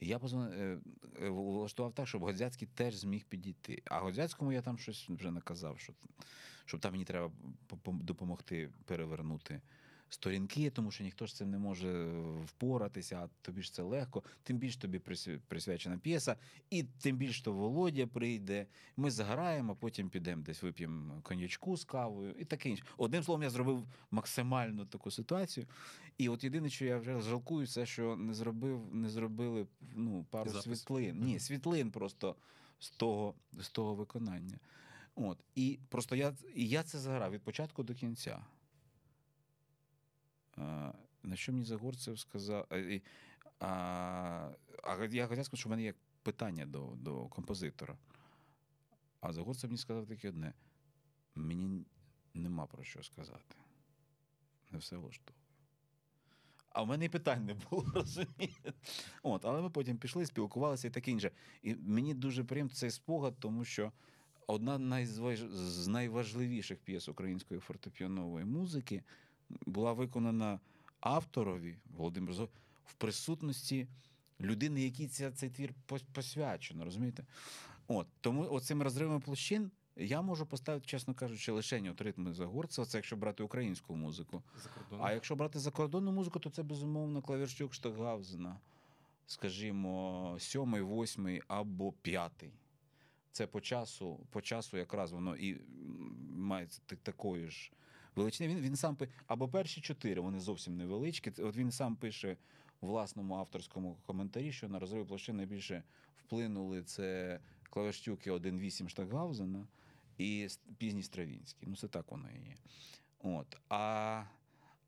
Я 0.00 0.20
е, 0.34 0.78
е, 1.22 1.28
влаштував 1.28 1.92
так, 1.92 2.08
щоб 2.08 2.22
Годзяцький 2.22 2.68
теж 2.74 2.94
зміг 2.94 3.24
підійти. 3.24 3.82
А 3.84 4.00
Годзяцькому 4.00 4.52
я 4.52 4.62
там 4.62 4.78
щось 4.78 5.08
вже 5.08 5.30
наказав, 5.30 5.78
що, 5.78 5.92
щоб 6.64 6.80
там 6.80 6.92
мені 6.92 7.04
треба 7.04 7.30
допомогти 7.86 8.70
перевернути 8.84 9.60
сторінки, 10.08 10.70
тому 10.70 10.90
що 10.90 11.04
ніхто 11.04 11.26
ж 11.26 11.34
цим 11.34 11.50
не 11.50 11.58
може 11.58 12.12
впоратися, 12.44 13.16
а 13.16 13.28
тобі 13.42 13.62
ж 13.62 13.72
це 13.72 13.82
легко. 13.82 14.22
Тим 14.42 14.58
більше 14.58 14.78
тобі 14.78 14.98
присвячена 15.48 15.98
п'єса, 15.98 16.36
і 16.70 16.82
тим 16.82 17.16
більше 17.16 17.42
то 17.42 17.52
Володя 17.52 18.06
прийде. 18.06 18.66
Ми 18.96 19.10
заграємо, 19.10 19.76
потім 19.76 20.08
підемо 20.10 20.42
десь 20.42 20.62
вип'ємо 20.62 21.20
коньячку 21.22 21.76
з 21.76 21.84
кавою 21.84 22.34
і 22.38 22.44
таке 22.44 22.68
інше. 22.68 22.84
Одним 22.96 23.22
словом, 23.22 23.42
я 23.42 23.50
зробив 23.50 23.86
максимально 24.10 24.86
таку 24.86 25.10
ситуацію. 25.10 25.66
І 26.18 26.28
от 26.28 26.44
єдине, 26.44 26.70
що 26.70 26.84
я 26.84 26.98
вже 26.98 27.20
жалкую, 27.20 27.66
це 27.66 27.86
що 27.86 28.16
не 28.16 28.34
зробив, 28.34 28.94
не 28.94 29.08
зробили 29.08 29.66
ну, 29.94 30.26
пару 30.30 30.50
Запис. 30.50 30.64
світлин. 30.64 31.20
Ні, 31.24 31.38
світлин 31.40 31.90
просто 31.90 32.36
з 32.78 32.90
того, 32.90 33.34
з 33.52 33.68
того 33.70 33.94
виконання. 33.94 34.58
От. 35.14 35.38
І 35.54 35.78
просто 35.88 36.16
я 36.16 36.34
я 36.54 36.82
це 36.82 36.98
заграв 36.98 37.32
від 37.32 37.42
початку 37.42 37.82
до 37.82 37.94
кінця. 37.94 38.44
На 41.22 41.36
що 41.36 41.52
мені 41.52 41.64
Загорцев 41.64 42.18
сказав? 42.18 42.66
А 43.60 44.50
а 44.82 45.04
я 45.10 45.26
хотів 45.26 45.44
сказати, 45.44 45.56
що 45.56 45.68
в 45.68 45.70
мене 45.70 45.82
є 45.82 45.94
питання 46.22 46.66
до 46.66 46.92
до 46.96 47.26
композитора. 47.26 47.98
А 49.20 49.32
Загорцев 49.32 49.70
мені 49.70 49.78
сказав 49.78 50.06
таке 50.06 50.28
одне: 50.28 50.52
мені 51.34 51.84
нема 52.34 52.66
про 52.66 52.84
що 52.84 53.02
сказати. 53.02 53.56
Не 54.70 54.78
все 54.78 54.96
влаштовує. 54.96 55.44
А 56.74 56.82
в 56.82 56.86
мене 56.86 57.04
і 57.04 57.08
питань 57.08 57.44
не 57.44 57.54
було, 57.54 57.86
розумієте? 57.94 58.72
От, 59.22 59.44
але 59.44 59.62
ми 59.62 59.70
потім 59.70 59.98
пішли, 59.98 60.26
спілкувалися 60.26 60.88
і 60.88 60.90
таке 60.90 61.10
інше. 61.10 61.30
І 61.62 61.74
мені 61.74 62.14
дуже 62.14 62.44
приємно 62.44 62.74
цей 62.74 62.90
спогад, 62.90 63.34
тому 63.38 63.64
що 63.64 63.92
одна 64.46 65.06
з 65.06 65.88
найважливіших 65.88 66.78
п'єс 66.78 67.08
української 67.08 67.60
фортепіанової 67.60 68.44
музики 68.44 69.02
була 69.66 69.92
виконана 69.92 70.60
авторові 71.00 71.76
Володимир 71.96 72.34
Зо 72.34 72.48
в 72.84 72.94
присутності 72.94 73.88
людини, 74.40 74.82
якій 74.82 75.08
ця, 75.08 75.32
цей 75.32 75.50
твір 75.50 75.74
посвячено, 76.12 76.84
розумієте? 76.84 77.24
От, 77.88 78.06
тому 78.20 78.48
оцим 78.50 78.82
розривом 78.82 79.20
площин 79.20 79.70
я 79.96 80.22
можу 80.22 80.46
поставити, 80.46 80.86
чесно 80.86 81.14
кажучи, 81.14 81.52
лише 81.52 81.90
от 81.90 82.00
ритми 82.00 82.32
Загорцева, 82.32 82.86
це 82.86 82.98
якщо 82.98 83.16
брати 83.16 83.42
українську 83.42 83.96
музику. 83.96 84.42
А 85.00 85.12
якщо 85.12 85.36
брати 85.36 85.58
закордонну 85.58 86.12
музику, 86.12 86.38
то 86.38 86.50
це 86.50 86.62
безумовно 86.62 87.22
клавірщук 87.22 87.74
Штокгаузена, 87.74 88.56
скажімо, 89.26 90.36
сьомий, 90.40 90.82
восьмий 90.82 91.42
або 91.48 91.92
п'ятий. 91.92 92.52
Це 93.32 93.46
по 93.46 93.60
часу, 93.60 94.20
по 94.30 94.40
часу 94.40 94.76
якраз 94.76 95.12
воно 95.12 95.36
і 95.36 95.60
має 96.36 96.68
та- 96.86 96.96
такої 96.96 97.48
ж 97.48 97.72
величини. 98.16 98.54
Він, 98.54 98.60
він 98.62 98.76
сам 98.76 98.96
пи- 98.96 99.08
або 99.26 99.48
перші 99.48 99.80
чотири, 99.80 100.20
вони 100.20 100.40
зовсім 100.40 100.76
невеличкі. 100.76 101.32
От 101.42 101.56
він 101.56 101.70
сам 101.70 101.96
пише 101.96 102.36
у 102.80 102.86
власному 102.86 103.34
авторському 103.34 103.96
коментарі, 104.06 104.52
що 104.52 104.68
на 104.68 104.78
розриві 104.78 105.04
площин 105.04 105.36
найбільше 105.36 105.82
вплинули 106.16 106.82
це 106.82 107.40
клавіштюки 107.70 108.30
1.8 108.30 108.88
Штокгаузена 108.88 109.66
і 110.18 110.48
пізній 110.78 111.02
Стравінський. 111.02 111.68
Ну, 111.68 111.76
це 111.76 111.88
так 111.88 112.10
воно 112.10 112.28
і 112.30 112.48
є. 112.48 112.56
От. 113.22 113.56
А, 113.68 114.22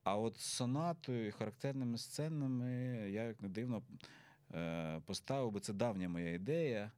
а 0.04 0.16
от 0.16 0.36
сонатою 0.36 1.26
і 1.26 1.30
характерними 1.30 1.98
сценами, 1.98 2.70
я 3.10 3.22
як 3.24 3.42
не 3.42 3.48
дивно 3.48 3.82
е, 4.54 5.00
поставив 5.06 5.52
би 5.52 5.60
це 5.60 5.72
давня 5.72 6.08
моя 6.08 6.32
ідея. 6.34 6.90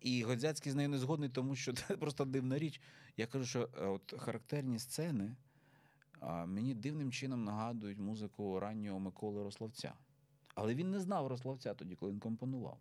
І 0.00 0.22
Годзяцький 0.22 0.72
з 0.72 0.74
нею 0.74 0.88
не 0.88 0.98
згодний, 0.98 1.28
тому 1.28 1.56
що 1.56 1.72
це 1.72 1.96
просто 1.96 2.24
дивна 2.24 2.58
річ. 2.58 2.80
Я 3.16 3.26
кажу, 3.26 3.44
що 3.44 3.68
е, 3.78 3.86
от 3.86 4.14
характерні 4.18 4.78
сцени 4.78 5.36
мені 6.46 6.74
дивним 6.74 7.12
чином 7.12 7.44
нагадують 7.44 7.98
музику 7.98 8.60
раннього 8.60 9.00
Миколи 9.00 9.42
Рославця. 9.42 9.94
Але 10.54 10.74
він 10.74 10.90
не 10.90 11.00
знав 11.00 11.26
Рославця 11.26 11.74
тоді, 11.74 11.94
коли 11.96 12.12
він 12.12 12.20
компонував. 12.20 12.78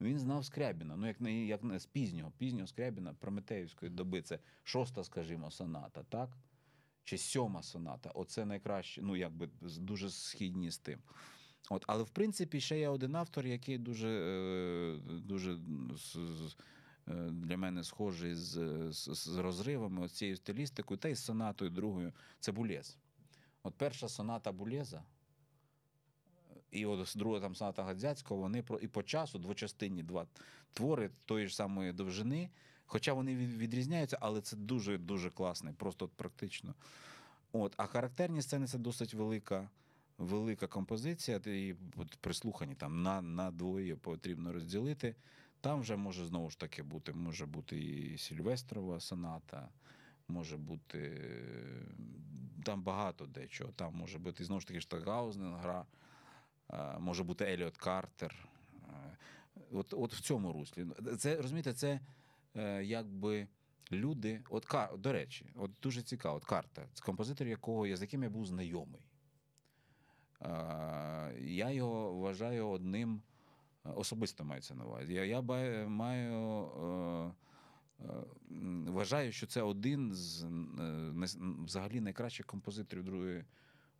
Він 0.00 0.18
знав 0.18 0.44
Скрябіна, 0.44 0.96
ну 0.96 1.06
як 1.06 1.20
не, 1.20 1.46
як 1.46 1.64
не 1.64 1.78
з 1.78 1.86
пізнього, 1.86 2.32
пізнього 2.38 2.66
Скрябіна 2.66 3.14
Прометеївської 3.14 3.90
доби. 3.90 4.22
Це 4.22 4.38
шоста, 4.62 5.04
скажімо, 5.04 5.50
соната, 5.50 6.02
так? 6.02 6.36
Чи 7.04 7.18
сьома 7.18 7.62
соната. 7.62 8.10
Оце 8.10 8.44
найкраще, 8.44 9.02
ну 9.02 9.16
якби 9.16 9.48
дуже 9.60 10.10
східні 10.10 10.70
з 10.70 10.78
тим. 10.78 10.98
От, 11.70 11.84
але 11.86 12.02
в 12.02 12.10
принципі 12.10 12.60
ще 12.60 12.78
є 12.78 12.88
один 12.88 13.16
автор, 13.16 13.46
який 13.46 13.78
дуже, 13.78 14.08
е, 14.08 14.98
дуже 15.08 15.52
е, 15.52 17.14
для 17.30 17.56
мене 17.56 17.84
схожий 17.84 18.34
з, 18.34 18.52
з, 18.92 19.14
з 19.14 19.36
розривами, 19.36 20.08
цією 20.08 20.36
стилістикою, 20.36 20.98
та 20.98 21.08
й 21.08 21.14
з 21.14 21.24
сонатою 21.24 21.70
другою. 21.70 22.12
Це 22.40 22.52
Булєз. 22.52 22.96
От 23.62 23.74
перша 23.74 24.08
соната 24.08 24.52
Булєза, 24.52 25.02
і 26.70 26.86
от 26.86 27.12
друга 27.16 27.40
там 27.40 27.54
соната 27.54 27.84
Гадзяцького, 27.84 28.40
вони 28.40 28.62
про 28.62 28.78
і 28.78 28.88
по 28.88 29.02
часу 29.02 29.38
двочастинні 29.38 30.02
два 30.02 30.26
твори 30.72 31.10
тої 31.24 31.46
ж 31.46 31.56
самої 31.56 31.92
довжини. 31.92 32.50
Хоча 32.86 33.12
вони 33.12 33.36
відрізняються, 33.36 34.18
але 34.20 34.40
це 34.40 34.56
дуже 34.56 34.98
дуже 34.98 35.30
класний, 35.30 35.74
просто 35.74 36.08
практично. 36.08 36.74
От, 37.52 37.74
а 37.76 37.86
характерні 37.86 38.42
сцени 38.42 38.66
це 38.66 38.78
досить 38.78 39.14
велика, 39.14 39.68
велика 40.18 40.66
композиція. 40.66 41.40
І 41.46 41.74
прислухані 42.20 42.74
там 42.74 43.02
на, 43.02 43.22
на 43.22 43.50
двоє 43.50 43.96
потрібно 43.96 44.52
розділити. 44.52 45.14
Там 45.60 45.80
вже 45.80 45.96
може 45.96 46.24
знову 46.26 46.50
ж 46.50 46.58
таки 46.58 46.82
бути, 46.82 47.12
може 47.12 47.46
бути 47.46 47.80
і 47.80 48.18
Сільвестрова 48.18 49.00
соната, 49.00 49.68
може 50.28 50.56
бути 50.56 51.20
там 52.64 52.82
багато 52.82 53.26
дечого. 53.26 53.72
Там 53.72 53.94
може 53.94 54.18
бути 54.18 54.44
знову 54.44 54.60
ж 54.60 54.66
таки 54.66 54.80
Штагаузен 54.80 55.54
гра, 55.54 55.86
може 56.98 57.24
бути 57.24 57.44
Еліот 57.44 57.76
Картер. 57.76 58.48
От, 59.72 59.94
от 59.94 60.14
в 60.14 60.20
цьому 60.20 60.52
руслі. 60.52 60.86
Це 61.18 61.36
розумієте, 61.36 61.72
це 61.72 62.00
е, 62.56 62.84
якби 62.84 63.48
люди. 63.92 64.40
От 64.50 64.74
до 64.98 65.12
речі, 65.12 65.46
от 65.54 65.70
дуже 65.82 66.02
цікаво, 66.02 66.36
от 66.36 66.44
Картер, 66.44 66.88
композитор, 67.02 67.46
якого 67.46 67.86
я 67.86 67.96
з 67.96 68.00
яким 68.00 68.22
я 68.22 68.30
був 68.30 68.46
знайомий. 68.46 69.00
Е, 70.44 71.34
Я 71.40 71.70
його 71.70 72.12
вважаю 72.12 72.68
одним 72.68 73.22
особисто 73.84 74.44
мається 74.44 74.74
на 74.74 74.84
увазі. 74.84 75.14
Я, 75.14 75.24
я 75.24 75.40
маю. 75.88 76.34
е, 76.82 77.32
е, 78.04 78.24
Вважаю, 78.86 79.32
що 79.32 79.46
це 79.46 79.62
один 79.62 80.12
з 80.14 80.44
е, 80.44 80.48
взагалі 81.64 82.00
найкращих 82.00 82.46
композиторів 82.46 83.04
другої 83.04 83.44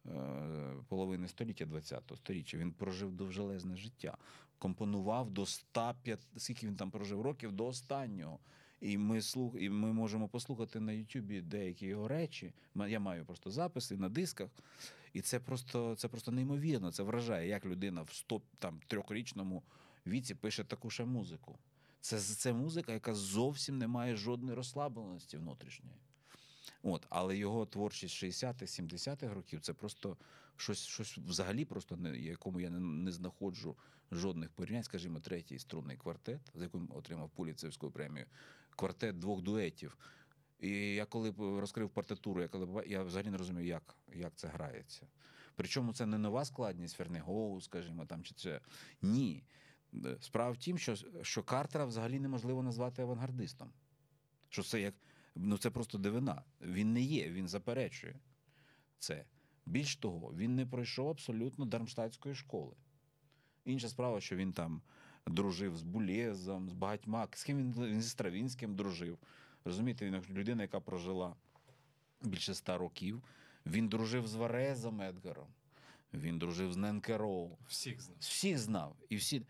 е, 0.06 0.74
половини 0.88 1.28
століття 1.28 1.66
ХХ 1.66 2.16
століття. 2.16 2.58
Він 2.58 2.72
прожив 2.72 3.12
довжелезне 3.12 3.76
життя, 3.76 4.16
компонував 4.58 5.30
до 5.30 5.46
105, 5.46 6.26
скільки 6.36 6.66
він 6.66 6.76
там 6.76 6.90
прожив 6.90 7.20
років 7.22 7.52
до 7.52 7.66
останнього. 7.66 8.38
І 8.84 8.98
ми 8.98 9.22
слух, 9.22 9.54
і 9.58 9.70
ми 9.70 9.92
можемо 9.92 10.28
послухати 10.28 10.80
на 10.80 10.92
Ютубі 10.92 11.40
деякі 11.40 11.86
його 11.86 12.08
речі. 12.08 12.52
Я 12.74 13.00
маю 13.00 13.24
просто 13.24 13.50
записи 13.50 13.96
на 13.96 14.08
дисках. 14.08 14.50
І 15.12 15.20
це 15.20 15.40
просто, 15.40 15.94
це 15.96 16.08
просто 16.08 16.32
неймовірно. 16.32 16.92
Це 16.92 17.02
вражає, 17.02 17.48
як 17.48 17.64
людина 17.64 18.02
в 18.02 18.12
100, 18.12 18.42
там, 18.58 18.80
трьохрічному 18.86 19.62
віці 20.06 20.34
пише 20.34 20.64
таку 20.64 20.90
ще 20.90 21.04
музику. 21.04 21.58
Це, 22.00 22.20
це 22.20 22.52
музика, 22.52 22.92
яка 22.92 23.14
зовсім 23.14 23.78
не 23.78 23.86
має 23.86 24.16
жодної 24.16 24.56
розслабленості 24.56 25.36
внутрішньої. 25.36 25.96
От, 26.82 27.06
але 27.10 27.36
його 27.36 27.66
творчість 27.66 28.24
60-х, 28.24 28.80
70-х 28.80 29.34
років 29.34 29.60
це 29.60 29.72
просто 29.72 30.16
щось, 30.56 30.86
щось 30.86 31.18
взагалі 31.18 31.64
просто 31.64 31.96
не, 31.96 32.18
якому 32.18 32.60
я 32.60 32.70
не, 32.70 32.80
не 32.80 33.12
знаходжу 33.12 33.76
жодних 34.12 34.50
порівнянь. 34.50 34.82
Скажімо, 34.82 35.20
третій 35.20 35.58
струнний 35.58 35.96
квартет, 35.96 36.40
за 36.54 36.64
яким 36.64 36.90
отримав 36.94 37.30
Пуліцевську 37.30 37.90
премію, 37.90 38.26
квартет 38.74 39.18
двох 39.18 39.42
дуетів. 39.42 39.98
І 40.58 40.70
я 40.94 41.04
коли 41.04 41.34
розкрив 41.38 41.90
партитуру, 41.90 42.42
я 42.42 42.48
коли 42.48 42.84
я 42.86 43.02
взагалі 43.02 43.30
не 43.30 43.36
розумію, 43.36 43.66
як, 43.66 43.96
як 44.14 44.32
це 44.36 44.48
грається. 44.48 45.06
Причому 45.56 45.92
це 45.92 46.06
не 46.06 46.18
нова 46.18 46.44
складність 46.44 46.96
Фернегоу, 46.96 47.60
скажімо, 47.60 48.06
там 48.06 48.22
чи 48.22 48.34
це 48.34 48.60
ні. 49.02 49.44
Справа 50.20 50.50
в 50.50 50.56
тім, 50.56 50.78
що, 50.78 50.96
що 51.22 51.42
Картера 51.42 51.84
взагалі 51.84 52.20
неможливо 52.20 52.62
назвати 52.62 53.02
авангардистом. 53.02 53.72
Що 54.48 54.62
це 54.62 54.80
як 54.80 54.94
ну 55.34 55.58
це 55.58 55.70
просто 55.70 55.98
дивина. 55.98 56.42
Він 56.60 56.92
не 56.92 57.00
є, 57.00 57.30
він 57.30 57.48
заперечує 57.48 58.20
це. 58.98 59.24
Більш 59.66 59.96
того, 59.96 60.34
він 60.34 60.54
не 60.54 60.66
пройшов 60.66 61.08
абсолютно 61.08 61.64
дармштадтської 61.64 62.34
школи. 62.34 62.76
Інша 63.64 63.88
справа, 63.88 64.20
що 64.20 64.36
він 64.36 64.52
там 64.52 64.82
дружив 65.26 65.76
з 65.76 65.82
Булєзом, 65.82 66.68
з 66.68 66.72
багатьма. 66.72 67.28
З 67.34 67.44
ким 67.44 67.58
він, 67.58 67.86
він 67.86 68.02
зі 68.02 68.08
Стравінським 68.08 68.76
дружив. 68.76 69.18
Розумієте, 69.64 70.06
він 70.06 70.22
людина, 70.30 70.62
яка 70.62 70.80
прожила 70.80 71.36
більше 72.22 72.52
ста 72.52 72.78
років. 72.78 73.22
Він 73.66 73.88
дружив 73.88 74.26
з 74.26 74.34
Варезом 74.34 75.00
Едгаром, 75.00 75.48
він 76.14 76.38
дружив 76.38 76.72
з 76.72 76.76
Ненкероу. 76.76 77.58
Всіх 77.68 78.00
знав. 78.00 78.16
Всіх 78.20 78.58
знав. 78.58 78.96
І 79.08 79.16
всі... 79.16 79.42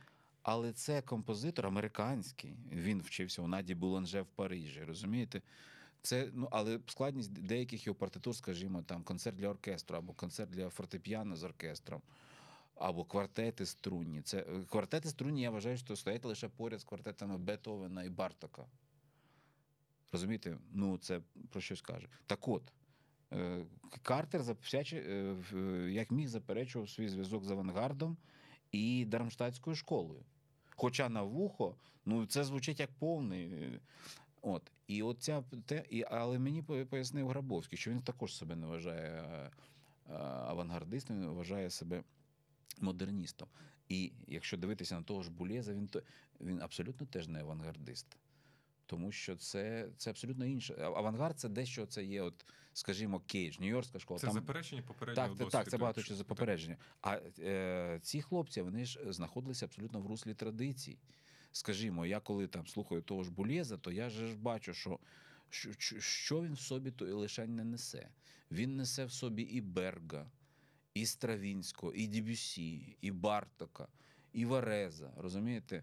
Але 0.43 0.73
це 0.73 1.03
композитор 1.03 1.67
американський. 1.67 2.57
Він 2.73 3.03
вчився 3.03 3.43
у 3.43 3.49
Наді 3.49 3.75
Буланже 3.75 4.23
в 4.23 4.27
Парижі. 4.27 4.85
Розумієте? 4.85 5.43
Це, 6.03 6.31
ну, 6.33 6.49
але 6.51 6.81
складність 6.87 7.33
деяких 7.33 7.87
його 7.87 7.95
партитур, 7.95 8.37
скажімо, 8.37 8.83
там 8.83 9.03
концерт 9.03 9.37
для 9.37 9.49
оркестру, 9.49 9.97
або 9.97 10.13
концерт 10.13 10.51
для 10.51 10.69
фортепіано 10.69 11.37
з 11.37 11.45
оркестром, 11.45 12.03
або 12.75 13.05
квартети 13.05 13.67
струнні. 13.67 14.23
Це 14.23 14.39
е, 14.39 14.65
квартети 14.71 15.09
струнні, 15.09 15.43
я 15.43 15.51
вважаю, 15.51 15.77
що 15.77 15.97
стоять 15.97 16.25
лише 16.25 16.49
поряд 16.49 16.81
з 16.81 16.85
квартетами 16.85 17.39
Бетовена 17.39 18.05
і 18.05 18.09
Бартока. 18.09 18.67
Розумієте? 20.13 20.59
Ну, 20.73 20.99
це 20.99 21.21
про 21.51 21.61
щось 21.61 21.81
каже. 21.81 22.09
Так 22.27 22.49
от, 22.49 22.73
е, 23.33 23.65
Картер 24.03 24.43
е, 24.93 25.37
як 25.91 26.11
міг 26.11 26.29
заперечував 26.29 26.91
свій 26.91 27.09
зв'язок 27.09 27.45
з 27.45 27.51
авангардом 27.51 28.17
і 28.73 29.05
Дармштадтською 29.05 29.77
школою. 29.77 30.25
Хоча 30.77 31.09
на 31.09 31.23
вухо, 31.23 31.77
ну 32.05 32.27
це 32.27 32.45
звучить 32.45 32.81
як 32.81 32.91
повний. 32.91 33.71
От. 34.43 34.73
І 34.87 35.03
от 35.03 35.23
ця, 35.23 35.43
те, 35.67 35.85
і, 35.91 36.05
але 36.11 36.39
мені 36.39 36.63
пояснив 36.63 37.29
Грабовський, 37.29 37.79
що 37.79 37.91
він 37.91 38.01
також 38.01 38.37
себе 38.37 38.57
не 38.57 38.67
вважає 38.67 39.51
авангардистом, 40.47 41.21
він 41.21 41.29
вважає 41.29 41.71
себе 41.71 42.03
модерністом. 42.81 43.49
І 43.89 44.13
якщо 44.27 44.57
дивитися 44.57 44.97
на 44.97 45.03
того 45.03 45.23
ж 45.23 45.31
Булєза, 45.31 45.75
він, 45.75 45.89
то, 45.89 46.03
він 46.41 46.63
абсолютно 46.63 47.07
теж 47.07 47.29
не 47.29 47.41
авангардист. 47.41 48.17
тому 48.87 49.13
що 49.13 49.37
це, 49.37 49.89
це 49.97 50.11
абсолютно 50.11 50.47
інше. 50.47 50.75
Авангард 50.81 51.41
це 51.41 51.49
дещо 51.49 51.87
це 51.87 52.05
є, 52.05 52.23
от, 52.23 52.47
скажімо, 52.73 53.21
Кейдж, 53.27 53.59
Нью-Йоркська 53.59 53.99
школа. 53.99 54.21
Це 54.21 54.27
Там- 54.27 54.35
заперечення 54.35 54.83
попереднього 54.83 55.29
так, 55.29 55.37
досвіду. 55.37 55.51
так, 55.51 55.71
це 55.71 55.79
багато 55.79 56.03
що 56.03 56.15
за 56.15 56.25
попередження. 56.25 56.77
А 57.03 57.21
е, 57.39 57.99
ці 58.03 58.23
хлопці 58.23 58.63
вони 58.63 58.85
ж 58.85 59.13
знаходилися 59.13 59.67
абсолютно 59.67 60.01
в 60.01 60.07
руслі 60.07 60.35
традицій. 60.35 60.99
Скажімо, 61.53 62.07
я 62.07 62.21
коли 62.21 62.47
там 62.47 62.67
слухаю 62.67 63.03
того 63.03 63.25
ж 63.25 63.31
Булєза, 63.31 63.77
то 63.77 63.93
я 63.93 64.11
ж 64.11 64.37
бачу, 64.37 64.75
що, 64.75 64.99
що, 66.01 66.43
він 66.43 66.53
в 66.55 66.61
собі 66.61 66.91
то 66.91 67.07
і 67.07 67.13
лишень 67.13 67.57
не 67.57 67.65
несе. 67.65 68.09
Він 68.51 68.77
несе 68.77 69.05
в 69.05 69.13
собі 69.13 69.43
і 69.43 69.61
Берга, 69.61 70.27
і 70.95 71.07
Стравінського, 71.07 71.93
і 71.93 72.07
Дебюсі, 72.07 72.97
і 73.01 73.11
Бартока, 73.11 73.89
і 74.33 74.45
Вареза. 74.45 75.13
Розумієте? 75.17 75.83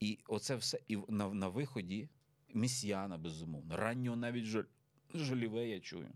І 0.00 0.18
оце 0.28 0.56
все 0.56 0.80
і 0.88 0.98
на, 1.08 1.28
на 1.28 1.48
виході 1.48 2.08
Месіяна, 2.54 3.18
безумовно, 3.18 3.76
раннього 3.76 4.16
навіть 4.16 4.44
Жоль, 4.44 4.64
Жоліве 5.14 5.68
я 5.68 5.80
чую. 5.80 6.08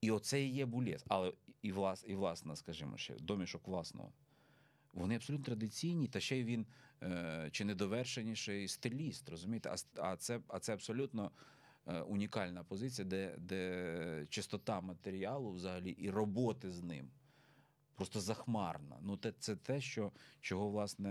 І 0.00 0.10
оце 0.10 0.42
і 0.42 0.48
є 0.48 0.66
булєс. 0.66 1.04
Але 1.08 1.32
і, 1.62 1.72
влас, 1.72 2.04
і 2.08 2.14
власна, 2.14 2.56
скажімо 2.56 2.96
ще, 2.96 3.14
домішок 3.14 3.68
власного. 3.68 4.12
Вони 4.92 5.16
абсолютно 5.16 5.44
традиційні, 5.44 6.08
та 6.08 6.20
ще 6.20 6.36
й 6.36 6.44
він 6.44 6.66
е, 7.02 7.48
чи 7.52 7.64
недовершеніший 7.64 8.68
стиліст, 8.68 9.28
розумієте? 9.28 9.70
А, 9.70 10.02
а, 10.02 10.16
це, 10.16 10.40
а 10.48 10.58
це 10.58 10.72
абсолютно 10.72 11.30
унікальна 11.86 12.64
позиція, 12.64 13.08
де, 13.08 13.34
де 13.38 14.26
чистота 14.30 14.80
матеріалу 14.80 15.52
взагалі 15.52 15.90
і 15.90 16.10
роботи 16.10 16.72
з 16.72 16.82
ним 16.82 17.10
просто 17.94 18.20
захмарна. 18.20 18.98
Ну, 19.02 19.16
те, 19.16 19.32
це 19.38 19.56
те, 19.56 19.80
що, 19.80 20.12
чого, 20.40 20.70
власне, 20.70 21.10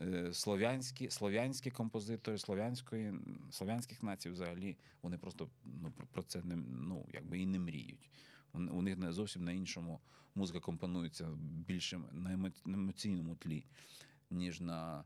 е, 0.00 0.32
слов'янські, 0.32 1.10
слов'янські 1.10 1.70
композитори 1.70 2.38
слов'янської, 2.38 3.14
слов'янських 3.50 4.02
націй 4.02 4.30
взагалі 4.30 4.76
вони 5.02 5.18
просто 5.18 5.50
ну, 5.64 5.92
про- 6.12 6.22
це 6.22 6.42
не, 6.42 6.56
ну, 6.56 7.06
якби 7.12 7.38
і 7.38 7.46
не 7.46 7.58
мріють. 7.58 8.10
У 8.52 8.82
них 8.82 8.98
не 8.98 9.12
зовсім 9.12 9.44
на 9.44 9.52
іншому 9.52 10.00
музика 10.34 10.60
компонується 10.60 11.28
більше 11.40 12.00
на 12.12 12.52
емоційному 12.66 13.36
тлі, 13.36 13.64
ніж 14.30 14.60
на, 14.60 15.04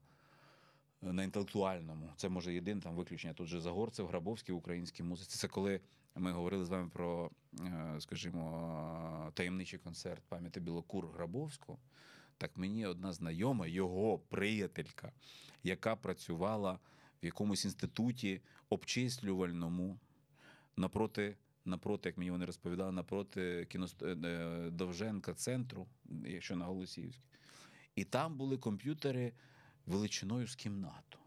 на 1.13 1.25
інтелектуальному. 1.25 2.11
Це 2.17 2.29
може 2.29 2.55
єдине 2.55 2.81
там 2.81 2.95
виключення. 2.95 3.35
Тут 3.35 3.47
же 3.47 3.61
Загорцев, 3.61 4.07
Грабовський 4.07 4.55
в 4.55 4.59
українській 4.59 5.03
музиці. 5.03 5.39
Це 5.39 5.49
коли 5.49 5.81
ми 6.17 6.33
говорили 6.33 6.65
з 6.65 6.69
вами 6.69 6.89
про, 6.89 7.31
е, 7.61 7.97
скажімо, 7.99 9.33
таємничий 9.35 9.79
концерт 9.79 10.23
пам'яті 10.29 10.61
Білокур 10.61 11.07
Грабовського. 11.07 11.79
Так 12.39 12.57
мені 12.57 12.87
одна 12.87 13.13
знайома, 13.13 13.67
його 13.67 14.19
приятелька, 14.19 15.13
яка 15.63 15.97
працювала 15.97 16.79
в 17.23 17.27
якомусь 17.27 17.65
інституті 17.65 18.41
обчислювальному 18.69 19.99
напроти, 20.77 21.37
напроти, 21.65 22.09
як 22.09 22.19
мені 22.19 22.31
вони 22.31 22.45
розповідали, 22.45 22.93
напроти 22.93 23.67
кіност... 23.71 24.03
е, 24.03 24.71
Довженка 24.71 25.35
центру, 25.35 25.87
якщо 26.27 26.57
на 26.57 26.65
Голосіївській. 26.65 27.23
І 27.97 28.05
там 28.05 28.37
були 28.37 28.57
комп'ютери 28.59 29.33
величиною 29.87 30.47
з 30.47 30.55
кімнату. 30.55 31.19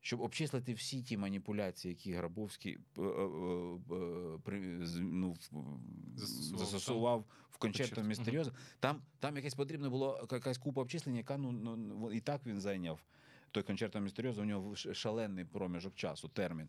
Щоб 0.00 0.20
обчислити 0.20 0.74
всі 0.74 1.02
ті 1.02 1.16
маніпуляції, 1.16 1.94
які 1.94 2.12
Грабовський 2.12 2.78
е, 2.98 3.02
е, 3.02 3.04
е, 4.48 4.78
ну, 5.00 5.36
Застосував 6.16 6.60
застосував 6.60 7.24
в 7.50 7.56
Кончерто, 7.56 8.02
містеріозо, 8.02 8.52
там, 8.80 9.02
там 9.18 9.36
якесь 9.36 9.54
потрібно 9.54 9.90
було 9.90 10.28
якась 10.32 10.58
купа 10.58 10.80
обчислень, 10.80 11.16
яка 11.16 11.36
ну, 11.36 11.52
ну, 11.52 11.76
ну, 11.76 12.12
і 12.12 12.20
так 12.20 12.46
він 12.46 12.60
зайняв. 12.60 13.00
Той 13.50 13.62
кончерто 13.62 14.00
містеріозо, 14.00 14.42
у 14.42 14.44
нього 14.44 14.76
шалений 14.76 15.44
проміжок 15.44 15.94
часу, 15.94 16.28
термін. 16.28 16.68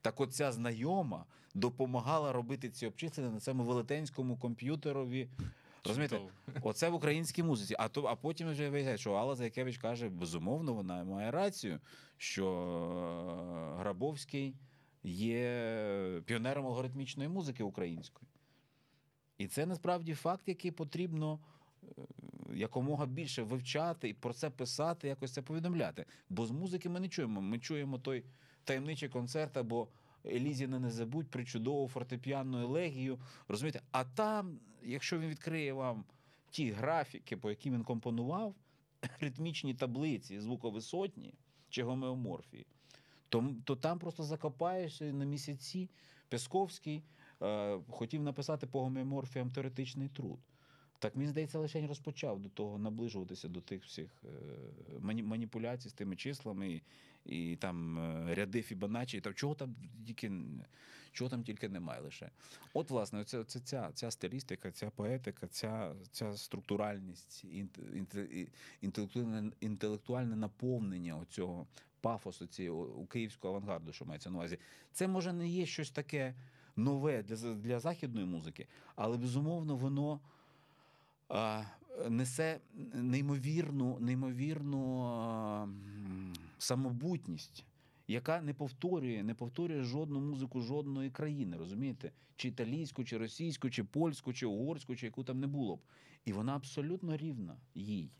Так 0.00 0.20
от 0.20 0.34
ця 0.34 0.52
знайома 0.52 1.24
допомагала 1.54 2.32
робити 2.32 2.70
ці 2.70 2.86
обчислення 2.86 3.30
на 3.30 3.40
цьому 3.40 3.64
велетенському 3.64 4.36
комп'ютерові. 4.36 5.28
Розумієте, 5.84 6.20
Оце 6.62 6.88
в 6.88 6.94
українській 6.94 7.42
музиці. 7.42 7.74
А 7.78 7.88
то, 7.88 8.04
а 8.04 8.16
потім 8.16 8.50
вже 8.50 8.70
виявляється, 8.70 9.00
що 9.00 9.12
Алла 9.12 9.34
Зайкевич 9.34 9.78
каже, 9.78 10.08
безумовно, 10.08 10.74
вона 10.74 11.04
має 11.04 11.30
рацію, 11.30 11.80
що 12.16 12.46
е, 13.76 13.78
Грабовський 13.80 14.54
є 15.04 16.22
піонером 16.24 16.66
алгоритмічної 16.66 17.28
музики 17.28 17.62
української. 17.62 18.28
І 19.38 19.46
це 19.46 19.66
насправді 19.66 20.14
факт, 20.14 20.42
який 20.46 20.70
потрібно 20.70 21.38
е, 21.82 21.86
якомога 22.54 23.06
більше 23.06 23.42
вивчати 23.42 24.08
і 24.08 24.14
про 24.14 24.32
це 24.32 24.50
писати, 24.50 25.08
якось 25.08 25.32
це 25.32 25.42
повідомляти. 25.42 26.04
Бо 26.28 26.46
з 26.46 26.50
музики 26.50 26.88
ми 26.88 27.00
не 27.00 27.08
чуємо. 27.08 27.40
Ми 27.40 27.58
чуємо 27.58 27.98
той 27.98 28.24
таємничий 28.64 29.08
концерт 29.08 29.56
або 29.56 29.88
Елізіна 30.26 30.78
не 30.78 30.90
забудь 30.90 31.28
причудову 31.28 31.88
фортепіанну 31.88 32.60
елегію. 32.60 33.18
Розумієте? 33.48 33.80
А 33.90 34.04
там, 34.04 34.60
якщо 34.82 35.18
він 35.18 35.28
відкриє 35.28 35.72
вам 35.72 36.04
ті 36.50 36.70
графіки, 36.70 37.36
по 37.36 37.50
яким 37.50 37.74
він 37.74 37.84
компонував, 37.84 38.54
ритмічні 39.20 39.74
таблиці, 39.74 40.40
звуковисотні 40.40 41.34
чи 41.68 41.82
гомеоморфії, 41.82 42.66
то, 43.28 43.54
то 43.64 43.76
там 43.76 43.98
просто 43.98 44.22
закопаєшся 44.22 45.04
на 45.04 45.24
місяці. 45.24 45.90
Песковський 46.28 47.02
е, 47.42 47.78
хотів 47.90 48.22
написати 48.22 48.66
по 48.66 48.82
гомеоморфіям 48.82 49.50
теоретичний 49.50 50.08
труд. 50.08 50.38
Так 50.98 51.16
він, 51.16 51.28
здається, 51.28 51.58
лише 51.58 51.86
розпочав 51.86 52.40
до 52.40 52.48
того 52.48 52.78
наближуватися 52.78 53.48
до 53.48 53.60
тих 53.60 53.84
всіх 53.84 54.10
е, 54.24 55.00
маніпуляцій 55.22 55.88
з 55.88 55.92
тими 55.92 56.16
числами 56.16 56.70
і, 56.70 56.82
і 57.24 57.56
там 57.56 57.98
е, 57.98 58.34
ряди 58.34 58.62
Фібоначчі, 58.62 59.20
та 59.20 59.32
чого 59.32 59.54
там 59.54 59.76
тільки 60.06 60.32
чого 61.12 61.30
там 61.30 61.42
тільки 61.42 61.68
немає 61.68 62.00
лише. 62.00 62.30
От, 62.74 62.90
власне, 62.90 63.24
це, 63.24 63.44
це 63.44 63.60
ця, 63.60 63.90
ця 63.94 64.10
стилістика, 64.10 64.70
ця 64.70 64.90
поетика, 64.90 65.46
ця, 65.46 65.94
ця 66.10 66.36
структуральність, 66.36 67.44
інтелектуальне, 68.80 69.52
інтелектуальне 69.60 70.36
наповнення 70.36 71.16
оцього 71.16 71.66
пафосу 72.00 72.46
цієї 72.46 72.70
у 72.70 73.06
київського 73.06 73.54
авангарду, 73.54 73.92
що 73.92 74.04
мається 74.04 74.30
на 74.30 74.36
увазі. 74.36 74.58
Це 74.92 75.08
може 75.08 75.32
не 75.32 75.48
є 75.48 75.66
щось 75.66 75.90
таке 75.90 76.34
нове 76.76 77.22
для, 77.22 77.54
для 77.54 77.80
західної 77.80 78.26
музики, 78.26 78.66
але 78.96 79.16
безумовно 79.16 79.76
воно 79.76 80.20
несе 82.08 82.60
неймовірну, 82.94 83.98
неймовірну 84.00 85.68
самобутність, 86.58 87.64
яка 88.08 88.40
не 88.40 88.54
повторює, 88.54 89.22
не 89.22 89.34
повторює 89.34 89.82
жодну 89.82 90.20
музику 90.20 90.60
жодної 90.60 91.10
країни, 91.10 91.56
розумієте? 91.56 92.12
Чи 92.36 92.48
італійську, 92.48 93.04
чи 93.04 93.18
російську, 93.18 93.70
чи 93.70 93.84
польську, 93.84 94.32
чи 94.32 94.46
угорську, 94.46 94.96
чи 94.96 95.06
яку 95.06 95.24
там 95.24 95.40
не 95.40 95.46
було 95.46 95.76
б. 95.76 95.80
І 96.24 96.32
вона 96.32 96.56
абсолютно 96.56 97.16
рівна 97.16 97.56
їй. 97.74 98.10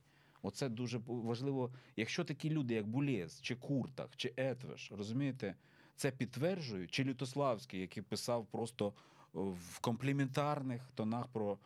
Оце 0.43 0.68
дуже 0.68 1.01
важливо. 1.06 1.70
Якщо 1.97 2.24
такі 2.24 2.51
люди, 2.51 2.74
як 2.74 2.86
Булєс, 2.86 3.40
чи 3.40 3.56
Куртах, 3.56 4.09
чи 4.16 4.32
Етвеш, 4.36 4.93
розумієте, 4.93 5.55
це 5.97 6.10
підтверджують, 6.10 6.90
чи 6.90 7.05
Лютославський, 7.05 7.80
який 7.80 8.02
писав 8.02 8.47
просто 8.47 8.93
в 9.32 9.80
компліментарних 9.80 10.82
тонах 10.94 11.26
про, 11.26 11.59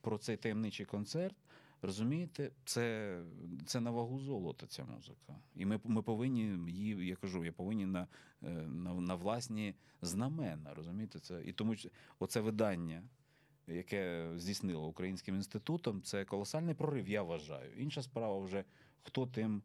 про 0.00 0.18
цей 0.18 0.36
таємничий 0.36 0.86
концерт. 0.86 1.36
Розумієте, 1.82 2.50
це, 2.64 3.16
це 3.66 3.80
на 3.80 3.90
вагу 3.90 4.20
золота 4.20 4.66
ця 4.66 4.84
музика. 4.84 5.36
І 5.56 5.66
ми, 5.66 5.80
ми 5.84 6.02
повинні 6.02 6.70
її, 6.72 7.06
я 7.06 7.16
кажу, 7.16 7.44
я 7.44 7.52
повинні 7.52 7.86
на, 7.86 8.06
е, 8.42 8.50
на, 8.50 8.94
на 8.94 9.14
власні 9.14 9.74
знамена. 10.02 10.74
Розумієте, 10.74 11.18
це 11.18 11.42
і 11.44 11.52
тому 11.52 11.74
оце 12.18 12.40
видання, 12.40 13.02
яке 13.66 14.30
здійснило 14.36 14.86
Українським 14.86 15.34
інститутом, 15.34 16.02
це 16.02 16.24
колосальний 16.24 16.74
прорив, 16.74 17.08
я 17.08 17.22
вважаю. 17.22 17.72
Інша 17.76 18.02
справа 18.02 18.38
вже 18.38 18.64
хто 19.02 19.26
тим 19.26 19.62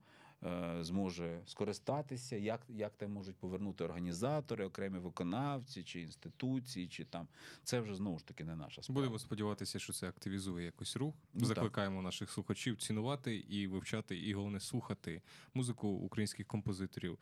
зможе 0.82 1.42
скористатися, 1.46 2.36
як, 2.36 2.62
як 2.70 2.96
те 2.96 3.08
можуть 3.08 3.36
повернути 3.36 3.84
організатори, 3.84 4.66
окремі 4.66 5.00
виконавці 5.00 5.84
чи 5.84 6.02
інституції, 6.02 6.88
чи 6.88 7.06
там 7.06 7.28
це 7.64 7.80
вже 7.80 7.96
знову 7.96 8.20
ж 8.20 8.28
таки 8.28 8.44
не 8.44 8.56
наша 8.56 8.82
справа. 8.82 9.02
Будемо 9.02 9.20
сподіватися, 9.20 9.80
що 9.80 9.94
це 9.94 10.10
активізує 10.10 10.66
якось 10.66 10.96
рух. 10.98 11.16
Ну, 11.34 11.46
Закликаємо 11.46 12.02
наших 12.02 12.32
слухачів 12.32 12.78
цінувати 12.78 13.36
і 13.36 13.68
вивчати, 13.68 14.18
і 14.18 14.34
головне 14.34 14.60
слухати 14.60 15.22
музику 15.54 15.88
українських 15.88 16.48
композиторів. 16.48 17.20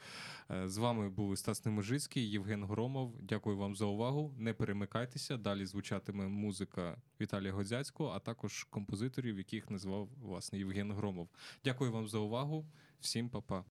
Е, 0.52 0.70
З 0.70 0.78
вами 0.78 1.10
був 1.10 1.38
Стас 1.38 1.66
Немежицький, 1.66 2.30
Євген 2.30 2.64
Громов. 2.66 3.16
Дякую 3.22 3.58
вам 3.58 3.76
за 3.76 3.86
увагу. 3.86 4.34
Не 4.38 4.54
перемикайтеся. 4.54 5.38
Далі 5.38 5.66
звучатиме 5.66 6.28
музика 6.28 6.98
Віталія 7.22 7.54
Годзяцького, 7.54 8.10
а 8.10 8.20
також 8.20 8.64
композиторів, 8.64 9.38
яких 9.38 9.70
назвав 9.70 10.10
власне 10.22 10.60
Євген 10.60 10.92
Громов. 10.92 11.30
Дякую 11.64 11.92
вам 11.92 12.08
за 12.08 12.18
увагу. 12.18 12.66
Всім 13.04 13.30
па-па. 13.30 13.62